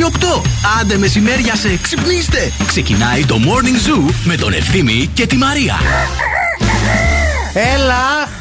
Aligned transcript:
Η 0.00 0.02
ώρα 0.02 0.12
είναι 0.22 0.40
8. 0.40 0.42
Άντε 0.80 0.96
μεσημέρια 0.96 1.56
σε 1.56 1.76
ξυπνήστε. 1.82 2.52
Ξεκινάει 2.66 3.24
το 3.24 3.36
Morning 3.44 4.08
Zoo 4.08 4.12
με 4.24 4.36
τον 4.36 4.52
Ευθύμη 4.52 5.10
και 5.14 5.26
τη 5.26 5.36
Μαρία. 5.36 5.74
Έλα! 7.52 8.39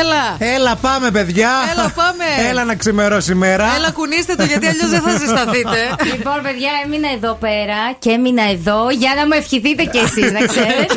Έλα! 0.00 0.54
Έλα, 0.54 0.76
πάμε, 0.76 1.10
παιδιά! 1.10 1.50
Έλα, 1.72 1.92
πάμε! 2.00 2.24
Έλα 2.50 2.64
να 2.64 2.74
ξημερώσει 2.74 3.32
η 3.32 3.34
μέρα. 3.34 3.66
Έλα, 3.76 3.90
κουνήστε 3.90 4.34
το 4.34 4.44
γιατί 4.44 4.66
αλλιώς 4.66 4.90
δεν 4.90 5.00
θα 5.00 5.10
ζεσταθείτε. 5.18 5.80
Λοιπόν, 6.12 6.38
παιδιά, 6.42 6.70
έμεινα 6.84 7.08
εδώ 7.16 7.32
πέρα 7.34 7.78
και 7.98 8.10
έμεινα 8.10 8.42
εδώ 8.50 8.90
για 8.90 9.12
να 9.16 9.22
μου 9.26 9.32
ευχηθείτε 9.40 9.84
κι 9.84 9.98
εσείς, 10.06 10.32
να 10.32 10.40
ξέρετε. 10.46 10.94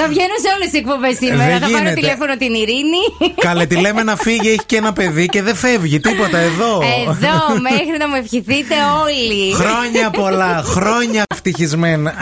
θα 0.00 0.04
βγαίνω 0.12 0.36
σε 0.44 0.48
όλες 0.54 0.68
τις 0.70 0.78
εκπομπές 0.80 1.16
σήμερα. 1.16 1.44
Δεν 1.44 1.60
θα 1.64 1.66
πάρω 1.66 1.78
γίνεται. 1.78 2.00
τηλέφωνο 2.00 2.36
την 2.36 2.52
Ειρήνη. 2.54 3.02
Καλέ, 3.46 3.66
τη 3.66 3.76
λέμε 3.76 4.02
να 4.02 4.16
φύγει, 4.16 4.48
έχει 4.48 4.66
και 4.66 4.76
ένα 4.76 4.92
παιδί 4.92 5.26
και 5.26 5.42
δεν 5.42 5.54
φεύγει. 5.54 6.00
Τίποτα 6.00 6.38
εδώ. 6.38 6.72
Εδώ, 7.00 7.36
μέχρι 7.68 7.96
να 7.98 8.08
μου 8.08 8.14
ευχηθείτε 8.14 8.74
όλοι. 9.04 9.52
Χρόνια 9.60 10.10
πολλά, 10.10 10.62
χρόνια 10.64 11.22
ευτυχισμένα. 11.34 12.14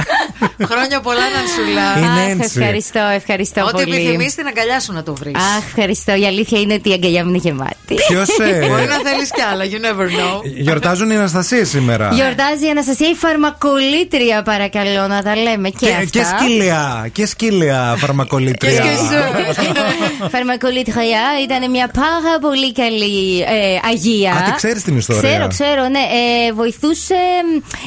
Χρόνια 0.64 1.00
πολλά 1.00 1.20
να 1.36 1.42
σου 1.52 1.70
Είναι 1.98 2.20
Αχ, 2.20 2.28
έτσι. 2.28 2.58
ευχαριστώ, 2.60 3.00
ευχαριστώ 3.14 3.60
Ό,τι 3.62 3.72
πολύ. 3.72 3.94
επιθυμείς 3.94 4.34
την 4.34 4.46
αγκαλιά 4.46 4.80
σου 4.80 4.92
να 4.92 5.02
το 5.02 5.14
βρεις. 5.14 5.34
Αχ, 5.34 5.64
ευχαριστώ. 5.90 6.14
Η 6.24 6.26
αλήθεια 6.26 6.60
είναι 6.60 6.74
ότι 6.74 6.88
η 6.88 6.92
αγκαλιά 6.92 7.22
μου 7.24 7.28
είναι 7.28 7.38
γεμάτη. 7.42 7.94
Ποιος 8.08 8.28
Μπορεί 8.68 8.86
να 8.94 9.10
θέλεις 9.10 9.30
κι 9.36 9.40
άλλα, 9.52 9.64
you 9.64 9.80
never 9.86 10.06
know. 10.18 10.40
Γιορτάζουν 10.58 11.10
οι 11.10 11.14
Αναστασίες 11.16 11.68
σήμερα. 11.68 12.10
Γιορτάζει 12.12 12.66
η 12.66 12.70
Αναστασία 12.70 13.08
η 13.10 13.14
φαρμακολήτρια, 13.14 14.42
παρακαλώ 14.42 15.06
να 15.08 15.22
τα 15.22 15.36
λέμε 15.36 15.68
και, 15.68 15.86
Και, 15.86 15.92
αυτά. 15.92 16.06
και 16.10 16.22
σκύλια, 16.24 17.08
και 17.12 17.26
σκύλια 17.26 17.94
φαρμακολήτρια. 17.98 18.80
Και 18.80 18.88
σου. 18.96 19.18
Φαρμακολήτρια 20.34 21.20
ήταν 21.44 21.70
μια 21.70 21.90
πάρα 21.94 22.38
πολύ 22.40 22.72
καλή 22.72 23.40
ε, 23.40 23.78
αγία. 23.90 24.32
Α, 24.32 24.42
τη 24.42 24.52
ξέρεις 24.56 24.82
την 24.82 24.96
ιστορία; 24.96 25.28
Ξέρω, 25.30 25.46
ξέρω, 25.48 25.82
ναι. 25.88 25.98
Ε, 25.98 26.52
βοηθούσε, 26.52 27.14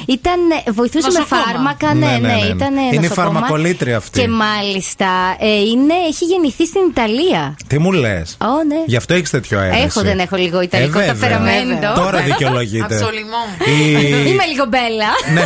ήταν, 0.08 0.40
βοηθούσε 0.72 1.08
με 1.12 1.20
Νοσοκόμα. 1.20 1.42
φάρμακα, 1.46 1.94
ναι, 1.94 2.06
Ναι, 2.06 2.12
ναι, 2.12 2.28
ναι, 2.28 2.34
ναι. 2.34 2.46
ήταν 2.56 2.76
Είναι 2.78 2.96
νοσοκόμα. 3.08 3.14
φαρμακολήτρια 3.32 3.98
αυτή. 3.98 4.20
Και 4.22 4.28
μάλιστα 4.28 5.08
ε, 5.40 5.60
είναι, 5.60 5.94
έχει 6.10 6.26
γεννηθεί 6.26 6.66
στην 6.66 6.82
Ιταλία. 6.90 7.56
Τι 7.68 7.80
μου 7.80 7.89
λες. 7.92 8.38
Ω, 8.42 8.46
ναι. 8.68 8.76
Γι' 8.86 8.96
αυτό 8.96 9.14
έχεις 9.14 9.30
τέτοιο 9.30 9.60
αέρα. 9.60 9.76
Έχω, 9.78 10.02
δεν 10.02 10.20
έχω 10.20 10.36
λίγο 10.36 10.62
ιταλικό 10.62 11.00
Ε, 11.00 11.06
βέβαια. 11.06 11.30
ταπεραμέντο. 11.30 11.94
Τώρα 12.02 12.20
δικαιολογείται. 12.22 12.84
Αψολιμό. 12.96 13.44
Η... 13.66 14.30
Είμαι 14.30 14.44
λίγο 14.52 14.66
μπέλα. 14.70 15.10
ναι. 15.34 15.46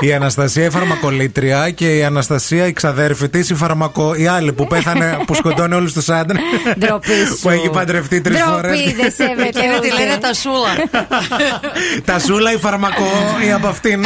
η 0.00 0.12
Αναστασία 0.12 0.64
η 0.64 0.70
φαρμακολήτρια 0.70 1.70
και 1.70 1.96
η 1.96 2.04
Αναστασία 2.04 2.66
η 2.66 2.72
ξαδέρφη 2.72 3.28
της, 3.28 3.50
η, 3.50 3.54
φαρμακο... 3.54 4.14
η 4.14 4.26
άλλη 4.26 4.52
που 4.52 4.66
πέθανε, 4.66 5.18
που 5.26 5.34
σκοτώνει 5.34 5.74
όλους 5.74 5.92
τους 5.92 6.08
άντρες. 6.08 6.40
Ντροπή 6.78 7.12
σου. 7.26 7.38
που 7.40 7.50
έχει 7.50 7.68
παντρευτεί 7.70 8.20
τρεις 8.20 8.40
φορές. 8.42 8.78
Ντροπή, 8.78 8.94
δεν 8.94 9.12
σέβεται 9.16 9.58
Εκείνη 9.58 9.78
τη 9.80 9.86
ούτε. 9.86 10.02
λένε 10.04 10.16
τα 10.20 10.32
σούλα. 10.34 10.72
Τα 12.04 12.18
σούλα 12.18 12.52
η 12.52 12.56
φαρμακό 12.56 13.10
η 13.46 13.52
από 13.52 13.66
αυτήν. 13.66 14.04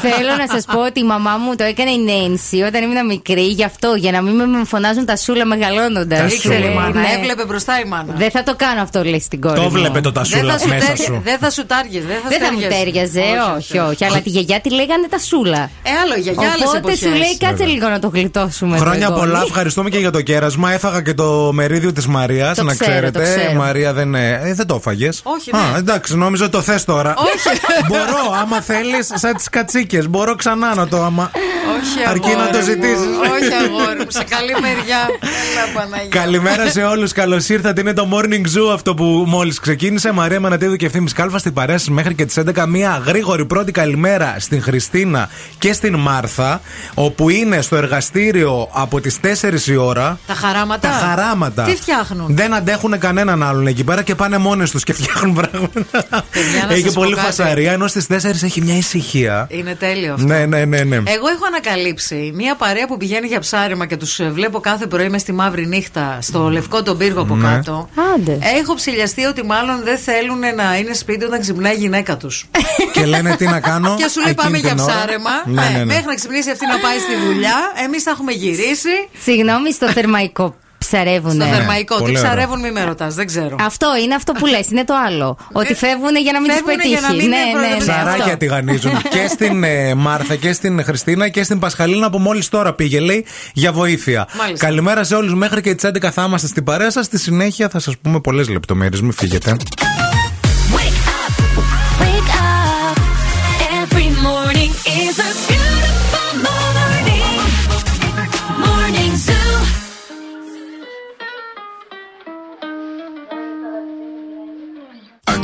Θέλω 0.00 0.36
να 0.38 0.46
σας 0.54 0.64
πω 0.64 0.80
ότι 0.84 1.00
η 1.00 1.04
μαμά 1.04 1.36
μου 1.36 1.54
το 1.56 1.64
έκανε 1.64 1.90
η 1.90 1.98
Νένση 1.98 2.60
όταν 2.62 2.82
ήμουν 2.82 3.06
μικρή, 3.06 3.42
γι' 3.46 3.64
αυτό, 3.64 3.94
για 3.96 4.10
να 4.12 4.22
μην 4.22 4.34
με 4.34 4.64
φωνάζουν 4.64 5.04
τα 5.04 5.16
σούλα 5.16 5.44
μεγαλώνοντας. 5.44 6.18
Τα 6.20 6.28
Ήξερε 6.52 6.66
η 6.68 6.72
σούλα. 6.72 6.80
μάνα, 6.80 7.00
Ναι. 7.00 7.06
έβλεπε 7.18 7.44
μπροστά 7.44 7.80
η 7.80 7.84
μάνα. 7.88 8.12
Δεν 8.16 8.30
θα 8.30 8.42
το 8.42 8.54
κάνω 8.56 8.80
αυτό, 8.82 9.02
λέει 9.04 9.20
στην 9.20 9.40
κόρη. 9.40 9.54
Το 9.54 9.62
μου. 9.62 9.70
βλέπε 9.70 10.00
το 10.00 10.10
Δεν 10.10 10.12
τασούλα 10.12 10.52
θα 10.52 10.58
σου 10.58 10.68
μέσα 10.68 10.80
τέριαζε- 10.86 11.06
σου. 11.06 11.20
Δεν 11.24 11.38
θα 11.38 11.50
σου 11.50 11.66
τάριαζε. 11.66 12.06
Δεν 12.06 12.16
θα, 12.22 12.28
Δεν 12.28 12.40
θα 12.40 12.52
μου 12.52 12.60
τέριαζε, 12.60 13.22
όχι, 13.56 13.78
όχι. 13.78 14.04
Αλλά 14.04 14.20
τη 14.20 14.30
γιαγιά 14.30 14.60
τη 14.60 14.70
λέγανε 14.74 15.06
τα 15.10 15.18
σούλα. 15.18 15.62
Ε, 15.82 15.90
άλλο 16.02 16.14
για 16.18 16.32
άλλες 16.54 16.68
Οπότε 16.76 16.96
σου 16.96 17.08
λέει, 17.08 17.36
κάτσε 17.38 17.64
λίγο 17.64 17.88
να 17.88 17.98
το 17.98 18.08
γλιτώσουμε. 18.14 18.76
το 18.76 18.82
Χρόνια 18.82 19.06
εγγόνι». 19.06 19.20
πολλά, 19.20 19.42
ευχαριστούμε 19.46 19.88
και 19.90 19.98
για 19.98 20.10
το 20.10 20.20
κέρασμα. 20.22 20.72
Έφαγα 20.72 21.02
και 21.02 21.14
το 21.14 21.50
μερίδιο 21.52 21.92
της 21.92 22.06
Μαρίας, 22.06 22.56
Το 22.56 22.62
να 22.64 22.74
ξέρω, 22.74 22.90
ξέρετε. 22.90 23.18
το 23.18 23.24
ξέρω. 23.24 23.50
Η 23.50 23.54
Μαρία 23.54 23.92
δεν, 23.92 24.14
ε, 24.14 24.40
ε, 24.44 24.54
δεν 24.54 24.66
το 24.66 24.74
έφαγες. 24.74 25.20
Όχι, 25.22 25.50
Α, 25.50 25.70
ναι. 25.72 25.78
εντάξει, 25.78 26.16
νόμιζα 26.16 26.42
ότι 26.44 26.52
το 26.52 26.60
θες 26.60 26.84
τώρα. 26.84 27.14
Όχι. 27.18 27.58
Μπορώ, 27.88 28.38
άμα 28.42 28.60
θέλεις, 28.60 29.10
σαν 29.14 29.36
τις 29.36 29.48
κατσίκες. 29.48 30.08
Μπορώ 30.08 30.34
ξανά 30.34 30.74
να 30.74 30.88
το 30.88 31.02
άμα. 31.02 31.30
Όχι, 31.76 32.08
Αρκεί 32.08 32.28
να 32.28 32.32
αγόρι 32.34 32.50
το 32.52 32.58
μου. 32.58 32.64
ζητήσεις. 32.64 33.06
Όχι, 33.34 33.52
αγόρι 33.64 33.98
μου. 33.98 34.06
Σε 34.10 34.24
καλή 34.24 34.52
μεριά. 34.60 35.00
Έλα, 35.20 35.64
Παναγία. 35.74 36.08
Καλημέρα 36.44 36.70
σε 36.70 36.82
όλους. 36.82 37.12
Καλώς 37.12 37.48
ήρθατε. 37.48 37.80
Είναι 37.80 37.92
το 37.92 38.08
morning 38.12 38.46
zoo 38.46 38.72
αυτό 38.74 38.94
που 38.94 39.04
μόλις 39.04 39.58
ξεκίνησε. 39.60 40.12
Μαρία 40.12 40.40
Μανατίδου 40.40 40.76
και 40.76 40.86
ευθύνη 40.86 41.10
Κάλφα 41.10 41.38
στην 41.38 41.52
παρέα 41.52 41.78
σας 41.78 41.88
μέχρι 41.88 42.14
και 42.14 42.24
τις 42.24 42.38
11. 42.38 42.66
Μία 42.66 43.02
γρήγορη 43.06 43.44
πρώτη 43.44 43.72
καλημέρα 43.72 44.36
στην 44.38 44.62
Χριστίνα 44.62 45.28
και 45.58 45.72
στην 45.72 45.96
Μάρθα, 45.96 46.60
όπου 46.94 47.28
είναι 47.28 47.60
στο 47.62 47.76
εργαστήριο 47.76 48.68
από 48.72 49.00
τις 49.00 49.18
4 49.20 49.66
η 49.66 49.76
ώρα. 49.76 50.18
Τα 50.26 50.34
χαράματα. 50.34 50.88
Τα 50.88 50.94
χαράματα. 50.94 51.62
Τι 51.62 51.76
φτιάχνουν; 51.76 52.26
Δεν 52.34 52.54
αντέχουν 52.54 52.98
κανέναν 52.98 53.42
άλλον 53.42 53.66
εκεί 53.66 53.84
πέρα 53.84 54.02
και 54.02 54.14
πάνε 54.14 54.38
μόνες 54.38 54.70
τους 54.70 54.84
και 54.84 54.92
φτιάχνουν 54.92 55.34
πράγματα. 55.34 56.04
Παιδιά, 56.32 56.66
να 56.68 56.72
Έχει 56.72 56.82
σας 56.82 56.92
πω 56.94 57.02
πολύ 57.02 57.14
κάτι. 57.14 57.26
φασαρία, 57.26 57.72
ενώ 57.72 57.86
στις 57.86 58.06
4 58.06 58.42
έχει 58.42 58.60
μια 58.60 58.76
ησυχία. 58.76 59.46
Είναι 59.50 59.74
τέλειο 59.74 60.12
αυτό. 60.12 60.26
Ναι, 60.26 60.46
ναι, 60.46 60.64
ναι, 60.64 60.82
ναι. 60.82 60.96
Εγώ 60.96 61.28
έχω 61.34 61.46
ανακαλύψει 61.46 62.32
μια 62.34 62.54
παρέα 62.54 62.86
που 62.86 62.96
πηγαίνει 62.96 63.26
για 63.26 63.40
ψάρεμα 63.40 63.86
και 63.86 63.96
τους 63.96 64.20
βλέπω 64.32 64.60
κάθε 64.60 64.86
πρωί 64.86 65.08
με 65.08 65.18
στη 65.18 65.32
μαύρη 65.32 65.66
νύχτα 65.66 66.18
στο 66.32 66.50
λευκό 66.50 66.82
τον 66.82 66.96
πύργο 66.98 67.20
από 67.20 67.36
Ναι. 67.36 67.48
κάτω. 67.48 67.88
Άντε. 68.14 68.38
Έχω 68.60 68.74
ψηλιαστεί 68.74 69.24
ότι 69.24 69.44
μάλλον 69.44 69.82
δεν 69.84 69.98
θέλουν 69.98 70.38
να 70.38 70.76
είναι 70.76 70.94
σπίτι 70.94 71.24
όταν 71.24 71.40
ξυπνάει 71.40 71.74
η 71.74 71.76
γυναίκα 71.78 72.16
τους. 72.16 72.46
και 72.94 73.04
λένε 73.06 73.36
τι 73.36 73.44
να 73.44 73.60
κάνω. 73.60 73.94
Και 73.98 74.08
σου 74.08 74.20
λέει 74.20 74.30
εκείνη 74.30 74.44
πάμε 74.44 74.58
για 74.58 74.68
την 74.68 74.78
ώρα. 74.78 74.92
ψάρεμα. 74.92 75.30
Ναι, 75.44 75.62
ναι, 75.62 75.78
ναι. 75.78 75.84
Μέχρι 75.84 76.04
να 76.06 76.14
ξυπνήσει 76.14 76.50
αυτή 76.50 76.66
να 76.66 76.78
πάει 76.78 76.98
στη 76.98 77.26
δουλειά. 77.26 77.56
Εμείς 77.84 78.02
θα 78.02 78.10
έχουμε 78.10 78.32
γυρίσει. 78.32 79.08
Συγγνώμη, 79.22 79.72
στο 79.72 79.86
θερμαϊκό 79.96 80.54
ψαρεύουνε. 80.86 81.44
Στο 81.44 81.54
θερμαϊκό. 81.54 81.96
πολύ 81.96 82.12
Τι 82.12 82.18
ωραίο. 82.18 82.30
ψαρεύουν, 82.30 82.60
μη 82.60 82.70
με 82.70 82.84
ρωτάς, 82.84 83.14
δεν 83.14 83.26
ξέρω. 83.26 83.56
Αυτό 83.60 83.88
είναι 84.04 84.14
αυτό 84.14 84.32
που 84.32 84.46
λες, 84.46 84.66
είναι 84.70 84.84
το 84.84 84.94
άλλο. 85.06 85.36
Ότι 85.52 85.74
φεύγουν 85.74 86.16
για 86.22 86.32
να 86.32 86.40
μην 86.40 86.50
του 86.50 86.54
Φεύγουνε 86.56 86.84
για 86.88 87.00
να 87.00 87.06
πετύχει. 87.06 87.20
μην 87.22 87.30
Ναι, 87.30 87.36
είναι 87.36 87.46
ναι, 87.46 87.52
ναι. 87.52 87.58
προεδρεύοντα. 87.58 87.92
Ψαράκια 87.92 88.24
αυτό. 88.24 88.36
τηγανίζουν 88.36 88.92
και 89.14 89.26
στην 89.28 89.64
ε, 89.64 89.94
Μάρθα 89.94 90.36
και 90.36 90.52
στην 90.52 90.84
Χριστίνα 90.84 91.28
και 91.28 91.42
στην 91.42 91.58
Πασχαλίνα 91.58 92.10
που 92.10 92.18
μόλις 92.18 92.48
τώρα 92.48 92.72
πήγε, 92.74 93.00
λέει, 93.00 93.24
για 93.52 93.72
βοήθεια. 93.72 94.28
Μάλιστα. 94.38 94.66
Καλημέρα 94.66 95.04
σε 95.04 95.14
όλους. 95.14 95.34
Μέχρι 95.34 95.60
και 95.60 95.74
τις 95.74 95.90
11 96.02 96.08
θα 96.12 96.24
είμαστε 96.26 96.46
στην 96.46 96.64
παρέα 96.64 96.90
σας. 96.90 97.04
Στη 97.06 97.18
συνέχεια 97.18 97.68
θα 97.68 97.78
σας 97.78 97.94
πούμε 98.02 98.20
πολλές 98.20 98.48
λεπτομέρειες. 98.48 99.00
Μην 99.00 99.12
φύγετε. 99.12 99.56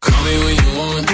Call 0.00 0.24
me 0.24 0.38
when 0.44 0.56
you 0.56 0.78
want, 0.78 1.07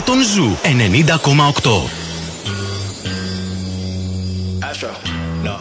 τον 0.00 0.22
Ζου 0.22 0.56
90,8. 0.62 2.06
Astro. 4.70 4.90
No. 5.46 5.54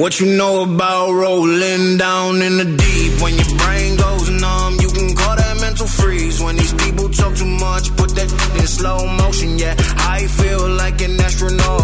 What 0.00 0.12
you 0.20 0.28
know 0.40 0.54
about 0.62 1.08
rolling 1.22 1.98
down 1.98 2.40
in 2.46 2.54
the 2.60 2.68
deep? 2.82 3.12
When 3.22 3.34
your 3.40 3.52
brain 3.62 3.90
goes 3.96 4.30
numb, 4.44 4.74
you 4.84 4.90
can 4.96 5.08
call 5.20 5.34
that 5.42 5.56
mental 5.60 5.88
freeze. 5.98 6.36
When 6.44 6.54
these 6.56 6.74
people 6.84 7.06
talk 7.20 7.34
too 7.34 7.52
much, 7.66 7.84
put 8.00 8.10
that 8.18 8.30
in 8.60 8.66
slow 8.78 9.00
motion. 9.22 9.50
Yeah, 9.58 9.74
I 10.16 10.18
feel 10.38 10.62
like 10.82 11.02
an 11.02 11.20
astronaut 11.26 11.83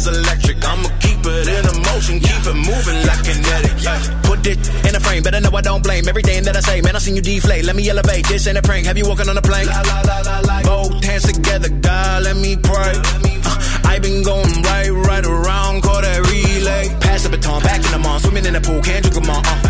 is 0.00 0.06
electric. 0.06 0.56
I'ma 0.64 0.88
keep 1.00 1.20
it 1.24 1.46
in 1.48 1.64
a 1.66 1.74
motion, 1.92 2.20
keep 2.20 2.44
it 2.46 2.56
moving 2.56 3.00
like 3.06 3.22
kinetic. 3.24 3.76
Put 4.24 4.46
it 4.46 4.60
in 4.88 4.94
a 4.96 5.00
frame, 5.00 5.22
better 5.22 5.40
know 5.40 5.50
I 5.54 5.60
don't 5.60 5.82
blame 5.82 6.08
everything 6.08 6.42
that 6.44 6.56
I 6.56 6.60
say. 6.60 6.80
Man, 6.80 6.96
I 6.96 6.98
seen 6.98 7.16
you 7.16 7.22
deflate. 7.22 7.64
Let 7.64 7.76
me 7.76 7.88
elevate. 7.88 8.26
This 8.26 8.46
ain't 8.46 8.58
a 8.58 8.62
prank. 8.62 8.86
Have 8.86 8.96
you 8.96 9.06
walking 9.06 9.28
on 9.28 9.36
a 9.36 9.42
plane? 9.42 9.68
Both 10.64 11.04
hands 11.04 11.24
together, 11.24 11.68
God, 11.68 12.22
let 12.24 12.36
me 12.36 12.56
pray. 12.56 12.94
Uh, 13.44 13.82
I 13.84 13.98
been 13.98 14.22
going 14.22 14.62
right, 14.62 14.90
right 14.90 15.26
around, 15.26 15.82
call 15.82 16.00
that 16.00 16.20
relay. 16.30 16.88
Pass 17.00 17.24
the 17.24 17.30
baton, 17.30 17.62
back 17.62 17.84
in 17.84 17.90
the 17.90 17.98
mall, 17.98 18.18
swimming 18.20 18.46
in 18.46 18.54
the 18.54 18.60
pool, 18.60 18.80
can't 18.80 19.02
drink 19.04 19.14
them 19.14 19.30
all. 19.30 19.42
Uh. 19.44 19.69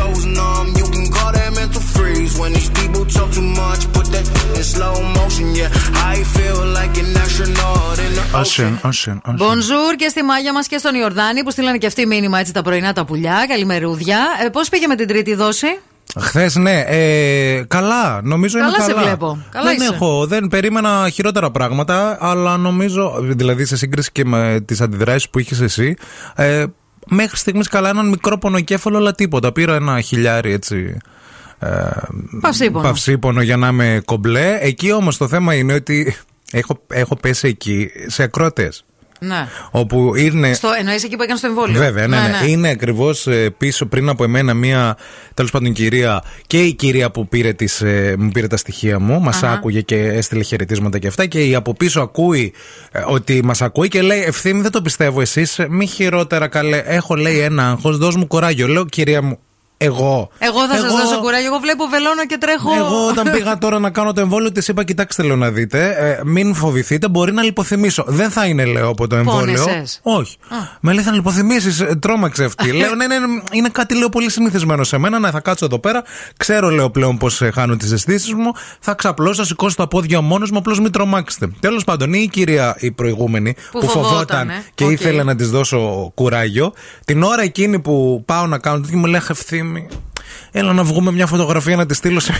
When 2.41 2.51
these 2.57 2.71
people 2.81 3.03
talk 3.17 3.29
too 3.37 3.47
much, 3.61 3.81
put 3.95 4.07
that 4.15 4.25
in 4.57 4.63
slow 4.73 4.95
motion. 5.19 5.45
Yeah, 5.59 6.13
I 6.13 6.15
feel 6.35 6.59
like 6.79 6.93
an 7.03 7.09
astronaut 7.23 7.97
in 8.05 8.11
the 8.17 8.23
ocean. 8.41 8.71
Ocean, 8.81 8.89
ocean, 8.89 9.17
ocean. 9.25 9.37
Bonjour 9.37 9.95
και 9.97 10.07
στη 10.09 10.23
Μάγια 10.23 10.53
μας 10.53 10.67
και 10.67 10.77
στον 10.77 10.95
Ιορδάνη 10.95 11.43
που 11.43 11.51
στείλανε 11.51 11.77
και 11.77 11.85
αυτοί 11.85 12.05
μήνυμα 12.05 12.39
έτσι 12.39 12.53
τα 12.53 12.61
πρωινά 12.61 12.93
τα 12.93 13.05
πουλιά. 13.05 13.45
Καλημερούδια. 13.47 14.19
Ε, 14.45 14.49
Πώς 14.49 14.69
πήγε 14.69 14.87
με 14.87 14.95
την 14.95 15.07
τρίτη 15.07 15.35
δόση, 15.35 15.67
Χθες, 16.19 16.55
ναι. 16.55 16.83
Ε, 16.87 17.63
καλά, 17.67 18.21
νομίζω 18.23 18.57
Καλά 18.59 18.69
είναι 18.75 18.83
σε 18.83 18.91
καλά. 18.91 19.03
βλέπω. 19.05 19.43
Καλά 19.51 19.65
δεν 19.65 19.75
είσαι. 19.75 19.93
έχω, 19.93 20.25
δεν 20.27 20.47
περίμενα 20.47 21.09
χειρότερα 21.13 21.51
πράγματα, 21.51 22.17
αλλά 22.21 22.57
νομίζω, 22.57 23.15
δηλαδή 23.21 23.65
σε 23.65 23.77
σύγκριση 23.77 24.11
και 24.11 24.25
με 24.25 24.59
τις 24.65 24.81
αντιδράσεις 24.81 25.29
που 25.29 25.39
είχες 25.39 25.59
εσύ, 25.61 25.95
ε, 26.35 26.63
μέχρι 27.07 27.37
στιγμής 27.37 27.67
καλά 27.67 27.89
έναν 27.89 28.07
μικρό 28.09 28.37
πονοκέφαλο, 28.37 28.97
αλλά 28.97 29.13
τίποτα. 29.13 29.51
Πήρα 29.51 29.75
ένα 29.75 30.01
χιλιάρι 30.01 30.51
έτσι. 30.51 30.97
Ε, 31.63 31.67
Παυσίπονο. 32.41 32.87
παυσίπονο 32.87 33.41
για 33.41 33.57
να 33.57 33.67
είμαι 33.67 34.01
κομπλέ. 34.05 34.57
Εκεί 34.61 34.91
όμως 34.91 35.17
το 35.17 35.27
θέμα 35.27 35.55
είναι 35.55 35.73
ότι 35.73 36.15
έχω, 36.51 36.79
έχω 36.87 37.15
πέσει 37.15 37.47
εκεί 37.47 37.89
σε 38.07 38.23
ακρότες. 38.23 38.85
Ναι. 39.19 39.47
Όπου 39.71 40.15
είναι. 40.15 40.53
Στο, 40.53 40.69
εννοείς 40.79 41.03
εκεί 41.03 41.15
που 41.15 41.23
έκανε 41.23 41.37
στο 41.37 41.47
εμβόλιο; 41.47 41.79
Βέβαια, 41.79 42.07
ναι, 42.07 42.17
ναι. 42.17 42.49
Είναι 42.49 42.69
ακριβώς 42.69 43.27
πίσω 43.57 43.85
πριν 43.85 44.09
από 44.09 44.23
εμένα 44.23 44.53
μία 44.53 44.97
τέλος 45.33 45.51
πάντων 45.51 45.73
κυρία 45.73 46.23
και 46.47 46.63
η 46.63 46.73
κυρία 46.73 47.11
που 47.11 47.27
πήρε 47.27 47.53
τις, 47.53 47.81
ε, 47.81 48.15
μου 48.19 48.29
πήρε 48.29 48.47
τα 48.47 48.57
στοιχεία 48.57 48.99
μου. 48.99 49.19
Μας 49.19 49.43
Αχα. 49.43 49.51
άκουγε 49.53 49.81
και 49.81 49.95
έστειλε 49.95 50.43
χαιρετίσματα 50.43 50.99
και 50.99 51.07
αυτά. 51.07 51.25
Και 51.25 51.45
η 51.45 51.55
από 51.55 51.73
πίσω 51.73 52.01
ακούει 52.01 52.53
ε, 52.91 53.01
ότι 53.07 53.43
μας 53.43 53.61
ακούει 53.61 53.87
και 53.87 54.01
λέει: 54.01 54.21
Ευθύμη, 54.21 54.61
δεν 54.61 54.71
το 54.71 54.81
πιστεύω 54.81 55.21
εσείς. 55.21 55.59
Μη 55.69 55.85
χειρότερα 55.87 56.47
καλέ. 56.47 56.77
Έχω 56.85 57.15
λέει 57.15 57.39
ένα 57.39 57.69
άγχος, 57.69 57.97
δώσ' 57.97 58.15
μου 58.15 58.27
κουράγιο. 58.27 58.67
Λέω, 58.67 58.85
κυρία 58.85 59.21
μου, 59.21 59.39
εγώ. 59.83 60.29
Εγώ 60.37 60.67
θα 60.67 60.77
σας 60.77 60.91
δώσω 60.91 61.19
κουράγιο. 61.19 61.47
Εγώ 61.47 61.57
βλέπω 61.57 61.85
βελόνα 61.85 62.25
και 62.25 62.37
τρέχω. 62.37 62.73
Εγώ 62.73 63.07
όταν 63.07 63.29
πήγα 63.33 63.57
τώρα 63.57 63.79
να 63.79 63.89
κάνω 63.89 64.13
το 64.13 64.21
εμβόλιο, 64.21 64.51
της 64.51 64.67
είπα: 64.67 64.83
Κοιτάξτε, 64.83 65.23
λέω 65.23 65.35
να 65.35 65.51
δείτε, 65.51 65.95
ε, 65.97 66.21
μην 66.25 66.53
φοβηθείτε, 66.53 67.07
μπορεί 67.07 67.31
να 67.31 67.43
λιποθυμήσω. 67.43 68.03
Δεν 68.07 68.29
θα 68.29 68.45
είναι, 68.45 68.65
λέω, 68.65 68.87
από 68.87 69.07
το 69.07 69.15
εμβόλιο. 69.15 69.63
Πόνεσες. 69.63 69.99
Όχι. 70.03 70.37
Με 70.79 70.93
λέει: 70.93 71.03
Θα 71.03 71.11
λιποθυμήσεις, 71.11 71.83
τρόμαξε 71.99 72.43
αυτή. 72.43 72.71
λέω: 72.81 72.95
Ναι, 72.95 73.07
ναι, 73.07 73.19
ναι, 73.19 73.25
είναι 73.51 73.69
κάτι 73.69 73.97
λέω 73.97 74.09
πολύ 74.09 74.29
συνηθισμένο 74.29 74.83
σε 74.83 74.97
μένα. 74.97 75.19
Ναι, 75.19 75.31
θα 75.31 75.39
κάτσω 75.39 75.65
εδώ 75.65 75.79
πέρα. 75.79 76.03
Ξέρω, 76.37 76.69
λέω 76.69 76.89
πλέον 76.89 77.17
πώς 77.17 77.41
χάνω 77.53 77.75
τις 77.75 77.91
αισθήσεις 77.91 78.33
μου. 78.33 78.51
Θα 78.79 78.93
ξαπλώσω, 78.93 79.41
θα 79.41 79.43
σηκώσω 79.43 79.75
τα 79.75 79.87
πόδια 79.87 80.21
μόνος 80.21 80.51
μου, 80.51 80.57
απλώς 80.57 80.79
μην 80.79 80.91
τρομάξετε. 80.91 81.51
Τέλος 81.59 81.83
πάντων, 81.83 82.13
η 82.13 82.27
κυρία 82.31 82.75
η 82.79 82.91
προηγούμενη 82.91 83.53
Που 83.71 83.79
που, 83.79 83.87
φοβόταν, 83.87 84.09
φοβόταν 84.09 84.49
ε. 84.49 84.63
και 84.75 84.83
Οκ. 84.83 84.91
ήθελε 84.91 85.23
να 85.23 85.35
της 85.35 85.49
δώσω 85.49 86.11
κουράγιο, 86.15 86.73
την 87.05 87.23
ώρα 87.23 87.41
εκείνη 87.41 87.79
που 87.79 88.23
πάω 88.25 88.47
να 88.47 88.57
κάνω 88.57 88.79
τέτοιο 88.79 88.97
μου 88.97 89.05
λέει: 89.05 89.21
Ευθύμη, 89.29 89.70
Έλα 90.51 90.73
να 90.73 90.83
βγούμε 90.83 91.11
μια 91.11 91.27
φωτογραφία 91.27 91.75
να 91.75 91.85
τη 91.85 91.93
στείλω 91.93 92.19
σε. 92.19 92.33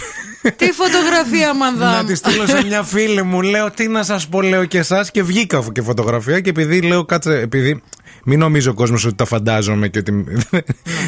Τι 0.55 0.71
φωτογραφία, 0.71 1.47
να 1.47 1.53
μανδάμ. 1.53 2.05
τη 2.05 2.15
στείλω 2.15 2.45
σε 2.47 2.63
μια 2.65 2.83
φίλη 2.83 3.23
μου. 3.23 3.41
Λέω 3.41 3.71
τι 3.71 3.87
να 3.87 4.03
σας 4.03 4.27
πω, 4.27 4.41
λέω 4.41 4.65
και 4.65 4.77
εσάς. 4.77 5.11
Και 5.11 5.23
βγήκα 5.23 5.63
και 5.71 5.81
φωτογραφία. 5.81 6.39
Και 6.39 6.49
επειδή 6.49 6.81
λέω, 6.81 7.05
κάτσε, 7.05 7.39
επειδή. 7.39 7.81
Μην 8.25 8.39
νομίζει 8.39 8.67
ο 8.69 8.73
κόσμος 8.73 9.05
ότι 9.05 9.15
τα 9.15 9.25
φαντάζομαι 9.25 9.87
και 9.87 9.99
ότι. 9.99 10.23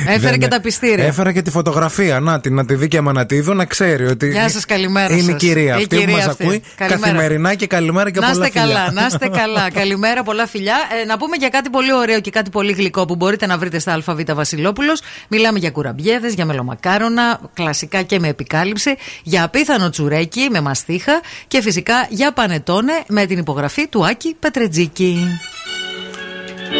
Έφερε 0.07 0.17
δεν- 0.29 0.39
και 0.39 0.47
τα 0.47 0.61
πιστήρια. 0.61 1.05
Έφερα 1.05 1.31
και 1.31 1.41
τη 1.41 1.49
φωτογραφία. 1.51 2.19
Να, 2.19 2.39
τη, 2.39 2.49
να 2.49 2.65
τη 2.65 2.75
δει 2.75 2.87
και 2.87 2.97
αμανατίδου, 2.97 3.53
να 3.53 3.65
ξέρει 3.65 4.05
ότι. 4.05 4.29
Γεια 4.29 4.49
σας, 4.49 4.65
καλημέρα 4.65 5.13
Είναι 5.13 5.21
η 5.21 5.31
σας. 5.31 5.39
κυρία 5.39 5.63
Η 5.65 5.71
αυτή 5.71 5.87
που 5.87 5.95
κυρία 5.95 6.15
μας 6.15 6.25
αυτή. 6.27 6.43
ακούει 6.43 6.61
Καλημέρα. 6.75 7.01
καθημερινά 7.11 7.55
και 7.55 7.67
καλημέρα 7.67 8.11
και 8.11 8.19
Να 8.19 8.29
πολλά 8.31 8.45
είστε 8.47 8.59
φιλιά. 8.59 8.75
καλά, 8.75 8.91
να 8.91 9.05
είστε 9.05 9.27
καλά. 9.27 9.69
Καλημέρα, 9.79 10.23
πολλά 10.23 10.47
φιλιά. 10.47 10.75
Ε, 11.01 11.05
να 11.05 11.17
πούμε 11.17 11.35
για 11.39 11.49
κάτι 11.49 11.69
πολύ 11.69 11.93
ωραίο 11.93 12.19
και 12.21 12.29
κάτι 12.29 12.49
πολύ 12.49 12.71
γλυκό 12.71 13.05
που 13.05 13.15
μπορείτε 13.15 13.45
να 13.45 13.57
βρείτε 13.57 13.79
στα 13.79 13.93
ΑΒ 14.05 14.19
Βασιλόπουλος. 14.33 15.01
Μιλάμε 15.27 15.59
για 15.59 15.71
κουραμπιέδες, 15.71 16.33
για 16.33 16.45
μελομακάρονα, 16.45 17.39
κλασικά 17.53 18.01
και 18.01 18.19
με 18.19 18.27
επικάλυψη, 18.27 18.95
για 19.23 19.43
απίθανο 19.43 19.89
τσουρέκι 19.89 20.47
με 20.51 20.61
μαστίχα 20.61 21.21
και 21.47 21.61
φυσικά 21.61 22.07
για 22.09 22.31
πανετόνε 22.33 22.93
με 23.07 23.25
την 23.25 23.37
υπογραφή 23.37 23.87
του 23.87 24.05
Άκη 24.05 24.35
Πετρετζίκη. 24.39 25.27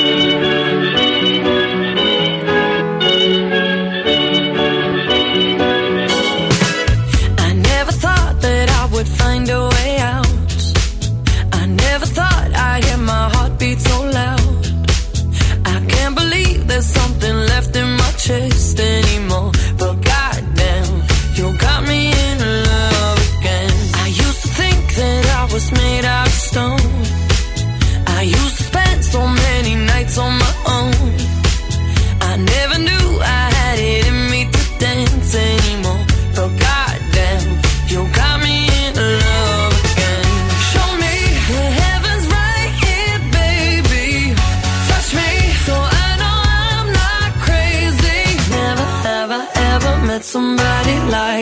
Thank 0.04 0.44
you. 0.44 0.53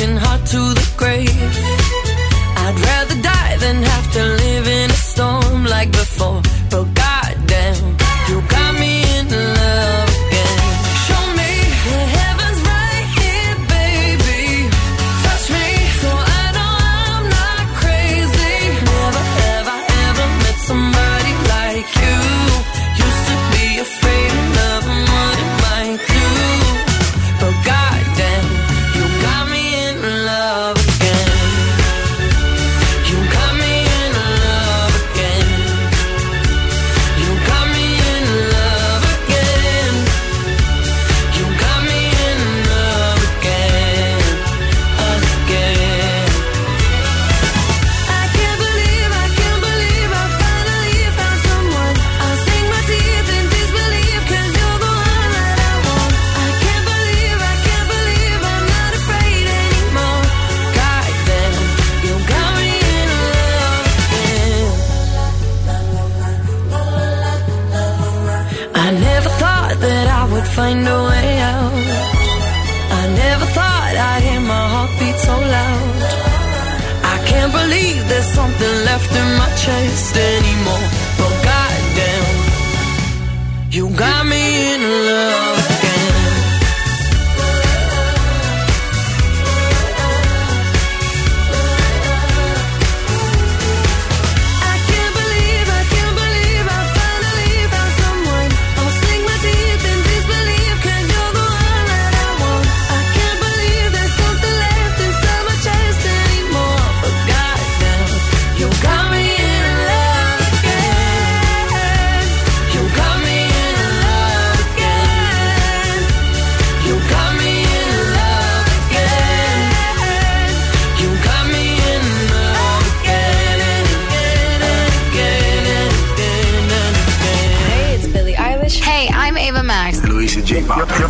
broken 0.00 0.16
heart 0.16 0.46
to 0.46 0.56
the 0.56 0.92
grave. 0.96 1.28
I'd 2.56 2.78
rather 2.88 3.22
die 3.22 3.56
than 3.58 3.82
have 3.82 4.12
to 4.12 4.22
live 4.22 4.66
in 4.66 4.90
a 4.90 4.94
storm 4.94 5.64
like 5.64 5.90
before. 5.90 6.59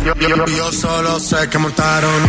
yo, 0.05 0.13
yo, 0.15 0.45
yo, 0.45 0.71
solo 0.71 1.19
sé 1.19 1.49
que 1.49 1.57
montaron. 1.57 2.21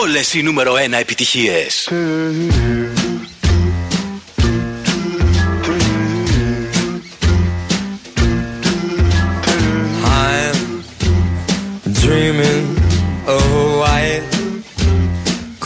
Όλες 0.00 0.34
οι 0.34 0.42
νούμερο 0.42 0.72
1 0.72 0.98
επιτυχίες. 1.00 1.88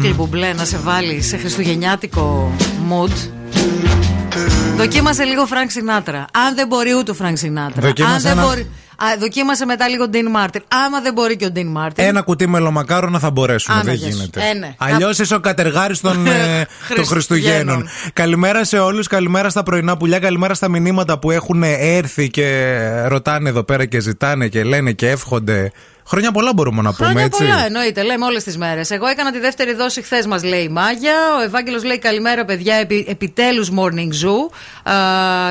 Μάικλ 0.00 0.14
Μπουμπλέ 0.14 0.52
να 0.52 0.64
σε 0.64 0.76
βάλει 0.76 1.22
σε 1.22 1.36
χριστουγεννιάτικο 1.36 2.52
mood. 2.90 3.12
Δοκίμασε 4.76 5.24
λίγο 5.24 5.46
Φρανκ 5.46 5.70
Σινάτρα. 5.70 6.24
Αν 6.32 6.54
δεν 6.54 6.66
μπορεί 6.66 6.94
ούτε 6.94 7.10
ο 7.10 7.14
Φρανκ 7.14 7.36
Σινάτρα. 7.36 7.80
Δοκίμασε 7.86 8.14
Αν 8.14 8.20
δεν 8.22 8.32
ένα- 8.32 8.42
μπορεί. 8.46 8.60
Α, 9.02 9.06
δοκίμασε 9.20 9.64
μετά 9.64 9.88
λίγο 9.88 10.08
Ντίν 10.08 10.30
Μάρτιν. 10.30 10.62
Άμα 10.86 11.00
δεν 11.00 11.12
μπορεί 11.12 11.36
και 11.36 11.44
ο 11.44 11.50
Ντίν 11.50 11.66
Μάρτιν. 11.66 12.04
Ένα 12.04 12.20
κουτί 12.22 12.46
μελομακάρονα 12.46 13.18
θα 13.18 13.30
μπορέσουμε. 13.30 13.76
Δεν 13.76 13.88
Άναγες. 13.88 14.14
γίνεται. 14.14 14.40
Ε, 14.50 14.52
ναι. 14.54 14.74
Αλλιώς 14.78 15.18
είσαι 15.18 15.34
ο 15.34 15.40
κατεργάρης 15.40 16.00
των, 16.00 16.26
ε, 16.26 16.65
των 16.94 17.04
Χριστουγέννων. 17.04 17.74
Χριστουγέννων. 17.74 18.12
Καλημέρα 18.12 18.64
σε 18.64 18.78
όλους. 18.78 19.06
Καλημέρα 19.06 19.48
στα 19.48 19.62
πρωινά 19.62 19.96
πουλιά. 19.96 20.18
Καλημέρα 20.18 20.54
στα 20.54 20.68
μηνύματα 20.68 21.18
που 21.18 21.30
έχουν 21.30 21.62
έρθει 21.78 22.30
και 22.30 22.76
ρωτάνε 23.06 23.48
εδώ 23.48 23.62
πέρα 23.62 23.84
και 23.84 24.00
ζητάνε 24.00 24.48
και 24.48 24.64
λένε 24.64 24.92
και 24.92 25.08
εύχονται. 25.10 25.72
Χρόνια 26.08 26.32
πολλά 26.32 26.50
μπορούμε 26.54 26.82
να 26.82 26.92
πούμε 26.92 27.08
Χρόνια 27.08 27.24
έτσι. 27.24 27.42
πολλά, 27.42 27.64
εννοείται. 27.64 28.02
Λέμε 28.02 28.24
όλες 28.24 28.44
τις 28.44 28.56
μέρες. 28.56 28.90
Εγώ 28.90 29.06
έκανα 29.06 29.32
τη 29.32 29.38
δεύτερη 29.38 29.74
δόση 29.74 30.02
χθες, 30.02 30.26
μας 30.26 30.44
λέει 30.44 30.62
η 30.62 30.68
Μάγια. 30.68 31.14
Ο 31.38 31.42
Ευάγγελος 31.42 31.84
λέει 31.84 31.98
καλημέρα, 31.98 32.44
παιδιά. 32.44 32.74
Επι, 32.74 33.06
Επιτέλους 33.08 33.70
morning 33.70 34.10
zoo. 34.24 34.50
Α, 34.92 34.94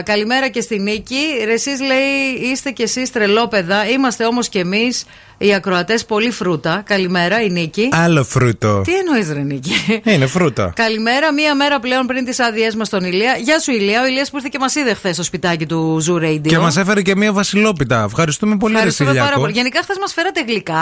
καλημέρα 0.03 0.47
και 0.49 0.61
στη 0.61 0.79
Νίκη. 0.79 1.21
Ρε, 1.45 1.53
εσείς 1.53 1.79
λέει 1.79 2.49
είστε 2.51 2.71
κι 2.71 2.81
εσείς 2.81 3.11
τρελόπεδα. 3.11 3.89
Είμαστε 3.89 4.25
όμως 4.25 4.49
κι 4.49 4.57
εμείς 4.57 5.05
οι 5.37 5.53
ακροατές 5.53 6.05
πολύ 6.05 6.31
φρούτα. 6.31 6.81
Καλημέρα, 6.85 7.41
η 7.41 7.49
Νίκη. 7.49 7.89
Άλλο 7.91 8.23
φρούτο. 8.23 8.81
Τι 8.85 8.91
εννοείς, 8.95 9.31
Ρε 9.31 9.41
Νίκη; 9.41 10.01
Είναι 10.03 10.25
φρούτα. 10.25 10.71
Καλημέρα, 10.75 11.33
μία 11.33 11.55
μέρα 11.55 11.79
πλέον 11.79 12.05
πριν 12.05 12.25
τις 12.25 12.39
άδειές 12.39 12.75
μας 12.75 12.87
στον 12.87 13.03
Ηλία. 13.03 13.35
Γεια 13.43 13.59
σου, 13.59 13.71
Ηλία. 13.71 14.01
Ο 14.01 14.05
Ηλίας 14.05 14.29
που 14.29 14.35
ήρθε 14.37 14.49
και 14.51 14.59
μας 14.59 14.75
είδε 14.75 14.93
χθες 14.93 15.13
στο 15.15 15.23
σπιτάκι 15.23 15.65
του 15.65 16.03
Zoo 16.07 16.23
Radio. 16.23 16.41
Και 16.47 16.57
μας 16.59 16.77
έφερε 16.77 17.01
και 17.01 17.15
μία 17.15 17.33
βασιλόπιτα. 17.33 18.03
Ευχαριστούμε 18.07 18.57
πολύ, 18.57 18.73
Ευχαριστούμε 18.73 19.09
Ρεσίλιακο. 19.09 19.31
πάρα 19.35 19.45
πολύ. 19.45 19.57
Γενικά, 19.57 19.79
χθες 19.83 19.97
μας 19.99 20.13
φέρατε 20.13 20.43
γλυκά, 20.47 20.73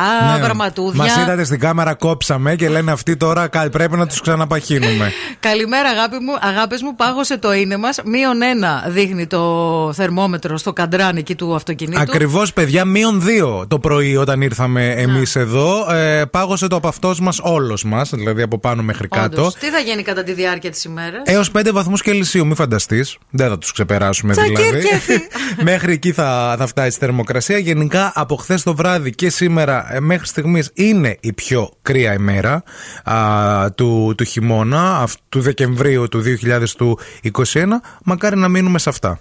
γραμματούδια. 0.44 1.04
Μας 1.04 1.16
είδατε 1.18 1.44
στην 1.44 1.60
κάμερα, 1.60 1.94
κόψαμε 1.94 2.56
και 2.56 2.70
λένε 2.70 2.92
αυτοί 2.92 3.18
τώρα 3.18 3.48
κα- 3.48 3.70
πρέπει 3.70 3.98
να 3.98 4.08
τους 4.08 4.22
ξαναπαχύνουμε. 4.22 5.12
Καλημέρα, 5.40 5.90
αγάπη 5.90 6.16
μου. 6.20 6.34
Αγάπες 6.42 6.82
μου, 6.82 6.96
πάγωσε 6.96 7.38
το 7.38 7.54
είναι 7.54 7.78
μας. 7.78 8.00
Μείον 8.06 8.42
ένα 8.42 8.86
δείχνει 8.88 9.28
το 9.28 9.92
θερμόμετρο 9.96 10.58
στο 10.58 10.74
καντράν 10.74 11.18
εκεί 11.18 11.36
του 11.36 11.56
αυτοκινήτου. 11.56 12.02
Ακριβώς, 12.02 12.54
παιδιά, 12.54 12.86
μείον 12.86 13.22
δύο 13.22 13.66
το 13.68 13.80
πρωί 13.80 14.16
όταν 14.16 14.42
ήρθαμε 14.44 14.92
εμείς 14.92 15.36
εδώ. 15.36 15.94
Ε, 15.94 16.26
πάγωσε 16.26 16.68
το 16.68 16.76
από 16.76 16.88
αυτός 16.88 17.20
μας 17.20 17.40
όλος 17.44 17.84
μας, 17.84 18.10
δηλαδή 18.10 18.42
από 18.42 18.60
πάνω 18.60 18.84
μέχρι 18.84 19.08
κάτω. 19.08 19.42
Όντως. 19.42 19.54
Τι 19.54 19.70
θα 19.70 19.80
γίνει 19.80 20.02
κατά 20.02 20.24
τη 20.24 20.34
διάρκεια 20.34 20.72
της 20.72 20.84
ημέρας; 20.84 21.22
Έως 21.26 21.52
5 21.52 21.72
βαθμούς 21.72 22.02
Κελσίου, 22.02 22.46
μην 22.46 22.56
φανταστείς. 22.56 23.18
Δεν 23.30 23.50
θα 23.50 23.58
τους 23.58 23.72
ξεπεράσουμε 23.72 24.34
Τσακίρ 24.34 24.56
δηλαδή. 24.56 24.82
και 24.82 24.96
εφή. 24.96 25.20
μέχρι 25.72 25.94
εκεί 25.94 26.12
θα, 26.12 26.56
θα 26.58 26.68
φτάσει 26.68 26.88
η 26.88 27.00
θερμοκρασία. 27.00 27.58
Γενικά 27.58 28.12
από 28.16 28.36
χθες 28.36 28.64
το 28.64 28.76
βράδυ 28.76 29.12
και 29.12 29.30
σήμερα 29.30 29.96
ε, 29.96 30.00
μέχρι 30.00 30.28
στιγμής 30.28 30.72
είναι 30.74 31.18
η 31.20 31.34
πιο 31.34 31.70
κρύα 31.82 32.14
ημέρα 32.14 32.64
α, 33.04 33.72
του, 33.72 34.14
του 34.18 34.24
χειμώνα, 34.24 34.98
αυτού 34.98 35.22
του 35.30 35.42
Δεκεμβρίου 35.42 36.08
του 36.08 36.24
2021. 36.44 37.66
Μακάρι 38.04 38.38
να 38.38 38.48
μείνουμε 38.48 38.80
σε 38.80 38.90
αυτά. 38.90 39.20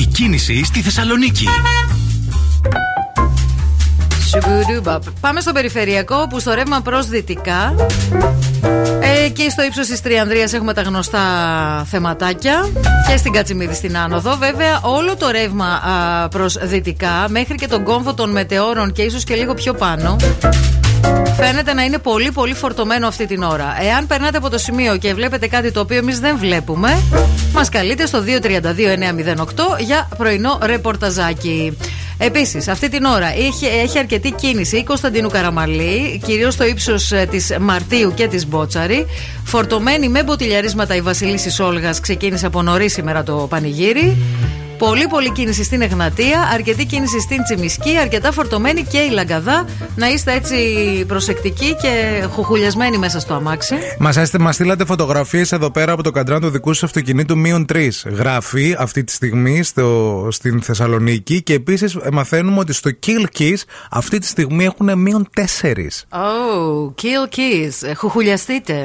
Η 0.00 0.04
κίνηση 0.06 0.64
στη 0.64 0.80
Θεσσαλονίκη. 0.80 1.46
Σουμπουρούμπα. 4.66 4.98
Πάμε 5.20 5.40
στο 5.40 5.52
περιφερειακό 5.52 6.26
που 6.28 6.40
στο 6.40 6.54
ρεύμα 6.54 6.80
προς 6.80 7.08
δυτικά. 7.08 7.74
Ε, 9.00 9.28
και 9.28 9.50
στο 9.50 9.62
ύψος 9.62 9.86
της 9.86 10.00
Τριανδρίας 10.00 10.52
έχουμε 10.52 10.72
τα 10.72 10.82
γνωστά 10.82 11.20
θεματάκια. 11.90 12.68
Και 13.08 13.16
στην 13.16 13.32
Κατσιμίδη 13.32 13.74
στην 13.74 13.98
Άνοδο. 13.98 14.36
Βέβαια, 14.36 14.80
όλο 14.82 15.16
το 15.16 15.30
ρεύμα 15.30 15.80
προς 16.30 16.58
δυτικά 16.62 17.26
μέχρι 17.28 17.54
και 17.54 17.68
τον 17.68 17.84
κόμβο 17.84 18.14
των 18.14 18.30
μετεώρων 18.30 18.92
και 18.92 19.02
ίσως 19.02 19.24
και 19.24 19.34
λίγο 19.34 19.54
πιο 19.54 19.74
πάνω. 19.74 20.16
Φαίνεται 21.36 21.74
να 21.74 21.82
είναι 21.82 21.98
πολύ 21.98 22.32
πολύ 22.32 22.54
φορτωμένο 22.54 23.06
αυτή 23.06 23.26
την 23.26 23.42
ώρα. 23.42 23.76
Εάν 23.80 24.06
περνάτε 24.06 24.36
από 24.36 24.50
το 24.50 24.58
σημείο 24.58 24.96
και 24.96 25.14
βλέπετε 25.14 25.46
κάτι 25.46 25.72
το 25.72 25.80
οποίο 25.80 25.96
εμείς 25.96 26.20
δεν 26.20 26.38
βλέπουμε, 26.38 27.02
μας 27.52 27.68
καλείτε 27.68 28.06
στο 28.06 28.22
232-908 28.22 28.24
για 29.78 30.08
πρωινό 30.16 30.58
ρεπορταζάκι. 30.62 31.76
Επίσης, 32.18 32.68
αυτή 32.68 32.88
την 32.88 33.04
ώρα 33.04 33.26
έχει, 33.26 33.66
έχει 33.66 33.98
αρκετή 33.98 34.30
κίνηση 34.30 34.76
η 34.76 34.84
Κωνσταντίνου 34.84 35.28
Καραμαλή, 35.28 36.20
κυρίως 36.24 36.54
στο 36.54 36.64
ύψος 36.64 37.12
της 37.30 37.56
Μαρτίου 37.60 38.12
και 38.14 38.26
της 38.28 38.46
Μπότσαρη. 38.46 39.06
Φορτωμένη 39.44 40.08
με 40.08 40.22
μποτιλιαρίσματα 40.22 40.94
η 40.94 41.00
Βασιλίση 41.00 41.62
Όλγα 41.62 41.94
ξεκίνησε 42.02 42.46
από 42.46 42.62
νωρίς 42.62 42.92
σήμερα 42.92 43.22
το 43.22 43.46
πανηγύρι. 43.50 44.16
Πολύ 44.78 45.06
πολύ 45.06 45.30
κίνηση 45.32 45.64
στην 45.64 45.82
Εγνατία, 45.82 46.50
αρκετή 46.52 46.84
κίνηση 46.84 47.20
στην 47.20 47.42
Τσιμισκή, 47.42 47.96
αρκετά 47.98 48.32
φορτωμένη 48.32 48.82
και 48.82 48.98
η 48.98 49.10
Λαγκαδά. 49.10 49.66
Να 49.96 50.08
είστε 50.08 50.32
έτσι 50.32 50.56
προσεκτικοί 51.06 51.76
και 51.80 52.24
χουχουλιασμένοι 52.32 52.98
μέσα 52.98 53.20
στο 53.20 53.34
αμάξι. 53.34 53.74
Μας 53.98 54.18
μας 54.38 54.54
στείλατε 54.54 54.84
φωτογραφίες 54.84 55.52
εδώ 55.52 55.70
πέρα 55.70 55.92
από 55.92 56.02
το 56.02 56.10
καντράν 56.10 56.40
του 56.40 56.48
δικού 56.48 56.72
σας 56.72 56.82
αυτοκινήτου 56.82 57.38
μείον 57.38 57.66
3. 57.72 57.88
Γράφει 58.04 58.76
αυτή 58.78 59.04
τη 59.04 59.12
στιγμή 59.12 59.62
στο, 59.62 60.28
στην 60.30 60.62
Θεσσαλονίκη 60.62 61.42
και 61.42 61.54
επίσης 61.54 61.96
μαθαίνουμε 62.12 62.58
ότι 62.58 62.72
στο 62.72 62.90
Kill 63.06 63.38
Kiss 63.38 63.62
αυτή 63.90 64.18
τη 64.18 64.26
στιγμή 64.26 64.64
έχουν 64.64 64.98
μείον 64.98 65.28
4. 65.36 65.40
Oh, 66.10 66.94
kill 67.02 67.36
kiss. 67.36 67.92
Χουχουλιαστείτε. 67.96 68.84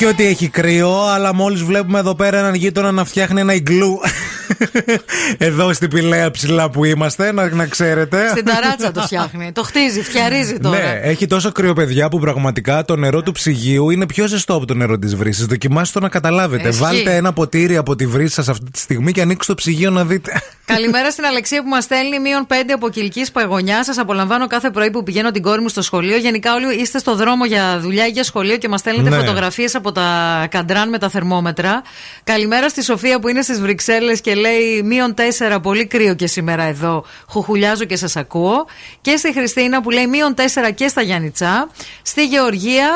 Όχι 0.00 0.08
ότι 0.08 0.26
έχει 0.26 0.48
κρύο, 0.48 1.02
αλλά 1.02 1.34
μόλις 1.34 1.62
βλέπουμε 1.62 1.98
εδώ 1.98 2.14
πέρα 2.14 2.38
έναν 2.38 2.54
γείτονα 2.54 2.92
να 2.92 3.04
φτιάχνει 3.04 3.40
ένα 3.40 3.54
ιγκλού. 3.54 4.00
Εδώ 5.38 5.72
στην 5.72 5.88
πηλαία 5.88 6.30
ψηλά 6.30 6.70
που 6.70 6.84
είμαστε, 6.84 7.32
να, 7.32 7.48
να 7.48 7.66
ξέρετε. 7.66 8.28
Στην 8.30 8.44
ταράτσα 8.44 8.92
το 8.92 9.00
φτιάχνει. 9.00 9.52
Το 9.52 9.62
χτίζει, 9.62 10.02
φτιαρίζει 10.02 10.52
ναι, 10.52 10.58
τώρα. 10.58 10.78
Ναι, 10.78 11.00
έχει 11.02 11.26
τόσο 11.26 11.52
κρύο, 11.52 11.72
παιδιά, 11.72 12.08
που 12.08 12.18
πραγματικά 12.18 12.84
το 12.84 12.96
νερό 12.96 13.22
του 13.22 13.32
ψυγείου 13.32 13.90
είναι 13.90 14.06
πιο 14.06 14.26
ζεστό 14.26 14.54
από 14.54 14.66
το 14.66 14.74
νερό 14.74 14.98
της 14.98 15.16
βρύσης. 15.16 15.46
Δοκιμάστε 15.46 15.98
το 15.98 16.04
να 16.04 16.10
καταλάβετε. 16.10 16.70
Βάλτε 16.70 17.16
ένα 17.16 17.32
ποτήρι 17.32 17.76
από 17.76 17.96
τη 17.96 18.06
βρύση 18.06 18.34
σας 18.34 18.48
αυτή 18.48 18.70
τη 18.70 18.78
στιγμή 18.78 19.12
και 19.12 19.20
ανοίξτε 19.20 19.52
το 19.52 19.58
ψυγείο 19.58 19.90
να 19.90 20.04
δείτε. 20.04 20.42
Καλημέρα 20.74 21.10
στην 21.10 21.24
Αλεξία 21.24 21.62
που 21.62 21.68
μας 21.68 21.84
στέλνει 21.84 22.18
μείον 22.18 22.46
5 22.50 22.54
από 22.74 22.88
κυλικής 22.88 23.30
παγωνιάς. 23.30 23.86
Σας 23.86 23.98
απολαμβάνω 23.98 24.46
κάθε 24.46 24.70
πρωί 24.70 24.90
που 24.90 25.02
πηγαίνω 25.02 25.30
την 25.30 25.42
κόρη 25.42 25.60
μου 25.60 25.68
στο 25.68 25.82
σχολείο. 25.82 26.16
Γενικά 26.16 26.54
όλοι 26.54 26.80
είστε 26.80 26.98
στο 26.98 27.14
δρόμο 27.14 27.44
για 27.44 27.78
δουλειά 27.80 28.06
ή 28.06 28.10
για 28.10 28.24
σχολείο 28.24 28.56
και 28.56 28.68
μας 28.68 28.80
στέλνετε 28.80 29.08
ναι. 29.08 29.16
φωτογραφίες 29.16 29.74
από 29.74 29.92
τα 29.92 30.46
καντράν 30.50 30.88
με 30.88 30.98
τα 30.98 31.08
θερμόμετρα. 31.08 31.82
Καλημέρα 32.24 32.68
στη 32.68 32.82
Σοφία 32.84 33.20
που 33.20 33.28
είναι 33.28 33.42
στις 33.42 33.60
Βρυξέλλες 33.60 34.20
και 34.20 34.34
λέει 34.34 34.82
μείον 34.84 35.14
4, 35.54 35.62
πολύ 35.62 35.86
κρύο 35.86 36.14
και 36.14 36.26
σήμερα 36.26 36.62
εδώ. 36.62 37.04
Χουχουλιάζω 37.28 37.84
και 37.84 37.96
σας 37.96 38.16
ακούω. 38.16 38.66
Και 39.00 39.16
στη 39.16 39.32
Χριστίνα 39.32 39.82
που 39.82 39.90
λέει 39.90 40.06
μείον 40.06 40.34
4 40.36 40.40
και 40.74 40.88
στα 40.88 41.02
Γιάννητσά. 41.02 41.70
Στη 42.02 42.26
Γεωργία 42.26 42.86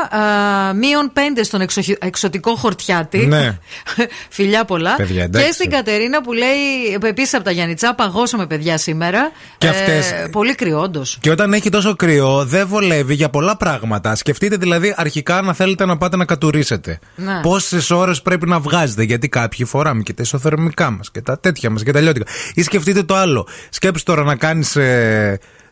μείον 0.74 1.12
5 1.14 1.18
στον 1.42 1.60
εξωτικό 1.98 2.54
χορτιάτη. 2.56 3.26
Ναι. 3.26 3.58
Φιλιά 4.28 4.64
πολλά. 4.64 4.94
Παιδιά, 4.94 5.26
και 5.26 5.48
στην 5.52 5.70
Κατερίνα 5.70 6.20
που 6.22 6.32
λέει 6.32 6.94
επίσης 7.02 7.34
από 7.34 7.44
τα 7.44 7.50
Γιάννητσά, 7.50 7.94
παγώσαμε 7.94 8.46
παιδιά 8.46 8.78
σήμερα. 8.78 9.32
Και 9.58 9.68
αυτέ. 9.68 9.96
ε, 9.98 10.26
Πολύ 10.32 10.54
κρύο, 10.54 10.80
όντως. 10.80 11.18
Και 11.20 11.30
όταν 11.30 11.52
έχει 11.52 11.68
τόσο 11.70 11.96
κρύο, 11.96 12.44
δεν 12.44 12.66
βολεύει 12.66 13.14
για 13.14 13.28
πολλά 13.30 13.56
πράγματα. 13.56 14.14
Σκεφτείτε 14.14 14.56
δηλαδή 14.56 14.94
αρχικά 14.96 15.42
να 15.42 15.52
θέλετε 15.54 15.84
να 15.84 15.96
πάτε 15.96 16.16
να 16.16 16.24
κατουρίσετε. 16.24 16.98
Ναι. 17.14 17.40
Πόσες 17.42 17.90
ώρες 17.90 18.22
πρέπει 18.22 18.46
να 18.48 18.60
βγάζετε 18.60 19.04
γιατί 19.14 19.28
κάποιοι 19.28 19.64
φοράμε 19.66 20.02
και 20.02 20.12
τα 20.12 20.22
ισοθερμικά 20.22 20.90
μας 20.90 21.10
και 21.10 21.20
τα 21.20 21.38
τέτοια 21.38 21.70
μας 21.70 21.82
και 21.82 21.92
τα 21.92 22.00
λιώτικα. 22.00 22.26
Ή 22.54 22.62
σκεφτείτε 22.62 23.02
το 23.02 23.14
άλλο. 23.16 23.46
Σκέψτε 23.68 24.12
τώρα 24.12 24.24
να 24.26 24.36
κάνεις 24.36 24.76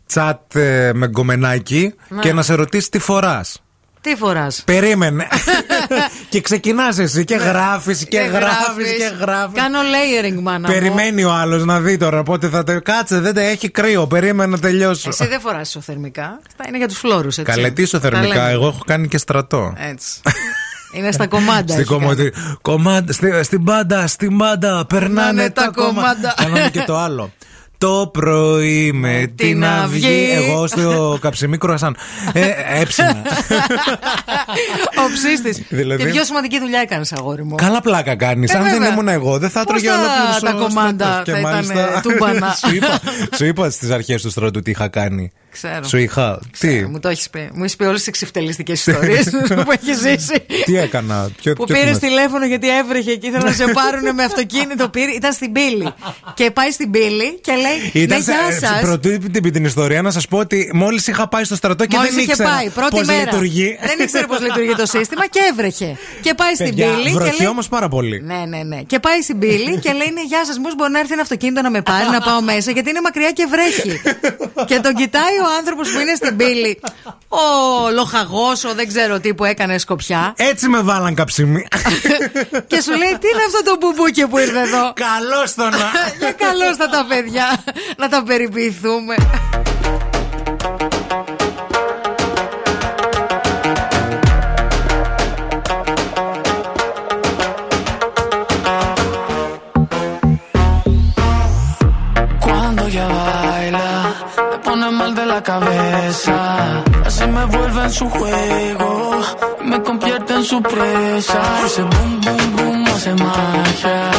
τσάτ 0.07 0.55
ε, 0.57 0.91
με 0.95 1.09
γκομενάκι 1.09 1.95
Ναι. 2.09 2.21
και 2.21 2.33
να 2.33 2.43
σε 2.43 2.55
ρωτήσει 2.55 2.91
τι 2.91 2.99
φοράς. 2.99 3.63
Τι 4.01 4.17
φοράς; 4.17 4.63
Περίμενε. 4.67 5.27
και 6.31 6.41
ξεκινάς 6.41 6.99
εσύ 6.99 7.25
και 7.25 7.35
γράφεις 7.35 8.07
και 8.09 8.19
γράφεις 8.21 8.93
και 8.99 9.13
γράφεις. 9.21 9.61
Κάνω 9.63 9.79
layering, 9.81 10.41
μάνα. 10.43 10.69
μου. 10.69 10.75
Περιμένει 10.75 11.25
ο 11.25 11.33
άλλος 11.33 11.65
να 11.65 11.81
δει 11.81 11.97
τώρα 11.97 12.23
πότε 12.23 12.49
θα 12.49 12.65
τε... 12.65 12.81
Κάτσε, 12.81 13.21
δεν 13.21 13.35
τε- 13.35 13.47
έχει 13.51 13.71
κρύο. 13.71 14.07
Περίμενε 14.07 14.51
να 14.51 14.59
τελειώσω. 14.59 15.09
Εσύ 15.09 15.27
δεν 15.27 15.41
φοράς 15.41 15.69
ισοθερμικά. 15.69 16.41
Αυτά 16.49 16.65
είναι 16.69 16.77
για 16.77 16.89
τους 16.89 16.99
φλόρους, 16.99 17.39
έτσι. 17.39 17.53
Καλετήσω 17.53 18.01
Τα 18.01 18.09
θερμικά. 18.09 18.35
λέμε. 18.37 18.51
Εγώ 18.51 18.67
έχω 18.67 18.83
κάνει 18.87 19.09
και 19.09 19.19
στρατό. 19.19 19.75
Έτσι. 19.91 20.21
είναι 20.93 21.13
στα 21.13 21.27
κομμάτια. 21.27 21.75
Στην 21.75 21.81
έχει 21.81 21.89
κάνει. 21.89 22.01
κομμάτι. 22.03 22.33
Κομμάτι. 22.63 23.13
Στη, 23.13 23.43
στην 23.45 23.65
πάντα, 23.65 24.07
στην 24.07 24.37
πάντα. 24.39 24.85
Περνάνε 24.87 25.15
Περνάνε 25.15 25.51
τα 25.51 25.63
τα 25.65 25.71
κόμματα. 25.75 25.95
κομμάτα. 25.95 26.35
Κάναμε 26.37 26.71
και 26.73 26.83
το 26.87 26.97
άλλο. 26.97 27.31
Το 27.83 28.11
πρωί 28.13 28.93
με 28.93 29.33
την 29.37 29.65
αυγή. 29.65 30.05
αυγή. 30.07 30.31
Εγώ 30.49 30.67
στο 30.67 31.19
καψιμί 31.21 31.59
κρουασάν. 31.59 31.97
Ε, 32.33 32.49
έψινα. 32.81 33.23
Ο 35.03 35.13
ψήστη. 35.15 35.67
Δηλαδή- 35.69 36.05
Και 36.05 36.11
πιο 36.11 36.25
σημαντική 36.25 36.59
δουλειά 36.59 36.81
έκανες, 36.81 37.13
αγόρι 37.13 37.45
μου. 37.45 37.55
Καλά 37.55 37.81
πλάκα 37.81 38.17
κάνεις. 38.17 38.53
Ε, 38.53 38.57
Αν 38.57 38.63
δεν 38.63 38.73
βέβαια. 38.73 38.89
ήμουν 38.89 39.09
εγώ, 39.09 39.39
δεν 39.39 39.51
θα 39.51 39.65
Πώς 39.65 39.83
έτρωγε 39.83 39.89
τα- 39.89 39.95
ολόκληρο 39.99 40.53
τα 40.53 40.65
ο 40.65 40.67
κομμάντα 40.69 41.05
στρατός. 41.05 41.17
θα 41.17 41.23
Και 41.25 41.31
ήταν, 41.31 41.43
μάλιστα- 41.53 41.97
ε, 41.97 42.01
τούμπανα; 42.03 42.55
σου 42.67 42.75
είπα, 42.75 43.01
σου 43.37 43.45
είπα 43.45 43.71
στις 43.71 43.91
αρχές 43.91 44.23
του 44.23 44.31
στρατού 44.31 44.61
τι 44.63 44.71
είχα 44.71 44.89
κάνει. 44.89 45.33
Ξέρω. 45.53 45.83
Σου 45.85 45.97
είχα. 45.97 46.41
Τι, 46.59 46.87
Μου 46.87 46.99
το 47.01 47.09
έχεις 47.09 47.31
πει. 47.31 47.51
Μου 47.55 47.63
έχεις 47.65 47.77
πει 47.77 47.85
όλες 47.85 47.99
τις 47.99 48.07
εξυφτελιστικέ 48.09 48.73
ιστορίες 48.73 49.31
που 49.65 49.73
έχεις 49.73 49.99
ζήσει. 49.99 50.45
τι 50.65 50.77
έκανα; 50.77 51.31
Ποιο, 51.43 51.53
Που 51.53 51.65
ποιο 51.65 51.75
πήρες 51.75 51.99
θυμάσαι; 51.99 52.07
τηλέφωνο 52.07 52.47
γιατί 52.47 52.77
έβρεχε 52.79 53.15
και 53.15 53.27
ήθελαν 53.27 53.47
να 53.47 53.53
σε 53.53 53.65
πάρουν 53.73 54.15
με 54.15 54.23
αυτοκίνητο. 54.25 54.89
Πήρε, 54.89 55.11
ήταν 55.13 55.33
στην 55.33 55.53
πύλη. 55.53 55.93
Και 56.35 56.51
πάει 56.51 56.71
στην 56.71 56.91
πύλη 56.91 57.41
και 57.41 57.53
λέει: 57.53 57.61
Ναι, 57.63 57.72
Ήταν 57.93 58.23
σε- 58.23 58.33
γεια 58.33 58.57
ε, 58.57 58.59
σας. 58.59 58.81
Πρωτού 58.81 59.19
την, 59.19 59.53
την 59.53 59.65
ιστορία 59.65 60.03
να 60.03 60.11
σας 60.11 60.27
πω 60.29 60.39
ότι 60.39 60.71
μόλις 60.75 61.07
είχα 61.07 61.29
πάει 61.29 61.45
στο 61.45 61.55
στρατό 61.55 61.87
και 61.87 61.97
Μόλις 61.97 62.11
δεν 62.15 62.23
είχε 62.23 62.31
ήξερα 62.31 62.51
πάει, 62.51 62.69
πρώτη 62.69 62.97
πώς 62.97 63.07
μέρα. 63.07 63.21
λειτουργεί. 63.21 63.79
Δεν 63.81 63.97
ήξερε 64.01 64.27
πώς 64.27 64.41
λειτουργεί 64.41 64.75
το 64.75 64.87
σύστημα 64.87 65.27
και 65.27 65.41
έβρεχε. 65.51 65.97
Και 66.21 66.35
πάει 66.35 66.55
στην 66.55 66.67
Παιδιά, 66.67 66.87
πύλη. 66.87 67.05
και 67.05 67.11
βροχή 67.19 67.39
λέει, 67.43 67.49
όμως 67.51 67.69
πάρα 67.69 67.89
πολύ. 67.89 68.23
Ναι, 68.25 68.41
ναι, 68.49 68.63
ναι. 68.63 68.81
Και 68.83 68.99
πάει 68.99 69.21
στην 69.23 69.39
πύλη 69.39 69.79
και 69.79 69.93
λέει: 69.93 70.11
Ναι, 70.15 70.23
γεια 70.23 70.45
σας, 70.45 70.57
μήπως 70.57 70.75
μπορεί 70.75 70.91
να 70.93 70.99
έρθει 70.99 71.13
ένα 71.13 71.23
αυτοκίνητο 71.23 71.63
να 71.63 71.71
με 71.71 71.83
πάρει, 71.83 72.09
να 72.11 72.21
πάω 72.21 72.41
μέσα, 72.43 72.71
γιατί 72.71 72.91
είναι 72.91 73.01
μακριά 73.01 73.31
και 73.31 73.47
βρέχει. 73.51 74.01
και 74.67 74.81
τον 74.81 74.95
κοιτάει 74.95 75.37
ο 75.47 75.47
άνθρωπος 75.59 75.91
που 75.91 75.99
είναι 76.01 76.15
στην 76.15 76.37
πύλη. 76.37 76.81
Ο 77.29 77.45
λοχαγός, 77.95 78.65
ο 78.65 78.75
δεν 78.75 78.89
ξέρω 78.89 79.21
τι 79.21 79.35
που 79.35 79.45
έκανε 79.45 79.79
σκοπιά. 79.79 80.35
Έτσι 80.37 80.69
με 80.69 80.81
βάλαν 80.83 81.15
καψιμί. 81.15 81.67
και 82.71 82.81
σου 82.81 82.91
λέει: 82.91 83.15
Τι 83.21 83.27
είναι 83.33 83.45
αυτό 83.47 83.63
το 83.71 83.77
μπουμπούκι 83.81 84.27
που 84.27 84.39
ήρθε 84.39 84.61
εδώ; 84.61 84.93
Καλώ 84.95 85.43
το 85.57 85.63
να. 85.79 85.91
Για 86.21 86.33
καλώ 86.33 86.75
θα 86.77 86.89
τα 86.89 87.05
παιδιά 87.09 87.62
La 87.99 88.25
peripezuma 88.25 89.17
cuando 102.41 102.89
ya 102.89 103.07
baila, 103.07 104.15
me 104.51 104.59
pone 104.59 104.91
mal 104.91 105.15
de 105.15 105.27
la 105.27 105.43
cabeza, 105.43 106.85
se 107.09 107.27
me 107.27 107.45
vuelve 107.47 107.85
en 107.85 107.91
su 107.91 108.09
juego 108.09 109.03
su. 110.45 110.63
Ese 111.65 111.83
boom, 111.83 112.21
boom, 112.21 112.57
boom 112.57 112.87
hace 112.89 113.15
magia. 113.15 114.11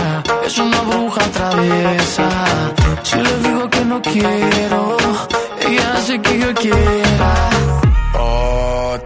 Es 0.46 0.58
una 0.58 0.82
bruja 0.82 1.22
traviesa. 1.32 2.30
Si 3.04 3.18
le 3.18 3.38
digo 3.40 3.70
que 3.70 3.86
no 3.86 4.02
quiero, 4.02 4.98
ella 5.68 5.94
hace 5.96 6.22
que 6.22 6.40
yo 6.40 6.54
quiera. 6.54 7.50
Oh, 8.16 8.98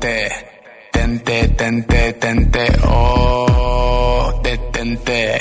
Oh, 0.00 0.02
tente, 0.02 0.30
tente, 0.90 1.48
tente, 1.56 2.12
tente. 2.14 2.66
Oh, 2.84 4.40
detente, 4.42 5.38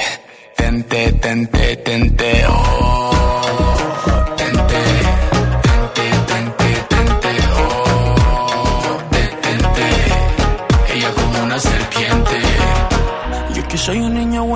tente, 0.57 1.13
tente, 1.13 1.75
tente. 1.77 2.45
Oh, 2.45 3.38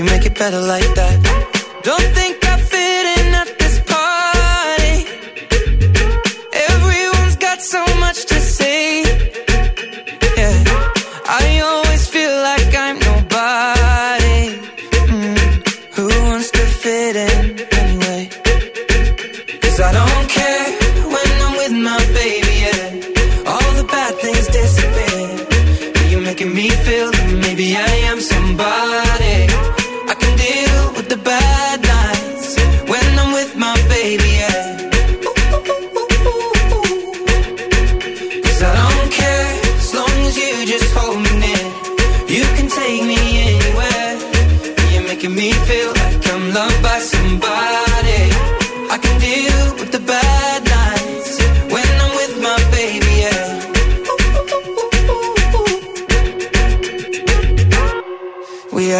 You 0.00 0.06
make 0.06 0.24
it 0.24 0.34
better 0.34 0.62
like 0.62 0.94
that. 0.94 1.82
Don't 1.82 2.00
think 2.14 2.49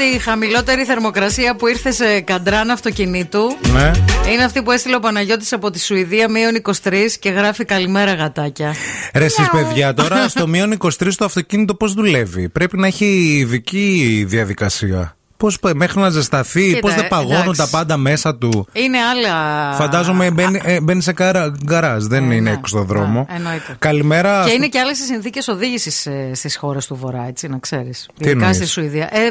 ότι 0.00 0.14
η 0.16 0.18
χαμηλότερη 0.18 0.84
θερμοκρασία 0.84 1.54
που 1.56 1.66
ήρθε 1.66 1.90
σε 1.90 2.20
καντράν 2.20 2.70
αυτοκινήτου 2.70 3.56
Ναι. 3.72 3.90
είναι 4.32 4.44
αυτή 4.44 4.62
που 4.62 4.70
έστειλε 4.70 4.96
ο 4.96 5.00
Παναγιώτης 5.00 5.52
από 5.52 5.70
τη 5.70 5.80
Σουηδία, 5.80 6.30
μείον 6.30 6.62
23 6.82 6.94
και 7.20 7.30
γράφει 7.30 7.64
καλημέρα 7.64 8.14
γατάκια. 8.14 8.74
Ρε 9.14 9.24
εσείς 9.24 9.48
παιδιά, 9.50 9.94
τώρα 9.94 10.28
στο 10.28 10.46
μείον 10.46 10.76
23 10.78 10.88
το 11.16 11.24
αυτοκίνητο 11.24 11.74
πώς 11.74 11.94
δουλεύει; 11.94 12.48
Πρέπει 12.48 12.78
να 12.78 12.86
έχει 12.86 13.04
ειδική 13.38 14.24
διαδικασία. 14.28 15.14
Πώς, 15.36 15.58
μέχρι 15.74 16.00
να 16.00 16.08
ζεσταθεί, 16.10 16.66
Κοίτα, 16.66 16.78
πώς 16.80 16.94
δεν 16.94 17.04
ε, 17.04 17.08
παγώνουν 17.08 17.40
εντάξει. 17.40 17.60
τα 17.60 17.68
πάντα 17.70 17.96
μέσα 17.96 18.36
του; 18.36 18.66
Είναι 18.72 18.98
άλλα. 18.98 19.72
Φαντάζομαι 19.74 20.30
μπαίνει, 20.30 20.60
ε, 20.64 20.80
μπαίνει 20.80 21.02
σε 21.02 21.12
καρα, 21.12 21.52
γκαράζ, 21.64 22.04
δεν 22.04 22.30
είναι 22.30 22.50
έξω 22.50 22.62
στο 22.66 22.82
δρόμο. 22.82 23.26
Ναι, 23.30 23.36
εννοείται. 23.36 23.76
Καλημέρα. 23.78 24.44
Και 24.46 24.52
είναι 24.52 24.66
και 24.68 24.78
άλλες 24.78 24.98
οι 24.98 25.02
συνθήκες 25.04 25.48
οδήγησης 25.48 26.08
στις 26.32 26.56
χώρες 26.56 26.86
του 26.86 26.94
Βορρά, 26.96 27.24
έτσι 27.28 27.48
να 27.48 27.58
ξέρεις. 27.58 28.06
Τι 28.06 28.12
Ειδικά 28.24 28.30
εννοείς; 28.30 28.56
στη 28.56 28.66
Σουηδία. 28.66 29.08
Ε, 29.12 29.30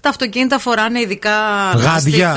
τα 0.00 0.08
αυτοκίνητα 0.08 0.58
φοράνε 0.58 1.00
ειδικά. 1.00 1.30
Γάντια. 1.74 1.84
λαστιχά. 1.92 2.32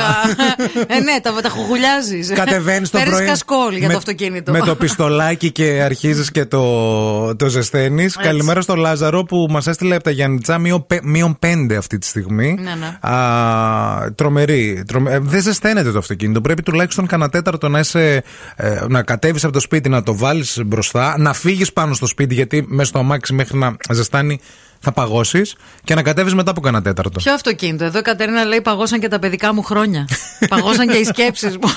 ε, 0.88 1.00
ναι, 1.00 1.20
τα, 1.22 1.34
τα 1.42 1.50
χουγουλιάζει. 1.50 2.20
Κατεβαίνεις 2.34 2.90
το 2.90 2.98
Παίρνεις 2.98 3.16
πρωί. 3.16 3.28
κασκόλ 3.28 3.76
για 3.76 3.88
με- 3.88 3.92
το 3.94 3.98
αυτοκίνητο. 3.98 4.52
Με 4.52 4.60
το 4.60 4.76
πιστολάκι 4.76 5.52
και 5.52 5.82
αρχίζεις 5.84 6.32
και 6.32 6.46
το, 6.46 7.36
το 7.36 7.48
ζεσταίνεις. 7.48 8.16
Καλημέρα 8.18 8.62
στο 8.62 8.76
Λάζαρο 8.76 9.24
που 9.24 9.48
μας 9.50 9.68
έστειλε 9.68 9.96
από 9.96 10.04
τα 10.04 10.12
Γιάννητσά 10.12 10.58
μείον 10.58 10.86
πε- 10.88 11.04
μείον 11.04 11.36
πέντε 11.40 11.76
αυτή 11.76 11.98
τη 11.98 12.06
στιγμή. 12.06 12.58
Ναι, 12.62 12.76
ναι. 12.76 13.14
Α, 13.16 14.12
τρομερή. 14.16 14.84
τρομε- 14.88 15.14
ε, 15.14 15.20
δεν 15.20 15.42
ζεσταίνεται 15.42 15.92
το 15.92 15.98
αυτοκίνητο. 15.98 16.42
Πρέπει 16.42 16.64
τουλάχιστον 16.64 17.06
κανένα 17.08 17.30
τέταρτο 17.30 17.70
να, 17.70 17.80
είσαι, 17.80 18.24
ε, 18.56 18.80
να 18.88 19.02
κατέβεις 19.04 19.44
από 19.44 19.54
το 19.54 19.60
σπίτι, 19.60 19.90
να 19.90 20.04
το 20.04 20.16
βάλεις 20.18 20.60
μπροστά, 20.66 21.16
να 21.18 21.34
φύγεις 21.34 21.74
πάνω 21.74 21.94
στο 21.94 22.06
σπίτι 22.06 22.34
γιατί 22.34 22.66
μέσα 22.68 22.90
στο 22.90 23.00
αμάξι 23.00 23.34
μέχρι 23.34 23.58
να 23.58 23.76
ζεστάνει 23.92 24.40
θα 24.84 24.92
παγώσεις 24.92 25.56
και 25.84 25.96
να 25.96 26.04
κατέβει 26.04 26.34
μετά 26.34 26.52
από 26.52 26.62
κανένα 26.62 26.84
τέταρτο. 26.84 27.20
Ποιο 27.20 27.34
αυτοκίνητο; 27.34 27.84
Εδώ 27.84 28.00
η 28.00 28.02
Κατερίνα 28.02 28.44
λέει 28.46 28.62
παγώσαν 28.62 29.00
και 29.00 29.08
τα 29.08 29.20
παιδικά 29.20 29.54
μου 29.54 29.62
χρόνια. 29.64 30.08
παγώσαν 30.50 30.88
και 30.88 30.98
οι 30.98 31.04
σκέψεις 31.04 31.58
μου. 31.58 31.70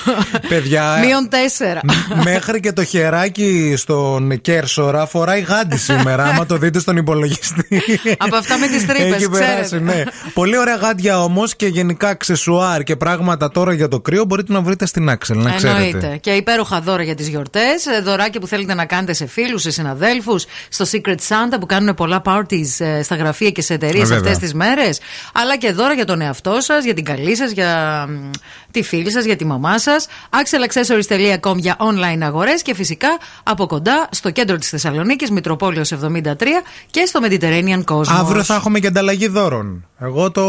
Παιδιά, 0.47 0.95
ε, 0.97 1.05
Μείον 1.05 1.29
τέσσερα. 1.29 1.79
Μέχρι 2.23 2.59
και 2.59 2.71
το 2.71 2.83
χεράκι 2.83 3.73
στον 3.77 4.41
Κέρσορα 4.41 5.05
φοράει 5.05 5.41
γάντι 5.41 5.77
σήμερα. 5.77 6.23
άμα 6.23 6.45
το 6.45 6.57
δείτε 6.57 6.79
στον 6.79 6.97
υπολογιστή. 6.97 7.81
Από 8.17 8.35
αυτά 8.35 8.57
με 8.57 8.67
τις 8.67 8.85
τρύπες, 8.85 9.13
Έχει 9.13 9.29
περάσει, 9.29 9.61
ξέρετε. 9.61 9.79
ναι. 9.79 10.03
Πολύ 10.33 10.57
ωραία 10.57 10.75
γάντια 10.75 11.23
όμως 11.23 11.55
και 11.55 11.67
γενικά 11.67 12.07
αξεσουάρ 12.09 12.83
και 12.83 12.95
πράγματα 12.95 13.51
τώρα 13.51 13.73
για 13.73 13.87
το 13.87 13.99
κρύο 13.99 14.25
μπορείτε 14.25 14.53
να 14.53 14.61
βρείτε 14.61 14.85
στην 14.85 15.09
Άξελ, 15.09 15.37
να 15.37 15.51
ξέρετε. 15.51 15.83
Εννοείται. 15.83 16.17
Και 16.21 16.31
υπέροχα 16.31 16.81
δώρα 16.81 17.03
για 17.03 17.15
τις 17.15 17.27
γιορτές. 17.27 17.85
Δωράκια 18.03 18.39
που 18.39 18.47
θέλετε 18.47 18.73
να 18.73 18.85
κάνετε 18.85 19.13
σε 19.13 19.25
φίλους, 19.27 19.61
σε 19.61 19.71
συναδέλφους. 19.71 20.45
Στο 20.69 20.85
Secret 20.91 21.17
Santa 21.27 21.57
που 21.59 21.65
κάνουν 21.65 21.95
πολλά 21.95 22.21
parties 22.25 22.85
ε, 22.85 22.96
στα 23.03 23.15
γραφεία 23.15 23.49
και 23.49 23.61
σε 23.61 23.73
εταιρείες 23.73 24.09
Ε, 24.09 24.13
βέβαια. 24.13 24.17
αυτές 24.31 24.37
τις 24.37 24.53
μέρες. 24.53 24.99
Αλλά 25.33 25.57
και 25.57 25.71
δώρα 25.71 25.93
για 25.93 26.05
τον 26.05 26.21
εαυτό 26.21 26.57
σας, 26.61 26.83
για 26.83 26.93
την 26.93 27.03
καλή 27.05 27.35
σας, 27.35 27.51
για 27.51 28.05
μ, 28.09 28.29
τη 28.71 28.81
φίλη 28.83 29.11
σας, 29.11 29.25
για 29.25 29.35
τη 29.35 29.45
μαμά 29.45 29.79
σας. 29.79 30.07
axelaccessories.com 30.29 31.55
για 31.55 31.77
online 31.79 32.21
αγορές 32.21 32.61
και 32.61 32.75
φυσικά 32.75 33.07
από 33.43 33.67
κοντά 33.67 34.07
στο 34.11 34.31
κέντρο 34.31 34.57
της 34.57 34.69
Θεσσαλονίκης, 34.69 35.31
Μητροπόλεως 35.31 35.91
73 35.91 36.63
και 36.91 37.05
στο 37.05 37.19
Mediterranean 37.23 37.83
Cosmos. 37.83 38.07
Αύριο 38.19 38.43
θα 38.43 38.55
έχουμε 38.55 38.79
και 38.79 38.87
ανταλλαγή 38.87 39.27
δώρων. 39.27 39.85
Εγώ 39.99 40.31
το 40.31 40.41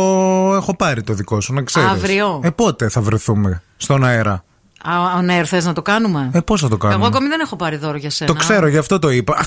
έχω 0.54 0.76
πάρει 0.76 1.02
το 1.02 1.12
δικό 1.12 1.40
σου, 1.40 1.52
να 1.52 1.62
ξέρεις. 1.62 1.88
Αύριο. 1.90 2.40
Ε, 2.44 2.50
πότε 2.50 2.88
θα 2.88 3.00
βρεθούμε 3.00 3.62
στον 3.76 4.04
αέρα; 4.04 4.44
Α, 4.84 5.16
ο 5.16 5.22
Νέερ, 5.22 5.48
θες 5.48 5.64
να 5.64 5.72
το 5.72 5.82
κάνουμε; 5.82 6.30
Ε, 6.32 6.40
πώς 6.40 6.60
θα 6.60 6.68
το 6.68 6.76
κάνουμε; 6.76 6.98
Εγώ 6.98 7.08
ακόμη 7.08 7.28
δεν 7.28 7.40
έχω 7.40 7.56
πάρει 7.56 7.76
δώρο 7.76 7.96
για 7.96 8.10
σένα. 8.10 8.32
Το 8.32 8.38
ξέρω, 8.38 8.66
γι' 8.66 8.76
αυτό 8.78 8.98
το 8.98 9.10
είπα. 9.10 9.44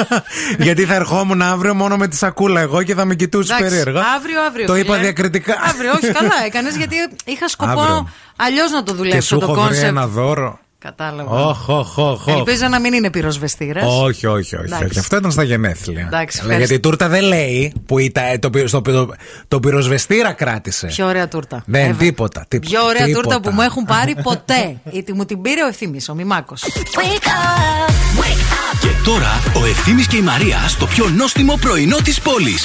Γιατί 0.58 0.84
θα 0.84 0.94
ερχόμουν 0.94 1.42
αύριο 1.42 1.74
μόνο 1.74 1.96
με 1.96 2.08
τη 2.08 2.16
σακούλα 2.16 2.60
εγώ 2.60 2.82
και 2.82 2.94
θα 2.94 3.04
με 3.04 3.14
κοιτούσε 3.14 3.54
Εντάξει, 3.54 3.70
περίεργα. 3.76 4.02
Αύριο, 4.16 4.42
αύριο. 4.42 4.66
Το 4.66 4.72
φίλε. 4.72 4.84
είπα 4.84 4.96
διακριτικά. 4.96 5.54
Αύριο, 5.62 5.90
όχι, 5.92 6.12
καλά 6.12 6.30
έκανες 6.46 6.76
γιατί 6.76 6.96
είχα 7.24 7.48
σκοπό 7.48 7.80
Αύριο. 7.80 8.08
αλλιώς 8.36 8.70
να 8.70 8.82
το 8.82 8.90
Και 8.92 8.96
δουλέψω 8.98 9.20
σου 9.20 9.38
το 9.38 9.44
έχω 9.44 9.52
βρει 9.54 9.62
κόνσεπτ. 9.62 9.86
ένα 9.86 10.06
δώρο. 10.06 10.58
Κατάλαβα. 10.82 11.30
Όχ, 11.46 11.68
όχ, 11.68 11.98
όχ, 11.98 12.26
όχ. 12.26 12.36
Ελπίζω 12.36 12.68
να 12.68 12.80
μην 12.80 12.92
είναι 12.92 13.10
πυροσβεστήρας. 13.10 13.84
Όχι, 13.86 14.26
όχι, 14.26 14.54
όχι, 14.56 14.64
Εντάξει. 14.64 14.84
όχι. 14.84 14.98
Αυτό 14.98 15.16
ήταν 15.16 15.30
στα 15.30 15.42
γενέθλια. 15.42 16.04
Εντάξει, 16.06 16.40
Αλλά 16.42 16.56
γιατί 16.56 16.74
η 16.74 16.80
τούρτα 16.80 17.08
δεν 17.08 17.22
λέει 17.22 17.72
που 17.86 17.98
ήταν, 17.98 18.38
το, 18.40 18.50
πυ- 18.50 18.68
στο, 18.68 18.80
το, 18.82 19.08
το 19.48 19.60
πυροσβεστήρα 19.60 20.32
κράτησε. 20.32 20.86
Πιο 20.86 21.06
ωραία 21.06 21.28
τούρτα. 21.28 21.62
Δεν, 21.66 21.84
Εύα. 21.90 21.98
τίποτα, 21.98 22.44
τίποτα. 22.48 22.70
Πιο 22.70 22.82
ωραία 22.86 23.04
τίποτα. 23.06 23.22
τούρτα 23.28 23.40
που 23.40 23.54
μου 23.54 23.60
έχουν 23.60 23.84
πάρει 23.84 24.14
ποτέ. 24.22 24.76
Γιατί 24.94 25.12
μου 25.12 25.24
την 25.24 25.40
πήρε 25.42 25.62
ο 25.64 25.66
Ευθύμης, 25.66 26.08
ο 26.08 26.14
Μημάκος. 26.14 26.62
Wake 26.64 27.26
up, 27.26 27.90
wake 28.20 28.80
Και 28.80 28.88
τώρα 29.04 29.40
ο 29.62 29.66
Ευθύμης 29.66 30.06
και 30.06 30.16
η 30.16 30.22
Μαρία 30.22 30.58
στο 30.68 30.86
πιο 30.86 31.08
νόστιμο 31.08 31.56
πρωινό 31.60 31.96
της 31.96 32.20
πόλης. 32.20 32.62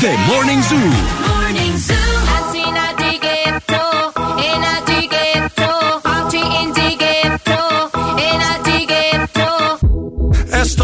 The 0.00 0.04
Morning 0.04 0.72
Zoo. 0.72 0.92
Morning 1.28 1.90
Zoo. 1.90 2.61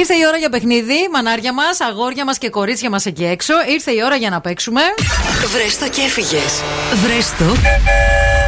Ήρθε 0.00 0.14
η 0.14 0.26
ώρα 0.28 0.36
για 0.36 0.48
παιχνίδι, 0.48 1.08
μανάρια 1.12 1.52
μας, 1.52 1.80
αγόρια 1.80 2.24
μας 2.24 2.38
και 2.38 2.48
κορίτσια 2.48 2.90
μας 2.90 3.06
εκεί 3.06 3.24
έξω. 3.24 3.54
Ήρθε 3.68 3.90
η 3.90 4.02
ώρα 4.04 4.16
για 4.16 4.30
να 4.30 4.40
παίξουμε. 4.40 4.80
Βρες 5.52 5.78
το 5.78 5.88
και 5.88 6.00
έφυγες. 6.00 6.62
Βρες 7.02 7.30
το 7.38 7.44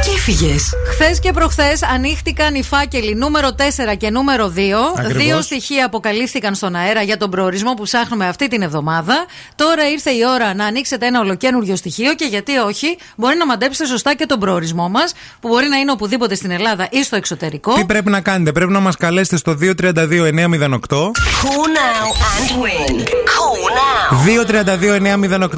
και 0.05 0.11
έφυγες. 0.17 0.71
Χθες 0.91 1.21
και 1.21 1.33
προχθές 1.33 1.83
ανοίχτηκαν 1.83 2.55
οι 2.55 2.63
φάκελοι 2.63 3.15
νούμερο 3.15 3.49
4 3.49 3.97
και 3.97 4.11
νούμερο 4.11 4.49
2. 4.49 4.95
Ακριβώς. 4.97 5.25
Δύο 5.25 5.43
στοιχεία 5.43 5.87
αποκαλύφθηκαν 5.87 6.55
στον 6.55 6.75
αέρα 6.75 7.03
για 7.03 7.17
τον 7.17 7.31
προορισμό 7.31 7.75
που 7.75 7.83
ψάχνουμε 7.83 8.29
αυτή 8.29 8.49
την 8.49 8.63
εβδομάδα. 8.63 9.25
Τώρα 9.55 9.89
ήρθε 9.91 10.11
η 10.11 10.21
ώρα 10.35 10.55
να 10.55 10.65
ανοίξετε 10.65 11.07
ένα 11.07 11.21
ολοκένουργιο 11.21 11.77
στοιχείο 11.77 12.15
και 12.15 12.25
γιατί 12.25 12.57
όχι, 12.57 12.99
μπορεί 13.17 13.37
να 13.37 13.47
μαντέψετε 13.47 13.89
σωστά 13.89 14.15
και 14.15 14.27
τον 14.27 14.39
προορισμό 14.39 14.89
μας, 14.89 15.13
που 15.41 15.49
μπορεί 15.49 15.69
να 15.69 15.77
είναι 15.77 15.91
οπουδήποτε 15.91 16.35
στην 16.35 16.51
Ελλάδα 16.51 16.89
ή 16.91 17.05
στο 17.05 17.17
εξωτερικό. 17.17 17.75
Τι 17.75 17.85
πρέπει 17.85 18.11
να 18.11 18.21
κάνετε, 18.21 18.53
πρέπει 18.53 18.73
να 18.73 18.81
μας 18.81 18.97
καλέσετε 18.97 19.37
στο 19.37 19.57
232-908. 19.61 21.11
Call 21.43 21.67
now 21.83 22.05
and 22.35 22.51
win. 22.63 22.95
Call 23.35 23.61
now. 23.81 24.09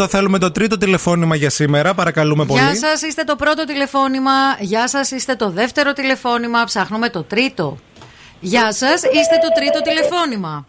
232-908 0.03 0.09
θέλουμε 0.09 0.39
το 0.39 0.51
τρίτο 0.51 0.78
τηλεφώνημα 0.78 1.37
για 1.37 1.51
σήμερα. 1.51 1.95
Παρακαλούμε 1.95 2.45
πολύ. 2.45 2.61
Γεια 2.61 2.76
σας, 2.76 3.03
είστε 3.03 3.24
το 3.24 3.37
πρώτο 3.37 3.64
τηλεφώνημα. 3.64 4.32
Γεια 4.59 4.89
σας, 4.89 5.11
είστε 5.11 5.35
το 5.35 5.51
δεύτερο 5.51 5.93
τηλεφώνημα. 5.93 6.64
Ψάχνουμε 6.64 7.11
το 7.11 7.22
τρίτο. 7.22 7.78
Γεια 8.41 8.72
σας, 8.72 9.03
είστε 9.03 9.37
το 9.43 9.49
τρίτο 9.55 9.82
τηλεφώνημα. 9.82 10.66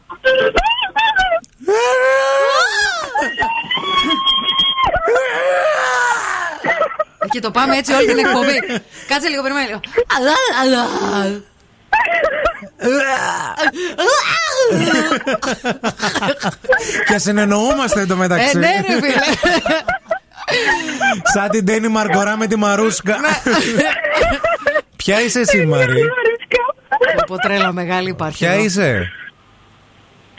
Και 7.29 7.39
το 7.39 7.51
πάμε 7.51 7.77
έτσι 7.77 7.93
όλη 7.93 8.07
την 8.07 8.17
εκπομπή. 8.17 8.81
Κάτσε 9.07 9.27
λίγο, 9.29 9.41
περιμένει 9.41 9.67
λίγο. 9.67 9.79
Και 17.07 17.17
συνεννοούμαστε 17.17 17.99
εδώ 17.99 18.15
μεταξύ. 18.15 18.57
Ε, 18.57 18.59
ναι, 18.59 18.67
ρε 18.87 18.93
φίλε. 19.01 19.21
Σαν 21.33 21.49
την 21.49 21.65
Τένι 21.65 21.87
Μαργκορά 21.87 22.37
με 22.37 22.47
τη 22.47 22.55
Μαρούσκα. 22.55 23.15
Ποια 24.95 25.21
είσαι 25.21 25.39
εσύ, 25.39 25.65
Μαρή; 25.65 26.03
Από 27.21 27.35
τρέλα 27.37 27.71
μεγάλη 27.73 28.09
υπάρχει. 28.09 28.37
Ποια 28.37 28.51
εδώ. 28.51 28.63
είσαι; 28.63 29.11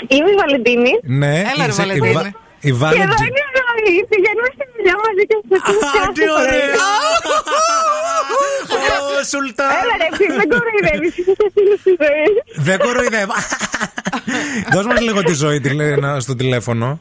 Είμαι 0.08 0.30
η 0.30 0.34
Βαλεντίνη. 0.38 0.90
Ναι, 1.02 1.38
Έλα, 1.38 1.66
ρε, 1.66 1.72
είσαι 1.72 1.82
η, 1.82 1.84
Βαλεντίνη. 1.86 2.12
Βα- 2.12 2.20
η 2.22 2.32
Και 2.60 2.68
εδώ 2.68 2.76
Βαλεντίνη. 2.78 3.30
Είναι 3.78 3.90
η 3.90 3.94
ζωή. 3.96 4.04
Πηγαίνουμε 4.12 4.48
στη 4.56 4.64
δουλειά 4.74 4.94
μαζί 5.04 5.22
και 5.30 5.36
σε 5.48 5.56
Α, 6.00 6.12
τι 6.16 6.24
ωραία. 6.40 6.74
Ω, 9.20 9.22
Σουλτάν. 9.30 9.70
Έλα 9.80 9.94
ρε, 10.00 10.06
εσύ 10.12 10.24
δεν 10.38 10.48
κοροϊδεύεις. 10.54 11.12
Είσαι 11.18 11.32
και 11.40 11.48
φίλος 11.54 11.78
στη 11.84 11.92
ζωή. 12.02 12.30
Δεν 12.66 12.78
κοροϊδεύω. 12.78 13.32
Δώσ' 14.72 14.86
μας 14.86 15.00
λίγο 15.00 15.22
τη 15.22 15.32
ζωή 15.34 15.60
τηλε- 15.60 15.98
να- 15.98 16.20
στο 16.20 16.34
τηλέφωνο. 16.36 16.98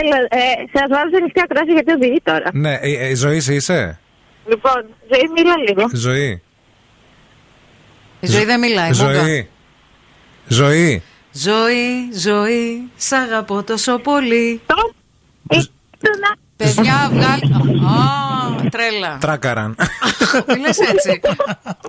Έλα, 0.00 0.16
ε, 0.16 0.38
σας 0.72 0.86
βάζω 0.88 1.08
σε 1.14 1.20
νυχτή 1.22 1.40
ακρόαση 1.40 1.72
γιατί 1.72 1.90
οδηγεί 1.92 2.20
τώρα. 2.24 2.48
Ναι, 2.52 2.78
η 2.82 2.92
η 3.10 3.14
ζωή 3.14 3.40
σε 3.40 3.54
είσαι. 3.54 3.98
Λοιπόν, 4.48 4.84
ζωή 5.12 5.28
μίλα 5.36 5.54
λίγο. 5.68 5.90
Ζωή. 5.92 6.42
Η 8.20 8.26
ζωή 8.26 8.44
δεν 8.44 8.60
μιλάει. 8.60 8.88
μούγκα. 8.88 9.12
Ζωή. 9.12 9.48
Ζωή. 10.46 11.02
Ζωή, 11.34 12.08
ζωή, 12.14 12.90
σ' 12.96 13.12
αγαπώ 13.12 13.62
τόσο 13.62 13.98
πολύ. 13.98 14.60
Παιδιά, 16.56 17.08
βγάλει. 17.12 17.54
Α, 17.84 18.70
τρέλα. 18.70 19.18
Τράκαραν. 19.20 19.76
Μη 20.48 20.58
λες 20.58 20.78
έτσι. 20.78 21.20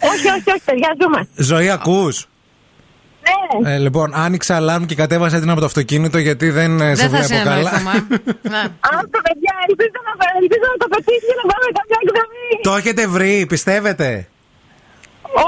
όχι, 0.01 0.28
όχι, 0.28 0.49
όχι, 0.51 0.61
παιδιά, 0.66 0.89
ζούμε. 1.01 1.28
Ζωή, 1.36 1.70
ακούς. 1.70 2.28
Ναι. 3.64 3.74
Ε, 3.74 3.78
λοιπόν, 3.78 4.11
άνοιξα 4.16 4.55
αλάρμ 4.55 4.86
και 4.86 4.95
κατέβασα 4.95 5.39
την 5.39 5.49
από 5.49 5.59
το 5.59 5.66
αυτοκίνητο 5.66 6.18
γιατί 6.18 6.49
δεν 6.49 6.80
ε, 6.82 6.95
σε 6.95 7.07
Δεν 7.07 7.20
θα 7.20 7.26
βλέπω 7.28 7.43
καλά. 7.43 7.70
συνεννοηθούμε. 7.70 8.07
Ναι. 8.41 8.64
Άκου, 8.80 9.09
παιδιά, 9.26 9.53
ελπίζω 9.70 9.99
να, 10.07 10.26
ελπίζω 10.41 10.66
να 10.74 10.78
το 10.78 10.88
πετύχει 10.89 11.20
και 11.30 11.36
να 11.43 11.45
πάμε 11.51 11.68
κάποια 11.80 11.97
εκδομή. 12.03 12.61
Το 12.64 12.76
έχετε 12.76 13.07
βρει, 13.07 13.45
πιστεύετε; 13.49 14.28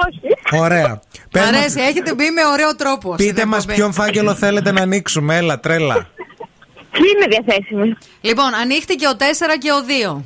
Όχι. 0.06 0.62
Ωραία. 0.64 0.90
Μ' 0.90 1.00
Πες 1.32 1.42
μας- 1.46 1.56
αρέσει, 1.56 1.80
έχετε 1.82 2.14
μπει 2.14 2.30
με 2.30 2.42
ωραίο 2.54 2.76
τρόπο. 2.76 3.14
στην 3.14 3.28
Πείτε 3.28 3.46
μας 3.46 3.60
εκπομπή. 3.60 3.78
ποιον 3.80 3.94
φάκελο 3.94 4.34
θέλετε 4.36 4.72
να 4.72 4.82
ανοίξουμε. 4.82 5.38
Έλα, 5.38 5.60
τρέλα. 5.60 6.08
Ποιοι 6.96 7.06
είναι 7.16 7.28
διαθέσιμοι; 7.36 7.98
Λοιπόν, 8.22 8.54
ανοίχτηκε 8.54 9.08
ο 9.08 9.16
4 9.18 9.22
και 9.60 9.72
ο 9.72 9.80
2. 9.88 10.24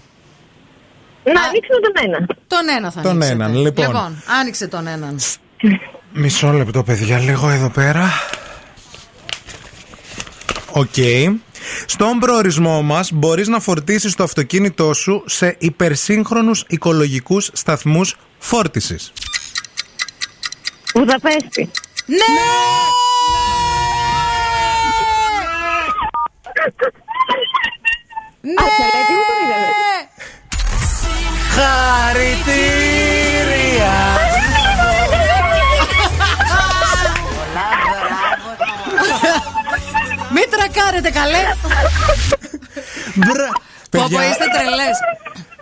Να 1.34 1.42
ανοίξουμε 1.42 1.80
τον 1.80 1.94
ένα. 2.06 2.28
Τον 2.48 2.70
ένα 2.78 2.92
θα 2.92 3.02
Τον 3.02 3.12
ανοίξετε. 3.12 3.34
έναν, 3.34 3.56
λοιπόν. 3.56 3.86
Λοιπόν, 3.86 4.24
άνοιξε 4.40 4.68
τον 4.68 4.88
έναν. 4.88 5.20
Μισό 6.14 6.52
λεπτό, 6.52 6.84
παιδιά, 6.84 7.20
λίγο 7.20 7.50
εδώ 7.50 7.70
πέρα. 7.70 8.10
Οκ. 10.72 10.94
Στον 11.86 12.20
προορισμό 12.20 12.82
μας 12.82 13.12
μπορείς 13.12 13.48
να 13.48 13.60
φορτίσεις 13.60 14.16
το 14.16 14.24
αυτοκίνητό 14.24 14.94
σου 14.94 15.24
σε 15.28 15.56
υπερσύγχρονους 15.60 16.64
οικολογικούς 16.68 17.50
σταθμούς 17.54 18.16
φόρτισης. 18.40 19.12
Βουδαπέστη. 20.94 21.70
Ναι! 22.06 22.16
Ναι! 22.16 22.50
Χαρητήρια! 32.20 33.18
Μην 40.30 40.50
τρακάρετε 40.50 41.10
καλέ! 41.10 41.44
Μπρα... 43.16 43.50
Πω 43.90 44.00
πω 44.00 44.04
Παιδιά, 44.04 44.30
είστε 44.30 44.46
τρελές 44.54 44.98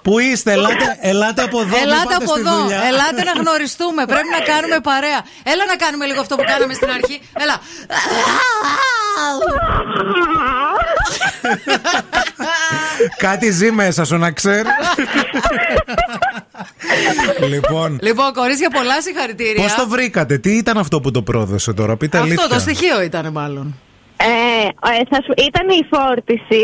Πού 0.08 0.20
είστε, 0.20 0.52
ελάτε, 0.52 0.98
ελάτε 1.02 1.42
από 1.42 1.60
εδώ. 1.60 1.76
μην 1.76 1.84
Ελάτε 1.84 2.04
πάτε 2.04 2.16
από 2.16 2.32
στη 2.32 2.40
εδώ. 2.40 2.56
δουλειά. 2.62 2.80
Ελάτε 2.92 3.24
να 3.24 3.32
γνωριστούμε. 3.42 4.06
Πρέπει 4.06 4.30
να 4.38 4.42
κάνουμε 4.52 4.80
παρέα. 4.80 5.20
Έλα 5.52 5.64
να 5.72 5.76
κάνουμε 5.84 6.06
λίγο 6.06 6.20
αυτό 6.20 6.36
που 6.36 6.44
κάναμε 6.52 6.74
στην 6.74 6.90
αρχή. 6.98 7.18
Έλα. 7.44 7.56
Κάτι 13.18 13.52
ζει 13.52 13.72
μέσα 13.72 14.06
σου 14.06 14.18
να 14.18 14.32
ξέρεις. 14.32 14.72
λοιπόν, 17.50 18.00
Λοιπόν, 18.02 18.34
κορίτσια, 18.34 18.70
πολλά 18.70 19.02
συγχαρητήρια. 19.02 19.64
πώς 19.64 19.74
το 19.76 19.88
βρήκατε, 19.88 20.38
τι 20.38 20.52
ήταν 20.58 20.78
αυτό 20.78 21.02
που 21.02 21.12
το 21.12 21.22
πρόδωσε 21.22 21.74
τώρα, 21.74 21.98
πείτε 21.98 22.18
Αυτό 22.18 22.30
αλήθεια. 22.30 22.48
το 22.48 22.60
στοιχείο 22.60 23.02
ήταν 23.02 23.32
μάλλον. 23.32 23.76
Ε, 24.20 24.26
ε, 24.92 25.02
θα 25.10 25.22
σου- 25.26 25.38
ήταν 25.48 25.70
η 25.70 25.88
φορτιση 25.92 26.64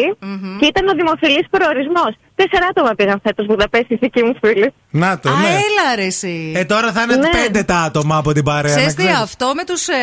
και 0.59 0.65
ήταν 0.65 0.87
ο 0.87 0.93
δημοφιλής 0.93 1.45
προορισμός. 1.49 2.11
Τέσσερα 2.35 2.67
άτομα 2.69 2.95
πήγαν 2.95 3.19
φέτος 3.23 3.45
Βουδαπέστη, 3.45 3.95
δική 3.95 4.23
μου 4.23 4.35
φίλη. 4.41 4.73
Να 4.89 5.19
το, 5.19 5.29
Α, 5.29 5.33
ναι. 5.39 5.47
έλα 5.47 5.95
ρε 5.95 6.05
εσύ. 6.05 6.51
Ε, 6.55 6.65
τώρα 6.65 6.91
θα 6.91 7.01
είναι 7.01 7.15
Ναι. 7.15 7.29
πέντε 7.29 7.63
τα 7.63 7.75
άτομα 7.77 8.17
από 8.17 8.31
την 8.33 8.43
παρέα. 8.43 8.75
Ξέρεις 8.75 8.95
να 8.95 8.95
τι, 8.95 9.03
ξέρεις. 9.03 9.21
αυτό 9.21 9.51
με 9.55 9.63
τους, 9.63 9.87
ε, 9.87 9.93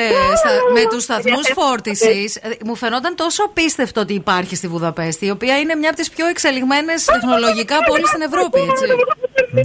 στα, 0.40 0.50
με 0.74 0.82
τους 0.90 1.02
σταθμούς 1.02 1.46
φόρτισης 1.54 2.36
ε, 2.36 2.40
μου 2.64 2.74
φαινόταν 2.76 3.14
τόσο 3.16 3.42
απίστευτο 3.44 4.00
ότι 4.00 4.14
υπάρχει 4.14 4.56
στη 4.56 4.66
Βουδαπέστη, 4.68 5.26
η 5.26 5.30
οποία 5.30 5.58
είναι 5.58 5.74
μια 5.74 5.88
από 5.88 5.98
τις 5.98 6.10
πιο 6.10 6.26
εξελιγμένες 6.26 7.04
τεχνολογικά 7.04 7.76
πόλεις 7.88 8.08
στην 8.08 8.20
Ευρώπη, 8.20 8.58
έτσι. 8.70 8.84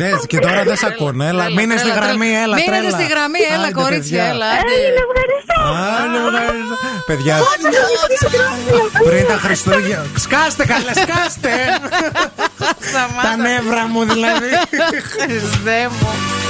Ναι, 0.01 0.09
και 0.27 0.39
τώρα 0.39 0.63
δεν 0.63 0.75
σε 0.77 0.85
ακούνε. 0.85 1.27
Έλα, 1.27 1.43
Τρέλα, 1.43 1.61
μείνε 1.61 1.77
στη 1.77 1.89
τρέλα, 1.89 2.05
γραμμή, 2.05 2.25
τρέλα. 2.25 2.43
έλα. 2.43 2.55
Μείνετε 2.55 2.71
τρέλα. 2.81 2.89
στη 2.97 3.05
γραμμή, 3.13 3.39
έλα 3.55 3.63
Άντε, 3.63 3.81
κορίτσια, 3.81 4.17
παιδιά. 4.17 4.33
έλα. 4.33 4.45
άντε. 4.45 4.75
Άντε, 6.01 6.17
ευχαριστώ. 6.27 6.75
Παιδιά, 7.05 7.35
πριν 9.07 9.25
τα 9.27 9.33
Χριστούγεννα. 9.33 10.05
Σκάστε 10.17 10.65
καλά, 10.65 10.93
σκάστε! 11.03 11.49
Τα 13.23 13.35
νεύρα 13.35 13.87
μου 13.87 14.03
δηλαδή. 14.05 14.49
Χριστέ 15.17 15.89
μου. 15.89 16.44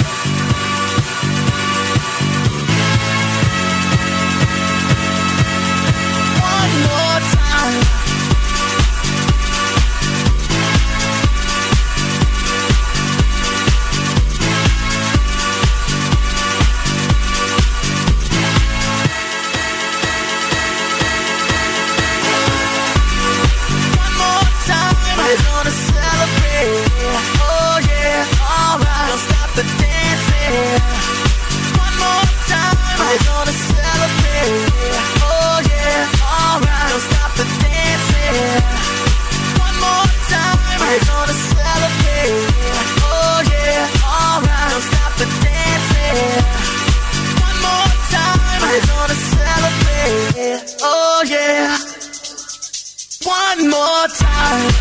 One 53.58 53.70
more 53.70 54.08
time. 54.08 54.72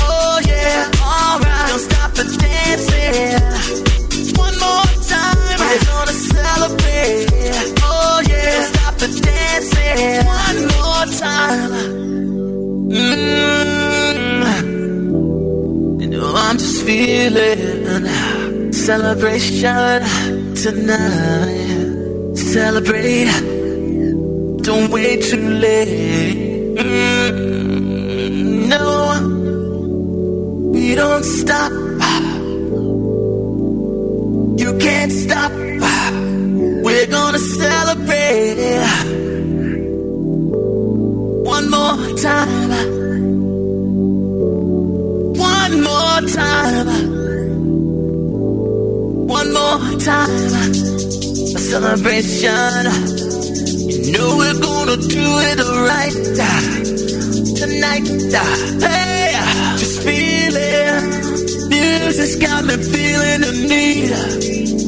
Oh. 0.00 0.40
One 4.36 4.58
more 4.58 4.84
time. 5.06 5.58
We're 5.58 5.84
gonna 5.84 6.12
celebrate. 6.12 7.77
The 8.98 9.08
dancing. 9.22 10.26
One 10.26 10.60
more 10.74 11.06
time. 11.18 11.72
Oh. 11.72 11.98
Mm. 12.90 13.68
You 16.00 16.08
know 16.08 16.32
I'm 16.34 16.56
just 16.58 16.84
feeling 16.84 18.72
celebration 18.72 20.02
tonight. 20.54 22.36
Celebrate. 22.36 23.30
Don't 24.62 24.90
wait 24.90 25.22
too 25.22 25.48
late. 25.64 26.76
Mm, 26.78 28.68
no, 28.68 28.84
we 30.72 30.94
don't 30.94 31.24
stop. 31.24 31.72
You 34.58 34.70
can't 34.78 35.12
stop. 35.12 35.52
We're 36.88 37.06
gonna 37.06 37.38
celebrate. 37.38 38.56
it 38.56 38.80
One 41.44 41.70
more 41.70 41.98
time. 42.16 42.70
One 45.36 45.74
more 45.88 46.20
time. 46.40 46.88
One 49.28 49.52
more 49.52 49.98
time. 50.00 50.30
A 51.56 51.60
celebration. 51.72 52.84
You 53.92 54.12
know 54.12 54.36
we're 54.38 54.58
gonna 54.58 54.96
do 54.96 55.26
it 55.48 55.58
right 55.92 56.18
tonight. 57.60 58.08
Hey, 58.80 59.32
just 59.76 60.00
feel 60.00 60.56
it. 60.56 61.68
Music's 61.68 62.36
got 62.36 62.64
me 62.64 62.76
feeling 62.78 63.40
the 63.42 63.52
need, 63.68 64.10
need. 64.40 64.87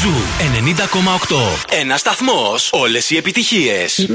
Ζου 0.00 0.12
90,8. 1.28 1.76
Ένας 1.80 2.00
σταθμός, 2.00 2.70
όλες 2.72 3.10
οι 3.10 3.16
επιτυχίες. 3.16 4.06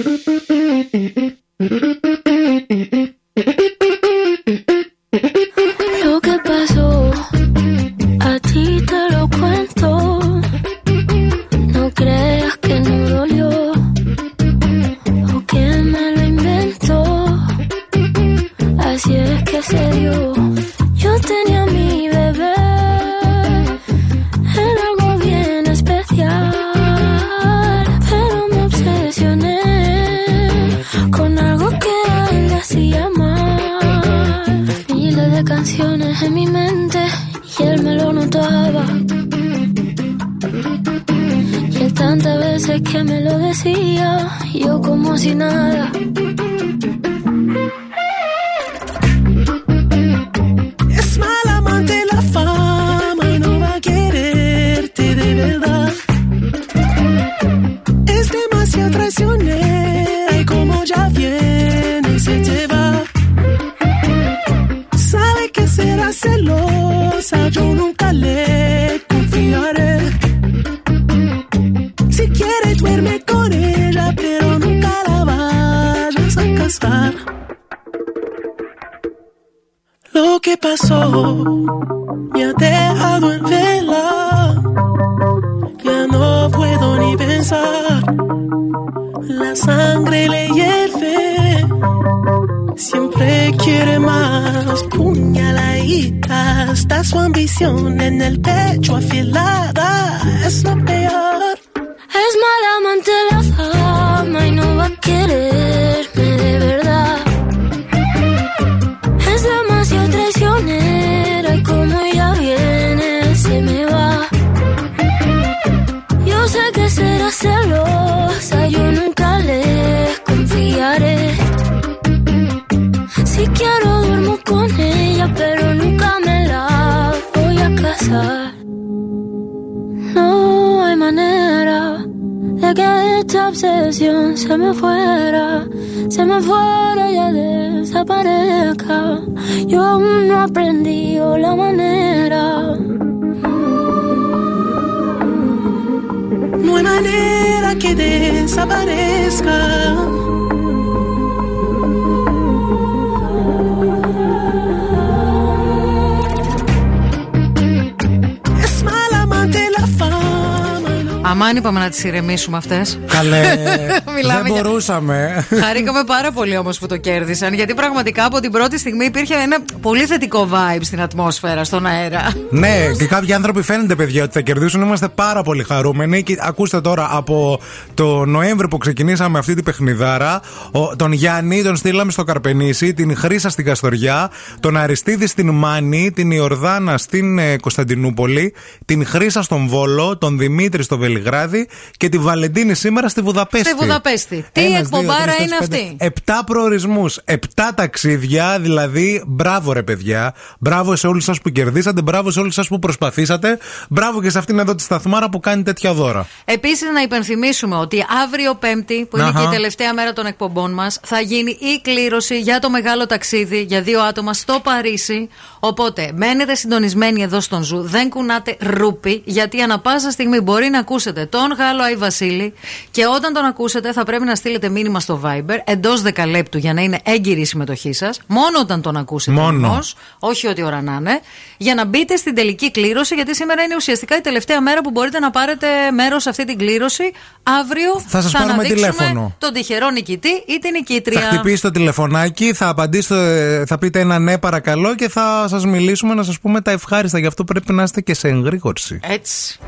Ηρεμήσουμε 162.08 162.58
αυτές. 162.58 163.00
Καλέ. 163.08 163.42
Μιλάμε 164.16 164.42
δεν 164.42 164.52
για- 164.54 164.64
μπορούσαμε. 164.64 165.48
Χαρήκαμε 165.64 166.04
πάρα 166.06 166.32
πολύ 166.32 166.58
όμως 166.58 166.80
που 166.80 166.88
το 166.88 166.98
κέρδισαν, 166.98 167.54
γιατί 167.54 167.74
πραγματικά 167.74 168.26
από 168.26 168.40
την 168.40 168.52
πρώτη 168.52 168.80
στιγμή 168.80 169.06
υπήρχε 169.06 169.34
ένα 169.34 169.58
πολύ 169.82 170.06
θετικό 170.06 170.50
vibe 170.52 170.82
στην 170.82 171.02
ατμόσφαιρα, 171.02 171.64
στον 171.64 171.86
αέρα. 171.86 172.34
ναι, 172.50 172.86
και 172.98 173.06
κάποιοι 173.06 173.34
άνθρωποι 173.34 173.62
φαίνεται, 173.62 173.96
παιδιά, 173.96 174.24
ότι 174.24 174.34
θα 174.34 174.42
κερδίσουν. 174.42 174.82
Είμαστε 174.82 175.08
πάρα 175.08 175.44
πολύ 175.44 175.64
χαρούμενοι. 175.64 176.24
Και 176.24 176.38
ακούστε 176.40 176.82
τώρα, 176.82 177.08
από 177.12 177.60
το 177.96 178.26
Νοέμβρη 178.26 178.68
που 178.68 178.78
ξεκινήσαμε 178.78 179.40
αυτή 179.40 179.54
την 179.54 179.64
παιχνιδάρα, 179.64 180.42
ο, 180.72 180.96
τον 180.96 181.12
Γιάννη 181.12 181.64
τον 181.64 181.76
στείλαμε 181.76 182.12
στο 182.12 182.24
Καρπενήσι, 182.24 182.94
την 182.94 183.16
Χρήσα 183.16 183.50
στην 183.50 183.66
Καστοριά, 183.66 184.32
τον 184.60 184.78
Αριστίδη 184.78 185.28
στην 185.28 185.50
Μάνη, 185.50 186.12
την 186.12 186.32
Ιορδάνα 186.32 186.98
στην 186.98 187.40
ε, 187.40 187.58
Κωνσταντινούπολη, 187.58 188.54
την 188.86 189.06
Χρήσα 189.06 189.42
στον 189.42 189.68
Βόλο, 189.68 190.18
τον 190.18 190.38
Δημήτρη 190.38 190.84
στο 190.84 190.98
Βελιγράδι 190.98 191.68
και 191.98 192.10
τη 192.10 192.18
Βαλεντίνη 192.18 192.74
σήμερα 192.74 193.10
στη 193.10 193.22
Βουδαπέστη. 193.22 193.70
Στη 193.70 193.78
Βουδαπέστη. 193.78 194.46
Τι 194.52 194.66
Ένας, 194.66 194.80
εκπομπάρα 194.80 195.24
δύο, 195.24 195.26
τρεις, 195.26 195.38
είναι 195.38 195.58
τέσσερις, 195.58 195.80
αυτή; 195.80 195.96
πέντε. 195.98 196.06
Επτά 196.06 196.44
προορισμούς, 196.46 197.20
επτά 197.26 197.74
ταξίδια, 197.76 198.60
δηλαδή 198.60 199.24
μπράβο 199.28 199.72
ρε 199.74 199.84
παιδιά. 199.84 200.34
Μπράβο 200.60 200.96
σε 200.96 201.08
όλους 201.08 201.24
σας 201.24 201.42
που 201.42 201.50
κερδίσατε, 201.50 202.02
μπράβο 202.02 202.32
σε 202.32 202.40
όλους 202.40 202.54
σας 202.54 202.68
που 202.68 202.80
προσπαθήσατε. 202.80 203.58
Μπράβο 203.90 204.22
και 204.22 204.30
σε 204.30 204.38
αυτήν 204.38 204.60
εδώ 204.60 204.76
τη 204.76 204.82
σταθμάρα 204.82 205.30
που 205.30 205.40
κάνει 205.40 205.64
τέτοια 205.64 205.94
δώρα. 205.94 206.28
Επίσης, 206.46 206.90
να 206.94 207.02
υπενθυμίσουμε 207.02 207.76
ότι 207.86 208.06
αύριο 208.24 208.56
Πέμπτη, 208.56 209.08
που 209.10 209.18
είναι 209.18 209.28
Αχα. 209.28 209.40
και 209.40 209.46
η 209.46 209.50
τελευταία 209.50 209.94
μέρα 209.94 210.14
των 210.14 210.26
εκπομπών 210.26 210.72
μας, 210.74 211.00
θα 211.04 211.20
γίνει 211.20 211.52
η 211.52 211.82
κλήρωση 211.82 212.40
για 212.40 212.60
το 212.60 212.70
μεγάλο 212.70 213.06
ταξίδι 213.06 213.62
για 213.62 213.82
δύο 213.82 214.02
άτομα 214.02 214.34
στο 214.34 214.60
Παρίσι. 214.64 215.30
Οπότε, 215.60 216.12
μένετε 216.16 216.56
συντονισμένοι 216.56 217.22
εδώ 217.22 217.40
στον 217.40 217.64
Zoo, 217.64 217.82
δεν 217.82 218.10
κουνάτε 218.10 218.58
ρούπι, 218.60 219.22
γιατί 219.26 219.62
ανα 219.62 219.80
πάσα 219.80 220.12
στιγμή 220.12 220.40
μπορεί 220.40 220.70
να 220.70 220.80
ακούσετε 220.80 221.26
τον 221.26 221.54
Γάλλο 221.58 221.84
Άι 221.84 221.96
Βασίλη 221.96 222.54
και 222.92 223.06
όταν 223.06 223.34
τον 223.34 223.46
ακούσετε 223.46 223.92
θα 223.92 224.04
πρέπει 224.04 224.24
να 224.24 224.36
στείλετε 224.36 224.70
μήνυμα 224.70 225.00
στο 225.00 225.22
Viber 225.26 225.58
εντός 225.64 226.02
δεκαλέπτου 226.02 226.58
για 226.58 226.74
να 226.74 226.82
είναι 226.82 227.00
έγκυρη 227.04 227.42
η 227.42 227.46
συμμετοχή 227.46 227.94
σας. 227.94 228.20
Μόνο 228.28 228.60
όταν 228.60 228.82
τον 228.82 228.98
ακούσετε 228.98 229.40
Μόνο. 229.40 229.68
όμως, 229.68 229.96
όχι 230.20 230.48
ό,τι 230.48 230.64
ώρα 230.64 230.82
να 230.82 230.96
είναι, 231.00 231.20
για 231.58 231.76
να 231.76 231.86
μπείτε 231.86 232.16
στην 232.16 232.36
τελική 232.36 232.72
κλήρωση, 232.72 233.16
γιατί 233.16 233.36
σήμερα 233.36 233.64
είναι 233.64 233.76
ουσιαστικά 233.76 234.18
η 234.18 234.22
τελευταία 234.22 234.62
μέρα 234.62 234.82
που 234.82 234.92
μπορείτε 234.92 235.20
να 235.20 235.32
πάρετε 235.32 235.68
μέρος 235.92 236.22
σε 236.24 236.30
αυτή 236.30 236.46
την 236.46 236.58
κλήρωση. 236.58 237.12
Αύριο 237.44 237.75
Θα 238.08 238.22
σας 238.22 238.32
πάρουμε 238.32 238.54
αναδείξουμε 238.54 238.92
τηλέφωνο. 238.92 239.36
τον 239.38 239.54
τυχερό 239.54 239.90
νικητή 239.90 240.30
ή 240.30 240.60
την 240.62 240.72
νικήτρια. 240.72 241.22
Θα 241.22 241.28
χτυπήσει 241.28 241.62
το 241.62 241.72
τηλεφωνάκι, 241.72 242.54
θα 242.54 242.68
απαντήσετε, 242.68 243.64
θα 243.68 243.78
πείτε 243.78 244.00
ένα 244.00 244.20
ναι 244.20 244.38
παρακαλώ 244.38 244.96
και 244.96 245.10
θα 245.10 245.46
σας 245.48 245.66
μιλήσουμε 245.66 246.14
να 246.14 246.24
σας 246.24 246.40
πούμε 246.40 246.62
τα 246.62 246.72
ευχάριστα. 246.72 247.20
Γι' 247.20 247.28
αυτό 247.28 247.44
πρέπει 247.44 247.74
να 247.74 247.84
είστε 247.84 248.02
και 248.02 248.14
σε 248.14 248.28
εγρήγορση. 248.28 249.00
Έτσι. 249.10 249.60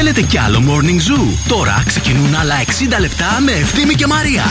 Θέλετε 0.00 0.22
κι 0.22 0.38
άλλο 0.38 0.62
Morning 0.66 1.10
Zoo; 1.10 1.48
Τώρα 1.48 1.82
ξεκινούν 1.86 2.34
άλλα 2.34 2.54
60 2.64 3.00
λεπτά 3.00 3.40
με 3.44 3.52
Ευθύμη 3.52 3.94
και 3.94 4.06
Μαρία. 4.06 4.42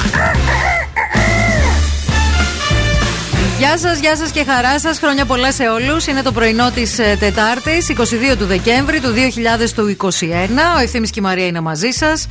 Γεια 3.58 3.78
σας, 3.78 4.00
γεια 4.00 4.16
σας 4.16 4.32
και 4.32 4.44
χαρά 4.48 4.80
σας. 4.80 4.98
Χρόνια 4.98 5.26
πολλά 5.26 5.52
σε 5.52 5.64
όλους. 5.64 6.08
Είναι 6.08 6.22
το 6.22 6.32
πρωινό 6.32 6.72
της 6.72 6.96
Τετάρτης, 7.20 7.90
22 7.90 8.36
του 8.38 8.46
Δεκέμβρη 8.46 9.00
του 9.00 9.12
2021. 9.12 10.76
Ο 10.78 10.80
Ευθύμης 10.80 11.10
και 11.10 11.20
η 11.20 11.24
Μαρία 11.24 11.46
είναι 11.46 11.62
μαζί 11.62 11.90
σας. 11.92 12.28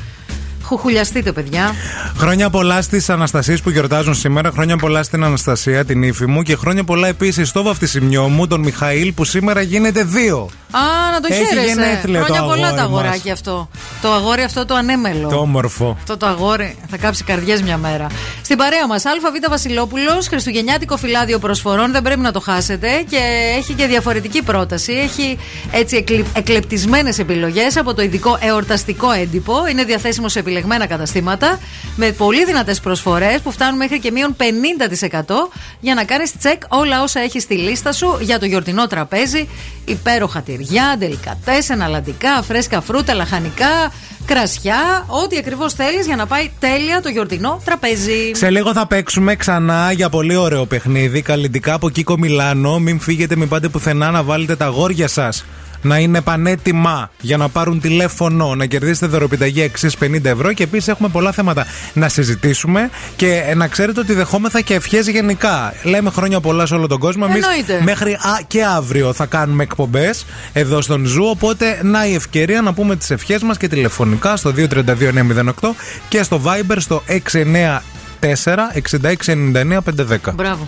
Χουχουλιαστείτε, 0.62 1.32
παιδιά. 1.32 1.74
Χρόνια 2.16 2.50
πολλά 2.50 2.82
στις 2.82 3.10
Αναστασίες 3.10 3.60
που 3.60 3.70
γιορτάζουν 3.70 4.14
σήμερα. 4.14 4.50
Χρόνια 4.50 4.76
πολλά 4.76 5.02
στην 5.02 5.24
Αναστασία, 5.24 5.84
την 5.84 6.02
ύφη 6.02 6.26
μου. 6.26 6.42
Και 6.42 6.56
χρόνια 6.56 6.84
πολλά 6.84 7.08
επίσης 7.08 7.48
στο 7.48 7.62
βαφτισιμιό 7.62 8.28
μου, 8.28 8.46
τον 8.46 8.60
Μιχαήλ, 8.60 9.12
που 9.12 9.24
σήμερα 9.24 9.60
γίνεται 9.60 10.04
δύο. 10.04 10.50
Α, 10.78 11.10
να 11.12 11.20
το 11.20 11.28
Έχει 11.30 11.44
χαίρεσαι. 11.46 11.66
γενέθλια 11.66 12.20
Χρόνια 12.22 12.40
το 12.40 12.46
πολλά 12.46 12.66
αγόρι 12.66 12.76
το 12.76 12.82
αγοράκι 12.82 13.28
μας. 13.28 13.32
αυτό. 13.38 13.68
Το 14.02 14.12
αγόρι 14.12 14.42
αυτό 14.42 14.64
το 14.64 14.74
ανέμελο. 14.74 15.28
Το 15.28 15.36
όμορφο. 15.36 15.96
Αυτό 15.98 16.16
το 16.16 16.26
αγόρι 16.26 16.76
θα 16.90 16.96
κάψει 16.96 17.24
καρδιές 17.24 17.62
μια 17.62 17.76
μέρα. 17.76 18.06
Στην 18.42 18.56
παρέα 18.56 18.86
μας, 18.86 19.04
ΑΒ 19.04 19.48
Βασιλόπουλος, 19.50 20.26
Χριστουγεννιάτικο 20.28 20.96
φυλάδιο 20.96 21.38
προσφορών, 21.38 21.92
δεν 21.92 22.02
πρέπει 22.02 22.20
να 22.20 22.32
το 22.32 22.40
χάσετε 22.40 23.04
και 23.08 23.18
έχει 23.56 23.72
και 23.72 23.86
διαφορετική 23.86 24.42
πρόταση. 24.42 24.92
Έχει 24.92 25.38
έτσι 25.70 26.04
εκλεπτισμένες 26.32 27.18
επιλογές 27.18 27.76
από 27.76 27.94
το 27.94 28.02
ειδικό 28.02 28.38
εορταστικό 28.40 29.10
έντυπο. 29.10 29.66
Είναι 29.66 29.84
διαθέσιμο 29.84 30.28
σε 30.28 30.38
επιλεγμένα 30.38 30.86
καταστήματα 30.86 31.58
με 31.96 32.10
πολύ 32.12 32.44
δυνατές 32.44 32.80
προσφορές 32.80 33.40
που 33.40 33.50
φτάνουν 33.50 33.76
μέχρι 33.76 33.98
και 34.00 34.10
μείον 34.10 34.36
50% 34.36 35.50
για 35.80 35.94
να 35.94 36.04
κάνεις 36.04 36.36
τσεκ 36.38 36.62
όλα 36.68 37.02
όσα 37.02 37.20
έχεις 37.20 37.42
στη 37.42 37.54
λίστα 37.54 37.92
σου 37.92 38.18
για 38.20 38.38
το 38.38 38.46
γιορτινό 38.46 38.86
τραπέζι. 38.86 39.48
Υπέροχα 39.84 40.40
τυριά, 40.40 40.65
ντελικατέ, 40.98 41.62
εναλλαντικά, 41.68 42.42
φρέσκα 42.42 42.80
φρούτα, 42.80 43.14
λαχανικά, 43.14 43.92
κρασιά, 44.26 45.04
ό,τι 45.06 45.36
ακριβώς 45.36 45.72
θέλεις 45.72 46.06
για 46.06 46.16
να 46.16 46.26
πάει 46.26 46.50
τέλεια 46.58 47.00
το 47.02 47.08
γιορτινό 47.08 47.60
τραπέζι. 47.64 48.30
Σε 48.34 48.50
λίγο 48.50 48.72
θα 48.72 48.86
παίξουμε 48.86 49.36
ξανά 49.36 49.92
για 49.92 50.08
πολύ 50.08 50.36
ωραίο 50.36 50.66
παιχνίδι. 50.66 51.22
Καλλιντικά 51.22 51.74
από 51.74 51.90
Κίκο 51.90 52.18
Μιλάνο. 52.18 52.78
Μην 52.78 53.00
φύγετε, 53.00 53.36
μην 53.36 53.48
πάτε 53.48 53.68
πουθενά 53.68 54.10
να 54.10 54.22
βάλετε 54.22 54.56
τα 54.56 54.64
αγόρια 54.64 55.08
σας. 55.08 55.44
Να 55.82 55.98
είναι 55.98 56.20
πανέτοιμα 56.20 57.10
για 57.20 57.36
να 57.36 57.48
πάρουν 57.48 57.80
τηλέφωνο, 57.80 58.54
να 58.54 58.66
κερδίσετε 58.66 59.06
δωροπιταγή 59.06 59.62
αξία 59.62 59.90
50 60.00 60.24
ευρώ 60.24 60.52
και 60.52 60.62
επίσης 60.62 60.88
έχουμε 60.88 61.08
πολλά 61.08 61.32
θέματα 61.32 61.66
να 61.92 62.08
συζητήσουμε 62.08 62.90
και 63.16 63.52
να 63.56 63.68
ξέρετε 63.68 64.00
ότι 64.00 64.12
δεχόμεθα 64.12 64.60
και 64.60 64.74
ευχές 64.74 65.08
γενικά. 65.08 65.74
Λέμε 65.82 66.10
χρόνια 66.10 66.40
πολλά 66.40 66.66
σε 66.66 66.74
όλο 66.74 66.86
τον 66.86 66.98
κόσμο. 66.98 67.26
Εμείς 67.30 67.44
Εννοείται. 67.44 67.80
μέχρι 67.84 68.12
α, 68.12 68.18
και 68.46 68.64
αύριο 68.64 69.12
θα 69.12 69.26
κάνουμε 69.26 69.62
εκπομπές 69.62 70.24
εδώ 70.52 70.80
στον 70.80 71.04
Zoo. 71.06 71.24
Οπότε 71.24 71.80
να 71.82 72.06
η 72.06 72.14
ευκαιρία 72.14 72.60
να 72.62 72.72
πούμε 72.72 72.96
τις 72.96 73.10
ευχές 73.10 73.42
μας 73.42 73.56
και 73.56 73.68
τηλεφωνικά 73.68 74.36
στο 74.36 74.52
232-908 74.56 75.74
και 76.08 76.22
στο 76.22 76.40
Viber 76.44 76.76
στο 76.76 77.02
694 77.08 77.80
6699 78.20 79.78
510. 79.78 80.34
Μπράβο. 80.34 80.66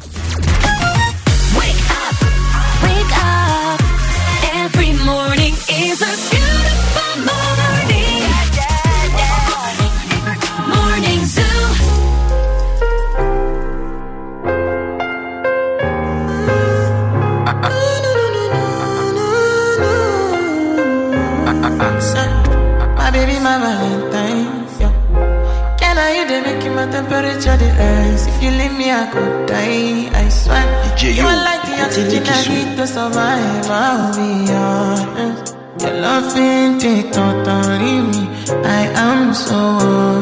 To 32.78 32.86
survive. 32.86 33.66
I'll 33.68 34.14
be 34.14 34.52
honest. 34.52 35.57
Your 35.80 35.94
love 36.00 36.36
ain't 36.36 36.82
it 36.84 37.12
totally 37.12 38.00
me. 38.10 38.22
I 38.64 38.82
am 39.06 39.32
so 39.34 39.60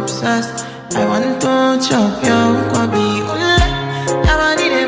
obsessed. 0.03 0.65
I 0.95 1.05
want 1.07 1.41
to 1.43 1.89
chop 1.89 2.13
your 2.29 2.49
kwabi. 2.71 3.07
Ule, 3.33 3.57
yabani 4.27 4.67
de 4.75 4.83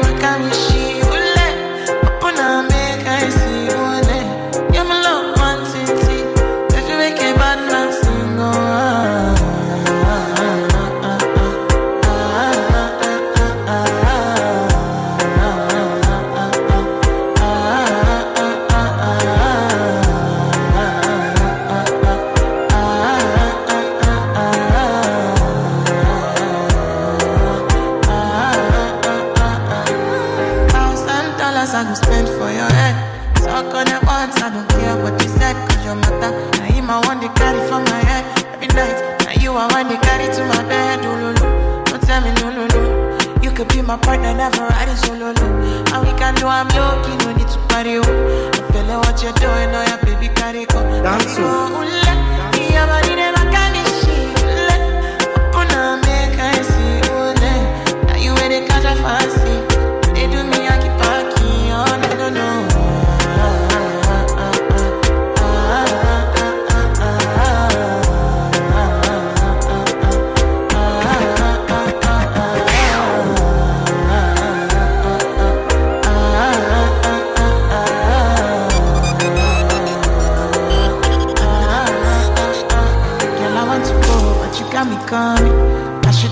my 43.88 43.96
partner, 43.96 44.34
never 44.34 44.66
riding 44.68 44.96
solo. 44.96 45.32
Loo. 45.32 45.84
And 45.92 46.00
we 46.04 46.12
can 46.20 46.34
do 46.34 46.46
I'm 46.46 46.68
low-key, 46.68 47.16
no 47.24 47.32
need 47.34 47.48
to 47.48 47.58
party. 47.72 47.96
Oh. 47.96 48.04
I 48.04 48.60
feel 48.70 48.84
like 48.84 49.00
what 49.00 49.22
you're 49.22 49.32
doing, 49.40 49.72
oh 49.72 49.84
yeah, 49.88 49.96
baby, 50.04 50.28
carry 50.34 50.66
go. 50.66 50.80
Dance 51.02 51.36
oh. 51.38 51.40
go, 51.40 51.48
oh, 51.48 51.80
ooh, 51.80 52.27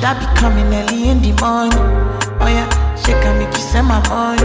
I 0.07 0.14
be 0.14 0.26
coming 0.38 0.70
early 0.70 1.09
in 1.11 1.18
the 1.20 1.32
morning? 1.42 1.74
Oh 2.38 2.46
yeah, 2.46 2.68
she 2.94 3.11
can 3.11 3.38
make 3.42 3.50
you 3.50 3.59
send 3.59 3.88
my 3.88 3.98
money. 4.07 4.38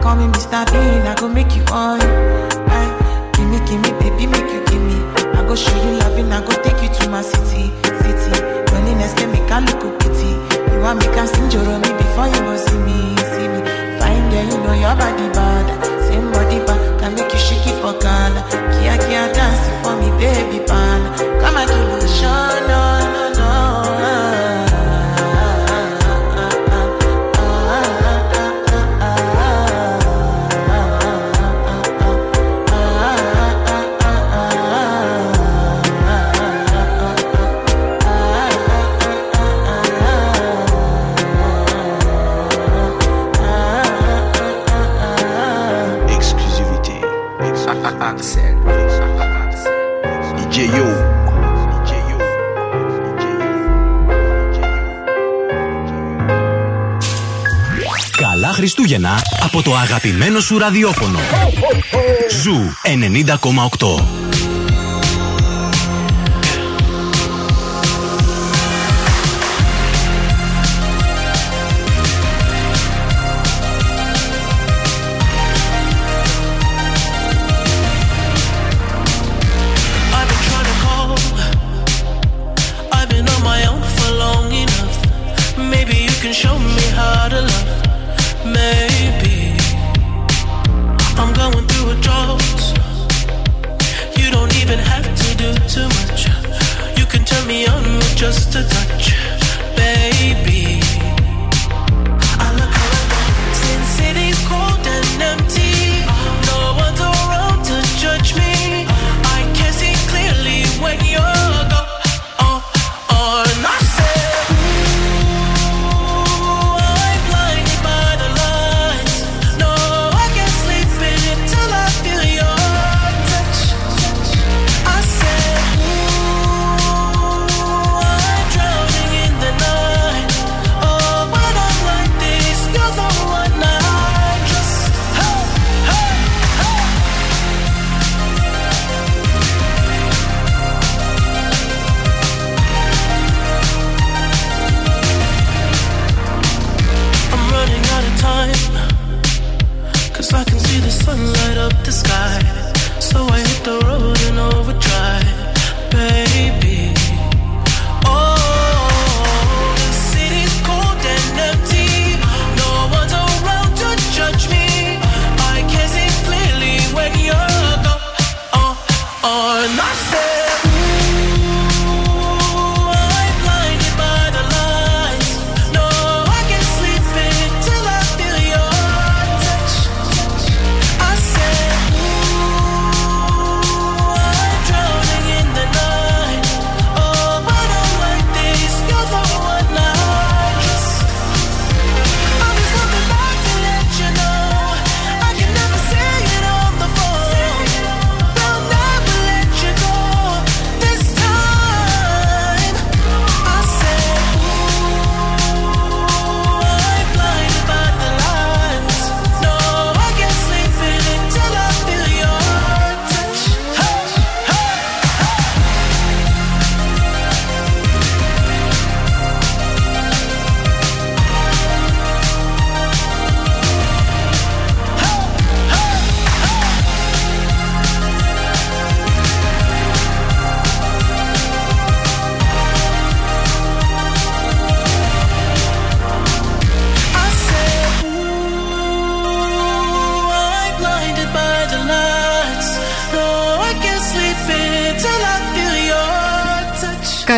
Call 0.00 0.14
me 0.14 0.30
Mr. 0.30 0.62
Bean, 0.70 1.02
I 1.02 1.14
go 1.18 1.26
make 1.28 1.56
you 1.58 1.64
on. 1.74 1.98
Aye, 1.98 2.86
eh, 2.86 3.30
give 3.34 3.48
me, 3.50 3.58
give 3.66 3.82
me, 3.82 3.90
baby, 3.98 4.30
make 4.30 4.46
you 4.46 4.62
give 4.70 4.78
me. 4.78 4.98
I 5.34 5.42
go 5.42 5.56
show 5.58 5.74
you 5.82 5.98
loving, 5.98 6.30
I 6.30 6.38
go 6.46 6.54
take 6.62 6.78
you 6.86 6.90
to 7.02 7.10
my 7.10 7.22
city, 7.22 7.74
city. 7.98 8.30
Loneliness 8.70 9.14
can 9.18 9.32
make 9.34 9.50
I 9.50 9.58
look 9.58 9.82
pity. 9.98 10.38
You 10.70 10.78
want 10.78 11.02
me 11.02 11.06
can 11.10 11.26
sing 11.26 11.50
your 11.50 11.66
me 11.82 11.90
before 11.98 12.30
you 12.30 12.40
go 12.46 12.54
see 12.62 12.78
me, 12.86 13.18
see 13.34 13.48
me. 13.50 13.58
Fine 13.98 14.30
girl, 14.30 14.46
you 14.54 14.58
know 14.62 14.74
your 14.78 14.94
body 14.94 15.26
bad. 15.34 15.66
Same 16.06 16.30
body 16.30 16.62
bad, 16.62 16.78
can 17.02 17.10
make 17.18 17.26
you 17.32 17.40
shake 17.42 17.66
it 17.66 17.74
for 17.82 17.90
Ghana. 17.98 18.38
Kia 18.78 18.94
kia 19.02 19.26
dance 19.34 19.66
for 19.82 19.98
me, 19.98 20.14
baby 20.22 20.62
pan. 20.62 21.00
Come 21.42 21.58
and 21.58 21.66
give 21.66 21.86
me 21.90 21.98
a 21.98 22.08
show, 22.08 22.66
no. 22.70 22.81
Χριστούγεννα 58.74 59.20
από 59.40 59.62
το 59.62 59.74
αγαπημένο 59.74 60.40
σου 60.40 60.58
ραδιόφωνο. 60.58 61.18
Zoo 62.42 62.72
90,8. 63.78 64.21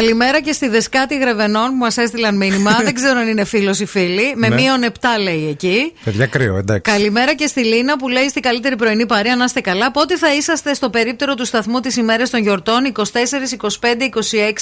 Καλημέρα 0.04 0.40
και 0.40 0.52
στη 0.52 0.68
Δεσκάτη 0.68 1.18
Γρεβενών 1.18 1.68
που 1.68 1.76
μας 1.76 1.96
έστειλαν 1.96 2.36
μήνυμα. 2.36 2.70
Δεν 2.84 2.94
ξέρω 2.94 3.18
αν 3.18 3.28
είναι 3.28 3.44
φίλος 3.44 3.80
ή 3.80 3.86
φίλη. 3.86 4.32
Με 4.36 4.48
Ναι. 4.48 4.54
μείον 4.54 4.84
7 4.84 4.88
λέει 5.22 5.48
εκεί. 5.48 5.92
Παιδιά 6.04 6.26
κρύο, 6.26 6.56
εντάξει. 6.56 6.92
Καλημέρα 6.92 7.34
και 7.34 7.46
στη 7.46 7.64
Λίνα 7.64 7.96
που 7.98 8.08
λέει 8.08 8.28
στη 8.28 8.40
καλύτερη 8.40 8.76
πρωινή 8.76 9.06
παρέα 9.06 9.36
να 9.36 9.44
είστε 9.44 9.60
καλά. 9.60 9.90
Πότε 9.90 10.16
θα 10.16 10.34
είσαστε 10.34 10.74
στο 10.74 10.90
περίπτερο 10.90 11.34
του 11.34 11.44
σταθμού 11.44 11.80
τι 11.80 12.00
ημέρε 12.00 12.22
των 12.22 12.40
γιορτών 12.40 12.92
24, 12.96 13.00
25, 13.00 13.04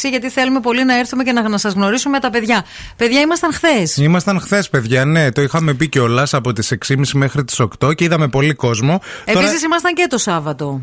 26, 0.05 0.09
γιατί 0.11 0.31
θέλουμε 0.31 0.61
πολύ 0.61 0.85
να 0.85 0.99
έρθουμε 0.99 1.23
και 1.25 1.33
να 1.33 1.59
σας 1.59 1.73
γνωρίσουμε 1.73 2.19
τα 2.21 2.31
παιδιά. 2.31 2.65
Παιδιά, 2.97 3.21
ήμασταν 3.21 3.53
χθες. 3.53 3.97
Ήμασταν 3.97 4.41
χθες, 4.41 4.69
παιδιά, 4.69 5.05
ναι. 5.05 5.33
Το 5.33 5.43
είχαμε 5.43 5.75
πει 5.75 5.89
κιόλας 5.89 6.35
από 6.35 6.53
τις 6.53 6.73
6.30 6.89 6.97
μέχρι 7.13 7.45
τις 7.45 7.61
8 7.81 7.93
και 7.95 8.05
είδαμε 8.05 8.29
πολύ 8.29 8.55
κόσμο. 8.55 9.01
Τώρα- 9.33 9.47
Επίση, 9.49 9.65
ήμασταν 9.65 9.95
και 9.95 10.07
το 10.11 10.19
Σάββατο. 10.19 10.81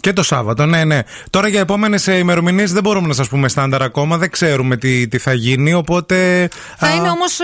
Και 0.00 0.12
το 0.12 0.22
Σάββατο, 0.22 0.66
ναι, 0.66 0.84
ναι. 0.84 0.98
Τώρα 1.30 1.48
για 1.48 1.60
επόμενες 1.60 2.06
ημερομηνίες 2.06 2.72
δεν 2.72 2.82
μπορούμε 2.82 3.06
να 3.06 3.14
σας 3.14 3.28
πούμε 3.28 3.48
στάνταρ 3.48 3.82
ακόμα. 3.82 4.18
Δεν 4.18 4.30
ξέρουμε 4.30 4.76
τι, 4.76 5.08
τι 5.08 5.18
θα 5.18 5.32
γίνει. 5.32 5.74
Οπότε. 5.74 6.48
Θα 6.76 6.86
α, 6.86 6.94
είναι 6.94 7.08
όμως 7.08 7.38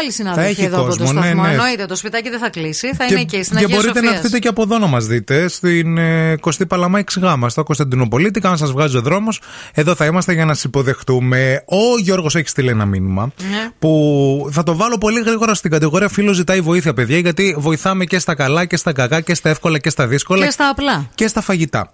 άλλοι 0.00 0.12
συνάδελφοι 0.12 0.50
έχει 0.50 0.64
εδώ 0.64 0.80
από 0.80 0.90
το 0.90 0.96
κόσμο, 0.96 1.12
ναι, 1.12 1.26
σταθμό. 1.26 1.42
ναι. 1.42 1.50
Εννοείται, 1.50 1.86
το 1.86 1.96
σπιτάκι 1.96 2.30
δεν 2.30 2.38
θα 2.38 2.50
κλείσει. 2.50 2.94
Θα 2.94 3.04
και, 3.06 3.12
είναι 3.12 3.20
εκεί 3.20 3.42
στην 3.42 3.56
και 3.58 3.64
Αγία 3.64 3.76
μπορείτε 3.76 3.92
να 3.92 4.00
Σοφίας. 4.00 4.16
έρθετε 4.16 4.38
και 4.38 4.48
από 4.48 4.62
εδώ 4.62 4.78
να 4.78 4.86
μας 4.86 5.06
δείτε 5.06 5.48
στην 5.48 5.98
ε, 5.98 6.36
Κωστή 6.40 6.66
Παλαμά 6.66 7.04
6 7.20 7.44
στο 7.46 7.62
Κωνσταντινοπολίτη. 7.62 8.40
Κάνα 8.40 8.56
σας 8.56 8.72
βγάζει 8.72 8.96
ο 8.96 9.00
δρόμος. 9.00 9.40
Εδώ 9.74 9.94
θα 9.94 10.04
είμαστε 10.04 10.32
για 10.32 10.44
να 10.44 10.54
σας 10.54 10.64
υποδεχτούμε. 10.64 11.62
Ο 11.66 11.98
Γιώργος 12.02 12.34
έχει 12.34 12.48
στείλει 12.48 12.68
ένα 12.68 12.84
μήνυμα 12.84 13.32
Ναι. 13.50 13.68
που 13.78 14.48
θα 14.50 14.62
το 14.62 14.76
βάλω 14.76 14.98
πολύ 14.98 15.20
γρήγορα 15.20 15.54
στην 15.54 15.70
κατηγορία 15.70 16.08
Φίλος 16.08 16.36
ζητάει 16.36 16.60
βοήθεια, 16.60 16.94
παιδιά, 16.94 17.18
γιατί 17.18 17.56
βοηθάμε 17.58 18.04
και 18.04 18.18
στα 18.18 18.34
καλά 18.34 18.64
και 18.64 18.76
στα 18.76 18.92
κακά 18.92 19.20
και 19.20 19.34
στα 19.34 19.48
εύκολα 19.48 19.78
και 19.78 19.90
στα 19.90 20.06
δύσκολα 20.06 20.44
Και 20.44 20.50
στα 20.50 20.68
απλά. 20.68 21.08
και 21.14 21.26
στα 21.28 21.40
φαγητά. 21.40 21.93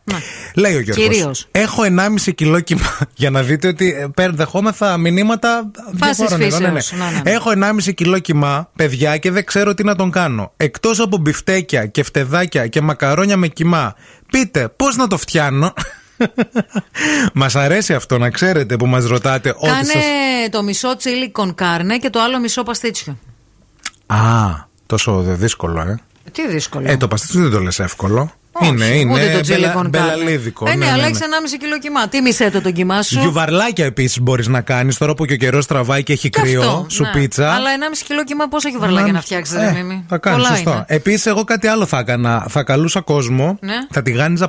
Λέει 0.54 0.74
ο 0.76 0.80
Γιώργος 0.80 1.06
Κυρίως. 1.06 1.48
Έχω 1.50 1.82
1,5 2.26 2.34
κιλό 2.34 2.60
κοιμά. 2.60 2.98
Για 3.14 3.30
να 3.30 3.42
δείτε 3.42 3.68
ότι 3.68 3.92
ε, 3.98 4.06
παίρνει- 4.14 4.36
δεχόμεθα 4.36 4.96
μηνύματα 4.96 5.70
Πάσης 5.98 6.16
διαφόρων 6.16 6.40
εδώ, 6.46 6.58
ναι, 6.58 6.68
ναι. 6.68 6.80
φύσεως. 6.80 7.00
Ναι, 7.00 7.10
ναι, 7.16 7.20
ναι. 7.24 7.30
Έχω 7.30 7.50
1,5 7.86 7.94
κιλό 7.94 8.18
κοιμά, 8.18 8.68
παιδιά, 8.76 9.16
και 9.16 9.30
δεν 9.30 9.44
ξέρω 9.44 9.74
τι 9.74 9.84
να 9.84 9.94
τον 9.96 10.10
κάνω. 10.10 10.52
Εκτός 10.56 11.00
από 11.00 11.16
μπιφτέκια 11.16 11.86
και 11.86 12.02
φτεδάκια 12.02 12.66
και 12.66 12.80
μακαρόνια 12.80 13.36
με 13.36 13.48
κοιμά, 13.48 13.94
πείτε 14.32 14.68
πώς 14.76 14.96
να 14.96 15.06
το 15.06 15.16
φτιάνω; 15.18 15.72
Μας 17.34 17.54
αρέσει 17.56 17.94
αυτό 17.94 18.18
να 18.18 18.30
ξέρετε 18.30 18.76
που 18.76 18.86
μας 18.86 19.04
ρωτάτε. 19.06 19.48
ότι 19.56 19.66
Κάνε 19.70 19.84
σας- 19.84 20.50
το 20.50 20.62
μισό 20.62 20.96
τσίλι 20.96 21.30
κονκάρνε 21.30 21.98
και 21.98 22.10
το 22.10 22.20
άλλο 22.20 22.40
μισό 22.40 22.62
παστίτσιο. 22.62 23.18
Α, 24.06 24.16
τόσο 24.86 25.22
δε- 25.22 25.34
δύσκολο, 25.34 25.80
ε. 25.80 25.98
Τι 26.32 26.48
δύσκολο. 26.48 26.90
Ε, 26.90 26.96
το 26.96 27.08
παστίτσιο 27.08 27.40
δεν 27.40 27.50
το 27.50 27.60
λες 27.60 27.78
εύκολο. 27.78 28.32
Όχι, 28.52 28.68
είναι, 28.72 28.84
είναι. 28.84 29.12
Ούτε 29.12 29.30
το 29.32 29.40
τσίλι 29.40 29.58
μπελα- 29.58 29.72
κονκάρνε. 29.72 30.08
μπελαλίδικο. 30.14 30.66
Ε, 30.68 30.70
ναι, 30.70 30.76
ναι, 30.84 30.90
αλλά 30.92 31.02
ναι, 31.02 31.06
έχεις 31.08 31.18
ναι. 31.18 31.26
1,5 31.26 31.56
κιλό 31.60 31.78
κοιμά. 31.78 32.08
Τι 32.08 32.20
μισέτο 32.20 32.60
τον 32.60 32.72
κοιμά 32.72 33.02
σου; 33.02 33.18
Γιουβαρλάκια 33.20 33.84
επίσης 33.84 34.20
μπορείς 34.20 34.46
να 34.48 34.60
κάνεις 34.60 34.98
τώρα 34.98 35.14
που 35.14 35.24
και 35.24 35.32
ο 35.32 35.36
καιρός 35.36 35.66
τραβάει 35.66 36.02
και 36.02 36.12
έχει 36.12 36.28
Και 36.30 36.40
κρύο. 36.40 36.60
αυτό, 36.60 36.86
Σου 36.88 37.02
ναι. 37.02 37.10
πίτσα. 37.10 37.52
Αλλά 37.52 37.70
1,5 37.70 38.02
κιλό 38.06 38.24
κοιμά 38.24 38.48
πόσα 38.48 38.68
γιουβαρλάκια 38.68 39.12
να 39.12 39.20
φτιάξεις, 39.20 39.56
Ε, 39.56 39.58
ρε 39.64 39.72
Μίμη; 39.72 40.04
Θα 40.08 40.18
κάνεις, 40.18 40.38
Πολλά 40.42 40.54
σωστό. 40.56 40.70
είναι. 40.70 40.84
Επίσης, 40.86 41.26
εγώ 41.26 41.44
κάτι 41.44 41.66
άλλο 41.66 41.86
θα 41.86 41.98
έκανα. 41.98 42.46
Θα 42.48 42.62
καλούσα 42.62 43.00
κόσμο, 43.00 43.58
Ναι. 43.60 43.74
θα 43.90 44.02
τηγάνιζα 44.02 44.48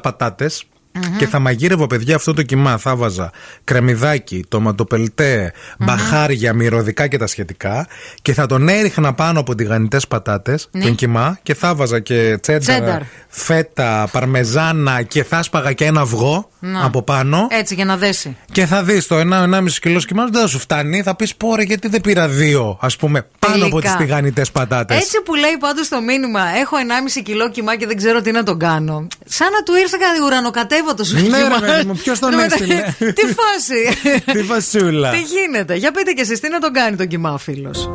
πατάτες 0.92 1.18
Και 1.18 1.28
θα 1.28 1.40
μαγείρευα, 1.40 1.88
παιδιά, 1.88 2.16
αυτό 2.16 2.34
το 2.34 2.42
κοιμά. 2.44 2.78
Θα 2.78 2.96
βάζα 2.96 3.32
κρεμμυδάκι, 3.64 4.46
τοματοπελτέ, 4.48 5.54
μπαχάρια, 5.80 6.54
μυρωδικά 6.54 7.08
και 7.08 7.18
τα 7.18 7.28
σχετικά. 7.28 7.88
Και 8.22 8.34
θα 8.34 8.46
τον 8.46 8.68
έριχνα 8.70 9.14
πάνω 9.14 9.40
από 9.40 9.56
τηγανιτές 9.56 10.08
πατάτες, 10.08 10.68
Ναι. 10.72 10.84
τον 10.84 10.96
κοιμά. 10.96 11.40
Και 11.44 11.54
θα 11.54 11.76
βάζα 11.76 12.00
και 12.00 12.38
τσένταρ, 12.42 12.62
Τσένταρ. 12.62 13.02
φέτα, 13.28 14.08
παρμεζάνα 14.12 15.02
και 15.02 15.24
θα 15.24 15.44
σπαγα 15.44 15.74
και 15.74 15.86
ένα 15.86 16.02
αυγό 16.02 16.50
Να. 16.64 16.86
από 16.86 17.02
πάνω. 17.04 17.48
Έτσι 17.52 17.76
για 17.76 17.86
να 17.86 17.98
δέσει. 17.98 18.38
Και 18.52 18.66
θα 18.66 18.84
δεις 18.84 19.08
το 19.08 19.16
1,5 19.20 19.80
κιλό 19.82 20.00
σκυμά 20.00 20.26
δεν 20.26 20.42
θα 20.42 20.48
σου 20.48 20.60
φτάνει. 20.60 21.02
Θα 21.02 21.16
πεις 21.16 21.36
πόρε, 21.36 21.64
γιατί 21.64 21.88
δεν 21.88 22.02
πήρα 22.02 22.28
δύο, 22.28 22.78
ας 22.82 22.96
πούμε, 22.96 23.28
πάνω 23.40 23.66
από 23.66 23.80
τις 23.82 23.90
Τελικά. 23.92 23.98
τηγανιτέ 24.06 24.46
πατάτες. 24.54 24.98
Έτσι 24.98 25.22
που 25.26 25.36
λέει 25.36 25.58
πάντως 25.60 25.88
το 25.88 26.02
μήνυμα, 26.02 26.42
έχω 26.62 26.78
1,5 26.78 27.22
κιλό 27.24 27.50
κοιμά 27.50 27.76
και 27.76 27.86
δεν 27.88 27.98
ξέρω 27.98 28.22
τι 28.22 28.32
να 28.32 28.44
τον 28.44 28.60
κάνω. 28.60 29.08
Σαν 29.26 29.52
να 29.52 29.64
του 29.64 29.76
ήρθε 29.76 29.98
κάτι 30.00 30.22
ουρανοκατέβατο 30.26 31.04
σου 31.04 31.16
Ναι, 31.16 31.22
κοιμά. 31.22 31.38
ρε 31.60 31.66
παιδί 31.66 31.88
μου, 31.88 31.94
ποιος 32.04 32.20
τον 32.20 32.32
Εν 32.34 32.38
τω 32.38 32.44
μεταξύ, 32.44 32.72
έστειλε; 32.88 33.12
Τι 33.18 33.22
φάση. 33.22 33.98
Τι 34.34 34.44
φασούλα. 34.44 35.10
τι 35.10 35.22
γίνεται. 35.22 35.76
Για 35.76 35.92
πείτε 35.92 36.12
κι 36.12 36.22
εσείς, 36.22 36.40
τι 36.40 36.50
να 36.50 36.60
τον 36.60 36.74
κάνει 36.74 36.96
τον 36.96 37.08
κοιμά, 37.08 37.38
φίλος; 37.38 37.90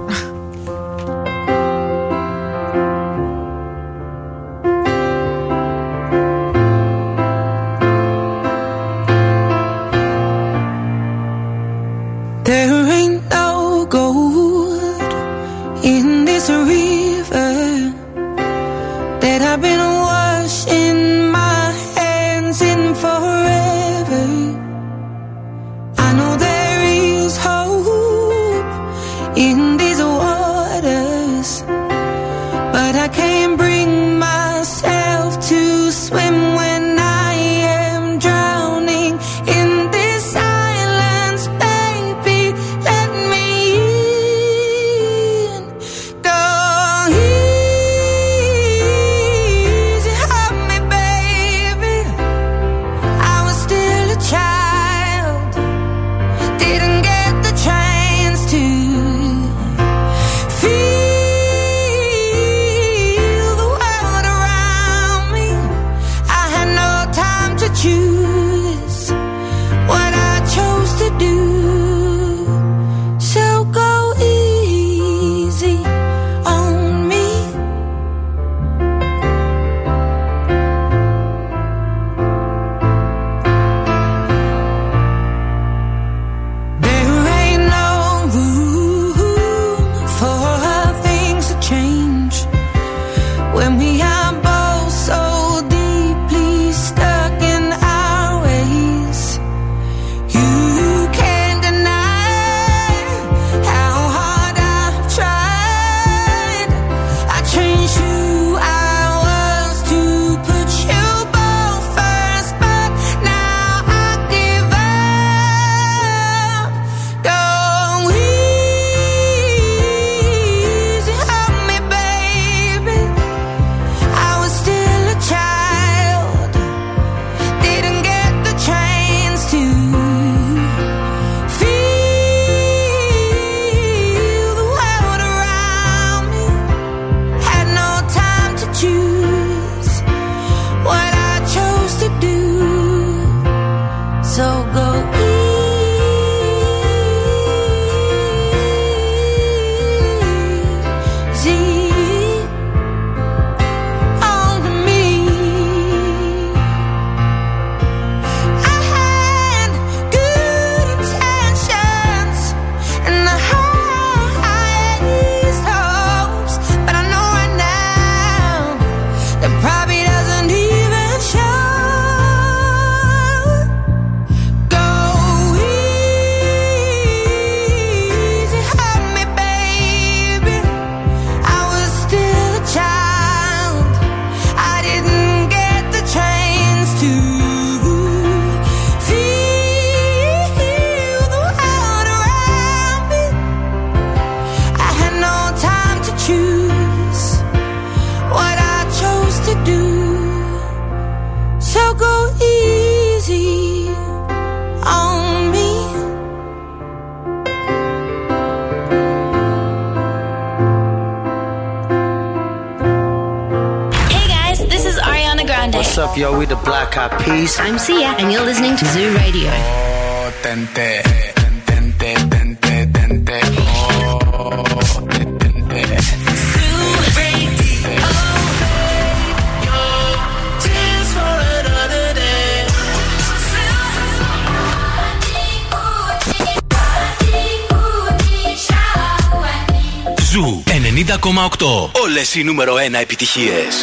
αυτές 242.27 242.41
οι 242.41 242.45
νούμερο 242.45 242.74
1 242.74 243.01
επιτυχίες. 243.01 243.74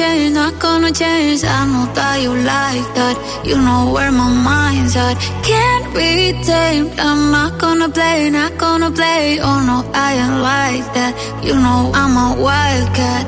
Change, 0.00 0.30
not 0.42 0.54
gonna 0.64 0.90
change. 1.02 1.40
I 1.58 1.60
know 1.70 1.86
that 1.96 2.16
you 2.24 2.32
like 2.54 2.88
that. 2.98 3.16
You 3.48 3.56
know 3.66 3.82
where 3.94 4.12
my 4.20 4.30
mind's 4.48 4.94
at. 5.06 5.16
Can't 5.50 5.86
be 5.96 6.10
tamed. 6.50 6.90
I'm 7.06 7.22
not 7.36 7.52
gonna 7.62 7.88
play, 7.96 8.18
not 8.38 8.52
gonna 8.64 8.90
play. 8.98 9.24
Oh 9.48 9.58
no, 9.68 9.76
I 10.06 10.10
ain't 10.22 10.38
like 10.52 10.86
that. 10.96 11.12
You 11.46 11.54
know 11.64 11.80
I'm 12.00 12.14
a 12.26 12.28
wildcat. 12.46 13.24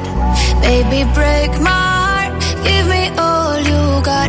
Baby, 0.65 1.01
break 1.19 1.53
my 1.69 1.83
heart. 2.01 2.33
Give 2.67 2.87
me 2.95 3.03
all 3.27 3.57
you 3.71 3.83
got 4.11 4.29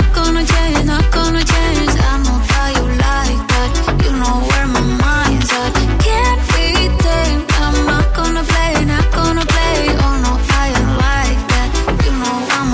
gonna 0.33 0.45
change, 0.45 0.85
not 0.85 1.11
gonna 1.11 1.43
change. 1.43 1.93
I 2.09 2.13
know 2.23 2.37
that 2.51 2.69
you 2.77 2.85
like 3.05 3.41
that. 3.51 3.71
You 4.03 4.11
know 4.21 4.37
where 4.49 4.67
my 4.75 4.83
mind's 5.03 5.51
at. 5.61 5.73
Can't. 6.05 6.39
I'm 7.63 7.75
not 7.91 8.07
gonna 8.15 8.43
play, 8.51 8.73
not 8.85 9.07
gonna 9.11 9.45
play. 9.53 9.77
Oh 10.05 10.15
no, 10.25 10.31
I 10.61 10.65
ain't 10.79 10.91
like 11.05 11.41
that. 11.51 11.69
You 12.05 12.13
know 12.21 12.37
I'm. 12.57 12.69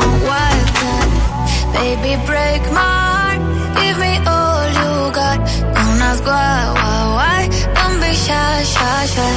Baby, 1.78 2.14
break 2.30 2.64
my 2.78 2.94
heart. 3.10 3.42
Give 3.80 3.98
me 4.06 4.14
all 4.36 4.66
you 4.80 4.92
got. 5.20 5.38
Don't 5.76 6.02
ask 6.10 6.24
why, 6.26 6.58
why, 6.78 7.00
why. 7.18 7.40
Don't 7.78 7.98
be 8.02 8.12
shy, 8.26 8.64
shy, 8.74 9.06
shy. 9.14 9.34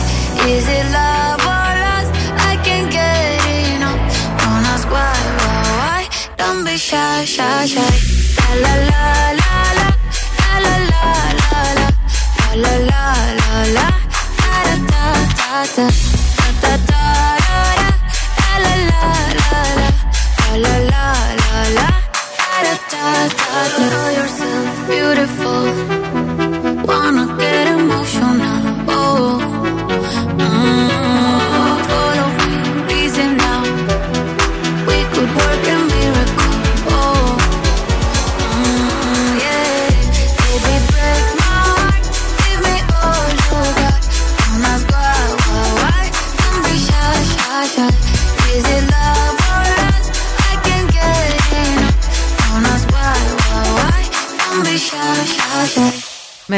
Is 0.53 0.67
it 0.79 0.87
love 0.97 1.41
or 1.55 1.71
lust? 1.85 2.13
I 2.51 2.53
can't 2.67 2.89
get 2.97 3.41
enough. 3.77 4.01
Don't 4.41 4.65
ask 4.75 4.87
why, 4.95 5.19
why, 5.41 5.63
why. 5.81 6.03
Don't 6.37 6.65
be 6.65 6.77
shy, 6.77 7.25
shy, 7.25 7.67
shy. 7.67 8.00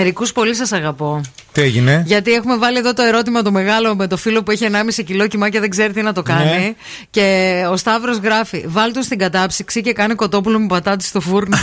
Μερικούς 0.02 0.32
πολύ 0.32 0.54
σας 0.54 0.72
αγαπώ. 0.72 1.20
Τι 1.52 1.60
έγινε; 1.60 2.02
Γιατί 2.06 2.32
έχουμε 2.32 2.56
βάλει 2.56 2.78
εδώ 2.78 2.92
το 2.92 3.02
ερώτημα 3.02 3.42
το 3.42 3.50
μεγάλο 3.50 3.96
με 3.96 4.06
το 4.06 4.16
φίλο 4.16 4.42
που 4.42 4.50
έχει 4.50 4.66
1,5 4.70 5.04
κιλό 5.04 5.26
κοιμά 5.26 5.48
και 5.48 5.60
δεν 5.60 5.70
ξέρει 5.70 5.92
τι 5.92 6.02
να 6.02 6.12
το 6.12 6.22
κάνει. 6.22 6.44
Ναι. 6.44 6.74
Και 7.10 7.66
ο 7.70 7.76
Σταύρος 7.76 8.16
γράφει: 8.16 8.64
Βάλ 8.68 8.92
του 8.92 9.02
στην 9.02 9.18
κατάψυξη 9.18 9.80
και 9.80 9.92
κάνει 9.92 10.14
κοτόπουλο 10.14 10.58
με 10.58 10.66
πατάτη 10.66 11.04
στο 11.04 11.20
φούρνο. 11.20 11.56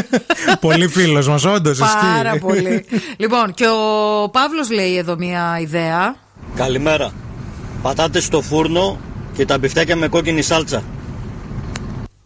Πολύ 0.60 0.88
φίλος 0.88 1.28
μας, 1.28 1.44
όντως. 1.44 1.78
Πάρα 1.78 2.38
πολύ. 2.38 2.84
λοιπόν, 3.16 3.54
και 3.54 3.66
ο 3.66 4.28
Παύλος 4.28 4.70
λέει 4.70 4.96
εδώ 4.96 5.16
μια 5.16 5.58
ιδέα. 5.60 6.16
Καλημέρα. 6.54 7.12
Πατάτες 7.82 8.24
στο 8.24 8.42
φούρνο 8.42 8.98
και 9.36 9.44
τα 9.44 9.58
μπιφτέκια 9.58 9.96
με 9.96 10.08
κόκκινη 10.08 10.42
σάλτσα. 10.42 10.82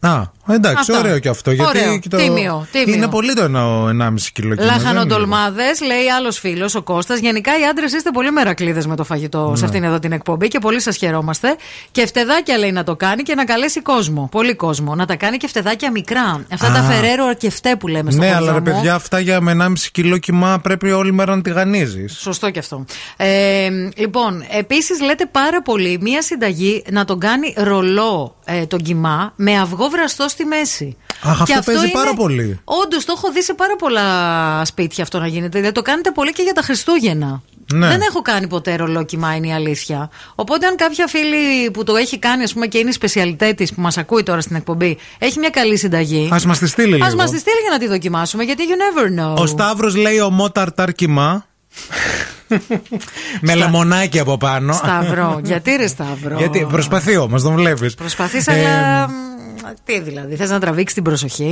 Α, 0.00 0.22
εντάξει, 0.54 0.78
Αυτά. 0.92 0.98
ωραίο 0.98 1.18
και 1.18 1.28
αυτό. 1.28 1.50
Γιατί 1.50 1.78
Ωραίο. 1.78 1.98
και 1.98 2.08
το... 2.08 2.16
Τίμιο, 2.16 2.66
τίμιο. 2.72 2.94
Είναι 2.94 3.08
πολύ 3.08 3.34
το 3.34 3.42
1,5 3.44 4.14
κιλό 4.32 4.54
κοινό. 4.54 4.66
Λαχανοτολμάδε, 4.66 5.62
λέει 5.86 6.10
άλλος 6.18 6.38
φίλος, 6.38 6.74
ο 6.74 6.82
Κώστας 6.82 7.18
Γενικά 7.18 7.58
οι 7.60 7.64
άντρες 7.64 7.92
είστε 7.92 8.10
πολύ 8.10 8.30
μερακλείδες 8.30 8.86
με 8.86 8.96
το 8.96 9.04
φαγητό 9.04 9.52
σε 9.54 9.60
Ναι. 9.60 9.66
αυτήν 9.66 9.84
εδώ 9.84 9.98
την 9.98 10.12
εκπομπή 10.12 10.48
και 10.48 10.58
πολύ 10.58 10.80
σας 10.80 10.96
χαιρόμαστε. 10.96 11.56
Και 11.90 12.06
φτεδάκια 12.06 12.58
λέει 12.58 12.72
να 12.72 12.84
το 12.84 12.96
κάνει 12.96 13.22
και 13.22 13.34
να 13.34 13.44
καλέσει 13.44 13.82
κόσμο. 13.82 14.28
Πολύ 14.30 14.54
κόσμο. 14.54 14.94
Να 14.94 15.06
τα 15.06 15.16
κάνει 15.16 15.36
και 15.36 15.46
φτεδάκια 15.48 15.90
μικρά. 15.90 16.44
Αυτά 16.52 16.66
τα 16.72 16.78
Α. 16.78 16.82
φεραίρο 16.82 17.24
αρκευτέ 17.26 17.76
που 17.76 17.88
λέμε 17.88 18.10
στο 18.10 18.20
Ναι, 18.20 18.34
αλλά 18.34 18.38
ρε 18.46 18.52
χωριό 18.52 18.72
μου. 18.72 18.76
παιδιά, 18.76 18.94
αυτά 18.94 19.18
για 19.20 19.40
με 19.40 19.56
1,5 19.60 19.72
κιλό 19.92 20.18
κοιμά 20.18 20.58
πρέπει 20.58 20.90
όλη 20.90 21.12
μέρα 21.12 21.36
να 21.36 21.42
τη 21.42 21.50
γανίζεις. 21.50 22.16
Σωστό 22.18 22.50
και 22.50 22.58
αυτό. 22.58 22.84
Ε, 23.16 23.68
λοιπόν, 23.96 24.44
επίσης 24.58 25.00
λέτε 25.00 25.26
πάρα 25.30 25.62
πολύ 25.62 25.98
μία 26.00 26.22
συνταγή 26.22 26.82
να 26.90 27.04
τον 27.04 27.18
κάνει 27.20 27.54
ρολό 27.56 28.36
ε, 28.44 28.66
τον 28.66 28.78
κοιμά 28.82 29.32
με 29.36 29.58
αυγό 29.58 29.88
βραστό 29.88 30.28
στη 30.36 30.44
μέση. 30.44 30.96
Αχ, 31.22 31.40
αυτό 31.40 31.60
παίζει 31.64 31.90
πάρα 31.90 32.14
πολύ. 32.14 32.60
Όντως, 32.64 33.04
το 33.04 33.14
έχω 33.16 33.32
δει 33.32 33.42
σε 33.42 33.54
πάρα 33.54 33.76
πολλά 33.76 34.64
σπίτια 34.64 35.02
αυτό 35.02 35.18
να 35.18 35.26
γίνεται. 35.26 35.58
Δηλαδή, 35.58 35.74
το 35.74 35.82
κάνετε 35.82 36.10
πολύ 36.10 36.32
και 36.32 36.42
για 36.42 36.52
τα 36.52 36.62
Χριστούγεννα. 36.62 37.42
Ναι. 37.74 37.88
Δεν 37.88 38.00
έχω 38.00 38.22
κάνει 38.22 38.46
ποτέ 38.46 38.76
ρολό 38.76 39.04
κοιμά, 39.04 39.34
είναι 39.34 39.46
η 39.46 39.52
αλήθεια. 39.52 40.10
Οπότε, 40.34 40.66
αν 40.66 40.76
κάποια 40.76 41.06
φίλη 41.06 41.70
που 41.70 41.84
το 41.84 41.96
έχει 41.96 42.18
κάνει, 42.18 42.42
ας 42.42 42.52
πούμε, 42.52 42.66
και 42.66 42.78
είναι 42.78 42.88
η 42.88 42.92
σπεσιαλιτέ 42.92 43.52
τη 43.52 43.64
που 43.64 43.80
μας 43.80 43.98
ακούει 43.98 44.22
τώρα 44.22 44.40
στην 44.40 44.56
εκπομπή, 44.56 44.98
έχει 45.18 45.38
μια 45.38 45.50
καλή 45.50 45.76
συνταγή. 45.76 46.28
Α 46.32 46.40
μας 46.46 46.58
τη 46.58 46.66
στείλει 46.66 46.92
λίγο. 46.92 47.04
Α 47.04 47.14
μας 47.14 47.30
τη 47.30 47.38
στείλει 47.38 47.60
για 47.60 47.70
να 47.70 47.78
τη 47.78 47.86
δοκιμάσουμε, 47.88 48.42
γιατί 48.42 48.62
you 48.68 49.00
never 49.00 49.20
know. 49.20 49.34
Ο 49.42 49.46
Σταύρος 49.46 49.96
λέει 49.96 50.18
ομό 50.18 50.50
ταρτάρ 50.50 50.92
κοιμά. 50.92 51.46
με 53.40 53.54
λεμονάκι 53.54 54.18
από 54.18 54.36
πάνω. 54.36 54.72
Σταυρό. 54.72 55.40
γιατί 55.44 55.76
ρε 55.76 55.86
Σταυρό. 55.86 56.38
Γιατί 56.38 56.66
προσπαθεί 56.70 57.16
όμως, 57.16 57.42
τον 57.42 57.54
βλέπεις. 57.54 57.94
Προσπαθείς, 57.94 58.48
αλλά. 58.48 59.08
Μ, 59.66 59.72
Τι 59.84 60.00
δηλαδή, 60.00 60.36
θες 60.36 60.50
να 60.50 60.60
τραβήξεις 60.60 60.94
την 60.94 61.04
προσοχή; 61.04 61.50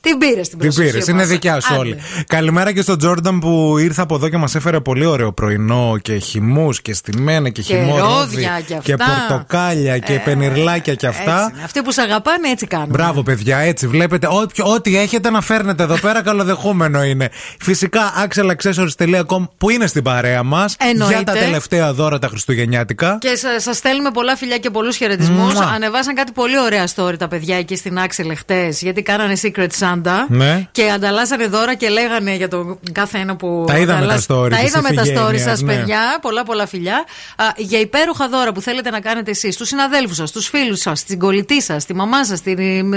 την 0.00 0.18
πήρες 0.18 0.48
την 0.48 0.58
Την 0.58 0.58
προσοχή. 0.58 0.90
πήρες, 0.90 1.06
είναι 1.06 1.18
μας. 1.18 1.28
δικιά 1.28 1.60
σου 1.60 1.68
Άντε. 1.72 1.80
όλη. 1.80 1.96
Καλημέρα 2.26 2.72
και 2.72 2.82
στον 2.82 2.98
Τζόρνταν 2.98 3.38
που 3.38 3.78
ήρθε 3.78 4.02
από 4.02 4.14
εδώ 4.14 4.28
και 4.28 4.36
μας 4.36 4.54
έφερε 4.54 4.80
πολύ 4.80 5.04
ωραίο 5.06 5.32
πρωινό 5.32 5.98
και 6.02 6.16
χυμούς 6.18 6.82
και 6.82 6.94
στημένα 6.94 7.48
και, 7.48 7.62
Και 7.62 7.74
χυμωρόδι 7.74 8.00
ρόδια 8.34 8.60
και 8.66 8.74
και 8.82 8.92
αυτά. 8.92 9.06
πορτοκάλια 9.28 9.98
και 9.98 10.12
Ε, 10.12 10.18
πενιρλάκια 10.18 10.94
και 10.94 11.06
αυτά. 11.06 11.20
Έτσι 11.42 11.50
είναι. 11.54 11.64
Αυτοί 11.64 11.82
που 11.82 11.92
σε 11.92 12.00
αγαπάνε 12.02 12.48
έτσι 12.48 12.66
κάνουν. 12.66 12.88
Μπράβο, 12.88 13.22
παιδιά, 13.22 13.58
έτσι 13.58 13.86
βλέπετε. 13.86 14.26
Ό,τι, 14.30 14.62
ό,τι 14.62 14.98
έχετε 14.98 15.30
να 15.30 15.40
φέρνετε 15.40 15.82
εδώ 15.82 15.98
πέρα, 15.98 16.22
καλοδεχούμενο 16.22 17.02
είναι. 17.04 17.28
Φυσικά, 17.60 18.00
axelaccessories.com 18.28 19.48
που 19.58 19.70
είναι 19.70 19.86
στην 19.86 20.02
παρέα 20.02 20.42
μας 20.42 20.76
Εννοείται. 20.78 21.14
για 21.14 21.24
τα 21.24 21.32
τελευταία 21.32 21.92
δώρα 21.92 22.18
τα 22.18 22.28
Χριστουγεννιάτικα. 22.28 23.18
Και 23.20 23.34
σα 23.36 23.60
σας 23.60 23.76
στέλνουμε 23.76 24.10
πολλά 24.10 24.36
φιλιά 24.36 24.58
και 24.58 24.70
πολλούς 24.70 24.96
χαιρετισμούς. 24.96 25.54
Μουα. 25.54 25.64
Ανεβάσαν 25.74 26.14
κάτι 26.14 26.32
πολύ 26.32 26.58
ωραία 26.60 26.86
story 26.94 27.18
τα 27.18 27.28
παιδιά 27.28 27.55
εκεί 27.56 27.76
στην 27.76 27.98
Άξελ 27.98 28.30
εχθέ, 28.30 28.68
γιατί 28.80 29.02
κάνανε 29.02 29.36
Secret 29.42 29.68
Santa. 29.78 30.12
Ναι. 30.28 30.66
Και 30.72 30.90
ανταλλάσσανε 30.90 31.46
δώρα 31.46 31.74
και 31.74 31.88
λέγανε 31.88 32.34
για 32.34 32.48
τον 32.48 32.78
κάθε 32.92 33.18
ένα 33.18 33.36
που. 33.36 33.64
Τα 33.66 33.78
είδαμε 33.78 33.98
ανταλλάσ- 33.98 34.26
τα 34.26 34.34
story 34.34 34.50
Τα 34.50 34.56
της 34.56 34.66
είδαμε 34.68 34.88
τα 34.92 35.02
story 35.02 35.06
Ιφηγένειας, 35.06 35.42
σας, 35.42 35.60
ναι. 35.62 35.74
παιδιά. 35.74 36.18
Πολλά, 36.22 36.42
πολλά 36.42 36.66
φιλιά. 36.66 37.04
Α, 37.36 37.44
για 37.56 37.80
υπέροχα 37.80 38.28
δώρα 38.28 38.52
που 38.52 38.60
θέλετε 38.60 38.90
να 38.90 39.00
κάνετε 39.00 39.30
εσείς, 39.30 39.54
στους 39.54 39.68
συναδέλφους 39.68 40.16
σας, 40.16 40.28
στους 40.28 40.48
φίλους 40.48 40.78
σας, 40.80 40.98
στην 40.98 41.18
κολλητή 41.18 41.62
σας, 41.62 41.82
στη 41.82 41.94
μαμά 41.94 42.24
σας, 42.24 42.40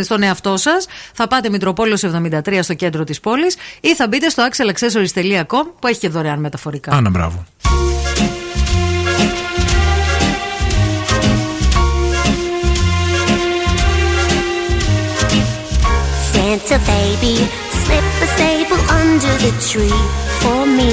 στον 0.04 0.24
εαυτό 0.24 0.58
σας, 0.58 0.86
θα 1.14 1.28
πάτε 1.28 1.50
Μητροπόλεως 1.50 2.04
73 2.04 2.64
στο 2.64 2.74
κέντρο 2.74 3.04
της 3.04 3.20
πόλης 3.20 3.56
ή 3.82 3.96
θα 3.96 4.08
μπείτε 4.08 4.30
στο 4.30 4.48
axelaccessories.com 4.52 5.64
που 5.80 5.88
έχει 5.88 6.00
και 6.00 6.10
δωρεάν 6.10 6.40
μεταφορικά. 6.40 6.92
Άνα, 6.92 7.10
μπράβο. 7.10 7.46
Santa 16.60 16.86
baby, 16.86 17.36
slip 17.86 18.04
a 18.22 18.28
stable 18.36 18.80
under 18.92 19.34
the 19.40 19.54
tree 19.64 20.02
for 20.42 20.66
me. 20.66 20.92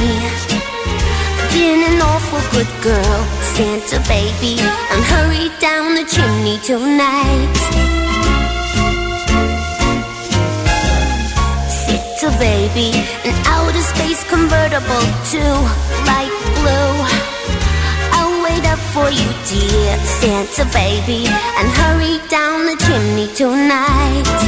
Been 1.51 1.83
an 1.91 2.01
awful 2.01 2.41
good 2.53 2.71
girl, 2.83 3.19
Santa 3.43 3.99
baby, 4.09 4.61
and 4.61 5.03
hurry 5.03 5.51
down 5.59 5.97
the 5.97 6.05
chimney 6.05 6.59
tonight. 6.61 7.57
Santa 11.69 12.31
baby, 12.39 12.93
an 13.25 13.35
outer 13.47 13.83
space 13.83 14.23
convertible 14.31 15.07
to 15.33 15.43
light 16.07 16.31
blue. 16.55 17.27
For 18.93 19.11
you, 19.11 19.29
dear 19.45 19.99
Santa 20.07 20.65
baby, 20.73 21.27
and 21.27 21.69
hurry 21.69 22.17
down 22.31 22.65
the 22.65 22.77
chimney 22.87 23.29
tonight. 23.35 24.45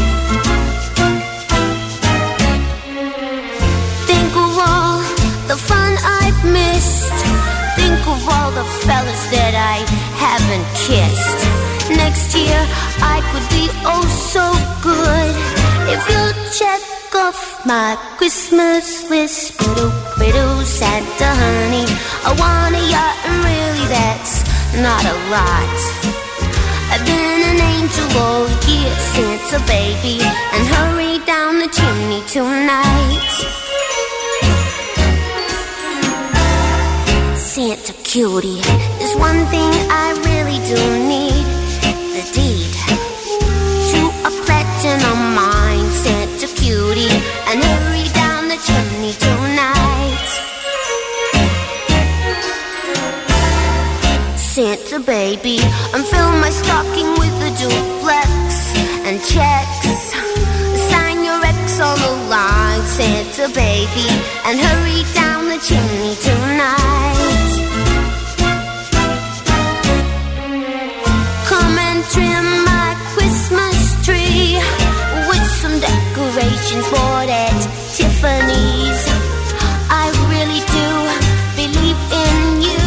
Of 8.13 8.29
all 8.29 8.51
the 8.51 8.65
fellas 8.85 9.23
that 9.31 9.55
I 9.55 9.85
haven't 10.17 10.67
kissed. 10.87 11.41
Next 11.93 12.35
year 12.35 12.61
I 13.05 13.21
could 13.31 13.47
be 13.53 13.69
oh 13.85 14.07
so 14.33 14.47
good 14.81 15.35
if 15.93 16.01
you'll 16.09 16.37
check 16.53 16.81
off 17.15 17.65
my 17.67 17.97
Christmas 18.17 19.09
list. 19.11 19.59
Biddle, 19.59 19.93
biddle, 20.19 20.65
Santa 20.65 21.31
honey, 21.43 21.87
I 22.25 22.31
want 22.41 22.77
a 22.81 22.83
yacht, 22.93 23.17
and 23.29 23.37
really 23.45 23.87
that's 23.93 24.45
not 24.81 25.05
a 25.05 25.17
lot. 25.35 25.79
I've 26.93 27.05
been 27.05 27.41
an 27.53 27.61
angel 27.77 28.09
all 28.25 28.49
year, 28.69 28.93
Santa 29.13 29.61
baby, 29.67 30.21
and 30.25 30.63
hurry 30.75 31.19
down 31.25 31.59
the 31.59 31.69
chimney 31.69 32.23
tonight. 32.27 33.68
Santa 37.59 37.93
cutie, 38.05 38.61
there's 39.01 39.17
one 39.17 39.45
thing 39.47 39.69
I 39.91 40.15
really 40.31 40.59
do 40.63 40.79
need 41.11 41.45
the 42.15 42.23
deed 42.33 42.73
to 43.91 44.01
a 44.23 44.31
platinum 44.47 45.35
mine. 45.35 45.91
Santa 45.91 46.47
cutie, 46.55 47.11
and 47.51 47.59
hurry 47.61 48.07
down 48.15 48.47
the 48.47 48.59
chimney 48.63 49.13
tonight. 49.19 50.29
Santa 54.37 55.01
baby, 55.01 55.59
and 55.93 56.07
fill 56.07 56.31
my 56.39 56.51
stocking 56.51 57.11
with 57.19 57.35
a 57.43 57.51
duplex 57.59 58.73
and 59.03 59.21
checks. 59.25 60.18
little 63.39 63.55
baby 63.55 64.09
and 64.47 64.59
hurry 64.59 65.03
down 65.15 65.49
the 65.49 65.59
chimney 65.59 66.15
tonight. 66.27 67.55
Come 71.47 71.79
and 71.79 72.03
trim 72.11 72.47
my 72.65 72.97
Christmas 73.15 73.79
tree 74.05 74.59
with 75.29 75.47
some 75.61 75.79
decorations 75.79 76.87
bought 76.91 77.29
at 77.29 77.59
Tiffany's. 77.95 79.03
I 79.89 80.11
really 80.35 80.63
do 80.75 80.89
believe 81.61 82.01
in 82.25 82.63
you. 82.67 82.87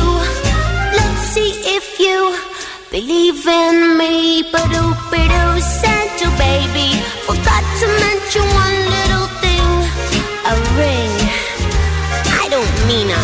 Let's 0.97 1.21
see 1.31 1.51
if 1.63 1.97
you 1.97 2.35
believe 2.91 3.47
in 3.47 3.97
me. 3.97 4.43
Ba-doo-ba-doo, 4.51 5.61
Santa 5.61 6.29
baby, 6.37 6.99
forgot 7.23 7.63
to 7.79 7.87
mention 8.03 8.43
one. 8.53 8.90
Nina. 12.91 13.19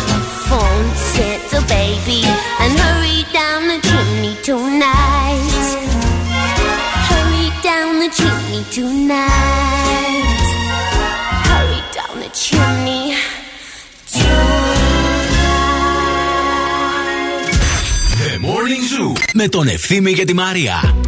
Phone 0.48 0.88
Santa 1.12 1.58
oh, 1.58 1.66
baby 1.76 2.20
and 2.62 2.72
hurry 2.82 3.20
down 3.38 3.60
the 3.72 3.78
chimney 3.88 4.34
tonight. 4.48 5.68
Hurry 7.08 7.48
down 7.68 7.90
the 8.02 8.10
chimney 8.18 8.62
tonight. 8.76 10.24
Hurry 11.48 11.80
down 11.98 12.14
the 12.24 12.30
chimney 12.44 13.02
tonight. 14.14 14.68
The 18.20 18.38
Morning 18.46 18.84
Zoo 18.92 19.12
με 19.34 19.48
τον 19.48 19.68
Ευθύμη 19.68 20.12
και 20.12 20.24
τη 20.24 20.34
Μαρία. 20.34 21.07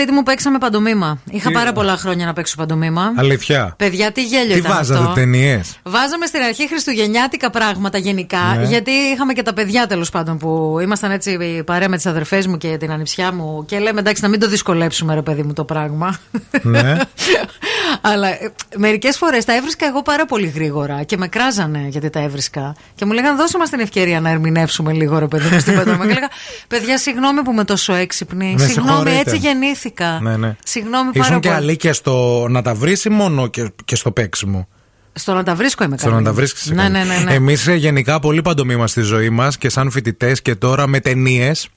σπίτι 0.00 0.14
μου 0.14 0.22
παίξαμε 0.22 0.58
παντομήμα. 0.58 1.18
Είχα 1.30 1.50
πάρα 1.50 1.72
πολλά 1.72 1.96
χρόνια 1.96 2.26
να 2.26 2.32
παίξω 2.32 2.56
παντομήμα. 2.56 3.12
Αλήθεια. 3.16 3.74
Παιδιά, 3.76 4.12
τι 4.12 4.24
γέλιο 4.24 4.52
τι 4.52 4.58
ήταν. 4.58 4.70
Τι 4.70 4.76
βάζατε 4.76 5.12
ταινίες; 5.14 5.78
Βάζαμε 5.82 6.26
στην 6.26 6.42
αρχή 6.42 6.68
χριστουγεννιάτικα 6.68 7.50
πράγματα 7.50 7.98
γενικά. 7.98 8.56
Ναι. 8.58 8.66
Γιατί 8.66 8.90
είχαμε 8.90 9.32
και 9.32 9.42
τα 9.42 9.52
παιδιά 9.52 9.86
τέλος 9.86 10.10
πάντων 10.10 10.38
που 10.38 10.78
ήμασταν 10.82 11.10
έτσι 11.10 11.62
παρέα 11.66 11.88
με 11.88 11.96
τις 11.96 12.06
αδερφές 12.06 12.46
μου 12.46 12.56
και 12.56 12.76
την 12.76 12.90
ανιψιά 12.90 13.32
μου. 13.32 13.64
Και 13.64 13.78
λέμε 13.78 14.00
εντάξει, 14.00 14.22
να 14.22 14.28
μην 14.28 14.40
το 14.40 14.48
δυσκολέψουμε 14.48 15.14
ρε 15.14 15.22
παιδί 15.22 15.42
μου 15.42 15.52
το 15.52 15.64
πράγμα. 15.64 16.18
Ναι. 16.62 16.96
Αλλά 18.00 18.28
ε, 18.28 18.52
μερικές 18.76 19.16
φορές 19.16 19.44
τα 19.44 19.54
έβρισκα 19.54 19.86
εγώ 19.86 20.02
πάρα 20.02 20.26
πολύ 20.26 20.46
γρήγορα 20.46 21.02
και 21.02 21.16
με 21.16 21.28
κράζανε 21.28 21.86
γιατί 21.88 22.10
τα 22.10 22.20
έβρισκα. 22.20 22.74
Και 22.94 23.04
μου 23.04 23.12
λέγανε 23.12 23.36
δώσε 23.36 23.58
μας 23.58 23.70
την 23.70 23.80
ευκαιρία 23.80 24.20
να 24.20 24.30
ερμηνεύσουμε 24.30 24.92
λίγο 24.92 25.18
ρε 25.18 25.26
παιδί 25.26 25.48
μου 25.52 25.60
στην 25.60 25.74
Και 25.84 25.90
έλεγα 25.90 26.30
παιδιά, 26.68 26.98
συγγνώμη 26.98 27.42
που 27.42 27.52
με 27.52 27.64
τόσο 27.64 27.94
έξυπνη. 27.94 28.56
Συγγνώμη, 28.58 29.10
έτσι 29.10 29.36
γεννήθηκα 29.36 29.99
μαλάκα. 30.00 30.20
Ναι, 30.22 30.36
ναι. 30.36 31.38
και 31.40 31.50
αλή 31.50 31.76
και 31.76 31.92
στο 31.92 32.46
να 32.48 32.62
τα 32.62 32.74
βρεις 32.74 33.06
μόνο 33.10 33.46
και, 33.84 33.96
στο 33.96 34.10
παίξιμο; 34.10 34.68
Στο 35.12 35.34
να 35.34 35.42
τα 35.42 35.54
βρίσκω 35.54 35.84
είμαι 35.84 35.98
Στο 35.98 36.10
να 36.10 36.22
τα 36.22 36.32
βρίσκεις 36.32 36.70
ναι, 36.70 36.88
ναι, 36.88 37.04
ναι, 37.04 37.38
ναι, 37.38 37.38
ναι. 37.38 37.74
Γενικά 37.74 38.18
πολύ 38.20 38.42
παντομήμα 38.42 38.86
στη 38.86 39.00
ζωή 39.00 39.30
μας 39.30 39.58
Και 39.58 39.68
σαν 39.68 39.90
φοιτητές 39.90 40.42
και 40.42 40.54
τώρα 40.54 40.86
με 40.86 41.00
ταινίες. 41.00 41.68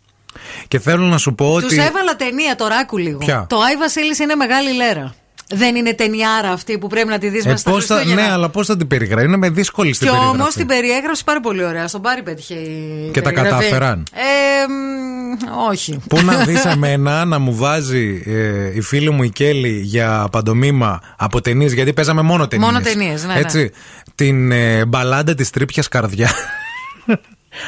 Και 0.67 0.79
θέλω 0.79 1.05
να 1.05 1.17
σου 1.17 1.35
πω 1.35 1.53
ότι... 1.53 1.67
του 1.67 1.73
έβαλα 1.73 2.15
ταινία 2.17 2.55
τώρα 2.55 2.75
άκου 2.75 2.97
λίγο 2.97 3.19
Το 3.47 3.59
Άι 3.59 3.75
Βασίλης 3.75 4.19
είναι 4.19 4.35
μεγάλη 4.35 4.73
λέρα 4.73 5.15
δεν 5.47 5.75
είναι 5.75 5.93
ταινιάρα 5.93 6.49
αυτή 6.51 6.77
που 6.77 6.87
πρέπει 6.87 7.07
να 7.07 7.17
τη 7.17 7.29
δεις 7.29 7.45
Ε, 7.45 7.47
μέσα 7.47 7.57
στα 7.59 7.71
πώς 7.71 7.85
θα, 7.85 7.95
Χριστούγεννα. 7.95 8.27
ναι, 8.27 8.31
αλλά 8.33 8.49
πώς 8.49 8.67
θα 8.67 8.77
την 8.77 8.87
περιγράφει. 8.87 9.25
Είναι 9.25 9.37
με 9.37 9.49
δύσκολη 9.49 9.93
στην 9.93 10.07
Και 10.07 10.13
περιγραφή. 10.13 10.39
όμω 10.41 10.49
την 10.53 10.67
περιέγραψε 10.67 11.23
πάρα 11.23 11.39
πολύ 11.39 11.63
ωραία. 11.65 11.87
Στον 11.87 12.01
Πάρη 12.01 12.23
πέτυχε 12.23 12.53
η 12.53 13.09
Και 13.13 13.21
τα 13.21 13.29
περιγραφή. 13.31 13.49
κατάφεραν. 13.63 14.05
Ε, 14.13 14.67
μ, 14.67 15.67
όχι. 15.69 15.99
Πού 16.09 16.21
να 16.21 16.37
δεις 16.37 16.65
εμένα 16.65 17.25
να 17.25 17.39
μου 17.39 17.55
βάζει 17.55 18.23
ε, 18.25 18.75
η 18.75 18.81
φίλη 18.81 19.09
μου 19.09 19.23
η 19.23 19.29
Κέλλη 19.29 19.79
για 19.83 20.27
παντομήμα 20.31 21.01
από 21.17 21.41
ταινίες, 21.41 21.73
γιατί 21.73 21.93
παίζαμε 21.93 22.21
μόνο 22.21 22.47
ταινίες. 22.47 22.71
Μόνο 22.71 22.83
ταινίες, 22.83 23.25
ναι, 23.25 23.33
ναι. 23.33 23.39
Έτσι. 23.39 23.71
Την 24.15 24.51
ε, 24.51 24.85
μπαλάντα 24.85 25.35
της 25.35 25.49
τρύπιας 25.49 25.87
καρδιά. 25.87 26.29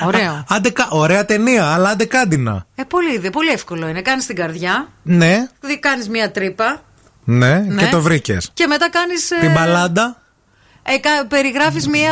Ωραίο. 0.05 0.43
Άντε, 0.49 0.69
κα- 0.69 0.87
ωραία 0.89 1.25
ταινία, 1.25 1.65
αλλά 1.65 1.89
άντε 1.89 2.05
κάντινα. 2.05 2.65
Ε, 2.75 2.83
πολύ, 2.83 3.17
δε- 3.17 3.29
πολύ 3.29 3.49
εύκολο 3.49 3.87
είναι. 3.87 4.01
Κάνεις 4.01 4.25
την 4.25 4.35
καρδιά, 4.35 4.87
Ναι, 5.03 5.47
κάνεις 5.79 6.09
μία 6.09 6.31
τρύπα 6.31 6.81
ναι, 7.25 7.59
Ναι. 7.67 7.83
και 7.83 7.89
το 7.91 8.01
βρήκες. 8.01 8.49
και 8.53 8.67
μετά 8.67 8.89
κάνεις. 8.89 9.27
Την 9.39 9.51
μπαλάντα. 9.51 10.17
Ε, 10.87 11.23
περιγράφεις 11.27 11.87
μία 11.87 12.11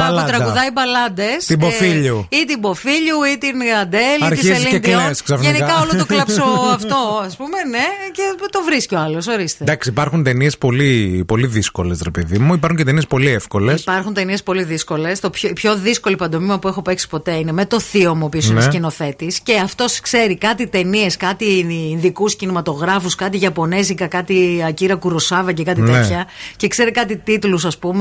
Μπαλάντα. 0.00 0.24
που 0.24 0.28
τραγουδάει 0.36 0.70
μπαλάντες. 0.72 1.44
Την 1.46 1.58
Ποφίλιου. 1.58 2.26
ή 2.30 2.44
την 2.46 2.60
Ποφίλιου, 2.60 3.22
ή 3.34 3.38
την 3.38 3.56
Αντέλ, 3.80 4.14
ή 4.16 4.18
τη 4.18 4.24
Αρχίζεις 4.24 4.56
Σελήν 4.56 4.70
και 4.70 4.78
Διόν. 4.88 5.02
κλαις 5.02 5.22
ξαφνικά. 5.22 5.52
Γενικά 5.52 5.80
όλο 5.80 5.96
το 5.98 6.06
κλαψό 6.06 6.44
αυτό, 6.76 6.96
ας 7.24 7.36
πούμε, 7.36 7.56
ναι, 7.70 7.84
και 8.12 8.22
το 8.50 8.62
βρίσκει 8.64 8.94
ο 8.94 8.98
άλλος. 8.98 9.26
Ορίστε. 9.26 9.64
Εντάξει, 9.64 9.88
υπάρχουν 9.88 10.22
ταινίες 10.22 10.58
πολύ, 10.58 11.24
πολύ 11.26 11.46
δύσκολες, 11.46 12.00
ρε 12.02 12.10
παιδί 12.10 12.38
μου. 12.38 12.54
Υπάρχουν 12.54 12.78
και 12.78 12.84
ταινίες 12.84 13.06
πολύ 13.06 13.28
εύκολες. 13.30 13.80
Υπάρχουν 13.80 14.14
ταινίες 14.14 14.42
πολύ 14.42 14.62
δύσκολες. 14.62 15.20
Το 15.20 15.30
πιο, 15.30 15.48
η 15.48 15.52
πιο 15.52 15.76
δύσκολη 15.76 16.16
παντομήμα 16.16 16.58
που 16.58 16.68
έχω 16.68 16.82
παίξει 16.82 17.08
ποτέ 17.08 17.34
είναι 17.34 17.52
με 17.52 17.66
το 17.66 17.80
θείο 17.80 18.14
μου, 18.14 18.20
ο 18.22 18.26
οποίος 18.26 18.46
είναι 18.46 18.54
Ναι. 18.54 18.60
σκηνοθέτης. 18.64 19.40
Και 19.40 19.54
αυτός 19.64 20.00
ξέρει 20.00 20.36
κάτι 20.36 20.66
ταινίες, 20.66 21.16
κάτι 21.16 21.44
ειδικού 21.92 22.26
κινηματογράφους, 22.26 23.14
κάτι 23.14 23.40
Ιαπωνέζικα, 23.42 24.06
κάτι 24.06 24.64
Ακύρα 24.66 24.94
Κουροσάβα 24.94 25.52
και 25.52 25.62
κάτι 25.62 25.80
Ναι. 25.80 25.92
τέτοια. 25.92 26.26
Και 26.56 26.68
ξέρει 26.68 26.90
κάτι 26.90 27.16
τίτλους, 27.16 27.64
ας 27.64 27.78
πούμε, 27.78 27.97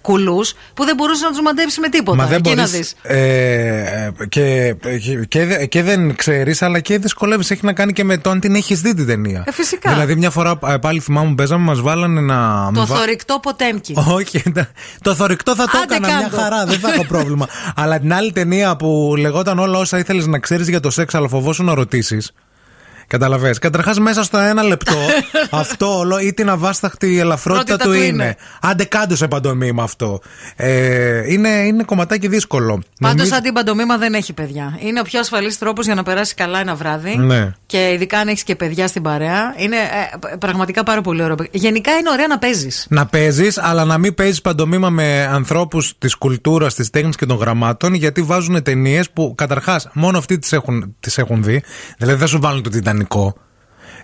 κουλούς, 0.00 0.54
που 0.74 0.84
δεν 0.84 0.94
μπορούσες 0.96 1.22
να 1.22 1.28
τους 1.28 1.40
μαντέψεις 1.40 1.78
με 1.78 1.88
τίποτα. 1.88 2.16
Μα 2.16 2.26
δεν 2.26 2.38
Εκεί 2.38 2.48
να 2.48 2.54
μπορείς, 2.54 2.70
δεις. 2.70 2.94
ε, 3.02 4.08
και, 4.28 4.74
και, 5.00 5.24
και, 5.28 5.66
και 5.66 5.82
δεν 5.82 6.14
ξέρεις, 6.16 6.62
αλλά 6.62 6.80
και 6.80 6.98
δυσκολεύεις. 6.98 7.50
Έχει 7.50 7.64
να 7.64 7.72
κάνει 7.72 7.92
και 7.92 8.04
με 8.04 8.16
το 8.18 8.30
αν 8.30 8.40
την 8.40 8.54
έχεις 8.54 8.80
δει 8.80 8.94
την 8.94 9.06
ταινία. 9.06 9.44
Ε, 9.46 9.52
φυσικά. 9.52 9.92
Δηλαδή, 9.92 10.14
μια 10.16 10.30
φορά 10.30 10.58
ε, 10.68 10.76
πάλι 10.76 11.00
θυμάμαι, 11.00 11.34
παίζαμε, 11.34 11.64
μας 11.64 11.80
βάλανε 11.80 12.20
να. 12.20 12.70
Το 12.74 12.86
βα- 12.86 12.96
θορυκτό 12.96 13.38
ποτέμκι. 13.42 13.94
Όχι, 14.12 14.42
τα- 14.54 14.68
το 15.02 15.14
θορυκτό 15.14 15.54
θα 15.54 15.64
το 15.64 15.78
Άντε, 15.82 15.94
έκανα 15.94 16.14
μια 16.18 16.28
κάντο. 16.28 16.42
χαρά, 16.42 16.64
δεν 16.66 16.78
θα 16.78 16.92
έχω 16.92 17.04
πρόβλημα. 17.06 17.46
Αλλά 17.82 17.98
την 18.00 18.12
άλλη 18.14 18.32
ταινία 18.32 18.76
που 18.76 19.14
λεγόταν 19.18 19.58
όλα 19.58 19.78
όσα 19.78 19.98
ήθελες 19.98 20.26
να 20.26 20.38
ξέρεις 20.38 20.68
για 20.68 20.80
το 20.80 20.90
σεξ, 20.90 21.14
αλλά 21.14 21.28
φοβόσου 21.28 21.64
να 21.64 21.74
ρωτήσεις. 21.74 22.32
Καταλαβες. 23.06 23.58
Καταρχάς, 23.58 23.98
μέσα 23.98 24.22
στο 24.22 24.38
ένα 24.38 24.62
λεπτό, 24.62 24.96
αυτό 25.50 25.98
όλο 25.98 26.18
ή 26.18 26.32
την 26.34 26.48
αβάσταχτη 26.48 27.18
ελαφρότητα 27.18 27.64
Πρώτητα 27.64 27.84
του 27.84 27.90
του 27.90 27.96
είναι. 28.04 28.06
είναι. 28.24 28.36
Άντε 28.60 28.84
κάτω 28.84 29.16
σε 29.16 29.28
παντομήμα 29.28 29.82
αυτό. 29.82 30.20
Ε, 30.56 31.32
είναι, 31.32 31.48
είναι 31.48 31.82
κομματάκι 31.82 32.28
δύσκολο. 32.28 32.82
Πάντως, 33.00 33.16
Νομίζω- 33.16 33.34
αντί 33.36 33.52
παντομήμα 33.52 33.98
δεν 33.98 34.14
έχει 34.14 34.32
παιδιά. 34.32 34.78
Είναι 34.80 35.00
ο 35.00 35.02
πιο 35.02 35.20
ασφαλής 35.20 35.58
τρόπος 35.58 35.84
για 35.86 35.94
να 35.94 36.02
περάσει 36.02 36.34
καλά 36.34 36.60
ένα 36.60 36.74
βράδυ. 36.74 37.16
Ναι. 37.16 37.52
Και 37.66 37.90
ειδικά 37.92 38.18
αν 38.18 38.28
έχεις 38.28 38.42
και 38.42 38.54
παιδιά 38.56 38.86
στην 38.86 39.02
παρέα. 39.02 39.54
Είναι 39.56 39.76
ε, 39.76 40.36
πραγματικά 40.36 40.82
πάρα 40.82 41.00
πολύ 41.00 41.22
ωραίο. 41.22 41.36
Γενικά 41.50 41.92
είναι 41.92 42.10
ωραία 42.10 42.26
να 42.26 42.38
παίζεις. 42.38 42.86
Να 42.90 43.06
παίζεις, 43.06 43.58
αλλά 43.58 43.84
να 43.84 43.98
μην 43.98 44.14
παίζεις 44.14 44.40
παντομήμα 44.40 44.90
με 44.90 45.28
ανθρώπους 45.32 45.94
της 45.98 46.14
κουλτούρας, 46.14 46.74
της 46.74 46.90
τέχνης 46.90 47.16
και 47.16 47.26
των 47.26 47.36
γραμμάτων, 47.36 47.94
γιατί 47.94 48.22
βάζουν 48.22 48.62
ταινίες 48.62 49.10
που 49.10 49.34
καταρχάς 49.36 49.88
μόνο 49.92 50.18
αυτοί 50.18 50.38
τις 50.38 50.52
έχουν, 50.52 50.96
τις 51.00 51.18
έχουν 51.18 51.42
δει. 51.42 51.62
Δηλαδή 51.98 52.18
δεν 52.18 52.28
σου 52.28 52.38
βάλουν 52.40 52.62
το 52.62 52.70
Τιτανικό. 52.70 52.93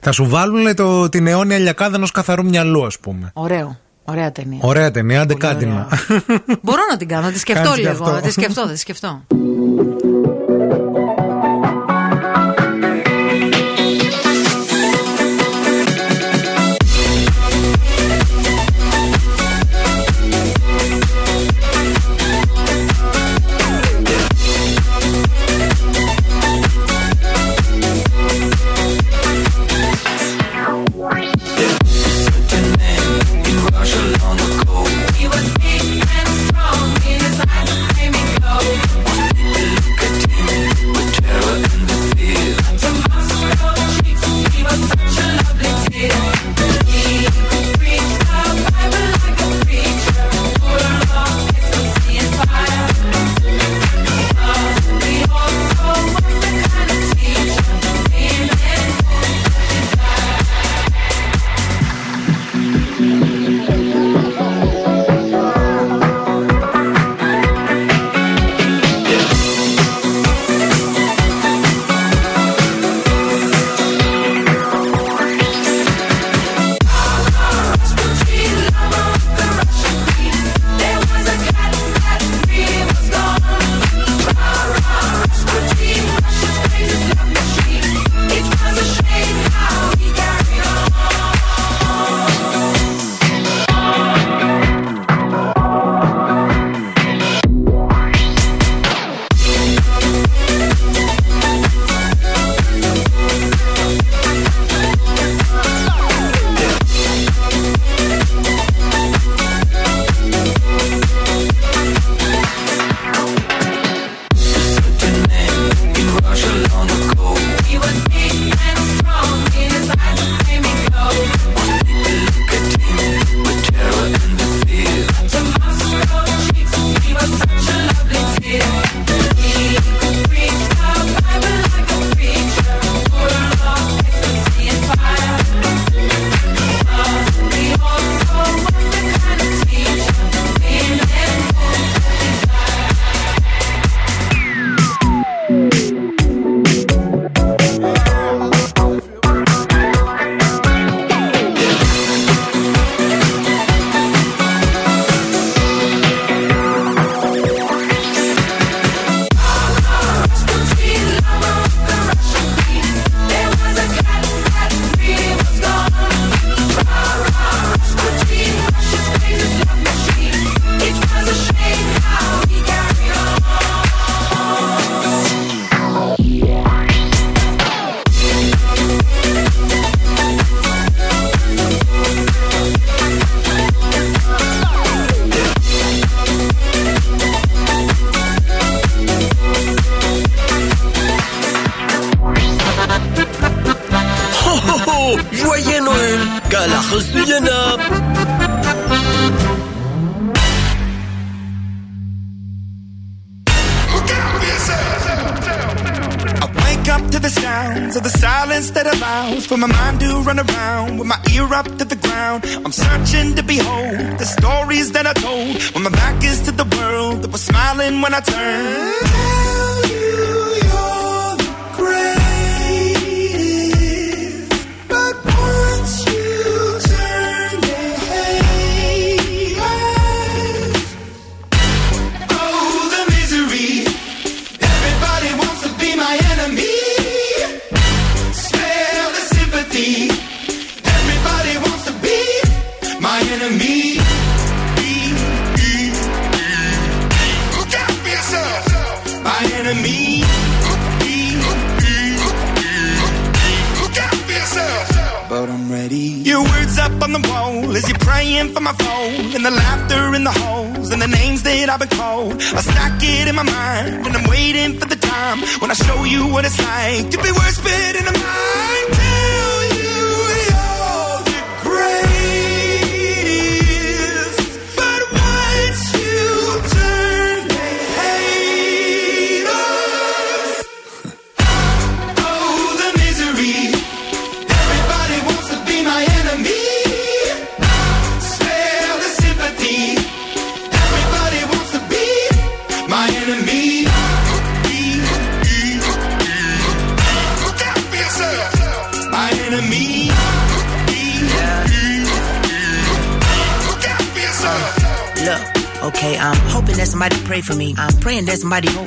Θα 0.01 0.13
σου 0.13 0.29
βάλουν 0.29 0.75
το, 0.75 1.09
την 1.09 1.27
αιώνια 1.27 1.59
λιακάδα 1.59 1.97
ενός 1.97 2.11
καθαρού 2.11 2.45
μυαλού, 2.45 2.87
ας 2.87 2.99
πούμε. 2.99 3.31
Ωραίο. 3.35 3.79
Ωραία 4.05 4.33
ταινία. 4.33 4.59
Ωραία 4.63 4.91
ταινία, 4.91 5.21
άντε 5.21 5.35
κάτι 5.35 5.67
να. 5.67 5.89
Μπορώ 6.63 6.81
να 6.91 6.97
την 6.97 7.09
κάνω, 7.09 7.27
να 7.27 7.33
τη 7.33 7.39
σκεφτώ 7.39 7.63
Κάνεις 7.63 7.79
και 7.79 7.89
λίγο. 7.91 8.05
αυτό. 8.05 8.15
Να 8.15 8.21
τη 8.21 8.31
σκεφτώ, 8.31 8.67
θα 8.67 8.73
τη 8.73 8.79
σκεφτώ. 8.79 9.23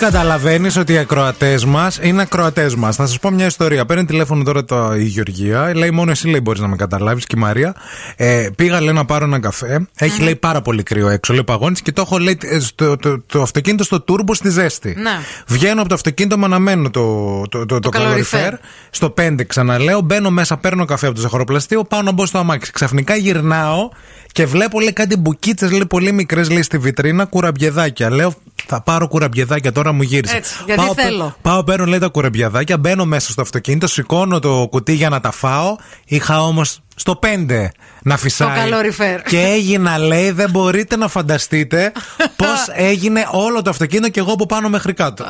καταλαβαίνεις 0.00 0.76
ότι 0.76 0.92
οι 0.92 0.98
ακροατές 0.98 1.64
μας 1.64 1.98
είναι 2.02 2.22
ακροατές 2.22 2.74
μας. 2.74 2.96
Θα 2.96 3.06
σας 3.06 3.18
πω 3.18 3.30
μια 3.30 3.46
ιστορία. 3.46 3.84
Παίρνει 3.86 4.04
τηλέφωνο 4.04 4.42
τώρα 4.42 4.64
το, 4.64 4.94
η 4.94 5.04
Γεωργία. 5.04 5.74
Λέει 5.76 5.90
μόνο 5.90 6.10
εσύ 6.10 6.28
λέει 6.28 6.40
μπορείς 6.42 6.60
να 6.60 6.68
με 6.68 6.76
καταλάβεις 6.76 7.26
και 7.26 7.34
η 7.36 7.40
Μαρία. 7.40 7.74
Ε, 8.16 8.48
πήγα 8.56 8.80
λέει 8.80 8.94
να 8.94 9.04
πάρω 9.04 9.24
ένα 9.24 9.38
καφέ. 9.38 9.86
Έχει 9.96 10.22
λέει 10.22 10.36
πάρα 10.36 10.62
πολύ 10.62 10.82
κρύο 10.82 11.08
έξω. 11.08 11.32
Λέει 11.32 11.44
παγώνεις 11.44 11.82
και 11.82 11.92
το 11.92 12.00
έχω 12.00 12.18
λέει 12.18 12.38
ε, 12.42 12.58
στο, 12.58 12.96
το, 12.96 13.20
το, 13.26 13.42
αυτοκίνητο 13.42 13.84
στο 13.84 14.00
τούρμπο 14.00 14.34
στη 14.34 14.50
ζέστη. 14.50 14.94
Ναι. 14.98 15.18
Βγαίνω 15.46 15.80
από 15.80 15.88
το 15.88 15.94
αυτοκίνητο 15.94 16.38
με 16.38 16.44
αναμένω 16.44 16.90
το, 16.90 17.42
το, 17.48 17.66
το, 17.66 17.78
το, 17.78 17.88
καλοριφέρ. 17.88 18.54
Στο 18.90 19.14
5 19.20 19.46
ξαναλέω. 19.46 20.00
Μπαίνω 20.00 20.30
μέσα, 20.30 20.56
παίρνω 20.56 20.84
καφέ 20.84 21.06
από 21.06 21.14
το 21.14 21.20
ζαχαροπλαστείο. 21.20 21.84
Πάω 21.84 22.02
να 22.02 22.12
μπω 22.12 22.26
στο 22.26 22.38
αμάξι. 22.38 22.72
Ξαφνικά 22.72 23.16
γυρνάω 23.16 23.88
και 24.32 24.46
βλέπω 24.46 24.80
λέει 24.80 24.92
κάτι 24.92 25.16
μπουκίτσες 25.16 25.70
λέει 25.70 25.86
πολύ 25.86 26.12
μικρές 26.12 26.50
λέει 26.50 26.62
στη 26.62 26.78
βιτρίνα 26.78 27.24
κουραμπιεδάκια. 27.24 28.10
Λέω 28.10 28.34
θα 28.66 28.80
πάρω 28.80 29.08
κουραμπιεδάκια 29.08 29.72
τώρα 29.72 29.92
μου 29.92 30.02
γύρισε. 30.02 30.36
Έτσι, 30.36 30.54
γιατί 30.66 30.82
πάω, 30.84 30.94
θέλω. 30.94 31.36
Πάω, 31.42 31.64
παίρνω 31.64 31.84
λέει 31.84 31.98
τα 31.98 32.08
κουραμπιεδάκια, 32.08 32.78
μπαίνω 32.78 33.04
μέσα 33.04 33.30
στο 33.30 33.40
αυτοκίνητο, 33.40 33.86
σηκώνω 33.86 34.38
το 34.38 34.66
κουτί 34.70 34.92
για 34.92 35.08
να 35.08 35.20
τα 35.20 35.30
φάω. 35.30 35.76
Είχα 36.04 36.42
όμως 36.42 36.80
στο 36.94 37.18
5 37.22 37.68
να 38.02 38.16
φυσάει. 38.16 38.58
καλοριφέρ. 38.58 39.22
Και 39.22 39.40
έγινα, 39.40 39.98
λέει, 39.98 40.30
δεν 40.30 40.50
μπορείτε 40.50 40.96
να 40.96 41.08
φανταστείτε 41.08 41.92
πώς 42.40 42.66
έγινε 42.74 43.26
όλο 43.30 43.62
το 43.62 43.70
αυτοκίνητο 43.70 44.08
και 44.08 44.20
εγώ 44.20 44.32
από 44.32 44.46
πάνω 44.46 44.68
μέχρι 44.68 44.92
κάτω. 44.92 45.24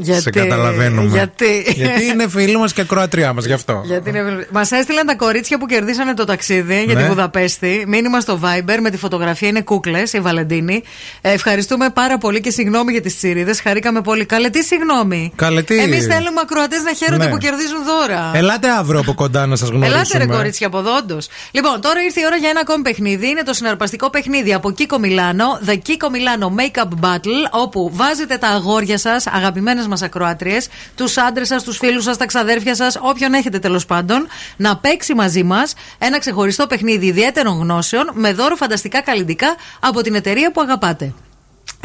Γιατί, 0.00 0.22
Σε 0.22 0.30
καταλαβαίνουμε. 0.30 1.08
Γιατί, 1.08 1.64
Γιατί 1.74 2.04
είναι 2.04 2.28
φίλοι 2.28 2.56
μας 2.58 2.72
και 2.72 2.80
ακροατριά 2.80 3.32
μας, 3.32 3.44
γι' 3.44 3.52
αυτό. 3.52 3.82
Γιατί 3.84 4.08
είναι... 4.08 4.46
Μας 4.50 4.70
έστειλαν 4.70 5.06
τα 5.06 5.14
κορίτσια 5.14 5.58
που 5.58 5.66
κερδίσανε 5.66 6.14
το 6.14 6.24
ταξίδι 6.24 6.82
για 6.84 6.94
Ναι. 6.94 7.02
τη 7.02 7.08
Βουδαπέστη. 7.08 7.84
Μήνυμα 7.86 8.20
στο 8.20 8.40
Viber 8.42 8.76
με 8.80 8.90
τη 8.90 8.96
φωτογραφία 8.96 9.48
είναι 9.48 9.60
κούκλες, 9.62 10.12
η 10.12 10.20
Βαλεντίνη. 10.20 10.82
Ε, 11.20 11.30
ευχαριστούμε 11.32 11.90
πάρα 11.90 12.18
πολύ 12.18 12.40
και 12.40 12.50
συγγνώμη 12.50 12.92
για 12.92 13.00
τις 13.00 13.16
τσιρίδες. 13.16 13.60
Χαρήκαμε 13.60 14.00
πολύ. 14.00 14.24
Καλέ, 14.24 14.48
τι 14.50 14.62
συγγνώμη. 14.64 15.32
Καλέ, 15.36 15.62
τι- 15.62 15.78
Εμείς 15.78 16.06
θέλουμε 16.06 16.40
ακροατές 16.42 16.82
να 16.82 16.92
χαίρονται 16.92 17.24
Ναι. 17.24 17.30
που 17.30 17.36
κερδίζουν 17.36 17.84
δώρα. 17.84 18.30
Ελάτε 18.34 18.70
αύριο 18.70 19.00
από 19.00 19.14
κοντά 19.14 19.46
να 19.46 19.56
σας 19.56 19.68
γνωρίσουμε. 19.68 19.96
Ελάτε 20.00 20.18
ρε 20.18 20.26
κορίτσια 20.26 20.66
από 20.66 20.78
εδώ, 20.78 20.96
όντως. 20.96 21.28
Λοιπόν, 21.50 21.80
τώρα 21.80 22.02
ήρθε 22.02 22.20
η 22.20 22.24
ώρα 22.26 22.36
για 22.36 22.48
ένα 22.50 22.60
ακόμη 22.60 22.82
παιχνίδι. 22.82 23.28
Είναι 23.28 23.42
το 23.42 23.52
συναρπαστικό 23.54 24.10
παιχνίδι 24.10 24.52
από 24.54 24.74
Kiko 24.78 24.94
Milano, 25.04 25.68
The 25.70 25.72
Kiko 25.74 26.06
Milano 26.14 26.46
Makeup 26.60 26.88
Battle, 27.06 27.48
όπου 27.50 27.90
βάζετε 27.94 28.36
τα 28.36 28.48
αγόρια 28.48 28.98
σας, 28.98 29.26
αγαπημένες 29.32 29.86
μας 29.86 30.02
ακροάτριες, 30.02 30.68
τους 30.94 31.16
άντρες 31.16 31.48
σας, 31.48 31.62
τους 31.62 31.78
φίλους 31.78 32.04
σας, 32.04 32.16
τα 32.16 32.26
ξαδέρφια 32.26 32.74
σας, 32.74 32.98
όποιον 33.00 33.34
έχετε 33.34 33.58
τέλος 33.58 33.86
πάντων, 33.86 34.26
να 34.56 34.76
παίξει 34.76 35.14
μαζί 35.14 35.42
μας 35.42 35.74
ένα 35.98 36.18
ξεχωριστό 36.18 36.66
παιχνίδι 36.66 37.06
ιδιαίτερων 37.06 37.58
γνώσεων 37.58 38.10
με 38.12 38.32
δώρο 38.32 38.56
φανταστικά 38.56 39.00
καλλιτικά 39.02 39.56
από 39.80 40.00
την 40.00 40.14
εταιρεία 40.14 40.52
που 40.52 40.60
αγαπάτε. 40.60 41.12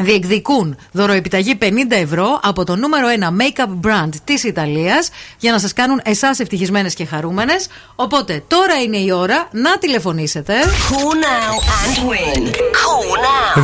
Διεκδικούν 0.00 0.76
δωροεπιταγή 0.92 1.58
50 1.62 1.66
ευρώ 1.88 2.40
από 2.42 2.64
το 2.64 2.76
νούμερο 2.76 3.06
1 3.20 3.42
make-up 3.42 3.86
brand 3.86 4.08
της 4.24 4.44
Ιταλίας 4.44 5.10
για 5.38 5.52
να 5.52 5.58
σας 5.58 5.72
κάνουν 5.72 6.00
εσάς 6.04 6.38
ευτυχισμένες 6.38 6.94
και 6.94 7.04
χαρούμενες. 7.04 7.68
Οπότε 7.94 8.42
τώρα 8.46 8.74
είναι 8.74 8.96
η 8.96 9.10
ώρα 9.12 9.48
να 9.52 9.78
τηλεφωνήσετε. 9.78 10.54
Call 10.64 11.14
now 11.24 11.54
and 11.84 11.96
win. 12.08 12.42
Call 12.80 13.10
now. 13.24 13.62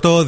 232-908, 0.00 0.24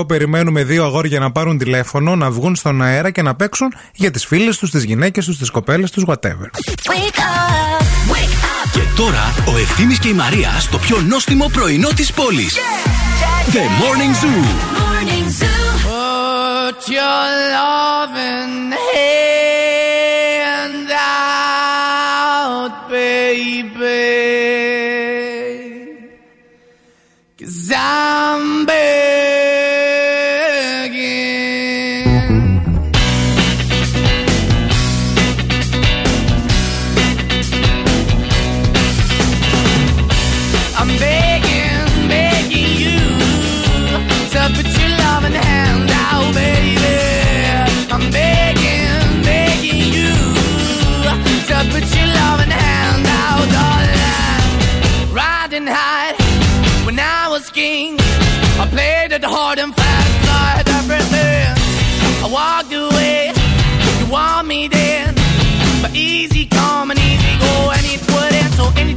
232-908. 0.00 0.06
Περιμένουμε 0.08 0.64
δύο 0.64 0.84
αγόρια 0.84 1.18
να 1.20 1.32
πάρουν 1.32 1.58
τηλέφωνο, 1.58 2.16
να 2.16 2.30
βγουν 2.30 2.56
στον 2.56 2.82
αέρα 2.82 3.10
και 3.10 3.22
να 3.22 3.34
παίξουν 3.34 3.72
για 3.94 4.10
τις 4.10 4.26
φίλες 4.26 4.58
τους, 4.58 4.70
τις 4.70 4.84
γυναίκες 4.84 5.24
τους, 5.24 5.38
τις 5.38 5.50
κοπέλες 5.50 5.90
τους, 5.90 6.04
whatever. 6.06 6.46
Wake 6.90 7.18
up. 7.18 8.05
Wake 8.66 8.72
up. 8.72 8.72
Και 8.72 8.80
τώρα 8.96 9.34
ο 9.54 9.56
Ευθύμης 9.56 9.98
και 9.98 10.08
η 10.08 10.12
Μαρία 10.12 10.56
στο 10.58 10.78
πιο 10.78 11.00
νόστιμο 11.00 11.48
πρωινό 11.48 11.88
της 11.88 12.12
πόλης. 12.12 12.56
The 13.52 13.58
Morning 13.58 14.14
Zoo. 14.22 14.42
Morning 14.82 15.28
Zoo. 15.38 15.66
Put 15.84 16.88
your 16.88 17.26
loving 17.56 18.72
hand 18.72 19.45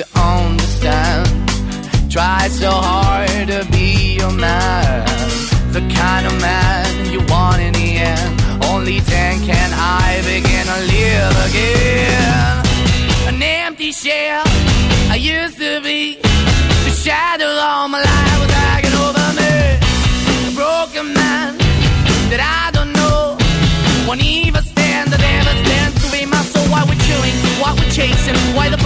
to 0.00 0.18
understand. 0.18 1.28
Try 2.10 2.48
so 2.48 2.70
hard 2.70 3.48
to 3.48 3.66
be 3.70 4.16
your 4.16 4.32
man. 4.32 5.04
The 5.76 5.82
kind 6.00 6.26
of 6.26 6.34
man 6.40 7.12
you 7.12 7.20
want 7.28 7.60
in 7.60 7.72
the 7.74 7.90
end. 8.12 8.32
Only 8.72 9.00
then 9.00 9.44
can 9.44 9.70
I 9.74 10.22
begin 10.24 10.64
to 10.72 10.78
live 10.94 11.36
again. 11.48 12.54
An 13.28 13.42
empty 13.42 13.92
shell 13.92 14.44
I 15.14 15.16
used 15.20 15.58
to 15.58 15.80
be. 15.82 16.16
The 16.86 16.92
shadow 17.04 17.52
all 17.68 17.88
my 17.88 18.00
life 18.00 18.38
was 18.42 18.52
hanging 18.62 18.96
over 19.04 19.26
me. 19.38 19.54
A 20.48 20.52
broken 20.60 21.12
man 21.12 21.58
that 22.30 22.40
I 22.40 22.70
don't 22.76 22.92
know. 22.92 23.36
Won't 24.08 24.24
even 24.24 24.62
stand, 24.62 25.12
that 25.12 25.22
ever 25.36 25.54
stands 25.62 25.96
to 26.02 26.08
be 26.10 26.24
my 26.24 26.42
soul. 26.52 26.66
Why 26.72 26.84
we're 26.88 27.02
chilling, 27.06 27.36
why 27.60 27.70
we're 27.78 27.92
chasing, 27.92 28.38
why 28.56 28.70
the 28.70 28.79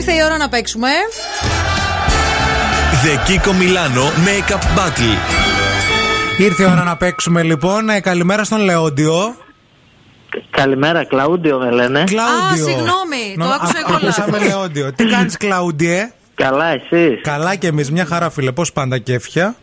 Ήρθε 0.00 0.12
η 0.12 0.22
ώρα 0.24 0.36
να 0.36 0.48
παίξουμε. 0.48 0.88
The 3.04 3.28
Kiko 3.30 3.48
Milano 3.48 4.04
Makeup 4.26 4.78
Battle. 4.78 5.16
Ήρθε 6.38 6.62
η 6.62 6.66
ώρα 6.66 6.82
να 6.82 6.96
παίξουμε 6.96 7.42
λοιπόν. 7.42 7.88
Ε, 7.88 8.00
καλημέρα 8.00 8.44
στον 8.44 8.60
Λεόντιο. 8.60 9.36
Καλημέρα, 10.50 11.04
Κλαούντιο 11.04 11.58
με 11.58 11.70
λένε. 11.70 12.04
Κλαούντιο. 12.06 12.64
Α, 12.64 12.68
συγγνώμη, 12.68 13.34
το 13.38 13.44
Νο- 13.44 13.50
άκουσα 13.50 13.72
α- 13.76 13.82
εγώ 13.86 13.94
Ακούσαμε 13.96 14.30
λάθος. 14.38 14.48
Λεόντιο. 14.48 14.92
Τι 14.92 15.04
κάνεις, 15.04 15.36
Κλαούντιε; 15.36 16.12
Καλά, 16.34 16.66
εσείς; 16.66 17.20
Καλά 17.22 17.54
και 17.54 17.66
εμείς, 17.66 17.90
μια 17.90 18.04
χαρά, 18.04 18.30
φίλε. 18.30 18.52
Πώς 18.52 18.72
πάντα 18.72 18.98
κέφια. 18.98 19.54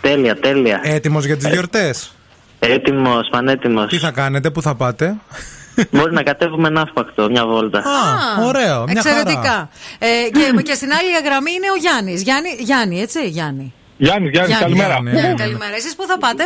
Τέλεια, 0.00 0.36
τέλεια. 0.40 0.80
Έτοιμος 0.82 1.24
για 1.24 1.36
τις 1.36 1.48
γιορτές; 1.48 2.14
Έτοιμος, 2.58 3.28
πανέτοιμος. 3.30 3.88
Τι 3.88 3.98
θα 3.98 4.10
κάνετε, 4.10 4.50
πού 4.50 4.62
θα 4.62 4.74
πάτε; 4.74 5.14
Μπορεί 5.90 6.12
να 6.12 6.22
κατέβουμε 6.22 6.68
ναύπακτο, 6.68 7.28
μια 7.30 7.46
βόλτα. 7.46 7.78
Α, 7.78 8.44
ωραίο. 8.46 8.82
Μια 8.82 8.92
Εξαιρετικά. 8.96 9.40
χαρά. 9.40 9.68
Ε, 9.98 10.06
και, 10.32 10.62
και 10.62 10.74
στην 10.74 10.90
άλλη 10.92 11.08
γραμμή 11.24 11.50
είναι 11.52 11.66
ο 11.70 11.76
Γιάννης. 11.80 12.22
Γιάννη, 12.22 12.48
Γιάννη, 12.58 13.00
έτσι, 13.00 13.28
Γιάννη. 13.28 13.72
Γιάννη, 13.96 14.28
Γιάννη, 14.28 14.52
καλημέρα. 14.54 14.98
Γιάννη, 15.12 15.34
καλημέρα. 15.34 15.74
Εσείς 15.76 15.96
πού 15.96 16.04
θα 16.06 16.18
πάτε, 16.18 16.44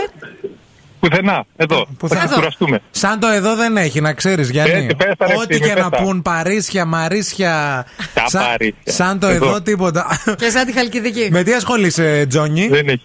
Πουθενά, 1.00 1.44
εδώ. 1.56 1.86
Πού 1.98 2.08
θα 2.08 2.16
θα- 2.16 2.34
κουραστούμε. 2.34 2.80
Σαν 2.90 3.20
το 3.20 3.26
εδώ 3.26 3.54
δεν 3.56 3.76
έχει, 3.76 4.00
να 4.00 4.12
ξέρεις, 4.12 4.50
Γιάννη. 4.50 4.86
Πες, 4.96 5.06
πες 5.06 5.16
τα, 5.18 5.26
ρε, 5.26 5.34
Ό,τι 5.34 5.42
ευθύμη, 5.54 5.68
και 5.68 5.74
πες 5.74 5.82
να 5.84 5.90
τα. 5.90 6.02
πούν, 6.02 6.22
Παρίσια, 6.22 6.84
Μαρίσια. 6.84 7.86
Τα 8.14 8.24
σαν, 8.28 8.42
Παρίσια. 8.42 8.74
σαν 8.84 9.18
το 9.18 9.26
Εδώ. 9.26 9.46
εδώ 9.48 9.60
τίποτα. 9.62 10.18
και 10.38 10.50
σαν 10.50 10.66
τη 10.66 10.72
Χαλκιδική. 10.72 11.28
Με 11.30 11.42
τι 11.42 11.52
ασχολείσαι, 11.52 12.26
Τζόνι; 12.28 12.68
Δεν 12.68 12.88
έχει. 12.88 13.02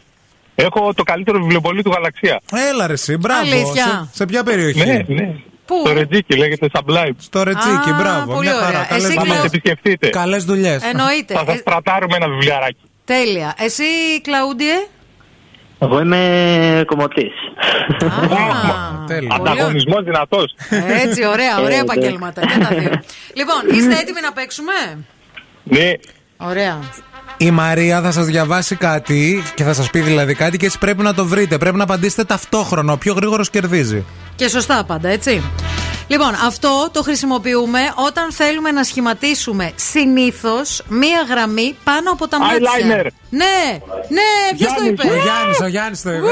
Έχω 0.55 0.93
το 0.93 1.03
καλύτερο 1.03 1.39
βιβλιοπωλείο 1.39 1.81
του 1.83 1.91
Γαλαξία. 1.91 2.39
Έλα 2.71 2.87
ρε 2.87 2.93
εσύ, 2.93 3.17
μπράβο. 3.17 3.41
Αλήθεια. 3.41 3.83
Σε, 3.83 4.09
σε 4.17 4.25
ποια 4.25 4.43
περιοχή; 4.43 4.85
Ναι, 4.85 5.05
ναι. 5.07 5.35
Πού; 5.65 5.81
Το 5.83 5.93
Ρετζίκι 5.93 6.35
λέγεται 6.37 6.67
Sublime. 6.73 7.15
Στο 7.17 7.43
Ρετσίκι, 7.43 7.89
Α, 7.89 7.95
μπράβο. 7.99 8.33
πολύ 8.33 8.47
Μια 8.47 8.55
ωραία. 8.55 8.65
χαρά. 8.67 8.87
Εσύ, 8.95 9.05
Θα 9.05 9.13
Κλαου- 9.21 9.27
μας 9.27 9.43
επισκεφτείτε. 9.43 10.09
Καλές 10.09 10.43
δουλειές. 10.45 10.83
Εννοείται. 10.83 11.33
Θα 11.33 11.43
σας 11.47 11.55
Ε, 11.55 11.61
πρατάρουμε 11.63 12.15
ένα 12.15 12.27
βιβλιαράκι. 12.29 12.77
τέλεια. 13.05 13.53
Εσύ, 13.57 13.83
Κλαούντιε; 14.21 14.73
Εγώ 15.79 15.99
είμαι 15.99 16.83
κομμωτής. 16.87 17.31
Ανταγωνισμός 19.39 20.03
δυνατός. 20.03 20.55
Έτσι, 21.05 21.25
ωραία, 21.25 21.59
ωραία 21.61 21.77
Ε, 21.77 21.81
επαγγέλματα. 21.81 22.41
Και 22.41 22.57
τα 22.59 22.67
δύο. 22.75 22.91
Λοιπόν, 23.33 23.77
είστε 23.77 23.93
έτοιμοι 24.01 24.21
να 24.21 24.31
παίξουμε; 24.33 24.73
Ναι. 25.63 25.91
Ωραία. 26.37 26.79
Η 27.37 27.51
Μαρία 27.51 28.01
θα 28.01 28.11
σας 28.11 28.25
διαβάσει 28.25 28.75
κάτι 28.75 29.43
και 29.55 29.63
θα 29.63 29.73
σας 29.73 29.89
πει 29.89 29.99
δηλαδή 29.99 30.33
κάτι 30.33 30.57
και 30.57 30.65
έτσι 30.65 30.77
πρέπει 30.77 31.01
να 31.03 31.13
το 31.13 31.25
βρείτε. 31.25 31.57
Πρέπει 31.57 31.77
να 31.77 31.83
απαντήσετε 31.83 32.23
ταυτόχρονα. 32.23 32.93
Ο 32.93 32.97
πιο 32.97 33.13
γρήγορος 33.13 33.49
κερδίζει. 33.49 34.05
Και 34.35 34.47
σωστά 34.49 34.83
πάντα, 34.83 35.09
έτσι. 35.09 35.43
Λοιπόν, 36.07 36.33
αυτό 36.45 36.89
το 36.91 37.01
χρησιμοποιούμε 37.03 37.79
όταν 38.07 38.31
θέλουμε 38.31 38.71
να 38.71 38.83
σχηματίσουμε 38.83 39.71
συνήθως 39.75 40.81
μία 40.87 41.19
γραμμή 41.29 41.75
πάνω 41.83 42.11
από 42.11 42.27
τα 42.27 42.39
μάτια. 42.39 42.57
Eyeliner. 42.59 43.07
Ναι, 43.29 43.59
ναι, 44.17 44.57
ποιος 44.57 44.73
το 44.73 44.83
είπε; 44.85 45.01
Ο 45.07 45.15
Γιάννης, 45.25 45.59
ο 45.61 45.67
Γιάννης 45.67 46.01
το 46.01 46.09
είπε. 46.11 46.19
Ου, 46.25 46.29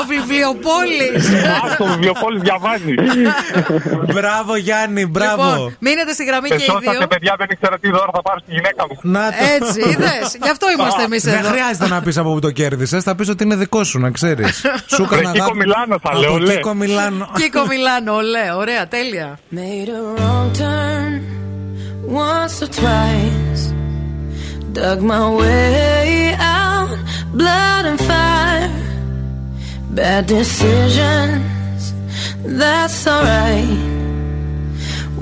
Ο 0.00 0.06
βιβλιοπόλης. 0.08 1.28
Α, 1.28 1.76
το 1.78 1.84
βιβλιοπόλης 1.84 2.42
διαβάζει. 2.42 2.94
μπράβο, 4.14 4.56
Γιάννη, 4.56 5.06
μπράβο. 5.06 5.42
Λοιπόν, 5.52 5.76
μείνετε 5.78 6.12
στη 6.12 6.24
γραμμή 6.24 6.48
και 6.48 6.54
οι 6.54 6.58
δύο. 6.58 6.78
Εσώσατε, 6.82 7.06
παιδιά, 7.06 7.34
δεν 7.38 7.46
ήξερα 7.50 7.78
τι 7.78 7.90
δώρο 7.90 8.10
θα 8.14 8.22
πάρω 8.22 8.38
στη 8.38 8.52
γυναίκα 8.52 8.84
μου. 8.88 8.98
Να 9.02 9.28
το. 9.30 9.36
Έτσι, 9.54 9.80
είδες. 9.90 10.36
Γι' 10.42 10.50
αυτό 10.50 10.66
είμαστε 10.78 11.02
εμείς 11.02 11.22
Δεν 11.22 11.34
εδώ. 11.34 11.48
χρειάζεται 11.48 11.88
να 11.88 12.02
πεις 12.02 12.16
από 12.18 12.32
που 12.32 12.38
το 12.38 12.50
κέρδισες. 12.50 13.02
Θα 13.02 13.14
πεις 13.14 13.28
ότι 13.28 13.44
είναι 13.44 13.56
δικό 13.56 13.84
σου, 13.84 13.98
να 13.98 14.10
ξέρεις. 14.10 14.64
Σου 14.94 15.06
Ρε, 15.10 15.16
έκανα 15.16 15.32
Κίκο 15.32 15.42
αγάπη. 15.44 15.56
Μιλάνο 15.58 15.98
θα 16.02 16.10
Από 16.10 16.18
λέω, 16.18 16.38
λέ. 16.38 16.54
Κίκο 16.54 16.74
Μιλάνο. 17.13 17.29
Κίκο 17.35 17.65
Μιλάνο, 17.65 18.13
ολέ, 18.13 18.51
ωραία, 18.55 18.87
τέλεια. 18.87 19.39
Made 19.51 19.89
a 19.89 20.01
wrong 20.15 20.47
turn 20.61 21.11
once 22.25 22.55
or 22.63 22.69
twice. 22.79 23.63
Dug 24.77 24.99
my 25.11 25.25
way 25.41 26.35
out, 26.63 26.97
blood 27.39 27.83
and 27.89 27.99
fire. 28.09 28.71
Bad 29.99 30.23
decisions, 30.37 31.79
that's 32.59 32.99
alright. 33.13 33.71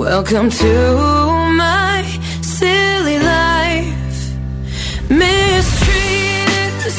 Welcome 0.05 0.49
to 0.63 0.73
my 1.63 1.95
silly 2.57 3.17
life. 3.35 4.19
Mistreated, 5.21 6.71
this 6.83 6.97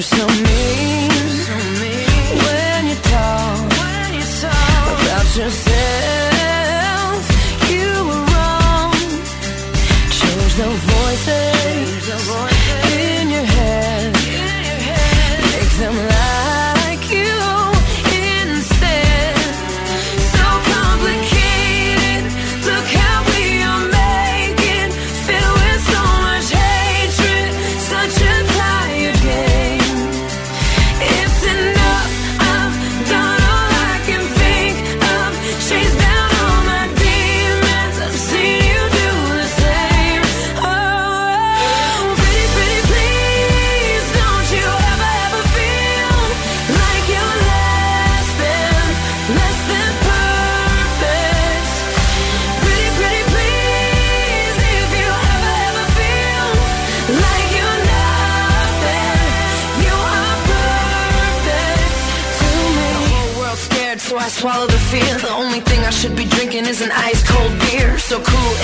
So. 0.00 0.29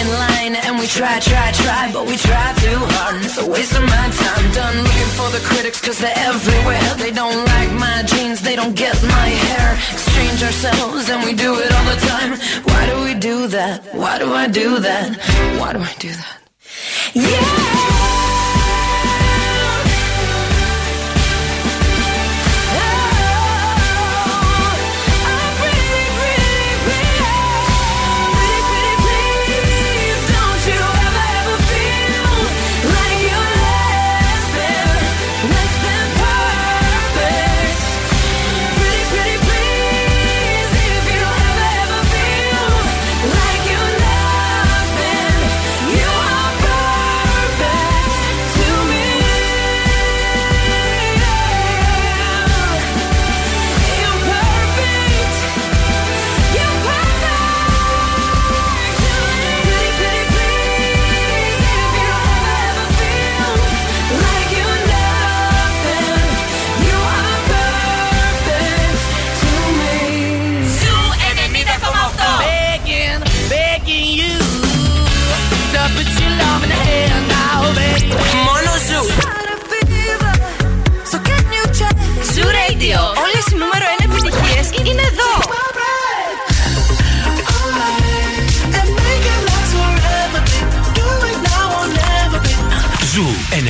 In 0.01 0.09
line, 0.09 0.55
and 0.67 0.79
we 0.79 0.87
try, 0.87 1.19
try, 1.21 1.53
try, 1.53 1.91
but 1.93 2.07
we 2.07 2.17
try 2.17 2.47
too 2.65 2.81
hard. 2.95 3.25
It's 3.25 3.39
a 3.39 3.47
waste 3.47 3.75
of 3.77 3.83
my 3.83 4.07
time. 4.23 4.45
Done 4.53 4.77
looking 4.87 5.13
for 5.19 5.29
the 5.37 5.43
critics, 5.51 5.81
cause 5.81 5.99
they're 5.99 6.21
everywhere. 6.31 6.89
They 7.03 7.11
don't 7.11 7.41
like 7.55 7.73
my 7.73 8.03
jeans, 8.07 8.41
they 8.43 8.57
don't 8.57 8.77
get 8.77 8.95
my 9.03 9.29
hair. 9.45 9.69
Exchange 9.93 10.43
ourselves, 10.43 11.09
and 11.11 11.25
we 11.25 11.33
do 11.35 11.51
it 11.65 11.71
all 11.77 11.87
the 11.95 12.01
time. 12.13 12.31
Why 12.69 12.83
do 12.91 12.97
we 13.05 13.15
do 13.15 13.47
that? 13.49 13.85
Why 13.95 14.19
do 14.19 14.33
I 14.33 14.47
do 14.49 14.79
that? 14.81 15.09
Why 15.59 15.73
do 15.73 15.81
I 15.81 15.95
do 15.99 16.11
that? 16.11 16.39
Begging, 17.15 18.06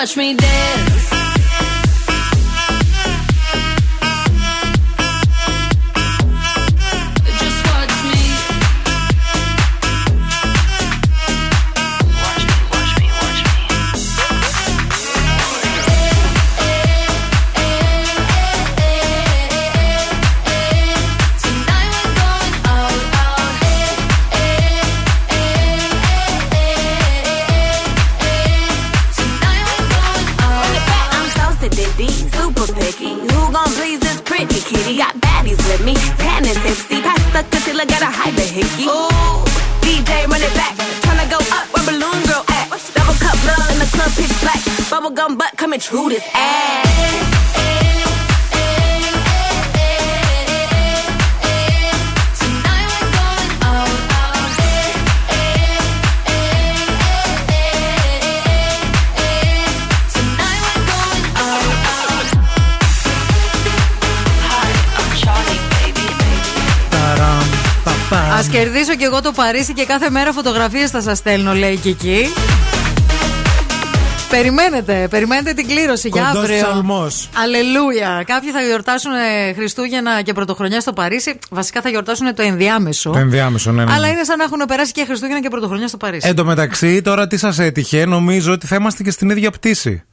Watch 0.00 0.16
me 0.16 0.32
dance. 0.32 0.89
Εγώ 69.22 69.28
το 69.28 69.42
Παρίσι 69.42 69.72
και 69.72 69.84
κάθε 69.84 70.10
μέρα 70.10 70.32
φωτογραφίες 70.32 70.90
θα 70.90 71.00
σας 71.00 71.18
στέλνω, 71.18 71.54
λέει 71.54 71.76
και 71.76 71.88
εκεί. 71.88 72.26
Περιμένετε, 74.30 75.06
περιμένετε 75.10 75.52
την 75.52 75.66
κλήρωση 75.66 76.08
για 76.08 76.22
Κοντός 76.22 76.42
αύριο. 76.42 76.62
ψαλμός. 76.62 77.28
Αλληλούια. 77.42 78.22
Κάποιοι 78.26 78.50
θα 78.50 78.60
γιορτάσουν 78.60 79.12
ε, 79.12 79.52
Χριστούγεννα 79.52 80.22
και 80.22 80.32
Πρωτοχρονιά 80.32 80.80
στο 80.80 80.92
Παρίσι. 80.92 81.38
Βασικά 81.50 81.80
θα 81.80 81.88
γιορτάσουν 81.88 82.34
το 82.34 82.42
ενδιάμεσο. 82.42 83.10
Το 83.10 83.18
ενδιάμεσο, 83.18 83.72
ναι, 83.72 83.84
ναι. 83.84 83.92
Αλλά 83.92 84.08
είναι 84.08 84.24
σαν 84.24 84.38
να 84.38 84.44
έχουν 84.44 84.62
περάσει 84.68 84.92
και 84.92 85.04
Χριστούγεννα 85.06 85.40
και 85.40 85.48
Πρωτοχρονιά 85.48 85.88
στο 85.88 85.96
Παρίσι. 85.96 86.28
Εν 86.28 86.34
τω 86.34 86.44
μεταξύ, 86.44 87.02
τώρα 87.02 87.26
τι 87.26 87.36
σας 87.36 87.58
έτυχε, 87.58 88.06
νομίζω 88.06 88.52
ότι 88.52 88.66
θα 88.66 88.76
είμαστε 88.76 89.02
και 89.02 89.10
στην 89.10 89.30
ίδια 89.30 89.50
πτήση. 89.50 90.04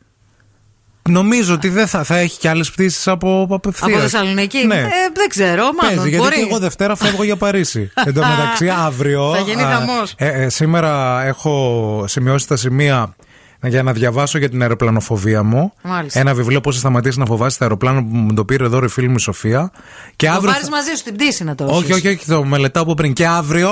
Νομίζω 1.07 1.53
ότι 1.53 1.69
δεν 1.69 1.87
θα, 1.87 2.03
θα 2.03 2.17
έχει 2.17 2.39
και 2.39 2.49
άλλες 2.49 2.71
πτήσεις 2.71 3.07
από 3.07 3.47
απευθείας. 3.49 3.91
Από 3.91 3.99
Θεσσαλονίκη; 4.01 4.65
Ναι. 4.65 4.75
Ε, 4.75 4.87
δεν 5.13 5.29
ξέρω, 5.29 5.63
μάλλον. 5.63 5.95
Παίζει, 5.95 6.09
γιατί 6.09 6.23
μπορεί. 6.23 6.35
και 6.35 6.41
εγώ 6.49 6.59
Δευτέρα 6.59 6.95
φεύγω 6.95 7.23
για 7.23 7.35
Παρίσι. 7.35 7.91
Εν 8.05 8.13
τω 8.13 8.21
μεταξύ, 8.25 8.69
αύριο. 8.69 9.33
Θα 9.35 9.41
γίνει 9.41 9.63
α, 9.63 9.69
χαμός. 9.69 10.13
ε, 10.17 10.43
ε, 10.43 10.49
σήμερα 10.49 11.23
έχω 11.25 12.03
σημειώσει 12.07 12.47
τα 12.47 12.55
σημεία 12.55 13.15
για 13.63 13.83
να 13.83 13.91
διαβάσω 13.93 14.37
για 14.37 14.49
την 14.49 14.61
αεροπλανοφοβία 14.61 15.43
μου. 15.43 15.73
Μάλιστα. 15.83 16.19
Ένα 16.19 16.33
βιβλίο 16.33 16.61
πώ 16.61 16.71
θα 16.71 16.79
σταματήσει 16.79 17.19
να 17.19 17.25
φοβάσει 17.25 17.57
τα 17.57 17.63
αεροπλάνα 17.63 17.99
που 18.03 18.15
μου 18.15 18.33
το 18.33 18.45
πήρε 18.45 18.63
εδώ 18.65 18.83
η 18.83 18.87
φίλη 18.87 19.07
μου 19.07 19.15
η 19.17 19.19
Σοφία. 19.19 19.71
Και 20.15 20.25
Το 20.25 20.31
αύριο. 20.31 20.51
πάρεις 20.51 20.69
μαζί 20.69 20.89
σου 20.97 21.03
την 21.03 21.13
πτήση 21.15 21.43
να 21.43 21.55
το 21.55 21.63
Όχι, 21.65 21.77
έχεις. 21.91 21.95
όχι, 21.95 22.07
όχι, 22.07 22.25
το 22.25 22.43
μελετάω 22.43 22.83
από 22.83 22.93
πριν. 22.93 23.13
Και 23.13 23.27
αύριο 23.27 23.69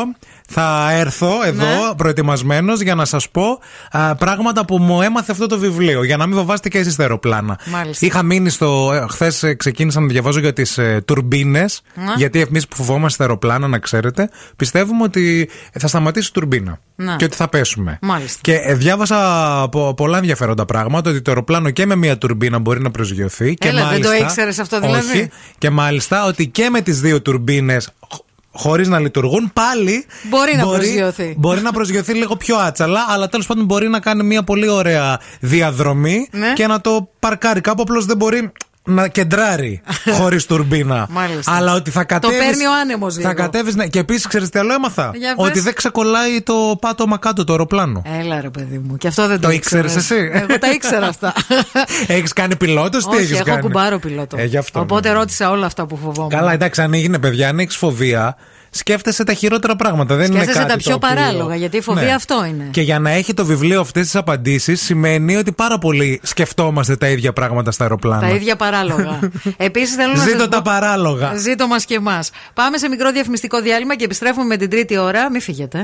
θα 0.50 0.92
έρθω 0.92 1.32
εδώ 1.46 1.66
Ναι. 1.66 1.96
προετοιμασμένος 1.98 2.82
για 2.82 2.96
να 2.96 3.06
σας 3.06 3.30
πω 3.30 3.60
α, 3.92 4.16
πράγματα 4.16 4.66
που 4.66 4.78
μου 4.78 5.02
έμαθε 5.02 5.32
αυτό 5.32 5.48
το 5.48 5.58
βιβλίο. 5.60 6.04
Για 6.04 6.18
να 6.18 6.26
μην 6.28 6.38
φοβάστε 6.38 6.70
και 6.70 6.78
εσείς 6.78 6.96
τα 6.96 7.02
αεροπλάνα. 7.04 7.60
Μάλιστα. 7.66 8.06
Είχα 8.06 8.24
μείνει 8.24 8.50
στο. 8.50 8.92
Χθες 9.10 9.44
ξεκίνησα 9.58 10.00
να 10.00 10.08
διαβάζω 10.08 10.40
για 10.40 10.54
τις 10.54 10.78
ε, 10.78 11.02
τουρμπίνες. 11.06 11.82
Να. 11.96 12.14
Γιατί 12.18 12.40
εμείς 12.42 12.68
που 12.68 12.76
φοβόμαστε 12.76 13.18
τα 13.18 13.24
αεροπλάνα, 13.24 13.68
να 13.68 13.78
ξέρετε, 13.80 14.30
πιστεύουμε 14.56 15.04
ότι 15.04 15.50
θα 15.80 15.88
σταματήσει 15.88 16.28
η 16.28 16.32
τουρμπίνα. 16.34 16.80
Να. 16.96 17.16
Και 17.16 17.26
ότι 17.26 17.36
θα 17.36 17.48
πέσουμε. 17.48 17.98
Μάλιστα. 18.02 18.40
Και 18.42 18.54
ε, 18.56 18.74
διάβασα 18.74 19.18
πο- 19.76 19.94
πολλά 19.94 20.18
ενδιαφέροντα 20.18 20.66
πράγματα. 20.66 21.10
Ότι 21.10 21.22
το 21.22 21.32
αεροπλάνο 21.32 21.70
και 21.70 21.86
με 21.86 21.96
μία 21.96 22.18
τουρμπίνα 22.18 22.60
μπορεί 22.60 22.82
να 22.82 22.92
προσγειωθεί. 22.92 23.54
και 23.54 23.68
Έλα, 23.68 23.78
δεν 23.80 23.88
μάλιστα, 23.88 24.16
το 24.18 24.24
ήξερες 24.24 24.60
αυτό 24.60 24.80
δηλαδή; 24.80 25.18
Όχι. 25.18 25.30
Και 25.58 25.70
μάλιστα 25.70 26.26
ότι 26.26 26.48
και 26.48 26.70
με 26.70 26.82
τις 26.82 27.02
δύο 27.02 27.22
τουρμπίνες. 27.22 27.90
Χωρίς 28.58 28.88
να 28.88 29.00
λειτουργούν, 29.00 29.52
πάλι. 29.54 30.06
Μπορεί 30.30 30.56
να 30.56 30.64
προσγειωθεί. 30.68 31.34
Μπορεί 31.38 31.62
να 31.62 31.72
προσγειωθεί 31.72 32.14
λίγο 32.14 32.36
πιο 32.36 32.58
άτσαλα, 32.58 33.00
αλλά 33.10 33.28
τέλος 33.30 33.46
πάντων 33.46 33.66
μπορεί 33.66 33.88
να 33.90 34.00
κάνει 34.00 34.24
μια 34.24 34.44
πολύ 34.44 34.70
ωραία 34.70 35.20
διαδρομή 35.40 36.28
Ναι. 36.32 36.54
και 36.54 36.68
να 36.68 36.82
το 36.82 37.10
παρκάρει 37.20 37.62
κάπου. 37.62 37.82
Απλώς 37.82 38.06
δεν 38.06 38.18
μπορεί 38.18 38.52
να 38.86 39.08
κεντράρει 39.08 39.82
χωρίς 40.18 40.46
τουρμπίνα. 40.46 41.08
Μάλιστα. 41.10 41.52
Αλλά 41.56 41.74
ότι 41.74 41.92
θα 41.92 42.04
κατέβει. 42.04 42.38
παίρνει 42.38 42.66
ο 42.66 42.74
άνεμος 42.82 43.18
λίγο. 43.18 43.28
Θα 43.28 43.34
κατέβεις. 43.34 43.76
Ναι. 43.76 43.88
Και 43.88 44.00
επίσης, 44.00 44.28
ξέρεις 44.28 44.50
τι 44.50 44.60
άλλο 44.60 44.74
έμαθα; 44.74 45.12
Για 45.16 45.36
πες. 45.36 45.46
Ότι 45.48 45.60
δεν 45.60 45.74
ξεκολλάει 45.74 46.42
το 46.42 46.78
πάτωμα 46.82 47.18
κάτω 47.18 47.44
το 47.44 47.52
αεροπλάνο. 47.52 48.02
Έλα 48.20 48.42
ρε 48.42 48.50
παιδί 48.50 48.78
μου. 48.78 48.98
Και 48.98 49.08
αυτό 49.08 49.28
δεν 49.28 49.40
το, 49.40 49.48
Το 49.48 49.54
ήξερες 49.54 49.96
ήξερες. 49.96 50.30
εσύ; 50.32 50.46
Εγώ 50.48 50.60
τα 50.60 50.72
ήξερα 50.72 51.08
αυτά. 51.08 51.34
Έχεις 52.08 52.34
κάνει 52.34 52.56
πιλότος, 52.56 53.04
τι 53.08 53.16
Όχι, 53.16 53.24
έχεις 53.24 53.36
έχω 53.36 53.44
κάνει; 53.44 53.62
κουμπάρο 53.62 54.00
πιλότο. 54.00 54.38
Ε, 54.40 54.46
γι' 54.46 54.58
αυτό. 54.58 54.80
Οπότε 54.80 55.12
ρώτησα 55.12 55.50
όλα 55.50 55.66
αυτά 55.66 55.86
που 55.86 55.98
φοβόμουν. 55.98 56.30
Καλά, 56.30 56.52
εντάξει, 56.54 56.82
αν 56.82 56.94
έγινε 56.94 57.20
παιδιά, 57.20 57.50
αν 57.50 57.60
έχεις 57.60 57.76
φοβία, 57.78 58.36
σκέφτεσαι 58.78 59.24
τα 59.24 59.34
χειρότερα 59.34 59.76
πράγματα. 59.76 60.16
Δεν 60.16 60.26
είναι 60.26 60.36
Σκέφτεσαι 60.36 60.58
κάτι 60.60 60.72
τα 60.72 60.78
πιο 60.78 60.90
το 61.00 61.08
οποίο- 61.08 61.16
παράλογα, 61.16 61.56
γιατί 61.56 61.78
η 61.78 61.82
φοβία 61.82 62.04
Ναι. 62.04 62.14
αυτό 62.14 62.46
είναι. 62.46 62.68
Και 62.72 62.82
για 62.82 63.00
να 63.00 63.10
έχει 63.10 63.34
το 63.34 63.46
βιβλίο 63.46 63.80
αυτές 63.80 64.04
τις 64.04 64.16
απαντήσεις, 64.16 64.82
σημαίνει 64.82 65.36
ότι 65.36 65.52
πάρα 65.52 65.78
πολύ 65.78 66.20
σκεφτόμαστε 66.24 66.96
τα 66.96 67.08
ίδια 67.08 67.34
πράγματα 67.34 67.72
στα 67.72 67.84
αεροπλάνα. 67.84 68.28
Τα 68.28 68.34
ίδια 68.34 68.56
παράλογα. 68.56 69.20
Επίσης 69.58 69.96
θέλω 69.96 70.14
να 70.14 70.24
Ζήτω 70.24 70.40
σας 70.40 70.50
τα 70.50 70.62
πω- 70.62 70.72
παράλογα. 70.74 71.36
Ζήτω 71.36 71.68
μας 71.68 71.86
και 71.86 71.96
εμάς. 71.96 72.30
Πάμε 72.54 72.78
σε 72.78 72.88
μικρό 72.90 73.12
διαφημιστικό 73.12 73.62
διάλειμμα 73.62 73.96
και 73.96 74.04
επιστρέφουμε 74.04 74.46
με 74.46 74.58
την 74.58 74.70
τρίτη 74.70 74.98
ώρα. 74.98 75.30
Μην 75.32 75.42
φύγετε. 75.42 75.80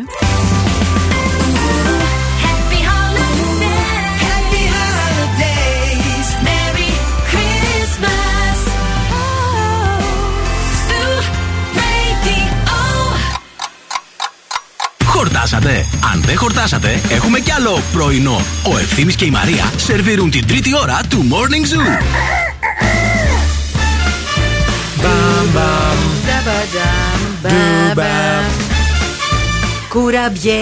Χορτάσατε. 15.42 15.88
Αν 16.14 16.22
δεν 16.22 16.38
χορτάσατε, 16.38 17.02
έχουμε 17.10 17.40
κι 17.40 17.52
άλλο 17.52 17.82
πρωινό. 17.94 18.42
Ο 18.64 18.78
Ευθύμης 18.78 19.16
και 19.16 19.26
η 19.26 19.30
Μαρία 19.30 19.72
σερβίρουν 19.76 20.30
την 20.30 20.48
τρίτη 20.48 20.76
ώρα 20.78 21.00
του 21.10 21.26
Morning 21.30 21.66
Zoo. 21.74 22.04
Κουραμπιέ. 29.90 30.54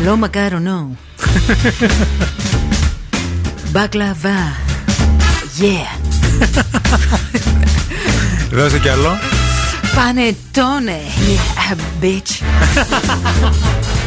Ελό 0.00 0.16
μακάρονο. 0.16 0.96
Μπακλαβά. 3.70 4.56
Yeah. 5.60 5.98
Δώσε 8.50 8.78
κι 8.78 8.88
άλλο. 8.88 9.18
panettone. 9.94 10.98
Yeah, 11.26 11.74
bitch. 12.00 12.42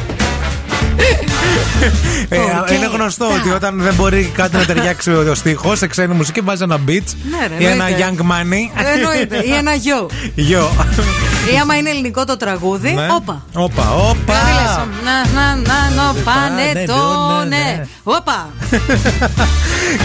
Ε, 2.30 2.38
Οκ. 2.62 2.70
Είναι 2.70 2.90
γνωστό 2.94 3.26
ότι 3.40 3.50
όταν 3.52 3.82
δεν 3.82 3.94
μπορεί 3.94 4.32
κάτι 4.36 4.56
να 4.56 4.66
ταιριάξει 4.66 5.12
ο 5.12 5.36
στίχος 5.36 5.78
σε 5.78 5.88
ξένη 5.88 6.14
μουσική, 6.14 6.42
βάζει 6.42 6.64
ένα 6.64 6.76
beat 6.88 7.04
Ναι, 7.32 7.48
ρε, 7.58 7.64
ή 7.64 7.66
ένα 7.66 7.88
εννοείται. 7.88 8.14
young 8.18 8.22
money. 8.22 8.82
Εννοείται. 8.96 9.38
Ή 9.46 9.54
ένα 9.54 9.74
γιο. 9.74 10.10
Γιο. 10.36 10.72
Ή 11.54 11.58
άμα 11.62 11.76
είναι 11.78 11.90
ελληνικό 11.90 12.26
το 12.26 12.38
τραγούδι, 12.38 12.92
Ναι. 12.94 13.08
όπα. 13.12 13.46
Όπα, 13.54 13.94
όπα. 13.96 14.16
Δηλαδή 14.34 14.52
λες, 14.54 14.78
να, 15.04 15.42
να, 15.42 15.56
να, 15.56 15.90
νο, 15.96 16.16
πανετόνε. 16.24 17.56
ναι. 17.56 17.86
Όπα. 18.04 18.50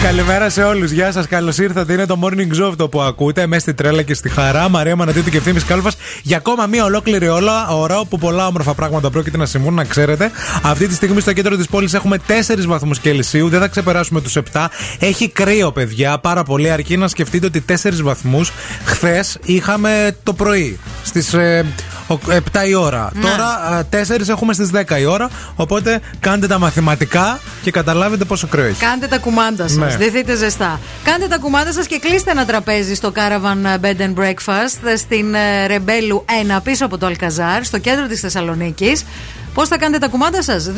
Καλημέρα 0.03 0.49
σε 0.49 0.63
όλους. 0.63 0.91
Γεια 0.91 1.11
σας, 1.11 1.27
καλώς 1.27 1.57
ήρθατε. 1.57 1.93
Είναι 1.93 2.05
το 2.05 2.19
morning 2.23 2.61
zoo 2.61 2.67
αυτό 2.69 2.89
που 2.89 3.01
ακούτε. 3.01 3.47
Μέσα 3.47 3.61
στη 3.61 3.73
τρέλα 3.73 4.01
και 4.01 4.13
στη 4.13 4.29
χαρά. 4.29 4.69
Μαρία 4.69 4.95
Μανατίδου 4.95 5.29
και 5.29 5.37
ευθύνη 5.37 5.59
Κάλφας. 5.61 5.95
Για 6.23 6.37
ακόμα 6.37 6.65
μία 6.65 6.83
ολόκληρη 6.83 7.27
όλα 7.27 7.67
ώρα 7.67 7.99
όπου 7.99 8.17
πολλά 8.17 8.47
όμορφα 8.47 8.73
πράγματα 8.73 9.09
πρόκειται 9.09 9.37
να 9.37 9.45
συμβούν, 9.45 9.73
να 9.73 9.83
ξέρετε. 9.83 10.31
Αυτή 10.63 10.82
τη 10.87 10.93
στιγμή 10.93 11.21
στο 11.21 11.33
κέντρο 11.33 11.55
της 11.55 11.67
πόλης 11.67 11.93
έχουμε 11.93 12.19
4 12.27 12.31
βαθμούς 12.65 12.99
Κελσίου. 12.99 13.49
Δεν 13.49 13.59
θα 13.59 13.67
ξεπεράσουμε 13.67 14.21
τους 14.21 14.37
7. 14.53 14.65
Έχει 14.99 15.29
κρύο, 15.29 15.71
παιδιά, 15.71 16.19
πάρα 16.19 16.43
πολύ. 16.43 16.69
Αρκεί 16.71 16.97
να 16.97 17.07
σκεφτείτε 17.07 17.45
ότι 17.45 17.61
4 17.61 18.01
βαθμούς 18.01 18.51
χθες 18.85 19.37
είχαμε 19.43 20.15
το 20.23 20.33
πρωί. 20.33 20.79
Στις 21.03 21.35
7 22.07 22.67
η 22.67 22.73
ώρα. 22.73 23.11
Ναι. 23.13 23.21
Τώρα 23.21 23.83
4 23.89 24.29
έχουμε 24.29 24.53
στις 24.53 24.69
10 24.73 24.99
η 24.99 25.05
ώρα. 25.05 25.29
Οπότε 25.55 26.01
κάντε 26.19 26.47
τα 26.47 26.59
μαθηματικά 26.59 27.39
και 27.61 27.71
καταλάβετε 27.71 28.25
πόσο 28.25 28.47
κρύο 28.47 28.63
έχει. 28.63 28.79
Κάντε 28.79 29.07
τα 29.07 29.17
κουμάντα 29.17 29.67
σας. 29.67 29.77
Ναι. 29.77 29.97
Δεθείτε 29.97 30.35
ζεστά. 30.35 30.79
Κάντε 31.03 31.27
τα 31.27 31.37
κουμάντα 31.37 31.71
σας 31.73 31.87
και 31.87 31.99
κλείστε 31.99 32.31
ένα 32.31 32.45
τραπέζι 32.45 32.95
στο 32.95 33.11
Caravan 33.15 33.79
Bed 33.81 34.01
and 34.01 34.13
Breakfast 34.21 34.97
στην 34.97 35.33
ε, 35.33 35.65
Ρεμπέλου 35.67 36.25
1 36.55 36.59
πίσω 36.63 36.85
από 36.85 36.97
το 36.97 37.05
Αλκαζάρ, 37.05 37.63
στο 37.63 37.77
κέντρο 37.77 38.07
της 38.07 38.19
Θεσσαλονίκης. 38.19 39.05
Πώς 39.53 39.67
θα 39.67 39.77
κάνετε 39.77 40.05
τα 40.05 40.11
κουμάντα 40.11 40.41
σας, 40.43 40.71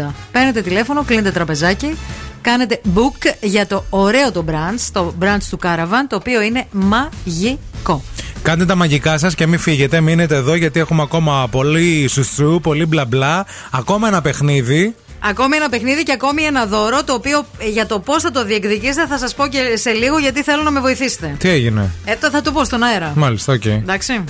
231-306-2780. 0.00 0.14
Παίρνετε 0.32 0.62
τηλέφωνο, 0.62 1.02
κλείνετε 1.02 1.30
τραπεζάκι, 1.30 1.96
κάνετε 2.42 2.80
book 2.94 3.32
για 3.40 3.66
το 3.66 3.84
ωραίο 3.90 4.32
το 4.32 4.44
brunch, 4.48 4.88
το 4.92 5.14
brunch 5.20 5.42
του 5.50 5.58
Caravan, 5.62 6.04
το 6.08 6.16
οποίο 6.16 6.42
είναι 6.42 6.66
μαγικό. 6.70 8.02
Κάντε 8.42 8.64
τα 8.64 8.74
μαγικά 8.74 9.18
σας 9.18 9.34
και 9.34 9.46
μην 9.46 9.58
φύγετε. 9.58 10.00
Μείνετε 10.00 10.34
εδώ 10.34 10.54
γιατί 10.54 10.80
έχουμε 10.80 11.02
ακόμα 11.02 11.48
πολύ 11.50 12.08
σουσού, 12.08 12.60
πολύ 12.62 12.86
μπλα 12.86 13.04
μπλα. 13.04 13.46
Ακόμα 13.70 14.08
ένα 14.08 14.20
παιχνίδι. 14.22 14.94
Ακόμη 15.20 15.56
ένα 15.56 15.68
παιχνίδι 15.68 16.02
και 16.02 16.12
ακόμη 16.12 16.42
ένα 16.42 16.66
δώρο, 16.66 17.04
το 17.04 17.12
οποίο 17.12 17.46
ε, 17.58 17.68
για 17.68 17.86
το 17.86 17.98
πώς 18.00 18.22
θα 18.22 18.30
το 18.30 18.44
διεκδικήσετε 18.44 19.06
θα 19.06 19.18
σας 19.18 19.34
πω 19.34 19.46
και 19.46 19.76
σε 19.76 19.90
λίγο 19.90 20.18
γιατί 20.18 20.42
θέλω 20.42 20.62
να 20.62 20.70
με 20.70 20.80
βοηθήσετε. 20.80 21.34
Τι 21.38 21.48
έγινε; 21.48 21.90
Ε, 22.04 22.14
το 22.20 22.30
θα 22.30 22.42
το 22.42 22.52
πω 22.52 22.64
στον 22.64 22.82
αέρα. 22.82 23.12
Μάλιστα, 23.16 23.52
οκ. 23.52 23.64
Εντάξει. 23.64 24.24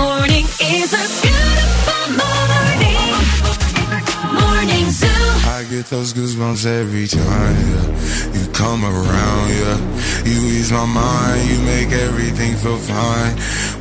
Morning 0.00 0.46
is 0.60 0.90
a 0.92 1.04
beautiful 1.22 2.06
morning. 2.22 3.12
Morning. 4.40 4.86
I 5.58 5.64
get 5.68 5.86
those 5.86 6.12
goosebumps 6.14 6.64
every 6.66 7.06
time, 7.06 7.56
yeah. 7.72 7.86
You 8.36 8.44
come 8.52 8.84
around, 8.84 9.48
yeah. 9.60 9.78
You 10.24 10.38
ease 10.56 10.72
my 10.72 10.86
mind, 10.86 11.40
you 11.50 11.58
make 11.74 11.90
everything 11.92 12.56
feel 12.56 12.78
fine. 12.78 13.34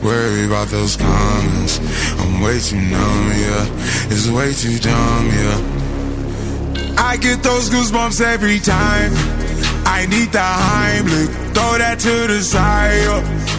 Worry 0.03 0.45
about 0.45 0.67
those 0.67 0.95
comments. 0.97 1.79
I'm 2.19 2.41
way 2.41 2.59
too 2.59 2.81
numb, 2.81 3.27
yeah. 3.45 4.11
It's 4.13 4.27
way 4.29 4.53
too 4.53 4.77
dumb, 4.79 5.25
yeah. 5.41 5.57
I 6.97 7.17
get 7.17 7.43
those 7.43 7.69
goosebumps 7.69 8.19
every 8.21 8.59
time. 8.59 9.11
I 9.85 10.05
need 10.05 10.31
the 10.31 10.47
Heimlich, 10.67 11.31
throw 11.55 11.77
that 11.77 11.97
to 11.99 12.27
the 12.27 12.41
side. 12.41 13.01
yeah. 13.03 13.58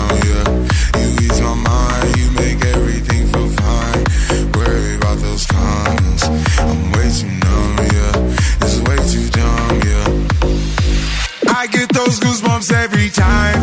I 11.61 11.67
get 11.67 11.89
those 11.89 12.19
goosebumps 12.19 12.71
every 12.73 13.09
time. 13.09 13.61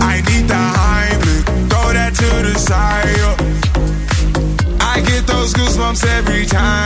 I 0.00 0.22
need 0.28 0.46
throw 1.68 1.92
that 1.92 2.12
to 2.14 2.30
the 2.46 2.54
side. 2.58 3.06
I 4.80 5.00
get 5.00 5.26
those 5.26 5.52
goosebumps 5.52 6.04
every 6.18 6.46
time, 6.46 6.85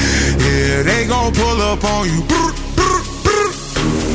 Yeah, 0.45 0.83
they 0.83 1.07
gon' 1.07 1.33
pull 1.33 1.59
up 1.61 1.83
on 1.83 2.05
you. 2.11 2.21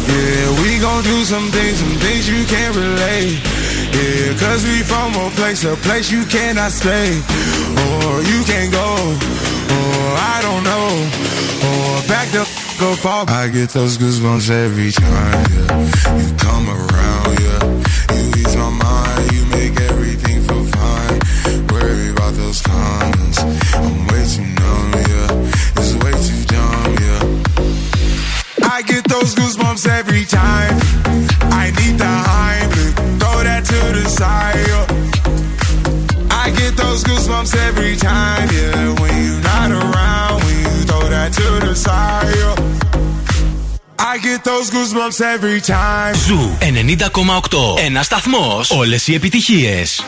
Yeah, 0.09 0.63
we 0.63 0.79
gon' 0.81 1.03
do 1.05 1.25
some 1.25 1.49
things, 1.51 1.79
some 1.79 1.97
things 2.05 2.29
you 2.29 2.45
can't 2.47 2.75
relate. 2.75 3.39
Yeah, 3.97 4.37
cause 4.39 4.65
we 4.65 4.83
from 4.83 5.15
a 5.15 5.31
place, 5.31 5.65
a 5.65 5.77
place 5.77 6.11
you 6.11 6.25
cannot 6.27 6.71
stay. 6.73 7.09
Or 7.85 8.23
you 8.23 8.45
can't 8.45 8.71
go, 8.73 8.89
or 9.77 10.07
I 10.35 10.39
don't 10.43 10.65
know. 10.65 10.89
Or 11.69 12.09
back 12.09 12.29
the 12.31 12.41
f- 12.41 12.83
up 12.83 13.05
off. 13.07 13.31
I 13.31 13.49
get 13.49 13.71
those 13.71 13.97
goosebumps 13.99 14.51
every 14.51 14.93
time, 14.93 15.47
yeah. 15.57 16.21
You 16.21 16.37
come 16.37 16.69
around, 16.69 17.41
yeah. 17.41 17.65
You 18.17 18.25
ease 18.41 18.57
my 18.57 18.71
mind, 18.71 19.33
you 19.33 19.45
make 19.47 19.81
everything 19.91 20.43
feel 20.47 20.65
fine. 20.65 21.21
Worry 21.73 22.11
about 22.11 22.35
those 22.35 22.61
comments. 22.61 23.26
Ζού 46.27 46.57
90 46.61 47.03
ακόμα 47.05 47.37
8, 47.37 47.57
ένας 47.85 48.07
σταθμός, 48.07 48.71
όλες 48.71 49.07
οι 49.07 49.15
επιτυχίες. 49.15 50.05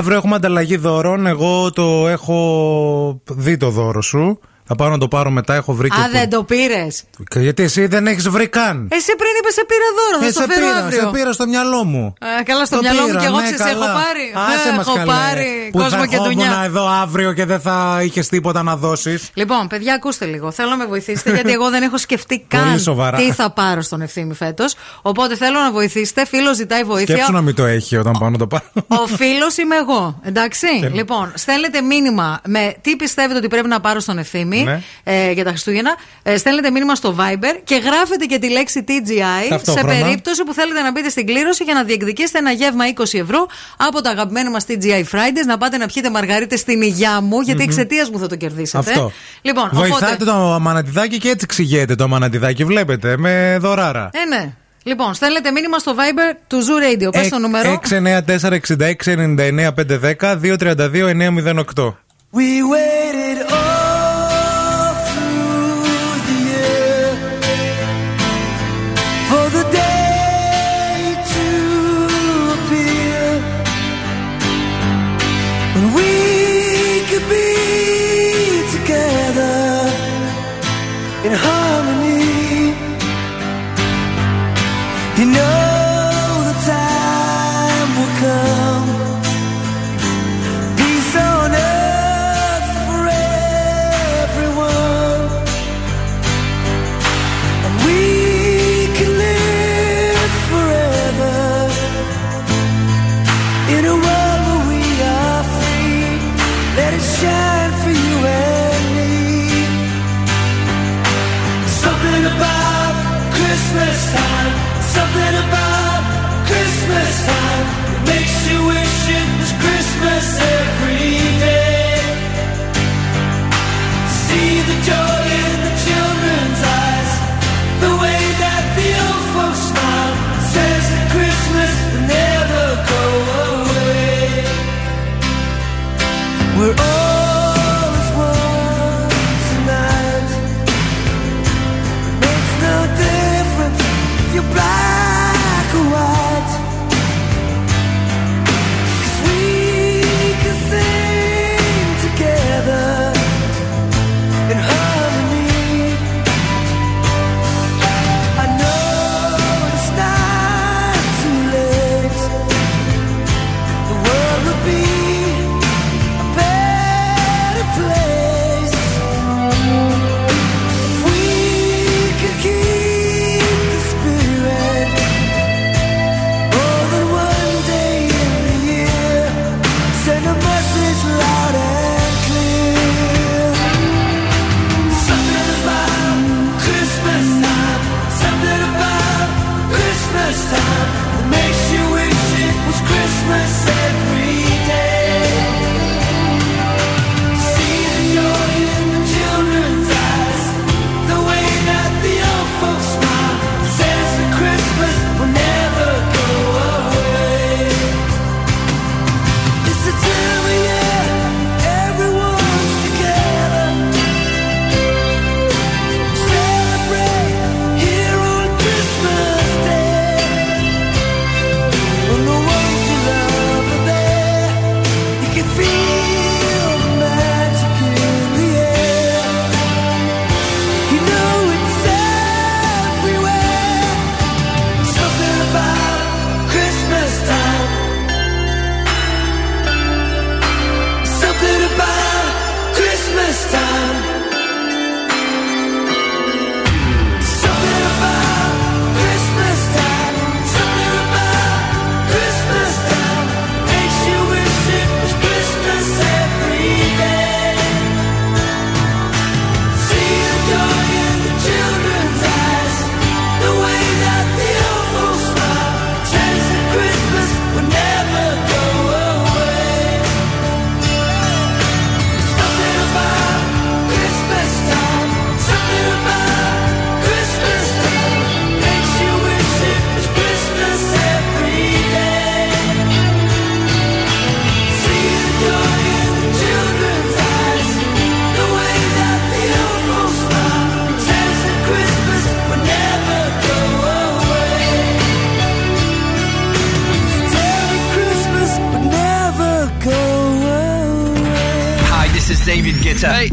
Αύριο 0.00 0.16
έχουμε 0.16 0.34
ανταλλαγή 0.34 0.76
δώρων. 0.76 1.26
Εγώ 1.26 1.70
το 1.70 2.08
έχω 2.08 3.22
δει 3.30 3.56
το 3.56 3.70
δώρο 3.70 4.02
σου. 4.02 4.38
Θα 4.72 4.76
πάω 4.78 4.88
να 4.88 4.98
το 4.98 5.08
πάρω 5.08 5.30
μετά. 5.30 5.54
Έχω 5.54 5.72
βρει 5.72 5.88
και. 5.88 6.00
Α, 6.00 6.08
δεν 6.12 6.30
το 6.30 6.42
πήρες. 6.44 7.02
Και 7.30 7.38
Γιατί 7.40 7.62
εσύ 7.62 7.86
δεν 7.86 8.06
έχεις 8.06 8.28
βρει 8.28 8.48
καν; 8.48 8.88
Εσύ 8.92 9.14
πριν 9.16 9.30
είπες 9.40 9.54
σε 9.54 9.64
πήρα 9.70 9.88
δώρο, 9.98 10.18
θα 10.22 10.26
Ε, 10.26 10.30
στο 10.30 10.40
σε 10.40 10.46
φέρω 10.52 10.66
πήρα, 10.66 10.84
αύριο. 10.84 11.00
σε 11.00 11.06
πήρα 11.12 11.32
στο 11.32 11.46
μυαλό 11.46 11.84
μου. 11.84 12.14
Ε, 12.40 12.42
καλά, 12.42 12.64
στο 12.64 12.76
Το 12.76 12.82
μυαλό 12.82 13.00
μου 13.00 13.06
πήρα, 13.06 13.20
και 13.20 13.26
εγώ 13.26 13.36
ναι, 13.36 13.42
ξέρεις, 13.42 13.60
έχω 13.72 13.80
καλά. 13.80 13.92
πάρει. 13.92 14.24
Άσε 14.54 14.68
Ε, 14.68 14.72
μας 14.76 14.86
έχω 14.86 14.96
καλέ. 14.96 15.12
πάρει 15.12 15.68
Που 15.72 15.78
κόσμο 15.78 15.98
θα 15.98 16.06
και 16.06 16.14
ερχόμουν 16.16 16.34
δουλειά. 16.34 16.62
εδώ 16.64 16.86
αύριο 17.02 17.32
και 17.32 17.44
δεν 17.44 17.60
θα 17.60 18.00
είχες 18.02 18.28
τίποτα 18.28 18.62
να 18.62 18.76
δώσεις. 18.76 19.30
Λοιπόν, 19.34 19.66
παιδιά, 19.68 19.94
ακούστε 19.94 20.24
λίγο. 20.24 20.50
Θέλω 20.50 20.70
να 20.70 20.76
με 20.76 20.86
βοηθήσετε 20.86 21.30
γιατί 21.34 21.52
εγώ 21.52 21.70
δεν 21.70 21.82
έχω 21.82 21.98
σκεφτεί 21.98 22.44
καν 22.48 22.64
Πολύ 22.64 22.78
σοβαρά. 22.80 23.16
τι 23.18 23.32
θα 23.32 23.50
πάρω 23.50 23.80
στον 23.82 24.00
ευθύνη 24.00 24.34
φέτος. 24.34 24.74
Οπότε 25.02 25.36
θέλω 25.36 25.58
να 25.58 25.70
βοηθήσετε. 25.72 26.26
Φίλος 26.26 26.56
ζητάει 26.56 26.82
βοήθεια. 26.84 27.14
Σκέψου 27.14 27.32
να 27.32 27.40
μην 27.40 27.54
το 27.54 27.64
έχει 27.64 27.96
όταν 27.96 28.12
πάω 28.18 28.30
να 28.30 28.38
το 28.38 28.46
πάρω. 28.46 28.64
Ο 28.88 29.06
φίλος 29.06 29.56
είμαι 29.56 29.76
εγώ. 29.76 30.20
Εντάξει. 30.24 30.66
Και- 30.80 30.88
Λοιπόν, 30.88 31.32
στέλνετε 31.34 31.80
μήνυμα 31.80 32.40
με 32.46 32.74
τι 32.80 32.96
πιστεύετε 32.96 33.38
ότι 33.38 33.48
πρέπει 33.48 33.68
να 33.68 33.80
πάρω 33.80 34.00
στον 34.00 34.18
ευθύνη 34.18 34.59
Ναι. 34.64 34.80
ε, 35.04 35.30
για 35.30 35.44
τα 35.44 35.50
Χριστούγεννα. 35.50 35.94
Ε, 36.22 36.36
στέλνετε 36.36 36.70
μήνυμα 36.70 36.94
στο 36.94 37.16
Viber 37.18 37.58
και 37.64 37.74
γράφετε 37.76 38.24
και 38.24 38.38
τη 38.38 38.50
λέξη 38.50 38.84
TGI 38.88 39.42
σε 39.42 39.48
Ταυτόχρονα. 39.48 40.00
περίπτωση 40.00 40.44
που 40.44 40.54
θέλετε 40.54 40.80
να 40.80 40.90
μπείτε 40.90 41.08
στην 41.08 41.26
κλήρωση 41.26 41.64
για 41.64 41.74
να 41.74 41.84
διεκδικήσετε 41.84 42.38
ένα 42.38 42.50
γεύμα 42.50 42.84
20 42.94 43.02
ευρώ 43.12 43.46
από 43.76 44.00
τα 44.00 44.10
αγαπημένα 44.10 44.50
μας 44.50 44.64
TGI 44.68 45.02
Fridays. 45.12 45.46
Να 45.46 45.58
πάτε 45.58 45.76
να 45.76 45.86
πιείτε 45.86 46.10
μαργαρίτε 46.10 46.56
στην 46.56 46.82
υγειά 46.82 47.20
μου, 47.20 47.40
γιατί 47.40 47.62
Μμμ. 47.62 47.68
εξαιτίας 47.68 48.10
μου 48.10 48.18
θα 48.18 48.26
το 48.26 48.36
κερδίσετε. 48.36 48.90
Αυτό. 48.90 49.12
Λοιπόν, 49.42 49.68
Βοηθάτε 49.72 50.04
οπότε. 50.04 50.24
το 50.24 50.52
αμανατιδάκι 50.52 51.18
και 51.18 51.28
έτσι 51.28 51.46
ξηγέται 51.46 51.94
το 51.94 52.04
αμανατιδάκι. 52.04 52.64
Βλέπετε, 52.64 53.16
με 53.16 53.56
δωράρα. 53.60 54.10
Ε, 54.12 54.24
ναι. 54.36 54.52
Λοιπόν, 54.82 55.14
στέλνετε 55.14 55.50
μήνυμα 55.50 55.78
στο 55.78 55.94
Viber 55.96 56.36
του 56.46 56.58
Zoo 56.60 57.04
Radio. 57.06 57.12
Πες 57.12 57.28
το 57.28 57.38
νούμερο. 57.38 57.80
694-6699-510 57.90 60.38
232-908. 60.42 61.94
We 62.32 62.62
waited 62.72 63.29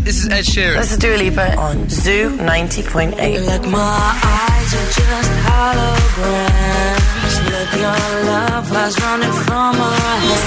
this 0.08 0.24
is 0.24 0.30
Ed 0.30 0.46
Sheeran. 0.46 0.78
This 0.78 0.92
is 0.94 0.98
Dua 1.00 1.18
Lipa 1.18 1.58
on 1.58 1.90
Zoo 1.90 2.30
90.8. 2.38 3.46
Like 3.46 3.68
my 3.68 3.80
eyes 4.24 4.74
are 4.80 4.92
just 4.96 5.32
holograms. 5.44 7.08
Look, 7.52 7.72
your 7.76 8.02
love 8.32 8.72
was 8.72 8.96
running 9.02 9.34
from 9.44 9.76
our 9.76 10.00
hands. 10.00 10.47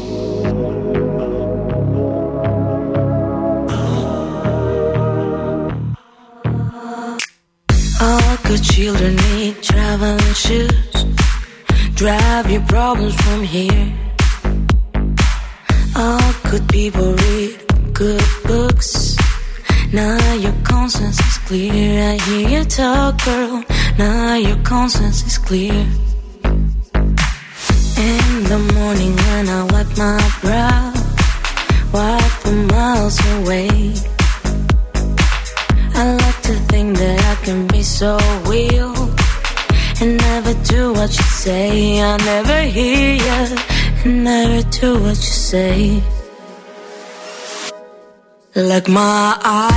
My 48.87 49.37
eyes 49.43 49.70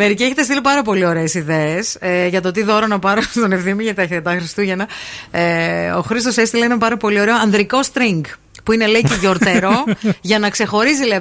Μερικοί 0.00 0.22
έχετε 0.22 0.42
στείλει 0.42 0.60
πάρα 0.60 0.82
πολύ 0.82 1.04
ωραίες 1.06 1.34
ιδέες 1.34 1.96
ε, 2.00 2.26
για 2.26 2.40
το 2.40 2.50
τι 2.50 2.62
δώρο 2.62 2.86
να 2.86 2.98
πάρω 2.98 3.22
στον 3.36 3.52
ευθύμη 3.52 3.82
για 3.82 3.94
τα, 3.94 4.22
τα 4.22 4.30
Χριστούγεννα. 4.30 4.88
Ε, 5.30 5.90
ο 5.90 6.00
Χρήστος 6.00 6.36
έστειλε 6.36 6.64
ένα 6.64 6.78
πάρα 6.78 6.96
πολύ 6.96 7.20
ωραίο 7.20 7.36
ανδρικό 7.36 7.80
string. 7.92 8.20
Που 8.64 8.72
είναι 8.72 8.86
λέει 8.86 9.02
και 9.02 9.14
γιορτερό 9.20 9.84
για 10.20 10.38
να 10.38 10.50
ξεχωρίζει 10.50 11.04
λέει 11.04 11.16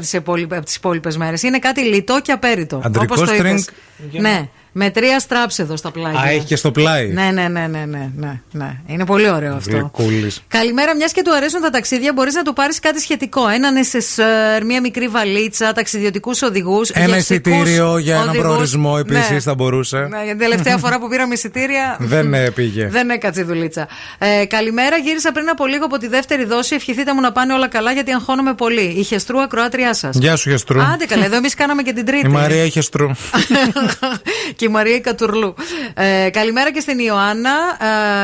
από 0.50 0.64
τις 0.64 0.76
υπόλοιπες 0.76 1.18
μέρες. 1.18 1.44
Είναι 1.44 1.60
κάτι 1.60 1.82
λιτό 1.82 2.20
και 2.22 2.32
απέριτο. 2.32 2.82
Ανδρικό 2.84 3.16
όπως 3.18 3.30
το 3.30 3.36
string, 3.36 3.40
είπες. 3.40 3.70
για 4.10 4.22
Ναι, 4.22 4.50
με 4.80 4.90
τρία 4.90 5.20
στράψ 5.20 5.60
εδώ 5.60 5.76
στα 5.76 5.92
πλάγια. 5.92 6.20
Α, 6.20 6.30
έχει 6.30 6.46
και 6.46 6.56
στο 6.56 6.72
πλάι. 6.72 7.08
Ναι, 7.08 7.30
ναι, 7.34 7.48
ναι, 7.48 7.68
ναι, 7.68 7.86
ναι, 7.86 8.12
ναι, 8.16 8.42
ναι. 8.52 8.76
Είναι 8.88 9.06
πολύ 9.06 9.30
ωραίο 9.30 9.56
αυτό. 9.56 9.78
Γλυκούλης. 9.78 10.44
Καλημέρα, 10.48 10.96
μιας 10.96 11.12
και 11.12 11.22
του 11.22 11.36
αρέσουν 11.36 11.62
τα 11.62 11.70
ταξίδια, 11.70 12.14
μπορείς 12.14 12.34
να 12.34 12.44
του 12.44 12.54
πάρεις 12.54 12.80
κάτι 12.80 13.00
σχετικό. 13.00 13.48
Έναν 13.48 13.76
SSR, 13.92 14.64
μια 14.66 14.82
μικρή 14.82 15.08
βαλίτσα, 15.08 15.74
ταξιδιωτικούς 15.74 16.42
οδηγούς. 16.42 16.90
Ένα 16.90 17.18
εισιτήριο 17.18 17.98
για 17.98 18.16
έναν 18.16 18.38
προορισμό 18.38 18.96
επίσης 19.00 19.44
θα 19.44 19.56
μπορούσε. 19.56 19.98
Ναι, 19.98 20.24
για 20.24 20.32
την 20.32 20.40
τελευταία 20.40 20.78
φορά 20.84 21.00
που 21.00 21.08
πήραμε 21.08 21.34
εισιτήρια. 21.34 21.98
Δεν 22.00 22.34
ε, 22.34 22.52
πήγε. 22.52 22.88
Δεν 22.88 23.10
έκατσε 23.10 23.42
η 23.42 23.44
δουλίτσα. 23.44 23.88
Ε, 24.18 24.46
καλημέρα, 24.46 24.98
γύρισα 24.98 25.32
πριν 25.32 25.50
από 25.50 25.66
λίγο 25.66 25.86
από 25.86 25.98
τη 25.98 26.08
δεύτερη 26.08 26.46
δόση. 26.46 26.76
Ευχηθείτε 26.76 27.14
μου 27.14 27.22
να 27.22 27.32
πάνε 27.32 27.54
όλα 27.54 27.68
καλά 27.68 27.92
γιατί 27.92 28.12
αγχώνομαι 28.12 28.54
πολύ. 28.54 28.94
Η 28.98 29.04
Χεστρού 29.04 29.42
ακροάτριά 29.42 29.94
σας. 29.94 30.16
Γεια 30.16 30.36
σου, 30.36 30.50
Χεστρού. 30.50 30.82
Άντε 30.82 31.06
καλά, 31.06 31.26
εδώ 31.26 31.36
εμείς 31.36 31.54
κάναμε 31.54 31.82
και 31.82 31.94
την 31.94 32.06
τρίτη. 32.06 32.28
Η 32.28 32.30
Μαρία 32.30 32.64
είχε 32.64 32.82
στρού. 32.82 33.08
και 34.56 34.67
η 34.68 34.72
Μαρία 34.72 34.96
η 34.96 35.02
Κατουρλού. 35.02 35.54
Ε, 35.94 36.30
καλημέρα 36.30 36.72
και 36.72 36.80
στην 36.80 37.00
Ιωάννα. 37.00 37.52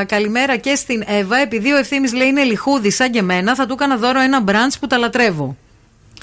Ε, 0.01 0.03
καλημέρα 0.03 0.55
και 0.55 0.75
στην 0.75 1.03
Εύα. 1.07 1.37
Επειδή 1.37 1.71
ο 1.71 1.77
ευθύνη 1.77 2.11
λέει 2.11 2.27
είναι 2.27 2.43
λιχούδη 2.43 2.91
σαν 2.91 3.11
και 3.11 3.19
εμένα, 3.19 3.55
θα 3.55 3.65
του 3.65 3.73
έκανα 3.73 3.97
δώρο 3.97 4.19
ένα 4.19 4.41
μπραντς 4.41 4.79
που 4.79 4.87
τα 4.87 4.97
λατρεύω. 4.97 5.57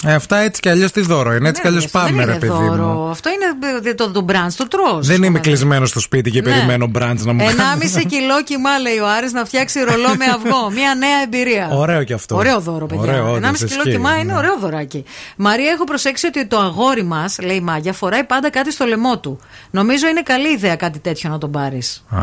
Ε, 0.07 0.13
αυτά 0.15 0.37
έτσι 0.39 0.61
κι 0.61 0.69
αλλιώς 0.69 0.93
τι 0.93 1.01
δώρο 1.01 1.33
είναι. 1.35 1.49
Έτσι 1.49 1.61
κι 1.61 1.67
αλλιώς 1.67 1.89
πάμε, 1.89 2.11
Ναι, 2.11 2.17
δεν 2.17 2.27
ρε 2.27 2.31
είναι 2.31 2.41
παιδί 2.41 2.67
δώρο. 2.69 2.83
μου. 2.87 3.09
Αυτό 3.11 3.29
είναι 3.29 3.89
ε, 3.91 3.95
το, 3.95 4.11
το 4.11 4.21
μπραντ, 4.21 4.51
το 4.57 4.69
τρώ. 4.69 4.99
Δεν 5.01 5.23
είμαι 5.23 5.39
κλεισμένο 5.39 5.87
στο 5.87 6.01
σπίτι 6.01 6.31
και 6.31 6.41
Ναι. 6.43 6.51
περιμένω 6.51 6.87
μπραντ 6.87 7.21
να 7.21 7.33
μου 7.33 7.45
κάνει. 7.45 7.81
1,5 7.97 8.03
κιλό 8.09 8.43
κοιμά, 8.45 8.79
λέει 8.79 8.99
ο 8.99 9.09
Άρης, 9.09 9.33
να 9.33 9.45
φτιάξει 9.45 9.81
ρολό 9.81 10.09
με 10.19 10.25
αυγό. 10.25 10.71
Μια 10.79 10.95
νέα 10.95 11.23
εμπειρία. 11.25 11.69
Ωραίο 11.73 12.05
κι 12.05 12.13
αυτό. 12.13 12.37
Ωραίο 12.37 12.61
δώρο, 12.61 12.87
παιδιά. 12.87 13.03
Ωραίο, 13.23 13.35
1,5 13.35 13.37
όντως, 13.37 13.59
κιλό 13.59 13.69
ισχύει. 13.81 13.91
κοιμά 13.91 14.19
είναι 14.19 14.35
ωραίο 14.37 14.59
δωράκι. 14.59 15.05
Μαρία, 15.37 15.71
έχω 15.71 15.85
προσέξει 15.85 16.27
ότι 16.27 16.47
το 16.47 16.59
αγόρι 16.59 17.03
μας, 17.05 17.39
λέει 17.43 17.57
η 17.57 17.61
Μάγια, 17.61 17.93
φοράει 17.93 18.25
πάντα 18.25 18.51
κάτι 18.51 18.73
στο 18.73 18.85
λαιμό 18.85 19.19
του. 19.19 19.39
Νομίζω 19.71 20.07
είναι 20.09 20.23
καλή 20.23 20.53
ιδέα 20.53 20.77
κάτι 20.77 20.99
τέτοιο 20.99 21.31
να 21.31 21.39
τον 21.39 21.51
πάρεις. 21.51 22.05
Α, 22.11 22.19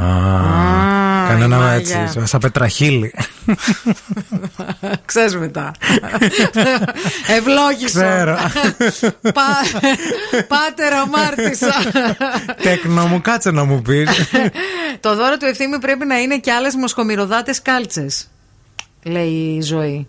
Κανένα 1.27 1.57
Μάγια. 1.57 1.99
έτσι, 1.99 2.21
σαν 2.25 2.39
πετραχίλι. 2.39 3.13
Ξέρεις 5.05 5.35
μετά. 5.35 5.71
Ευλόγησα. 7.71 7.99
Ξέρω. 8.01 8.37
Πα- 9.37 9.79
Πάτερ 10.47 10.93
αμάρτησα. 10.93 11.73
Τέκνο 12.61 13.05
μου, 13.07 13.21
κάτσε 13.21 13.51
να 13.51 13.63
μου 13.63 13.81
πεις. 13.81 14.09
Το 14.99 15.15
δώρο 15.15 15.37
του 15.37 15.45
ευθύμη 15.45 15.79
πρέπει 15.79 16.05
να 16.05 16.17
είναι 16.19 16.37
και 16.37 16.51
άλλες 16.51 16.75
μοσχομυρωδάτε 16.75 17.53
κάλτσες. 17.61 18.27
Λέει 19.03 19.55
η 19.57 19.61
ζωή. 19.61 20.07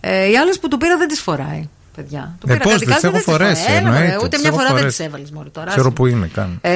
Ε, 0.00 0.26
οι 0.30 0.36
άλλες 0.38 0.58
που 0.58 0.68
του 0.68 0.78
πήρα 0.78 0.96
δεν 0.96 1.08
τις 1.08 1.20
φοράει. 1.20 1.68
Παιδιά. 1.98 2.36
Του 2.40 2.46
Ε, 2.50 2.52
πήρα 2.52 2.64
πώς, 2.64 2.72
κάτι 2.72 2.84
τις 2.84 2.92
κάλτσες, 2.92 3.10
έχω 3.10 3.12
δεν 3.12 3.22
τις 3.24 3.32
φοράει. 3.32 3.54
φορέσει, 3.54 3.70
Έλα, 3.72 3.78
εννοείται, 3.78 4.04
μωρέ, 4.04 4.16
Ούτε 4.16 4.28
τις 4.28 4.38
μια 4.40 4.48
έχω 4.48 4.56
φορά 4.58 4.68
δεν 4.68 4.78
φορέσει. 4.78 4.96
τις 4.96 5.06
έβαλες 5.06 5.30
μόνο 5.30 5.48
τώρα. 5.50 5.66
Ξέρω 5.66 5.82
άσε. 5.86 5.90
που 5.94 6.06
είναι 6.06 6.26
καν. 6.34 6.58
Ε, 6.60 6.70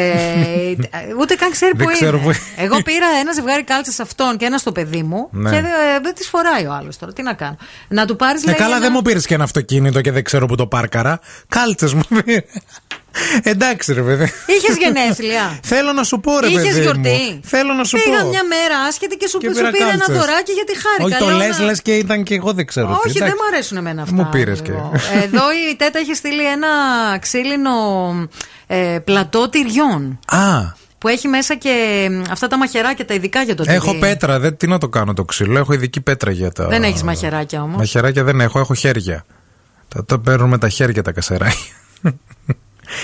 ούτε 1.20 1.34
καν 1.34 1.50
ξέρει 1.50 1.72
Δεν 1.76 1.86
που 1.86 1.92
ξέρω 1.92 2.16
είναι. 2.16 2.26
που 2.26 2.30
είναι. 2.30 2.64
Εγώ 2.64 2.82
πήρα 2.82 3.06
ένα 3.20 3.32
ζευγάρι 3.32 3.64
κάλτσες 3.64 4.00
αυτόν 4.00 4.36
και 4.36 4.44
ένα 4.44 4.58
στο 4.58 4.72
παιδί 4.72 5.02
μου 5.02 5.28
Ναι. 5.30 5.50
και 5.50 5.60
δεν, 5.60 5.70
δεν 6.02 6.14
τις 6.14 6.28
φοράει 6.28 6.66
ο 6.66 6.72
άλλος 6.72 6.98
τώρα. 6.98 7.12
Τι 7.12 7.22
να 7.22 7.32
κάνω. 7.34 7.56
Να 7.88 8.06
του 8.06 8.16
πάρεις 8.16 8.44
Ε, 8.46 8.52
καλά, 8.52 8.80
δεν 8.80 8.90
μου 8.94 9.02
πήρες 9.02 9.26
και 9.26 9.34
ένα 9.34 9.44
αυτοκίνητο 9.44 10.00
και 10.00 10.12
δεν 10.12 10.24
ξέρω 10.24 10.46
που 10.46 10.54
το 10.54 10.66
πάρκαρα. 10.66 11.20
Κάλτσες 11.48 11.94
μου 11.94 12.02
πήρε. 12.24 12.42
Εντάξει, 13.42 13.92
ρε 13.92 14.02
παιδί. 14.02 14.32
Είχες 14.46 14.76
γενέθλια. 14.76 15.58
Θέλω 15.62 15.92
να 15.92 16.02
σου 16.04 16.20
πω, 16.20 16.38
ρε 16.40 16.46
Είχες 16.46 16.62
παιδί. 16.62 16.74
μου. 16.76 16.82
γιορτή. 16.82 17.40
Θέλω 17.44 17.72
να 17.72 17.84
σου 17.84 17.98
Πήγα 18.04 18.20
πω. 18.22 18.28
μια 18.28 18.44
μέρα 18.44 18.76
άσχετη 18.88 19.16
και 19.16 19.28
σου, 19.28 19.38
Και 19.38 19.46
σου 19.48 19.54
πήρα 19.54 19.70
πήρε 19.70 19.84
ένα 19.84 19.90
κάλτσες. 19.92 20.16
δωράκι 20.16 20.52
γιατί 20.52 20.72
χάρηκα. 20.84 21.04
Όχι, 21.04 21.16
το 21.24 21.26
Λέω 21.38 21.46
λες, 21.46 21.58
να- 21.58 21.64
λες 21.64 21.82
και 21.82 21.94
ήταν 21.96 22.22
και 22.22 22.34
εγώ 22.34 22.52
δεν 22.52 22.66
ξέρω. 22.66 22.86
τι. 22.86 22.92
Όχι, 23.08 23.18
δεν 23.18 23.22
Εντάξει. 23.26 23.34
μου 23.42 23.46
αρέσουν 23.52 23.76
εμένα 23.76 24.02
αυτά. 24.02 24.14
Μου 24.14 24.28
πήρε 24.30 24.52
και. 24.52 24.70
εγώ. 24.70 24.92
Εδώ 25.22 25.42
η 25.70 25.76
Τέτα 25.76 25.98
έχει 25.98 26.14
στείλει 26.14 26.46
ένα 26.46 26.68
ξύλινο 27.20 27.70
ε, 28.66 28.98
πλατό 29.04 29.48
τυριών. 29.48 30.18
Α, 30.26 30.80
Που 30.98 31.08
έχει 31.08 31.28
μέσα 31.28 31.54
και 31.54 32.06
μ, 32.10 32.22
αυτά 32.30 32.46
τα 32.48 32.56
μαχαιράκια 32.58 33.04
τα 33.06 33.14
ειδικά 33.14 33.42
για 33.42 33.54
το 33.54 33.62
τυρί. 33.62 33.74
έχω 33.74 33.94
πέτρα. 33.98 34.38
Δεν, 34.38 34.56
τι 34.56 34.66
να 34.66 34.78
το 34.78 34.88
κάνω 34.88 35.12
το 35.12 35.24
ξύλο. 35.24 35.58
Έχω 35.58 35.72
ειδική 35.72 36.00
πέτρα 36.00 36.30
για 36.30 36.52
τα. 36.52 36.66
Δεν 36.66 36.82
έχεις 36.82 37.02
μαχαιράκια 37.02 37.62
όμως. 37.62 37.76
Μαχαιράκια 37.76 38.24
δεν 38.24 38.40
έχω, 38.40 38.58
έχω 38.58 38.74
χέρια. 38.74 39.24
Τα, 39.88 40.04
τα 40.04 40.18
παίρνουν 40.20 40.48
με 40.48 40.58
τα 40.58 40.68
χέρια 40.68 41.02
τα 41.02 41.12
κασεράκια. 41.12 41.74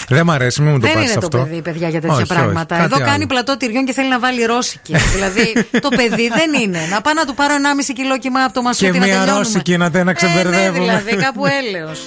Δεν 0.08 0.24
μ' 0.24 0.30
αρέσει, 0.30 0.62
μην 0.62 0.70
μου 0.72 0.78
το 0.78 0.86
Δεν 0.86 0.94
πάρει 0.94 1.04
είναι 1.06 1.14
αυτό. 1.14 1.28
το 1.28 1.38
παιδί, 1.38 1.62
παιδιά, 1.62 1.88
για 1.88 2.00
τέτοια 2.00 2.14
Όχι, 2.16 2.22
όχι, 2.22 2.32
πράγματα. 2.34 2.74
κάτι 2.74 2.84
Εδώ 2.84 2.96
άλλο. 2.96 3.04
κάνει 3.04 3.26
πλατό 3.26 3.56
τυριών 3.56 3.84
και 3.84 3.92
θέλει 3.92 4.08
να 4.08 4.18
βάλει 4.18 4.44
ρώσικη. 4.44 4.94
δηλαδή 5.14 5.52
το 5.80 5.88
παιδί 5.88 6.28
δεν 6.28 6.60
είναι. 6.62 6.78
Να 6.90 7.00
πάω 7.00 7.14
να 7.14 7.24
του 7.24 7.34
πάρω 7.34 7.54
1,5 7.88 7.92
κιλό 7.94 8.18
κοιμά 8.18 8.40
από 8.44 8.52
το 8.52 8.60
Και 8.60 8.66
μασούτι 8.66 8.98
να 8.98 9.04
μία 9.04 9.14
τελειώνουμε. 9.14 9.38
ρώσικη 9.38 9.76
να 9.76 9.90
τε 9.90 9.96
να 9.96 10.00
Ε, 10.00 10.04
ναι, 10.04 10.12
ξεμπερδεύουμε. 10.12 10.78
δηλαδή 10.84 11.16
κάπου 11.16 11.46
έλεος. 11.46 12.00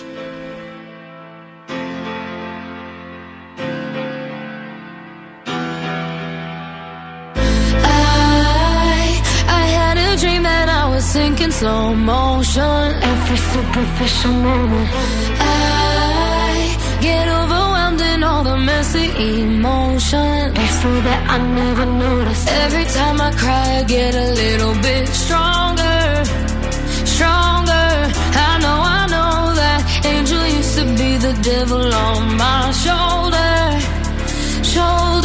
I, 7.83 9.21
I 9.47 9.63
had 9.77 9.97
a 9.97 10.15
dream 10.21 10.43
that 10.43 10.67
I 10.69 10.83
was 10.93 11.03
sinking 11.03 11.51
slow 11.51 11.93
motion. 11.95 12.81
Every 13.11 13.37
superficial 13.53 14.33
moment. 14.49 14.89
I 15.39 16.77
get 17.01 17.25
overwhelmed 17.27 17.29
in 17.29 17.29
all 17.29 17.39
the 17.39 17.40
messy 18.65 19.07
emotions. 19.43 20.57
So 20.81 20.89
that 21.07 21.21
I 21.29 21.37
never 21.59 21.85
notice. 21.85 22.45
Every 22.65 22.85
time 22.85 23.17
I 23.21 23.31
cry, 23.41 23.67
I 23.79 23.83
get 23.83 24.13
a 24.15 24.27
little 24.41 24.75
bit 24.87 25.07
stronger. 25.23 25.99
Stronger. 27.13 27.89
I 28.49 28.51
know, 28.63 28.79
I 28.99 29.01
know 29.13 29.35
that 29.61 29.79
angel 30.05 30.43
used 30.57 30.75
to 30.79 30.85
be 30.99 31.11
the 31.27 31.33
devil 31.51 31.93
on 31.93 32.37
my 32.37 32.71
shoulder. 32.83 33.53
Shoulder. 34.73 35.20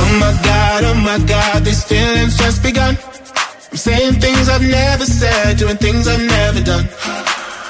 Oh 0.00 0.10
my 0.24 0.32
god, 0.42 0.84
oh 0.84 0.94
my 0.94 1.18
god, 1.26 1.62
these 1.62 1.84
feelings 1.84 2.38
just 2.38 2.62
begun. 2.62 2.96
I'm 3.70 3.76
saying 3.76 4.14
things 4.14 4.48
I've 4.48 4.62
never 4.62 5.04
said, 5.04 5.58
doing 5.58 5.76
things 5.76 6.08
I've 6.08 6.24
never 6.24 6.62
done. 6.62 6.88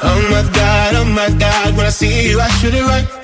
Oh 0.00 0.20
my 0.30 0.42
god, 0.54 0.94
oh 0.94 1.04
my 1.10 1.30
god, 1.40 1.76
when 1.76 1.86
I 1.86 1.90
see 1.90 2.30
you 2.30 2.40
I 2.40 2.48
should 2.50 2.74
it 2.74 2.82
right 2.82 3.23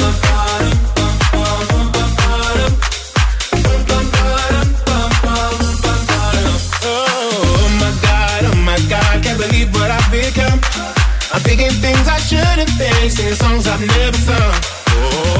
Thinking 11.51 11.75
things 11.83 12.07
I 12.07 12.19
shouldn't 12.29 12.71
think, 12.79 13.11
singing 13.11 13.35
songs 13.35 13.67
I've 13.67 13.83
never 13.83 14.19
sung. 14.23 14.55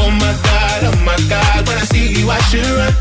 Oh 0.03 0.11
my 0.11 0.33
god, 0.43 0.79
oh 0.91 0.97
my 1.07 1.19
god, 1.31 1.63
when 1.67 1.77
I 1.79 1.85
see 1.87 2.11
you 2.19 2.27
I 2.27 2.39
should 2.51 2.67
run. 2.67 2.91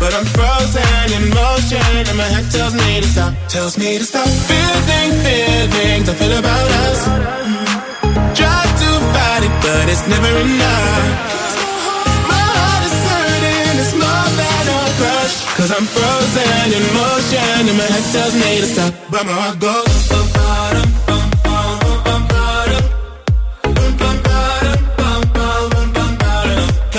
But 0.00 0.12
I'm 0.12 0.28
frozen 0.36 1.06
in 1.16 1.24
motion 1.32 1.80
and 2.10 2.16
my 2.20 2.28
head 2.28 2.44
tells 2.52 2.74
me 2.76 3.00
to 3.00 3.08
stop, 3.08 3.32
tells 3.48 3.78
me 3.80 3.96
to 3.96 4.04
stop. 4.04 4.28
Feeling, 4.48 5.10
feelings 5.24 6.08
I 6.12 6.14
feel 6.20 6.36
about 6.36 6.70
us. 6.84 7.00
Try 8.36 8.62
to 8.82 8.90
fight 9.12 9.42
it, 9.48 9.54
but 9.64 9.84
it's 9.92 10.04
never 10.12 10.32
enough. 10.44 11.04
My 12.28 12.44
heart 12.56 12.84
is 12.88 12.96
it's 13.80 13.92
more 13.96 14.28
than 14.40 14.64
a 14.76 14.80
crush. 15.00 15.36
Cause 15.56 15.70
I'm 15.76 15.86
frozen 15.96 16.66
in 16.76 16.84
motion 16.92 17.62
and 17.72 17.76
my 17.80 17.88
head 17.88 18.06
tells 18.12 18.34
me 18.36 18.50
to 18.60 18.68
stop, 18.74 18.92
but 19.12 19.24
my 19.24 19.32
heart 19.32 19.58
goes. 19.60 20.39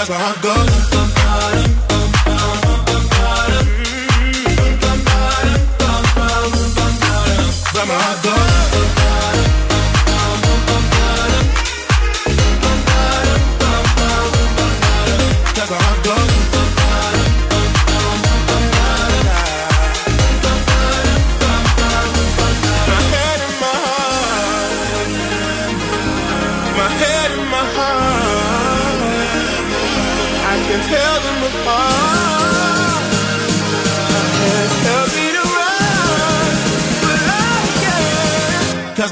that's 0.02 0.10
where 0.10 0.20
I 0.20 0.42
go. 0.42 0.71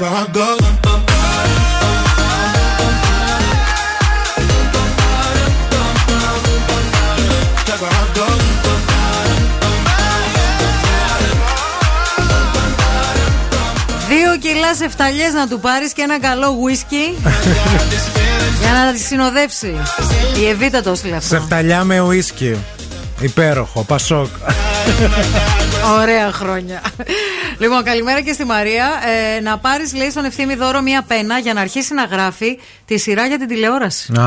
Cause 0.00 0.08
my 0.08 0.08
heart 0.08 0.32
goes. 0.32 0.60
Cause 7.66 7.80
my 7.80 7.88
heart 7.88 8.14
goes. 8.14 8.40
Δύο 14.08 14.38
κιλά 14.38 14.74
σεφταλιέ 14.74 15.28
να 15.28 15.48
του 15.48 15.60
πάρεις 15.60 15.92
και 15.92 16.02
ένα 16.02 16.20
καλό 16.20 16.58
whisky 16.64 17.20
για 18.60 18.72
να 18.72 18.92
τη 18.92 18.98
συνοδεύσει. 18.98 19.76
Η 20.40 20.48
Εβίτα 20.48 20.82
το 20.82 20.90
έστειλε 20.90 21.16
αυτό. 21.16 21.28
Σεφταλιά 21.28 21.84
με 21.84 22.00
ουίσκι. 22.00 22.56
Υπέροχο, 23.20 23.84
πασόκ. 23.84 24.28
Ωραία 25.84 26.32
χρόνια. 26.32 26.80
Λοιπόν, 27.58 27.82
καλημέρα 27.82 28.20
και 28.20 28.32
στη 28.32 28.44
Μαρία. 28.44 28.84
Ε, 29.36 29.40
να 29.40 29.58
πάρεις, 29.58 29.94
λέει, 29.94 30.10
στον 30.10 30.24
ευθύμη 30.24 30.54
δώρο 30.54 30.80
μία 30.82 31.02
πένα 31.02 31.38
για 31.38 31.54
να 31.54 31.60
αρχίσει 31.60 31.94
να 31.94 32.04
γράφει 32.04 32.58
τη 32.84 32.98
σειρά 32.98 33.26
για 33.26 33.38
την 33.38 33.48
τηλεόραση. 33.48 34.12
Α, 34.20 34.24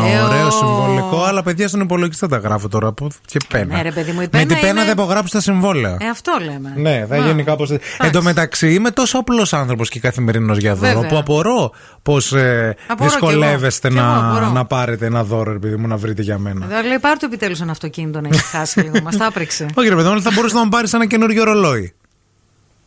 Ωραίο. 0.00 0.26
ωραίο 0.26 0.50
συμβολικό. 0.50 1.24
Αλλά 1.24 1.42
παιδιά 1.42 1.68
στον 1.68 1.80
υπολογιστή 1.80 2.28
τα 2.28 2.36
γράφω 2.36 2.68
τώρα. 2.68 2.86
Από 2.88 3.08
και 3.26 3.38
πένα. 3.48 3.76
Ναι, 3.76 3.82
ρε 3.82 3.90
παιδί 3.90 4.12
μου, 4.12 4.20
η 4.20 4.28
Με 4.32 4.38
την 4.38 4.48
πένα 4.48 4.60
πένα 4.60 4.70
είναι- 4.70 4.82
δεν 4.82 4.92
υπογράψω 4.92 5.32
τα 5.32 5.40
συμβόλαια. 5.40 5.96
Ε, 6.00 6.08
αυτό 6.08 6.32
λέμε. 6.44 6.72
Ναι, 6.76 7.06
θα 7.08 7.14
Α, 7.14 7.18
γίνει 7.26 7.42
κάπω. 7.44 7.66
Εν 7.98 8.12
τω 8.12 8.22
μεταξύ 8.22 8.72
είμαι 8.74 8.90
τόσο 8.90 9.18
απλός 9.18 9.52
άνθρωπος 9.52 9.88
και 9.88 10.00
καθημερινός 10.00 10.58
για 10.58 10.74
δώρο 10.74 10.92
Βέβαια. 10.92 11.08
που 11.08 11.16
απορώ 11.16 11.70
πω 12.02 12.16
ε, 12.36 12.74
Απορώ 12.86 13.10
δυσκολεύεστε 13.10 13.88
κι 13.88 13.96
εγώ. 13.96 14.04
Κι 14.06 14.10
εγώ 14.12 14.20
να, 14.22 14.30
απορώ. 14.30 14.50
να 14.52 14.64
πάρετε 14.64 15.06
ένα 15.06 15.24
δώρο, 15.24 15.52
επειδή 15.52 15.76
μου 15.76 15.86
να 15.88 15.96
βρείτε 15.96 16.22
για 16.22 16.38
μένα. 16.38 16.66
Δεν 16.66 16.86
λέει, 16.86 16.98
πάρ' 16.98 17.18
το 17.18 17.26
επιτέλους 17.26 17.60
ένα 17.60 17.70
αυτοκίνητο 17.70 18.20
να 18.20 18.28
έχει 18.32 18.42
χάσει 18.42 18.80
λίγο. 18.80 18.94
Μας 19.02 19.16
τα 19.16 19.26
άπρεξε. 19.26 19.66
Όχι, 19.74 19.88
ρε 19.88 19.94
παιδί 19.94 20.08
μου, 20.08 20.22
θα 20.22 20.30
μπορούσε 20.34 20.54
να 20.54 20.65
μου 20.66 20.72
πάρεις 20.72 20.92
ένα 20.92 21.06
καινούριο 21.06 21.44
ρολόι. 21.44 21.94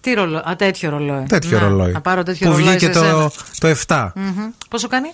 Τι 0.01 0.13
ρολόι. 0.13 0.41
Α, 0.49 0.55
τέτοιο 0.57 0.89
ρολόι. 0.89 1.23
Τέτοιο 1.27 1.59
Ναι, 1.59 1.65
ρολόι. 1.65 1.91
Να 1.91 2.01
πάρω 2.01 2.23
τέτοιο 2.23 2.47
που 2.51 2.57
ρολόι. 2.57 2.67
βγήκε 2.69 2.85
σε 2.93 2.99
το, 2.99 3.05
σένα. 3.05 3.31
το 3.59 3.81
7. 3.87 4.11
Μμμ. 4.15 4.49
Πόσο 4.69 4.87
κάνει; 4.87 5.11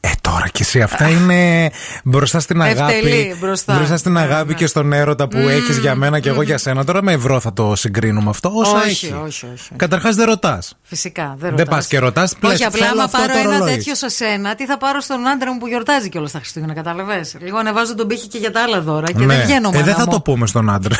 Ε, 0.00 0.08
τώρα 0.20 0.48
κι 0.52 0.62
εσύ, 0.62 0.80
αυτά 0.82 1.08
είναι 1.08 1.70
μπροστά 2.04 2.40
στην 2.40 2.62
αγάπη. 2.62 2.92
Ευτελή, 2.92 3.36
μπροστά. 3.40 3.96
στην 3.96 4.12
Ναι, 4.12 4.20
αγάπη 4.20 4.54
και 4.54 4.66
στον 4.66 4.92
έρωτα 4.92 5.28
που 5.28 5.36
Μμμ, 5.38 5.48
έχεις 5.48 5.78
για 5.78 5.94
μένα 5.94 6.20
και 6.20 6.28
εγώ 6.28 6.42
για 6.42 6.58
σένα. 6.58 6.84
Τώρα 6.84 7.02
με 7.02 7.12
ευρώ 7.12 7.40
θα 7.40 7.52
το 7.52 7.74
συγκρίνουμε 7.76 8.30
αυτό. 8.30 8.50
Όσα 8.54 8.76
όχι, 8.76 8.88
έχει. 8.88 9.14
όχι, 9.26 9.46
όχι. 9.54 9.68
Καταρχάς 9.76 10.14
δεν 10.16 10.26
ρωτάς. 10.26 10.74
Φυσικά. 10.82 11.22
Δεν, 11.22 11.36
Δεν 11.38 11.50
ρωτάς. 11.50 11.68
πας 11.68 11.86
και 11.86 11.98
ρωτάς. 11.98 12.34
Όχι, 12.44 12.64
απλά 12.64 12.88
άμα 12.90 13.02
αυτό 13.02 13.18
πάρω 13.18 13.32
το 13.32 13.38
ένα 13.38 13.58
ρολόι. 13.58 13.70
τέτοιο 13.74 13.94
σε 13.94 14.08
σένα, 14.08 14.54
τι 14.54 14.66
θα 14.66 14.78
πάρω 14.78 15.00
στον 15.00 15.26
άντρα 15.28 15.52
μου 15.52 15.58
που 15.58 15.66
γιορτάζει 15.66 16.08
κιόλας 16.08 16.30
τα 16.32 16.38
Χριστούγεννα, 16.38 16.74
κατάλαβες; 16.74 17.36
Λίγο 17.40 17.58
ανεβάζω 17.58 17.94
τον 17.94 18.06
πύχη 18.06 18.26
και 18.28 18.38
για 18.38 18.52
τα 18.52 18.62
άλλα 18.62 18.80
δώρα 18.80 19.06
και 19.12 19.24
Ναι. 19.24 19.26
δεν 19.36 19.44
βγαίνω 19.44 19.68
ε, 19.68 19.72
μόνο. 19.72 19.84
δεν 19.84 19.94
θα 19.94 20.06
το 20.06 20.20
πούμε 20.20 20.46
στον 20.46 20.70
άντρα. 20.70 20.96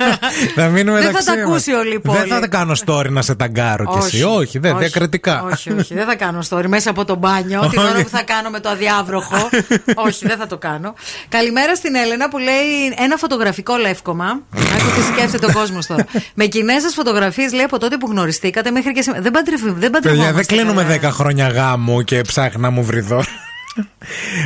θα 0.56 0.66
μείνουμε 0.68 1.00
Δεν 1.00 1.06
θα 1.06 1.12
μεταξύ 1.18 1.26
τα 1.26 1.36
μας. 1.36 1.44
ακούσει 1.46 1.72
όλη 1.72 1.94
η 1.94 1.98
πόλη. 2.00 2.18
Δεν 2.28 2.40
θα 2.40 2.46
κάνω 2.48 2.72
story 2.86 3.08
να 3.10 3.22
σε 3.22 3.34
ταγκάρω 3.34 3.84
κι 3.84 3.98
εσύ. 4.06 4.22
Όχι, 4.22 4.58
δεν, 4.58 4.78
διακριτικά. 4.78 5.42
Όχι, 5.42 5.72
όχι, 5.72 5.94
δεν 5.94 6.06
θα 6.06 6.14
κάνω 6.16 6.38
story 6.50 6.66
μέσα 6.66 6.90
από 6.90 7.04
το 7.04 7.14
μπάνιο. 7.16 7.60
την 7.70 7.78
ώρα 7.80 8.02
που 8.02 8.08
θα 8.08 8.22
κάνω 8.34 8.50
με 8.50 8.60
το 8.60 8.68
αδιάβροχο. 8.68 9.48
όχι, 10.06 10.26
δεν 10.26 10.36
θα 10.38 10.46
το 10.46 10.58
κάνω. 10.58 10.94
Καλημέρα 11.28 11.74
στην 11.74 11.94
Έλενα 11.94 12.28
που 12.28 12.38
λέει 12.38 12.94
ένα 12.98 13.16
φωτογραφικό 13.16 13.76
λεύκομα. 13.76 14.24
Άκου 14.54 14.90
τι 14.96 15.02
σκέφτεται 15.12 15.46
ο 15.46 15.52
κόσμο 15.52 15.78
τώρα. 15.86 16.06
με 16.34 16.44
κοινέ 16.46 16.78
σα 16.78 16.88
φωτογραφίες 16.88 17.52
λέει 17.52 17.64
από 17.64 17.78
τότε 17.78 17.96
που 17.96 18.06
γνωριστήκατε 18.10 18.70
μέχρι 18.70 18.92
και 18.92 19.02
σήμερα. 19.02 19.22
Δεν 19.22 19.32
παντρευ- 19.32 19.62
δεν 19.62 19.72
Παιδιά, 19.74 19.90
παντρευόμαστε. 19.90 20.32
δεν 20.32 20.46
κλείνουμε 20.46 20.82
καλά. 20.82 21.12
10 21.12 21.14
χρόνια 21.14 21.48
γάμου 21.48 22.02
και 22.02 22.20
ψάχνει 22.20 22.60
να 22.60 22.70
μου 22.70 22.84
βρει 22.84 23.00
δώρο. 23.00 23.24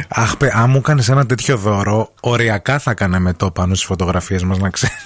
Αχ, 0.08 0.36
παι, 0.36 0.52
αν 0.54 0.70
μου 0.70 0.80
κάνεις 0.80 1.08
ένα 1.08 1.26
τέτοιο 1.26 1.56
δώρο, 1.56 2.12
οριακά 2.20 2.78
θα 2.78 2.94
κάναμε 2.94 3.32
το 3.32 3.50
πάνω 3.50 3.74
στις 3.74 3.86
φωτογραφίες 3.86 4.42
μας, 4.42 4.58
να 4.58 4.70
ξέρεις. 4.70 4.96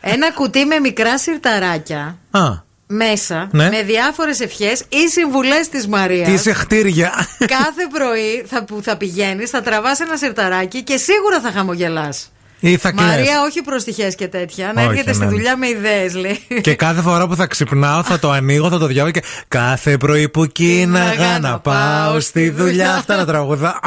Ένα 0.00 0.32
κουτί 0.32 0.64
με 0.64 0.78
μικρά 0.78 1.18
σιρταράκια 1.18 2.18
Α, 2.30 2.40
μέσα 2.86 3.48
Ναι. 3.52 3.68
με 3.68 3.82
διάφορες 3.82 4.40
ευχές 4.40 4.80
ή 4.88 5.08
συμβουλές 5.08 5.68
της 5.68 5.86
Μαρίας. 5.86 6.28
τι 6.28 6.36
σε 6.38 6.52
χτύρια. 6.52 7.12
Κάθε 7.38 7.86
πρωί 7.92 8.44
θα, 8.46 8.64
που 8.64 8.80
θα 8.82 8.96
πηγαίνεις, 8.96 9.50
θα 9.50 9.62
τραβάς 9.62 10.00
ένα 10.00 10.16
σιρταράκι 10.16 10.82
και 10.82 10.96
σίγουρα 10.96 11.40
θα 11.40 11.50
χαμογελάς. 11.50 12.30
Ή 12.60 12.76
θα 12.76 12.90
κλαις. 12.90 13.06
Μαρία, 13.06 13.42
όχι 13.42 13.62
προστιχές 13.62 14.14
και 14.14 14.28
τέτοια. 14.28 14.72
Να 14.74 14.80
Όχι, 14.82 14.90
έρχεται 14.90 15.12
στη 15.12 15.24
ναι. 15.24 15.30
δουλειά 15.30 15.56
με 15.56 15.68
ιδέες, 15.68 16.14
λέει. 16.14 16.46
Και 16.60 16.74
κάθε 16.74 17.00
φορά 17.00 17.26
που 17.26 17.36
θα 17.36 17.46
ξυπνάω 17.46 18.02
θα 18.02 18.18
το 18.18 18.30
ανοίγω, 18.30 18.68
θα 18.70 18.78
το 18.78 18.86
διάβω 18.86 19.10
και 19.10 19.22
κάθε 19.48 19.96
πρωί 19.96 20.28
που 20.28 20.46
κίναγα 20.46 21.38
να 21.38 21.58
πάω 21.60 22.20
στη 22.20 22.50
δουλειά. 22.50 22.94
Αυτά 22.94 23.16
να 23.16 23.24
τραγουδά. 23.26 23.80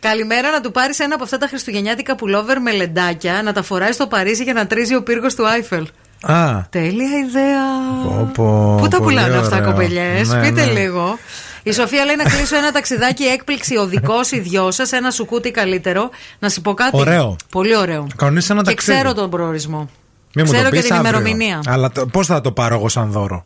Καλημέρα 0.00 0.50
να 0.50 0.60
του 0.60 0.70
πάρεις 0.70 0.98
ένα 0.98 1.14
από 1.14 1.24
αυτά 1.24 1.38
τα 1.38 1.46
χριστουγεννιάτικα 1.46 2.14
πουλόβερ 2.16 2.60
με 2.60 2.72
λεντάκια, 2.72 3.42
να 3.44 3.52
τα 3.52 3.62
φοράει 3.62 3.92
στο 3.92 4.06
Παρίσι 4.06 4.42
για 4.42 4.52
να 4.52 4.66
τρίζει 4.66 4.94
ο 4.94 5.02
πύργος 5.02 5.34
του 5.34 5.46
Άιφελ. 5.48 5.86
Α, 6.22 6.62
Τέλεια 6.70 7.08
ιδέα. 7.28 7.64
πω, 8.04 8.30
πω, 8.34 8.76
Πού 8.80 8.88
τα 8.88 8.98
πολύ 8.98 9.14
πουλάνε 9.16 9.36
αυτά, 9.36 9.56
ωραίο. 9.56 9.70
κοπελιές; 9.70 10.28
Ναι, 10.28 10.40
Πείτε 10.40 10.64
ναι. 10.64 10.72
λίγο. 10.80 11.18
Η 11.62 11.72
Σοφία 11.72 12.04
λέει 12.04 12.16
να 12.16 12.24
κλείσω 12.24 12.56
ένα 12.56 12.70
ταξιδάκι 12.72 13.22
έκπληξη 13.24 13.76
οδικός 13.76 14.30
ή 14.30 14.38
δυο 14.40 14.70
σας, 14.70 14.92
ένα 14.92 15.10
σουκούτι 15.10 15.50
καλύτερο. 15.50 16.10
Να 16.38 16.48
σου 16.48 16.60
πω 16.60 16.74
κάτι. 16.74 16.96
Ωραίο. 16.96 17.36
Πολύ 17.50 17.76
ωραίο. 17.76 18.06
Κανονίσε 18.16 18.52
ένα 18.52 18.62
Και 18.62 18.68
ταξίδι. 18.68 18.96
ξέρω 18.98 19.14
τον 19.14 19.30
προορισμό. 19.30 19.88
Μη 20.34 20.42
μου 20.42 20.50
ξέρω 20.50 20.64
το 20.64 20.70
και 20.70 20.76
πεις 20.76 20.84
την 20.86 20.94
αύριο. 20.94 21.10
ημερομηνία. 21.10 21.60
Αλλά 21.66 21.90
πώς 22.12 22.26
θα 22.26 22.40
το 22.40 22.52
πάρω 22.52 22.74
εγώ 22.74 22.88
σαν 22.88 23.10
δώρο; 23.10 23.44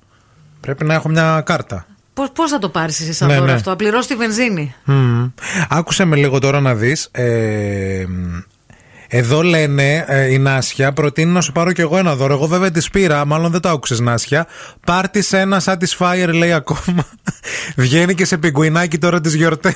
Πρέπει 0.60 0.84
να 0.84 0.94
έχω 0.94 1.09
μια 1.09 1.42
κάρτα. 1.46 1.86
Πώς 2.14 2.30
πώς 2.32 2.51
θα 2.51 2.59
το 2.59 2.68
πάρεις 2.68 3.01
εσύ 3.01 3.12
σαν 3.12 3.28
Ναι, 3.28 3.34
δώρο 3.34 3.46
ναι. 3.46 3.52
αυτό, 3.52 3.72
απληρώσει 3.72 4.09
τη 4.09 4.14
βενζίνη. 4.14 4.74
Μμμ. 4.84 5.26
Άκουσε 5.68 6.05
με 6.05 6.16
λίγο 6.16 6.38
τώρα 6.38 6.60
να 6.60 6.74
δεις 6.74 7.09
ε, 7.12 8.05
Εδώ 9.16 9.43
λένε 9.43 10.05
ε, 10.09 10.32
η 10.32 10.39
Νάσια 10.39 10.93
προτείνει 10.93 11.32
να 11.32 11.41
σου 11.41 11.53
πάρω 11.53 11.73
κι 11.73 11.81
εγώ 11.81 11.99
ένα 11.99 12.16
δώρο. 12.16 12.35
Εγώ 12.35 12.47
βέβαια 12.47 12.70
τη 12.70 12.86
πήρα, 12.93 13.24
μάλλον 13.24 13.51
δεν 13.51 13.61
το 13.61 13.69
άκουσες 13.69 14.01
Νάσια. 14.01 14.47
Πάρ' 14.86 15.05
σε 15.19 15.39
ένα 15.39 15.62
Satisfyer 15.65 16.31
λέει 16.35 16.53
ακόμα. 16.53 17.07
Βγαίνει 17.77 18.15
και 18.15 18.24
σε 18.24 18.39
πιγκουινάκι 18.39 18.99
τώρα 18.99 19.20
τις 19.20 19.35
γιορτές. 19.35 19.74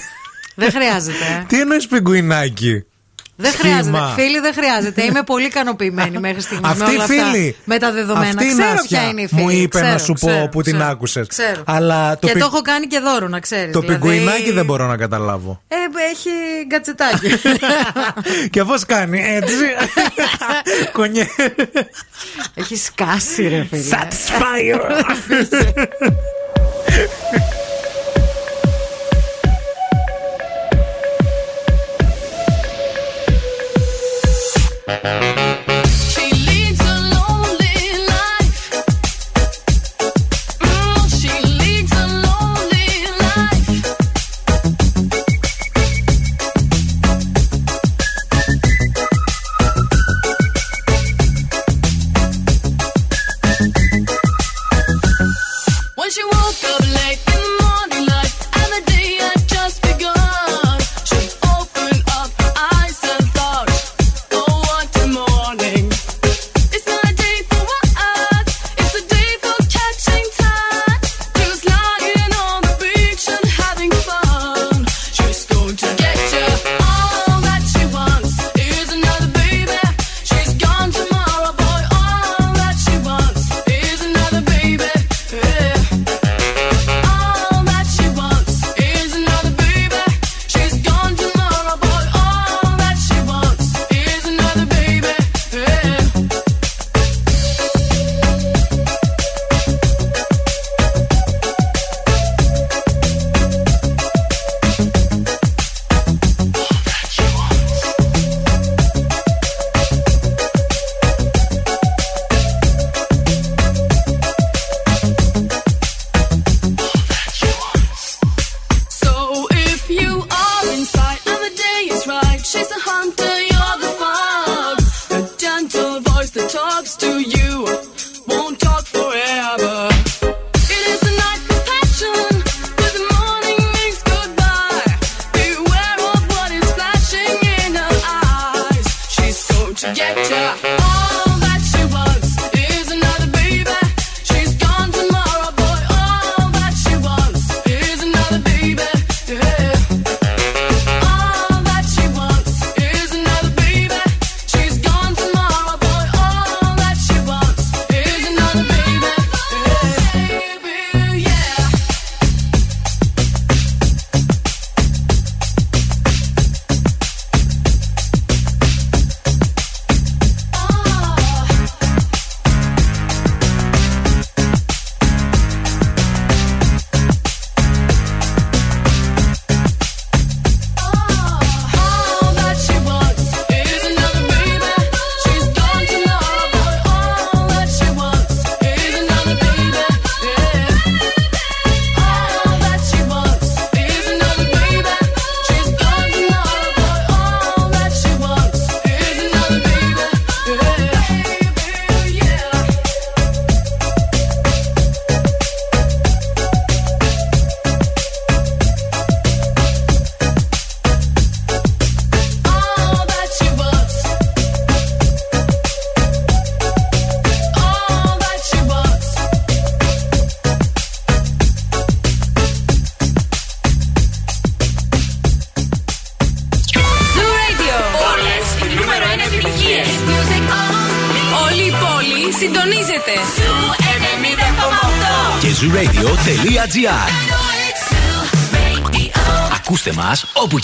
Δεν 0.55 0.71
χρειάζεται. 0.71 1.25
ε. 1.41 1.45
Τι 1.47 1.61
εννοείς 1.61 1.87
πιγκουινάκι; 1.87 2.85
Δεν 3.41 3.53
Σχήμα. 3.53 3.73
χρειάζεται. 3.73 4.23
Φίλοι, 4.23 4.41
δεν 4.41 4.53
χρειάζεται. 4.53 5.03
Είμαι 5.05 5.23
πολύ 5.23 5.47
ικανοποιημένη 5.47 6.19
μέχρι 6.27 6.41
στιγμής. 6.41 6.61
με 6.63 6.69
Αυτή 6.69 6.83
όλα 6.83 6.93
η 6.93 6.97
αυτά. 6.97 7.31
φίλη. 7.31 7.57
Με 7.65 7.79
τα 7.79 7.93
δεδομένα. 7.93 8.29
Αυτή 8.29 8.45
η 8.45 8.49
ξέρω 8.49 8.69
Νάσια 8.69 8.99
ποια 8.99 9.09
είναι 9.09 9.21
η 9.21 9.27
φίλη. 9.27 9.41
μου 9.43 9.51
είπε 9.51 9.79
Ξέρω, 9.79 9.93
να 9.93 9.99
σου 9.99 10.13
πω 10.13 10.27
ξέρω, 10.27 10.49
που 10.49 10.63
την 10.63 10.73
ξέρω. 10.75 10.89
άκουσες. 10.91 11.27
Ξέρω. 11.27 11.63
Αλλά 11.67 12.19
το, 12.19 12.27
και 12.27 12.33
πι- 12.33 12.43
το 12.43 12.49
έχω 12.53 12.61
κάνει 12.63 12.87
και 12.87 12.99
δώρο, 12.99 13.29
να 13.29 13.41
ξέρεις. 13.41 13.73
το 13.73 13.83
πιγκουινάκι 13.83 14.53
δεν 14.53 14.65
μπορώ 14.65 14.87
να 14.87 14.97
καταλάβω. 14.97 15.63
Ε, 15.69 15.75
έχει 16.11 16.31
γκατσετάκι. 16.67 17.29
και 18.55 18.65
πώ 18.65 18.75
κάνει, 18.87 19.23
έτσι. 19.35 19.55
Κονιέ. 20.93 21.27
έχει 22.55 22.77
σκάσει, 22.77 23.49
ρε 23.49 23.67
φίλε. 23.71 23.83
Satisfyer. 23.91 24.81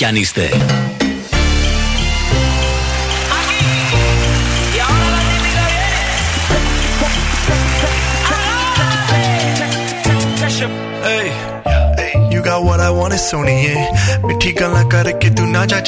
κι 0.05 0.11
αν 0.11 0.17
είστε. 0.17 0.49
You 12.35 12.43
got 12.43 12.65
what 12.69 12.81
I 12.81 12.91
want, 12.99 13.15
it's 13.15 13.33
only 13.37 13.57
yeah. 13.67 13.85
karke 14.29 14.53
tu 14.59 14.89
करके 14.93 15.29
तू 15.37 15.45
ना 15.55 15.65
जा 15.71 15.79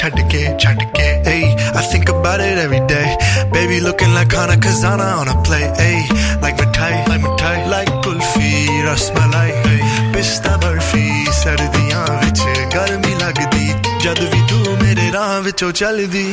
hey, 1.29 1.45
I 1.81 1.83
think 1.91 2.09
about 2.15 2.41
it 2.49 2.59
every 2.67 2.83
day. 2.95 3.09
Baby 3.57 3.81
looking 3.87 4.13
like 4.19 4.33
Hana 4.39 4.57
Kazana 4.65 5.09
on 5.21 5.29
a 5.35 5.37
play. 5.47 5.67
Hey, 5.83 5.99
like 6.43 6.57
मिठाई 6.61 6.95
like 7.11 7.23
मिठाई 7.27 7.61
like 7.75 7.93
kulfi 8.05 8.51
rasmalai, 8.87 9.51
hey, 9.65 9.81
पिस्ता 10.15 10.57
बर्फी 10.63 11.07
सर्दियां 11.43 12.05
विच 12.21 12.41
गर्मी 12.75 13.17
ਜਦ 14.06 14.20
ਵੀ 14.34 14.42
ਤੂੰ 14.50 14.78
ਮੇਰੇ 14.84 15.12
ਰਾਹ 15.14 15.40
ਵਿੱਚੋਂ 15.42 15.72
ਚੱਲਦੀ 15.72 16.24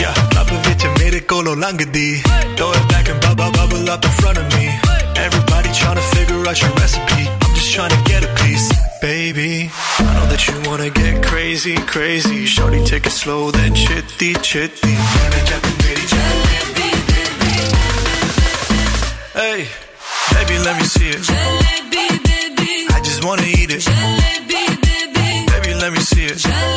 yeah 0.00 0.18
ਲੱਭ 0.34 0.52
ਵਿੱਚ 0.66 0.86
ਮੇਰੇ 0.98 1.20
ਕੋਲੋਂ 1.30 1.56
ਲੰਘਦੀ 1.56 2.22
throw 2.58 2.68
it 2.76 2.84
back 2.92 3.08
and 3.12 3.20
bubble 3.24 3.50
bubble 3.56 3.90
up 3.94 4.06
in 4.08 4.14
front 4.18 4.38
of 4.42 4.46
me 4.54 4.66
everybody 5.24 5.72
trying 5.80 5.98
to 6.00 6.06
figure 6.12 6.38
out 6.50 6.62
your 6.62 6.70
recipe 6.80 7.24
I'm 7.46 7.54
just 7.58 7.72
trying 7.76 7.94
to 7.94 8.00
get 8.10 8.26
a 8.28 8.30
piece 8.42 8.68
baby 9.02 9.50
I 10.04 10.08
know 10.16 10.26
that 10.32 10.46
you 10.48 10.54
wanna 10.68 10.88
get 11.00 11.18
crazy 11.28 11.74
crazy 11.94 12.40
shorty 12.54 12.80
take 12.92 13.10
it 13.12 13.16
slow 13.18 13.40
then 13.58 13.74
chitty 13.84 14.30
chitty 14.50 14.94
Hey, 19.40 19.58
baby, 20.34 20.56
let 20.66 20.74
me 20.80 20.86
see 20.94 21.10
it. 21.16 21.24
I 22.96 23.00
just 23.08 23.20
wanna 23.28 23.48
eat 23.58 23.70
it. 23.78 23.84
Baby, 25.52 25.74
let 25.84 25.92
me 25.92 26.00
see 26.00 26.26
it. 26.34 26.69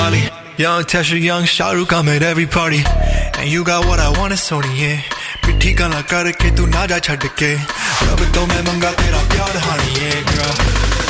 like 0.00 0.22
it's 0.22 0.30
Diwali. 0.32 0.58
Young 0.58 0.82
Tesha, 0.84 1.20
young 1.20 1.42
Shahrukh, 1.44 1.92
I'm 1.92 2.08
at 2.08 2.22
every 2.22 2.46
party. 2.46 2.82
And 3.38 3.50
you 3.50 3.64
got 3.64 3.86
what 3.86 4.00
I 4.00 4.10
want, 4.18 4.32
it's 4.32 4.48
Sony, 4.48 4.78
yeah. 4.78 5.00
पिट्ठी 5.46 5.72
गला 5.78 6.00
करके 6.10 6.50
तू 6.56 6.66
ना 6.66 6.86
जा 6.90 6.98
छड़ 6.98 7.26
के 7.38 7.54
अब 7.54 8.20
तो 8.34 8.46
मैं 8.50 8.62
मंगा 8.66 8.90
तेरा 8.98 9.20
प्यार 9.30 9.54
honey, 9.66 9.92
yeah, 10.02 10.18
girl. 10.30 10.54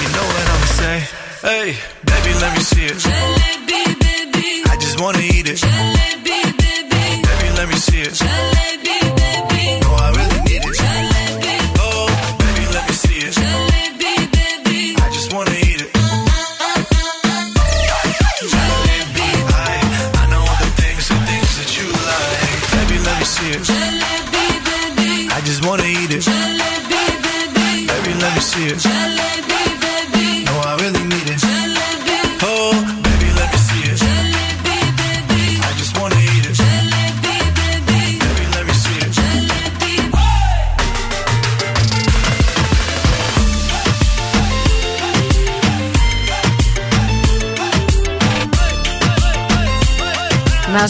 You 0.03 0.09
know 0.13 0.27
what 0.29 0.47
I'm 0.55 0.65
say? 0.77 0.99
Hey, 1.41 1.69
baby, 2.05 2.33
let 2.43 2.53
me 2.57 2.63
see 2.63 2.85
it. 2.85 2.99
Jalebi, 3.01 3.83
baby. 4.05 4.49
I 4.69 4.77
just 4.77 5.01
wanna 5.01 5.25
eat 5.25 5.49
it. 5.49 5.57
Jalebi, 5.57 6.10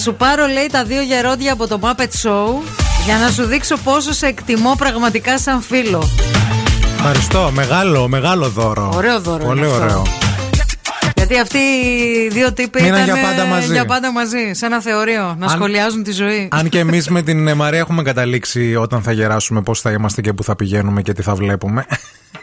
Σου 0.01 0.13
πάρω, 0.15 0.45
λέει, 0.47 0.67
τα 0.71 0.83
δύο 0.83 1.01
γερόντια 1.01 1.53
από 1.53 1.67
το 1.67 1.79
Muppet 1.81 2.27
Show 2.27 2.47
για 3.05 3.17
να 3.17 3.29
σου 3.31 3.43
δείξω 3.43 3.77
πόσο 3.77 4.13
σε 4.13 4.25
εκτιμώ 4.27 4.75
πραγματικά 4.77 5.39
σαν 5.39 5.61
φίλο. 5.61 6.09
Ευχαριστώ. 6.97 7.49
Μεγάλο, 7.53 8.07
μεγάλο 8.07 8.49
δώρο. 8.49 8.91
Ωραίο 8.95 9.19
δώρο 9.19 9.45
Πολύ 9.45 9.59
είναι 9.59 9.67
αυτό. 9.67 9.83
ωραίο. 9.83 10.20
Γιατί 11.31 11.39
αυτοί 11.39 11.57
οι 11.57 12.27
δύο 12.31 12.53
τύποι 12.53 12.81
Μείναν 12.81 13.03
ήταν 13.03 13.15
για 13.17 13.23
πάντα 13.29 13.45
μαζί. 13.45 13.71
για 13.71 13.85
πάντα 13.85 14.11
μαζί, 14.11 14.51
σε 14.51 14.65
ένα 14.65 14.81
θεωρείο, 14.81 15.35
να 15.39 15.45
Αν- 15.45 15.49
σχολιάζουν 15.49 16.03
τη 16.03 16.11
ζωή. 16.11 16.47
Αν 16.51 16.69
και 16.69 16.79
εμείς 16.79 17.09
με 17.09 17.21
την 17.21 17.47
ε, 17.47 17.53
Μαρία 17.53 17.79
έχουμε 17.79 18.03
καταλήξει 18.03 18.75
όταν 18.75 19.01
θα 19.01 19.11
γεράσουμε 19.11 19.61
πώς 19.61 19.81
θα 19.81 19.91
είμαστε 19.91 20.21
και 20.21 20.33
πού 20.33 20.43
θα 20.43 20.55
πηγαίνουμε 20.55 21.01
και 21.01 21.13
τι 21.13 21.21
θα 21.21 21.35
βλέπουμε. 21.35 21.85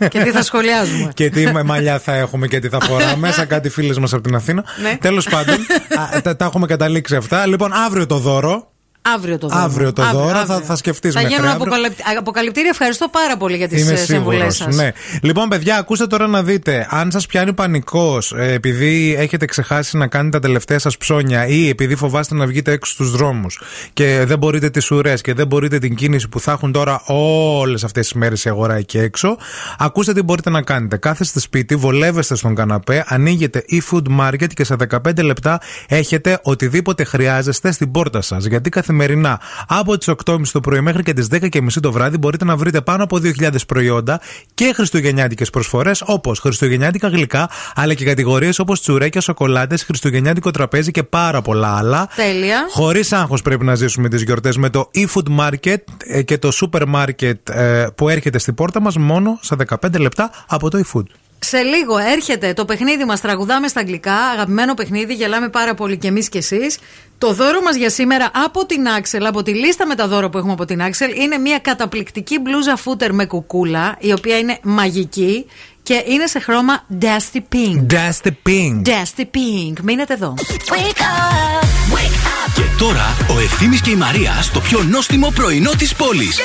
Και 0.08 0.22
τι 0.22 0.30
θα 0.30 0.42
σχολιάζουμε. 0.42 1.10
και 1.14 1.30
τι 1.30 1.52
με 1.52 1.62
μαλλιά 1.62 1.98
θα 1.98 2.14
έχουμε 2.14 2.46
και 2.46 2.58
τι 2.58 2.68
θα 2.68 2.80
φοράμε, 2.80 3.30
σαν 3.32 3.46
κάτι 3.46 3.68
φίλες 3.68 3.98
μας 3.98 4.12
από 4.12 4.22
την 4.22 4.34
Αθήνα. 4.34 4.64
Ναι. 4.82 4.96
Τέλος 5.00 5.28
πάντων, 5.28 5.54
α, 6.16 6.20
τα, 6.22 6.36
τα 6.36 6.44
έχουμε 6.44 6.66
καταλήξει 6.66 7.16
αυτά. 7.16 7.46
Λοιπόν, 7.46 7.72
αύριο 7.72 8.06
το 8.06 8.18
δώρο. 8.18 8.72
Αύριο 9.14 9.38
το 9.38 9.48
δώρο. 9.48 9.60
Αύριο 9.62 9.92
το 9.92 10.02
δώρο, 10.12 10.44
θα- 10.44 10.60
θα 10.60 10.76
σκεφτείς 10.76 11.12
Θα 11.14 11.20
μέχρι 11.20 11.34
γίνουν 11.36 11.50
αύριο. 11.50 11.64
αποκαλυπ- 11.72 12.18
αποκαλυπτήρια. 12.18 12.70
Ευχαριστώ 12.70 13.08
πάρα 13.08 13.36
πολύ 13.36 13.56
για 13.56 13.68
τις 13.68 13.82
Είμαι 13.82 13.96
συμβουλές 13.96 14.54
σίγουρος. 14.54 14.54
σας. 14.54 14.76
Ναι. 14.76 14.92
Λοιπόν, 15.22 15.48
παιδιά, 15.48 15.76
ακούστε 15.76 16.06
τώρα 16.06 16.26
να 16.26 16.42
δείτε. 16.42 16.86
Αν 16.90 17.10
σας 17.10 17.26
πιάνει 17.26 17.52
πανικός 17.52 18.32
επειδή 18.36 19.14
έχετε 19.18 19.44
ξεχάσει 19.44 19.96
να 19.96 20.06
κάνετε 20.06 20.38
τα 20.38 20.46
τελευταία 20.46 20.78
σας 20.78 20.96
ψώνια 20.96 21.46
ή 21.46 21.68
επειδή 21.68 21.94
φοβάστε 21.94 22.34
να 22.34 22.46
βγείτε 22.46 22.72
έξω 22.72 22.92
στους 22.92 23.10
δρόμους 23.10 23.60
και 23.92 24.24
δεν 24.26 24.38
μπορείτε 24.38 24.70
τις 24.70 24.90
ουρές 24.90 25.20
και 25.20 25.34
δεν 25.34 25.46
μπορείτε 25.46 25.78
την 25.78 25.94
κίνηση 25.94 26.28
που 26.28 26.40
θα 26.40 26.52
έχουν 26.52 26.72
τώρα 26.72 27.02
όλες 27.06 27.84
αυτές 27.84 28.02
τις 28.08 28.12
μέρες 28.16 28.44
η 28.44 28.48
αγορά 28.48 28.74
εκεί 28.76 28.98
έξω, 28.98 29.36
ακούστε 29.78 30.12
τι 30.12 30.22
μπορείτε 30.22 30.50
να 30.50 30.62
κάνετε. 30.62 30.96
Κάθεστε 30.96 31.40
σπίτι, 31.40 31.76
βολεύεστε 31.76 32.34
στον 32.36 32.54
καναπέ, 32.54 33.04
ανοίγετε 33.06 33.64
e-food 33.70 34.02
market 34.20 34.46
και 34.54 34.64
σε 34.64 34.76
15 34.76 35.22
λεπτά 35.22 35.60
έχετε 35.88 36.38
οτιδήποτε 36.42 37.04
χρειάζεστε 37.04 37.72
στην 37.72 37.90
πόρτα 37.90 38.20
σας. 38.20 38.44
Γιατί 38.44 38.70
καθημερινά 38.98 39.40
από 39.68 39.98
τις 39.98 40.08
8.30 40.24 40.40
το 40.52 40.60
πρωί 40.60 40.80
μέχρι 40.80 41.02
και 41.02 41.12
τις 41.12 41.28
10.30 41.30 41.66
το 41.82 41.92
βράδυ 41.92 42.18
μπορείτε 42.18 42.44
να 42.44 42.56
βρείτε 42.56 42.80
πάνω 42.80 43.02
από 43.02 43.18
2.000 43.22 43.50
προϊόντα 43.66 44.20
και 44.54 44.72
χριστουγεννιάτικες 44.74 45.50
προσφορές 45.50 46.02
όπως 46.06 46.38
χριστουγεννιάτικα 46.38 47.08
γλυκά, 47.08 47.50
αλλά 47.74 47.94
και 47.94 48.04
κατηγορίες 48.04 48.58
όπως 48.58 48.80
τσουρέκια, 48.80 49.20
σοκολάτες, 49.20 49.82
χριστουγεννιάτικο 49.82 50.50
τραπέζι 50.50 50.90
και 50.90 51.02
πάρα 51.02 51.42
πολλά 51.42 51.76
άλλα. 51.76 52.08
Τέλεια. 52.16 52.66
Χωρίς 52.70 53.12
άγχος 53.12 53.42
πρέπει 53.42 53.64
να 53.64 53.74
ζήσουμε 53.74 54.08
τις 54.08 54.22
γιορτές 54.22 54.56
με 54.56 54.70
το 54.70 54.90
e-food 54.94 55.38
market 55.40 55.82
ε, 55.98 56.22
και 56.22 56.38
το 56.38 56.50
super 56.60 56.82
market 56.94 57.50
ε, 57.50 57.86
που 57.94 58.08
έρχεται 58.08 58.38
στην 58.38 58.54
πόρτα 58.54 58.80
μας 58.80 58.96
μόνο 58.96 59.38
στα 59.42 59.56
15 59.82 59.98
λεπτά 59.98 60.30
από 60.46 60.70
το 60.70 60.80
e-food. 60.84 61.27
Σε 61.38 61.62
λίγο 61.62 61.98
έρχεται 61.98 62.52
το 62.52 62.64
παιχνίδι 62.64 63.04
μας. 63.04 63.20
Τραγουδάμε 63.20 63.68
στα 63.68 63.80
αγγλικά. 63.80 64.16
Αγαπημένο 64.16 64.74
παιχνίδι. 64.74 65.14
Γελάμε 65.14 65.48
πάρα 65.48 65.74
πολύ 65.74 65.96
κι 65.96 66.06
εμείς 66.06 66.28
κι 66.28 66.38
εσείς. 66.38 66.78
Το 67.18 67.32
δώρο 67.32 67.60
μας 67.62 67.76
για 67.76 67.90
σήμερα 67.90 68.30
από 68.44 68.66
την 68.66 68.86
Axel, 68.98 69.22
από 69.26 69.42
τη 69.42 69.54
λίστα 69.54 69.86
με 69.86 69.94
τα 69.94 70.08
δώρα 70.08 70.28
που 70.28 70.38
έχουμε 70.38 70.52
από 70.52 70.64
την 70.64 70.80
Axel, 70.82 71.20
είναι 71.22 71.38
μια 71.38 71.58
καταπληκτική 71.58 72.38
μπλούζα 72.38 72.76
φούτερ 72.76 73.12
με 73.12 73.24
κουκούλα, 73.24 73.96
η 73.98 74.12
οποία 74.12 74.38
είναι 74.38 74.58
μαγική 74.62 75.46
και 75.82 76.04
είναι 76.06 76.26
σε 76.26 76.38
χρώμα 76.38 76.84
Dusty 77.00 77.38
Pink. 77.54 77.92
Dusty 77.92 78.30
Pink. 78.48 78.82
Dusty 78.84 79.22
Pink. 79.22 79.80
Μείνετε 79.82 80.14
εδώ. 80.14 80.34
Wake 80.38 81.00
up, 81.00 81.64
wake 81.94 82.18
up. 82.26 82.52
Και 82.54 82.62
τώρα 82.78 83.16
ο 83.36 83.40
Ευθύμης 83.40 83.80
και 83.80 83.90
η 83.90 83.96
Μαρία 83.96 84.42
στο 84.42 84.60
πιο 84.60 84.82
νόστιμο 84.82 85.30
πρωινό 85.34 85.70
της 85.78 85.94
πόλης. 85.94 86.38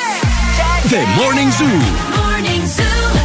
The 0.90 0.96
Morning 0.96 1.62
Zoo. 1.62 1.82
Morning 2.18 2.80
Zoo. 2.80 3.23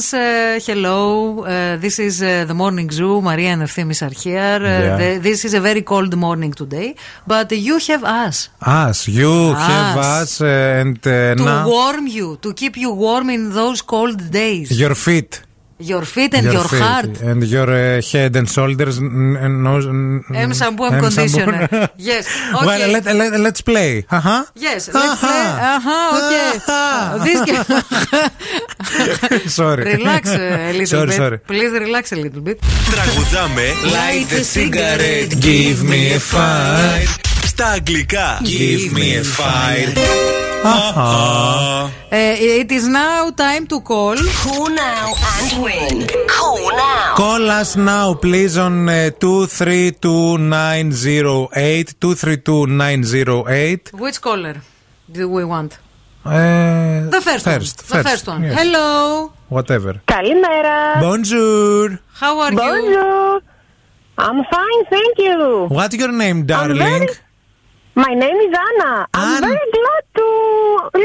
Uh, 0.00 0.58
hello. 0.66 1.44
Uh, 1.44 1.76
this 1.76 1.98
is 1.98 2.22
uh, 2.22 2.44
the 2.50 2.54
Morning 2.54 2.90
Zoo. 2.90 3.20
Maria 3.20 3.50
and 3.54 3.62
Ephemis 3.68 4.00
are 4.06 4.14
here. 4.24 4.60
Uh, 4.62 4.68
Yeah. 4.68 4.96
the- 5.00 5.18
this 5.28 5.44
is 5.44 5.52
a 5.54 5.60
very 5.60 5.82
cold 5.92 6.12
morning 6.26 6.52
today. 6.62 6.88
But 7.26 7.48
you 7.68 7.76
have 7.88 8.02
us 8.26 8.36
Us, 8.86 8.98
you 9.20 9.34
Us. 9.52 9.68
have 9.72 9.98
us 10.20 10.32
uh, 10.40 10.80
and 10.80 10.98
uh, 11.06 11.34
to 11.36 11.44
now 11.44 11.68
warm 11.68 12.06
you, 12.18 12.28
to 12.44 12.48
keep 12.60 12.74
you 12.84 12.90
warm 13.06 13.28
in 13.36 13.42
those 13.60 13.80
cold 13.94 14.18
days. 14.40 14.68
your 14.84 14.94
feet. 15.06 15.32
Your 15.92 16.04
feet 16.14 16.32
and 16.34 16.44
your, 16.56 16.64
feet 16.68 16.82
heart. 16.82 17.14
and 17.30 17.40
your 17.54 17.68
uh, 17.70 18.02
head 18.12 18.32
and 18.36 18.46
shoulders 18.56 18.96
and 18.98 19.54
nose. 19.68 19.86
n- 19.86 20.22
M 20.48 20.52
shampoo 20.52 20.84
and 20.84 20.96
conditioner. 21.06 21.62
yes. 22.10 22.24
Okay. 22.54 22.66
Well, 22.68 22.82
let, 22.96 23.04
let, 23.20 23.30
let's 23.46 23.62
play. 23.70 24.04
Uh-huh. 24.10 24.44
Yes, 24.66 24.80
let's 24.92 25.16
play. 25.24 25.46
Uh-huh, 25.74 26.18
okay. 26.20 26.50
This 27.26 27.38
Sorry. 29.59 29.83
Relax 29.95 30.23
a 30.33 30.35
little 30.71 30.85
Sorry, 30.95 31.07
bit. 31.07 31.15
sorry. 31.21 31.37
Please 31.51 31.71
relax 31.85 32.05
a 32.11 32.15
little 32.25 32.41
bit. 32.47 32.57
Τραγουδάμε 32.93 33.67
Light 33.97 34.27
the 34.35 34.43
cigarette. 34.55 35.33
Give 35.49 35.79
me 35.91 36.01
a 36.17 36.19
fire. 36.33 37.07
στα 37.45 37.65
αγγλικά. 37.65 38.39
Give 38.43 38.83
me 38.97 39.07
a 39.21 39.23
fire. 39.37 39.91
Uh, 40.65 41.89
it 42.11 42.71
is 42.71 42.87
now 42.87 43.29
time 43.45 43.67
to 43.67 43.79
call. 43.81 44.15
Call 44.43 44.69
now 44.69 45.13
and 45.33 45.51
win. 45.63 46.07
Call 46.35 46.63
now. 46.83 47.13
Call 47.21 47.43
us 47.61 47.75
now, 47.75 48.13
please, 48.15 48.57
on 48.57 48.89
uh, 48.89 49.11
232-908. 49.19 51.93
232-908. 51.99 53.93
Which 53.93 54.19
caller 54.21 54.55
do 55.11 55.29
we 55.29 55.43
want? 55.53 55.77
Uh, 56.25 57.09
The 57.15 57.21
first, 57.21 57.45
first, 57.45 57.75
one. 57.91 57.97
The 58.03 58.09
first 58.09 58.25
one. 58.27 58.41
yes. 58.43 58.53
Hello. 58.59 58.87
Whatever. 59.55 59.93
Καλημέρα. 60.13 60.77
Bonjour. 61.07 61.85
How 62.21 62.33
are 62.45 62.51
you? 62.51 62.57
Bonjour. 62.57 63.41
I'm 64.25 64.39
fine, 64.55 64.81
thank 64.95 65.15
you. 65.27 65.37
What's 65.77 65.95
your 66.01 66.11
name, 66.23 66.39
darling? 66.53 66.79
very- 66.87 67.23
My 68.05 68.13
name 68.23 68.39
is 68.45 68.53
Anna. 68.67 68.91
I'm 69.13 69.35
very 69.49 69.67
glad 69.77 70.03
to 70.19 70.25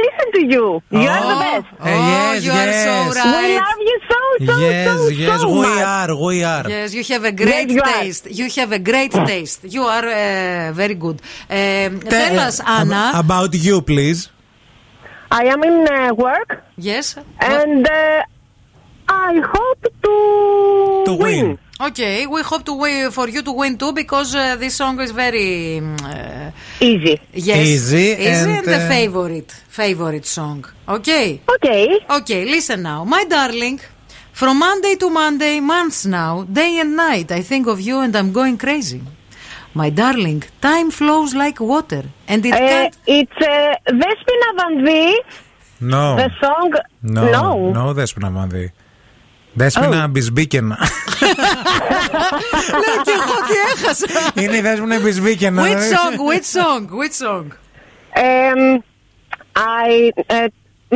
listen 0.01 0.29
to 0.37 0.41
you. 0.55 0.65
You 1.03 1.09
are 1.17 1.25
the 1.33 1.39
best. 1.45 1.69
Uh, 1.79 1.91
yes, 2.13 2.37
you 2.47 2.53
are 2.63 2.71
yes. 2.73 2.81
so 2.87 2.95
We 3.11 3.21
right. 3.21 3.55
love 3.65 3.81
you 3.91 3.97
so, 4.11 4.19
so, 4.49 4.55
yes, 4.65 4.89
so, 4.89 5.09
yes, 5.25 5.41
so 5.45 5.49
we 5.63 5.69
much. 5.69 5.85
are, 5.99 6.11
we 6.27 6.37
are. 6.55 6.65
Yes, 6.75 6.89
you 6.97 7.05
have 7.13 7.25
a 7.33 7.35
great 7.43 7.69
Yes, 7.69 7.77
you 7.77 7.83
are. 7.91 7.93
taste. 8.01 8.25
You 8.41 8.47
have 8.59 8.73
a 8.81 8.83
great 8.91 9.13
taste. 9.33 9.61
You 9.77 9.83
are 9.97 10.07
uh, 10.09 10.73
very 10.83 10.97
good. 11.05 11.19
Um, 11.59 11.93
tell 12.17 12.37
us, 12.49 12.57
Anna. 12.79 13.03
Ab- 13.15 13.25
about 13.27 13.53
you, 13.69 13.77
please. 13.93 14.21
I 15.32 15.46
am 15.46 15.64
in 15.64 15.88
uh, 15.88 16.14
work 16.14 16.64
yes. 16.78 17.16
and 17.40 17.88
uh, 17.88 18.24
I 19.08 19.42
hope 19.44 19.84
to, 20.04 21.04
To 21.06 21.16
win. 21.16 21.60
Okay, 21.80 22.26
we 22.26 22.42
hope 22.42 22.64
to 22.66 22.74
win 22.74 23.12
for 23.12 23.28
you 23.28 23.42
to 23.42 23.52
win 23.52 23.78
too 23.78 23.92
because 23.92 24.34
uh, 24.34 24.56
this 24.56 24.76
song 24.76 25.00
is 25.02 25.12
very 25.12 25.78
um, 25.80 25.98
uh, 26.04 26.52
Easy. 26.80 27.20
yes, 27.34 27.58
Easy 27.60 28.12
easy 28.14 28.52
and, 28.52 28.66
the 28.66 28.78
uh, 28.78 28.88
favorite 28.88 29.52
favorite 29.52 30.26
song. 30.26 30.66
Okay. 30.88 31.42
Okay. 31.56 32.00
Okay, 32.10 32.46
listen 32.46 32.82
now, 32.82 33.04
my 33.04 33.26
darling. 33.26 33.80
From 34.32 34.60
Monday 34.60 34.96
to 34.96 35.10
Monday, 35.10 35.60
months 35.60 36.06
now, 36.06 36.44
day 36.44 36.80
and 36.80 36.96
night, 36.96 37.32
I 37.32 37.42
think 37.42 37.68
of 37.68 37.80
you 37.80 38.00
and 38.00 38.16
I'm 38.16 38.32
going 38.32 38.58
crazy. 38.58 39.02
My 39.81 39.89
darling, 40.01 40.41
time 40.69 40.89
flows 41.01 41.31
like 41.43 41.59
water, 41.73 42.05
and 42.33 42.41
it 42.49 42.53
Uh, 42.55 42.59
can't. 42.71 42.95
it's 43.19 43.39
uh, 43.55 43.99
Vespina 44.01 44.49
Van 44.59 44.75
Vee, 44.87 45.15
No. 45.93 46.05
the 46.23 46.29
song. 46.43 46.71
No, 47.17 47.23
no. 47.37 47.47
no, 47.79 47.93
Δέσποινα 47.93 48.31
Μανδύ. 48.31 48.73
Δέσποινα 49.53 50.07
Μπισμπίκαινα. 50.07 50.79
Λέω 52.71 53.03
και 53.05 53.11
εγώ 53.11 53.35
τι 53.49 53.55
έχασα. 53.73 54.07
Είναι 54.43 54.57
η 54.57 54.61
Δέσποινα 54.61 54.99
Μπισμπίκαινα. 55.01 55.63
Which 55.63 55.69
song, 55.95 56.15
which 56.29 56.45
song, 56.59 56.83
which 57.01 57.13
song. 57.25 57.47
Um, 58.17 58.83
I 59.87 60.11
uh, 60.37 60.49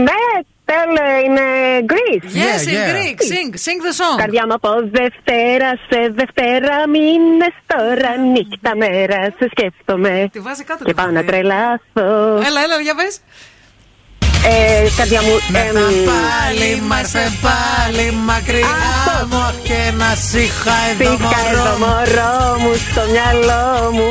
may 0.09 0.31
I 0.70 0.72
tell 0.72 0.94
uh, 1.06 1.26
in 1.28 1.36
uh, 1.38 1.48
Greek. 1.94 2.22
Yes, 2.44 2.62
in 2.74 2.80
Greek, 2.94 3.18
sing, 3.32 3.50
sing 3.66 3.80
the 3.88 3.94
song. 4.02 4.18
Καρδιά 4.18 4.46
μου 4.48 4.54
από 4.54 4.70
Δευτέρα 4.92 5.70
σε 5.90 6.00
Δευτέρα 6.20 6.88
μήνες 6.88 7.54
τώρα 7.74 8.12
νύχτα 8.34 8.72
μέρα 8.76 9.20
σε 9.38 9.50
σκέφτομαι 9.52 10.30
Τη 10.32 10.40
βάζει 10.40 10.64
κάτω 10.64 10.84
και 10.84 10.90
τη 10.94 10.96
πάω 11.02 11.06
να 11.06 11.12
φωνή. 11.20 11.26
τρελαθώ. 11.32 12.10
Έλα, 12.48 12.60
έλα, 12.66 12.76
για 12.84 12.96
πες. 12.96 13.20
Ε, 14.46 14.88
καρδιά 14.98 15.22
μου... 15.22 15.34
εμ, 15.64 15.76
Πάλι 16.14 16.66
είμαστε 16.82 17.20
πάλι 17.42 18.12
μακριά 18.12 18.68
μου 19.30 19.44
και 19.64 19.92
να 19.98 20.16
σήχα 20.16 20.72
εδώ 20.92 21.10
Φύγα 21.18 21.30
εδώ 21.52 21.64
μωρό 21.64 21.78
μου. 21.80 21.86
μωρό 21.86 22.58
μου 22.60 22.74
στο 22.92 23.02
μυαλό 23.14 23.92
μου 23.92 24.10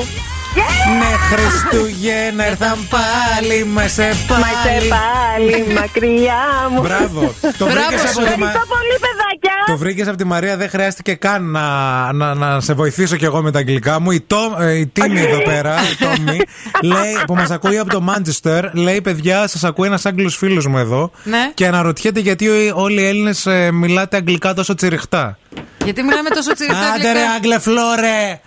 Ναι, 0.99 1.37
Χριστούγεννα 1.37 2.49
ήρθαν 2.49 2.79
πάλι, 2.91 3.65
με 3.65 3.89
σε 3.89 4.03
Μα 4.03 4.09
είσαι 4.09 4.87
πάλι. 4.89 4.89
πάλι 4.89 5.73
μακριά 5.75 6.69
μου 6.71 6.81
Μπράβο. 6.81 7.35
Το 7.59 7.65
Μπράβο 7.67 7.71
βρήκες 7.89 8.01
σου. 8.01 8.07
από 8.09 8.33
τη 8.33 8.39
μα- 8.39 8.47
Ευχαριστώ 8.47 8.67
πολύ 8.69 8.97
παιδάκια 9.01 9.55
Το 9.67 9.77
βρήκες 9.77 10.09
από 10.09 10.17
τη 10.17 10.25
Μαρία, 10.25 10.57
δεν 10.57 10.69
χρειάστηκε 10.69 11.15
καν 11.15 11.51
να, 11.51 12.13
να, 12.13 12.35
να 12.35 12.61
σε 12.61 12.73
βοηθήσω 12.75 13.17
κι 13.17 13.25
εγώ 13.25 13.43
με 13.43 13.51
τα 13.51 13.59
αγγλικά 13.59 14.01
μου. 14.01 14.11
Η, 14.11 14.21
Τό, 14.21 14.57
ε, 14.61 14.73
η 14.79 14.87
Τίμη 14.87 15.21
εδώ 15.21 15.43
πέρα, 15.43 15.75
η 15.93 15.97
Τόμη, 16.05 16.41
λέει, 16.83 17.19
που 17.27 17.35
μας 17.35 17.51
ακούει 17.51 17.79
από 17.79 17.91
το 17.91 18.01
Μάντσεστερ, 18.01 18.75
λέει: 18.75 19.01
Παιδιά, 19.01 19.47
σας 19.49 19.65
ακούει 19.65 19.87
ένας 19.87 20.07
Άγγλος 20.07 20.37
φίλος 20.37 20.67
μου 20.67 20.79
εδώ. 20.79 21.11
Ναι. 21.25 21.51
Και 21.55 21.67
αναρωτιέται 21.67 22.21
γιατί 22.21 22.49
όλοι 22.75 23.01
οι 23.01 23.07
Έλληνες 23.07 23.47
μιλάτε 23.73 24.17
αγγλικά 24.17 24.55
τόσο 24.55 24.75
τσιριχτά. 24.75 25.39
Γιατί 25.85 26.03
μιλάμε 26.03 26.29
τόσο 26.31 26.53
τσιριχτά 26.53 26.93
Άντε 26.93 27.03
ρε, 27.03 27.09
αγγλικά; 27.09 27.33
Άγγλε 27.35 27.59
φλόρε! 27.59 28.41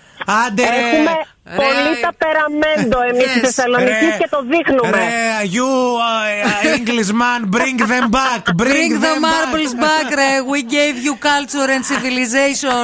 Άντε 0.47 0.61
ρε! 0.63 0.97
Έχουμε 0.97 1.11
πολύ 1.55 1.99
ταπεραμέντο 2.01 2.99
εμείς 3.09 3.29
στη 3.29 3.39
Yes. 3.39 3.45
Θεσσαλονίκη 3.45 4.05
Ρε, 4.05 4.17
και 4.19 4.27
το 4.29 4.41
δείχνουμε 4.51 4.89
Ρε, 4.97 5.07
you 5.55 5.69
uh, 6.09 6.75
Englishman, 6.77 7.39
bring 7.57 7.77
them 7.91 8.07
back! 8.19 8.43
Bring, 8.61 8.73
Bring 8.73 8.91
the 8.93 8.99
them 9.05 9.21
marbles 9.29 9.73
back, 9.87 10.07
Re. 10.19 10.31
We 10.53 10.61
gave 10.77 10.95
you 11.05 11.13
culture 11.29 11.69
and 11.75 11.83
civilization, 11.93 12.83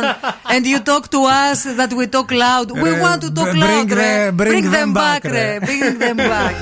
and 0.54 0.62
you 0.72 0.80
talk 0.92 1.04
to 1.16 1.20
us 1.48 1.58
that 1.80 1.92
we 2.00 2.06
talk 2.18 2.30
loud. 2.46 2.68
We 2.84 2.90
Re, 2.94 3.02
want 3.06 3.20
to 3.26 3.30
talk 3.40 3.50
bring 3.52 3.64
loud, 3.70 3.90
Re. 4.02 4.12
the- 4.26 4.32
bring 4.44 4.66
them 4.78 4.90
back, 5.04 5.22
Re. 5.24 5.32
Re. 5.36 5.60
Bring 5.68 5.86
them 6.04 6.18
back. 6.34 6.56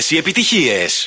Όλες 0.02 0.10
οι 0.10 0.16
επιτυχίες. 0.16 1.06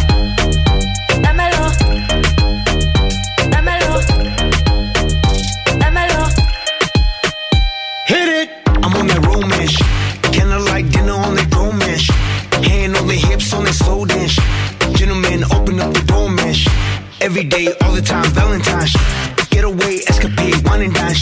Up 15.81 15.93
the. 16.29 16.67
Every 17.19 17.43
day, 17.43 17.67
all 17.81 17.93
the 17.93 18.01
time, 18.01 18.29
Valentine's. 18.31 18.93
Get 19.49 19.63
away, 19.63 20.01
escapade, 20.07 20.57
wine 20.65 20.83
and 20.83 20.93
dine. 20.93 21.15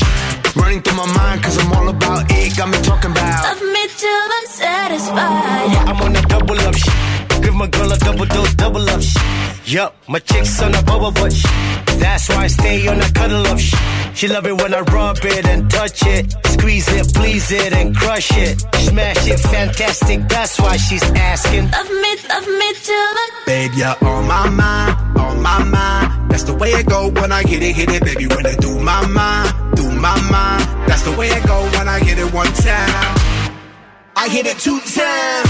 Running 0.55 0.81
through 0.81 0.97
my 0.97 1.09
mind, 1.13 1.43
cause 1.43 1.57
I'm 1.57 1.71
all 1.73 1.89
about 1.89 2.25
it. 2.29 2.55
Got 2.57 2.69
me 2.69 2.77
talking 2.81 3.11
about. 3.11 3.43
Love 3.43 3.61
me 3.61 3.87
till 3.97 4.27
I'm 4.37 4.47
satisfied. 4.47 5.71
Yeah, 5.73 5.89
I'm 5.89 6.01
on 6.01 6.15
a 6.15 6.21
double 6.21 6.59
up 6.67 6.75
shit. 6.75 7.18
Give 7.59 7.71
my 7.71 7.77
girl 7.77 7.91
a 7.91 7.97
double 7.97 8.25
dose, 8.25 8.53
double 8.53 8.89
up 8.89 9.01
shit. 9.01 9.73
Yup, 9.73 9.93
my 10.07 10.19
chick's 10.19 10.61
on 10.61 10.73
a 10.73 10.81
bubble 10.83 11.11
butt 11.11 11.33
shit. 11.33 11.51
That's 11.99 12.29
why 12.29 12.45
I 12.45 12.47
stay 12.47 12.87
on 12.87 13.01
a 13.01 13.11
cuddle 13.11 13.45
up 13.47 13.59
shit. 13.59 13.79
She 14.13 14.29
love 14.29 14.45
it 14.45 14.55
when 14.61 14.73
I 14.73 14.79
rub 14.79 15.17
it 15.17 15.45
and 15.45 15.69
touch 15.69 16.05
it. 16.05 16.31
Squeeze 16.53 16.87
it, 16.87 17.13
please 17.13 17.51
it, 17.51 17.73
and 17.73 17.93
crush 17.93 18.31
it. 18.37 18.61
Smash 18.87 19.27
it, 19.27 19.39
fantastic. 19.39 20.29
That's 20.29 20.57
why 20.57 20.77
she's 20.77 21.03
asking. 21.03 21.69
Love 21.71 21.91
me, 21.91 22.15
love 22.29 22.47
me 22.47 22.73
till 22.81 22.95
I'm 22.95 23.45
Babe, 23.45 23.71
you're 23.75 24.09
on 24.09 24.25
my 24.25 24.49
mind, 24.49 25.17
on 25.17 25.41
my 25.41 25.61
mind. 25.61 26.31
That's 26.31 26.43
the 26.43 26.53
way 26.53 26.69
it 26.69 26.85
go 26.85 27.09
when 27.09 27.33
I 27.33 27.41
hit 27.43 27.61
it, 27.61 27.75
hit 27.75 27.89
it, 27.89 28.05
baby. 28.05 28.27
When 28.27 28.45
I 28.45 28.55
do 28.55 28.79
my 28.79 29.05
mind, 29.05 29.75
do 29.75 29.91
my 29.91 30.15
mind. 30.31 30.63
That's 30.87 31.03
the 31.03 31.11
way 31.11 31.27
it 31.27 31.45
go 31.45 31.59
when 31.77 31.89
I 31.89 31.99
hit 31.99 32.19
it 32.19 32.33
one 32.33 32.53
time. 32.53 33.15
I 34.15 34.27
hit 34.27 34.45
it 34.45 34.59
two 34.59 34.79
times, 34.81 35.49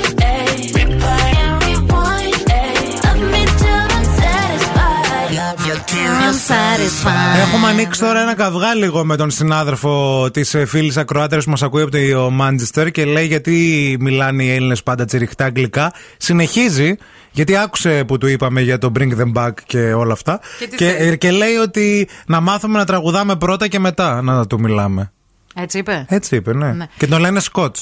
Έχουμε 7.41 7.67
ανοίξει 7.67 7.99
τώρα 7.99 8.21
ένα 8.21 8.35
καυγά 8.35 8.75
λίγο 8.75 9.05
με 9.05 9.15
τον 9.15 9.29
συνάδελφο 9.29 10.29
της 10.31 10.55
φίλης 10.65 10.97
ακροάτρια 10.97 11.41
που 11.43 11.49
μας 11.49 11.63
ακούει 11.63 11.81
από 11.81 11.91
το 11.91 12.29
Μάντζεστερ 12.29 12.91
και 12.91 13.05
λέει 13.05 13.25
γιατί 13.25 13.97
μιλάνε 13.99 14.43
οι 14.43 14.51
Έλληνες 14.51 14.83
πάντα 14.83 15.05
τσιριχτά 15.05 15.45
αγγλικά. 15.45 15.93
Συνεχίζει 16.17 16.95
γιατί 17.31 17.57
άκουσε 17.57 18.03
που 18.03 18.17
του 18.17 18.27
είπαμε 18.27 18.61
για 18.61 18.77
το 18.77 18.91
Bring 18.99 19.11
them 19.17 19.33
back 19.33 19.51
και 19.65 19.93
όλα 19.93 20.13
αυτά. 20.13 20.39
Και 20.59 20.67
τι 20.67 20.75
Και, 20.75 20.89
θέλει; 20.89 21.17
και 21.17 21.31
λέει 21.31 21.55
ότι 21.55 22.07
να 22.25 22.39
μάθουμε 22.39 22.77
να 22.77 22.85
τραγουδάμε 22.85 23.35
πρώτα 23.35 23.67
και 23.67 23.79
μετά 23.79 24.21
να 24.21 24.47
του 24.47 24.59
μιλάμε. 24.59 25.11
Έτσι 25.55 25.77
είπε; 25.77 26.05
Έτσι 26.09 26.35
είπε, 26.35 26.53
ναι. 26.53 26.71
Ναι. 26.71 26.85
Και 26.97 27.07
τον 27.07 27.19
λένε 27.19 27.39
Σκότ. 27.39 27.75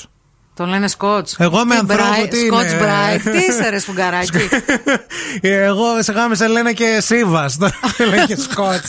Τον 0.59 0.69
λένε 0.69 0.88
Σκότ. 0.88 1.27
Εγώ 1.38 1.65
με 1.65 1.75
ανθρώπου, 1.75 2.27
τι 2.29 2.38
Σκότ 2.45 2.69
είναι; 2.69 2.77
Μπράιτ. 2.79 3.21
Τι 3.21 3.38
είσαι, 3.38 3.69
ρε 3.69 3.79
σφουγγαράκι. 3.79 4.38
Εγώ 5.41 5.83
σε 6.03 6.11
γάμι 6.11 6.35
σε 6.35 6.47
λένε 6.47 6.71
και 6.73 6.97
Σίβας. 7.01 7.57
Λένε 8.09 8.25
και 8.27 8.35
Σκότ. 8.35 8.83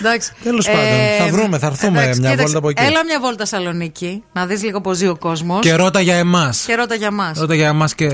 Εντάξει. 0.00 0.32
Τέλος 0.42 0.66
πάντων, 0.66 0.82
θα 1.18 1.26
βρούμε, 1.36 1.58
θα 1.58 1.66
έρθουμε 1.66 1.98
Ε, 1.98 2.02
εντάξει, 2.02 2.20
μια 2.20 2.30
κοίταξε, 2.30 2.52
βόλτα 2.52 2.58
από 2.58 2.68
εκεί. 2.68 2.82
Έλα 2.82 3.04
μια 3.04 3.20
βόλτα 3.20 3.46
Σαλονίκη, 3.46 4.22
να 4.32 4.46
δεις 4.46 4.62
λίγο 4.62 4.80
πώς 4.80 4.96
ζει 4.96 5.06
ο 5.08 5.16
κόσμος. 5.16 5.60
Και 5.60 5.74
ρώτα 5.74 6.00
για 6.00 6.14
εμάς. 6.16 6.64
Και 6.66 6.74
ρώτα 6.74 6.94
για 6.94 7.10
μα. 7.10 7.32
Ρώτα 7.36 7.54
για 7.54 7.68
εμάς 7.68 7.94
και 7.94 8.06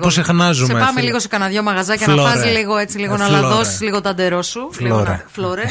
πώ 0.00 0.10
συχνάζουμε. 0.10 0.66
Σε 0.66 0.72
πάμε 0.72 0.90
φίλε. 0.94 1.04
λίγο 1.06 1.18
σε 1.20 1.28
κανένα 1.28 1.50
δυο 1.50 1.62
μαγαζάκια 1.62 2.06
να 2.06 2.12
Φλόρε. 2.12 2.30
φας 2.30 2.44
λίγο 2.52 2.76
έτσι, 2.76 2.98
λίγο 2.98 3.14
Ε, 3.14 3.18
να 3.18 3.24
φλόρε. 3.24 3.40
λαδώσει 3.42 3.84
λίγο 3.84 4.00
τα 4.00 4.14
ντερό 4.14 4.42
σου. 4.42 4.70
Λίγο 4.78 4.94
Φλόρε. 4.94 5.10
να- 5.10 5.24
Φλόρε. 5.32 5.62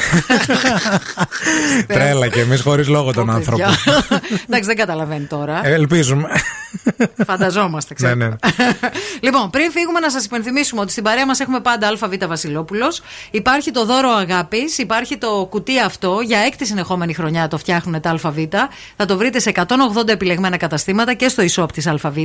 Τρέλα 1.86 2.28
και 2.28 2.40
εμείς 2.40 2.60
χωρίς 2.60 2.88
λόγο 2.88 3.12
τον 3.12 3.30
άνθρωπο. 3.30 3.56
Παιδιά. 3.62 3.78
Εντάξει, 4.48 4.66
δεν 4.66 4.76
καταλαβαίνεις 4.76 5.25
τώρα. 5.26 5.60
Ε, 5.64 5.72
Ελπίζουμε. 5.72 6.28
Φανταζόμαστε, 7.26 7.94
Ναι, 7.98 8.06
ξέρω. 8.06 8.18
ναι. 8.18 8.36
λοιπόν, 9.26 9.50
πριν 9.50 9.70
φύγουμε, 9.70 10.00
να 10.00 10.10
σας 10.10 10.24
υπενθυμίσουμε 10.24 10.80
ότι 10.80 10.90
στην 10.90 11.02
παρέα 11.02 11.26
μας 11.26 11.40
έχουμε 11.40 11.60
πάντα 11.60 11.88
ΑΒ 11.88 12.14
Βασιλόπουλος. 12.26 13.02
Υπάρχει 13.30 13.70
το 13.70 13.84
δώρο 13.84 14.10
αγάπης, 14.10 14.78
υπάρχει 14.78 15.16
το 15.18 15.46
κουτί 15.50 15.80
αυτό. 15.80 16.20
Για 16.24 16.38
έκτη 16.38 16.66
συνεχόμενη 16.66 17.14
χρονιά 17.14 17.48
το 17.48 17.58
φτιάχνουν 17.58 18.00
τα 18.00 18.10
ΑΒ. 18.10 18.36
Θα 18.96 19.06
το 19.06 19.16
βρείτε 19.16 19.38
σε 19.38 19.52
180 19.56 20.08
επιλεγμένα 20.08 20.56
καταστήματα 20.56 21.14
και 21.14 21.28
στο 21.28 21.42
e-shop 21.42 21.72
της 21.72 21.86
ΑΒ. 21.86 22.16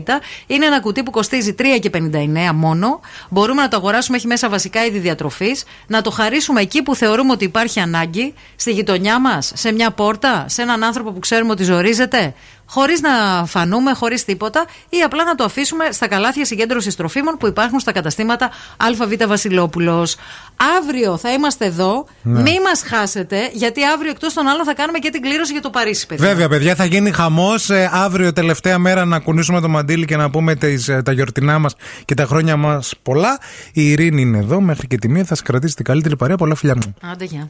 Είναι 0.47 0.65
ένα 0.65 0.79
κουτί 0.79 1.03
που 1.03 1.11
κοστίζει 1.11 1.55
3 1.59 1.63
και 1.81 1.89
59 1.93 2.51
μόνο. 2.53 2.99
Μπορούμε 3.29 3.61
να 3.61 3.67
το 3.67 3.77
αγοράσουμε, 3.77 4.17
έχει 4.17 4.27
μέσα 4.27 4.49
βασικά 4.49 4.85
είδη 4.85 4.99
διατροφής. 4.99 5.63
Να 5.87 6.01
το 6.01 6.11
χαρίσουμε 6.11 6.61
εκεί 6.61 6.83
που 6.83 6.95
θεωρούμε 6.95 7.31
ότι 7.31 7.43
υπάρχει 7.43 7.79
ανάγκη, 7.79 8.33
στη 8.55 8.71
γειτονιά 8.71 9.19
μας, 9.19 9.51
σε 9.55 9.71
μια 9.71 9.91
πόρτα, 9.91 10.45
σε 10.47 10.61
έναν 10.61 10.83
άνθρωπο 10.83 11.11
που 11.11 11.19
ξέρουμε 11.19 11.51
ότι 11.51 11.63
ζορίζεται 11.63 12.33
χωρίς 12.73 13.01
να 13.01 13.45
φανούμε, 13.45 13.93
χωρίς 13.93 14.25
τίποτα, 14.25 14.65
ή 14.89 14.97
απλά 15.05 15.23
να 15.23 15.35
το 15.35 15.43
αφήσουμε 15.43 15.85
στα 15.91 16.07
καλάθια 16.07 16.45
συγκέντρωσης 16.45 16.95
τροφίμων 16.95 17.37
που 17.37 17.47
υπάρχουν 17.47 17.79
στα 17.79 17.91
καταστήματα 17.91 18.49
ΑΒ 18.77 19.27
Βασιλόπουλος. 19.27 20.15
Αύριο 20.77 21.17
θα 21.17 21.31
είμαστε 21.33 21.65
εδώ. 21.65 22.05
Ναι. 22.21 22.41
Μη 22.41 22.59
μας 22.63 22.83
χάσετε, 22.85 23.49
γιατί 23.53 23.83
αύριο 23.83 24.11
εκτός 24.11 24.33
των 24.33 24.47
άλλων 24.47 24.65
θα 24.65 24.73
κάνουμε 24.73 24.99
και 24.99 25.09
την 25.09 25.21
κλήρωση 25.21 25.51
για 25.51 25.61
το 25.61 25.69
Παρίσι, 25.69 26.05
παιδιά. 26.07 26.27
Βέβαια, 26.27 26.49
παιδιά, 26.49 26.75
θα 26.75 26.85
γίνει 26.85 27.11
χαμός. 27.11 27.69
αύριο, 27.91 28.33
τελευταία 28.33 28.77
μέρα, 28.77 29.05
να 29.05 29.19
κουνήσουμε 29.19 29.61
το 29.61 29.67
μαντίλι 29.67 30.05
και 30.05 30.17
να 30.17 30.29
πούμε 30.29 30.55
τις, 30.55 30.87
ε, 30.87 31.01
τα 31.01 31.11
γιορτινά 31.11 31.59
μας 31.59 31.75
και 32.05 32.13
τα 32.13 32.25
χρόνια 32.25 32.57
μας 32.57 32.93
πολλά. 33.03 33.39
Η 33.73 33.89
Ειρήνη 33.89 34.21
είναι 34.21 34.37
εδώ 34.37 34.61
μέχρι 34.61 34.87
και 34.87 34.97
τη 34.97 35.09
μία. 35.09 35.21
Θα 35.21 35.27
σας 35.27 35.41
κρατήσει 35.41 35.75
την 35.75 35.85
καλύτερη 35.85 36.15
παρέα. 36.15 36.35
Πολλά 36.35 36.55
φιλιά 36.55 36.75
μου. 36.75 37.11
Άντε, 37.11 37.25
γεια. 37.25 37.49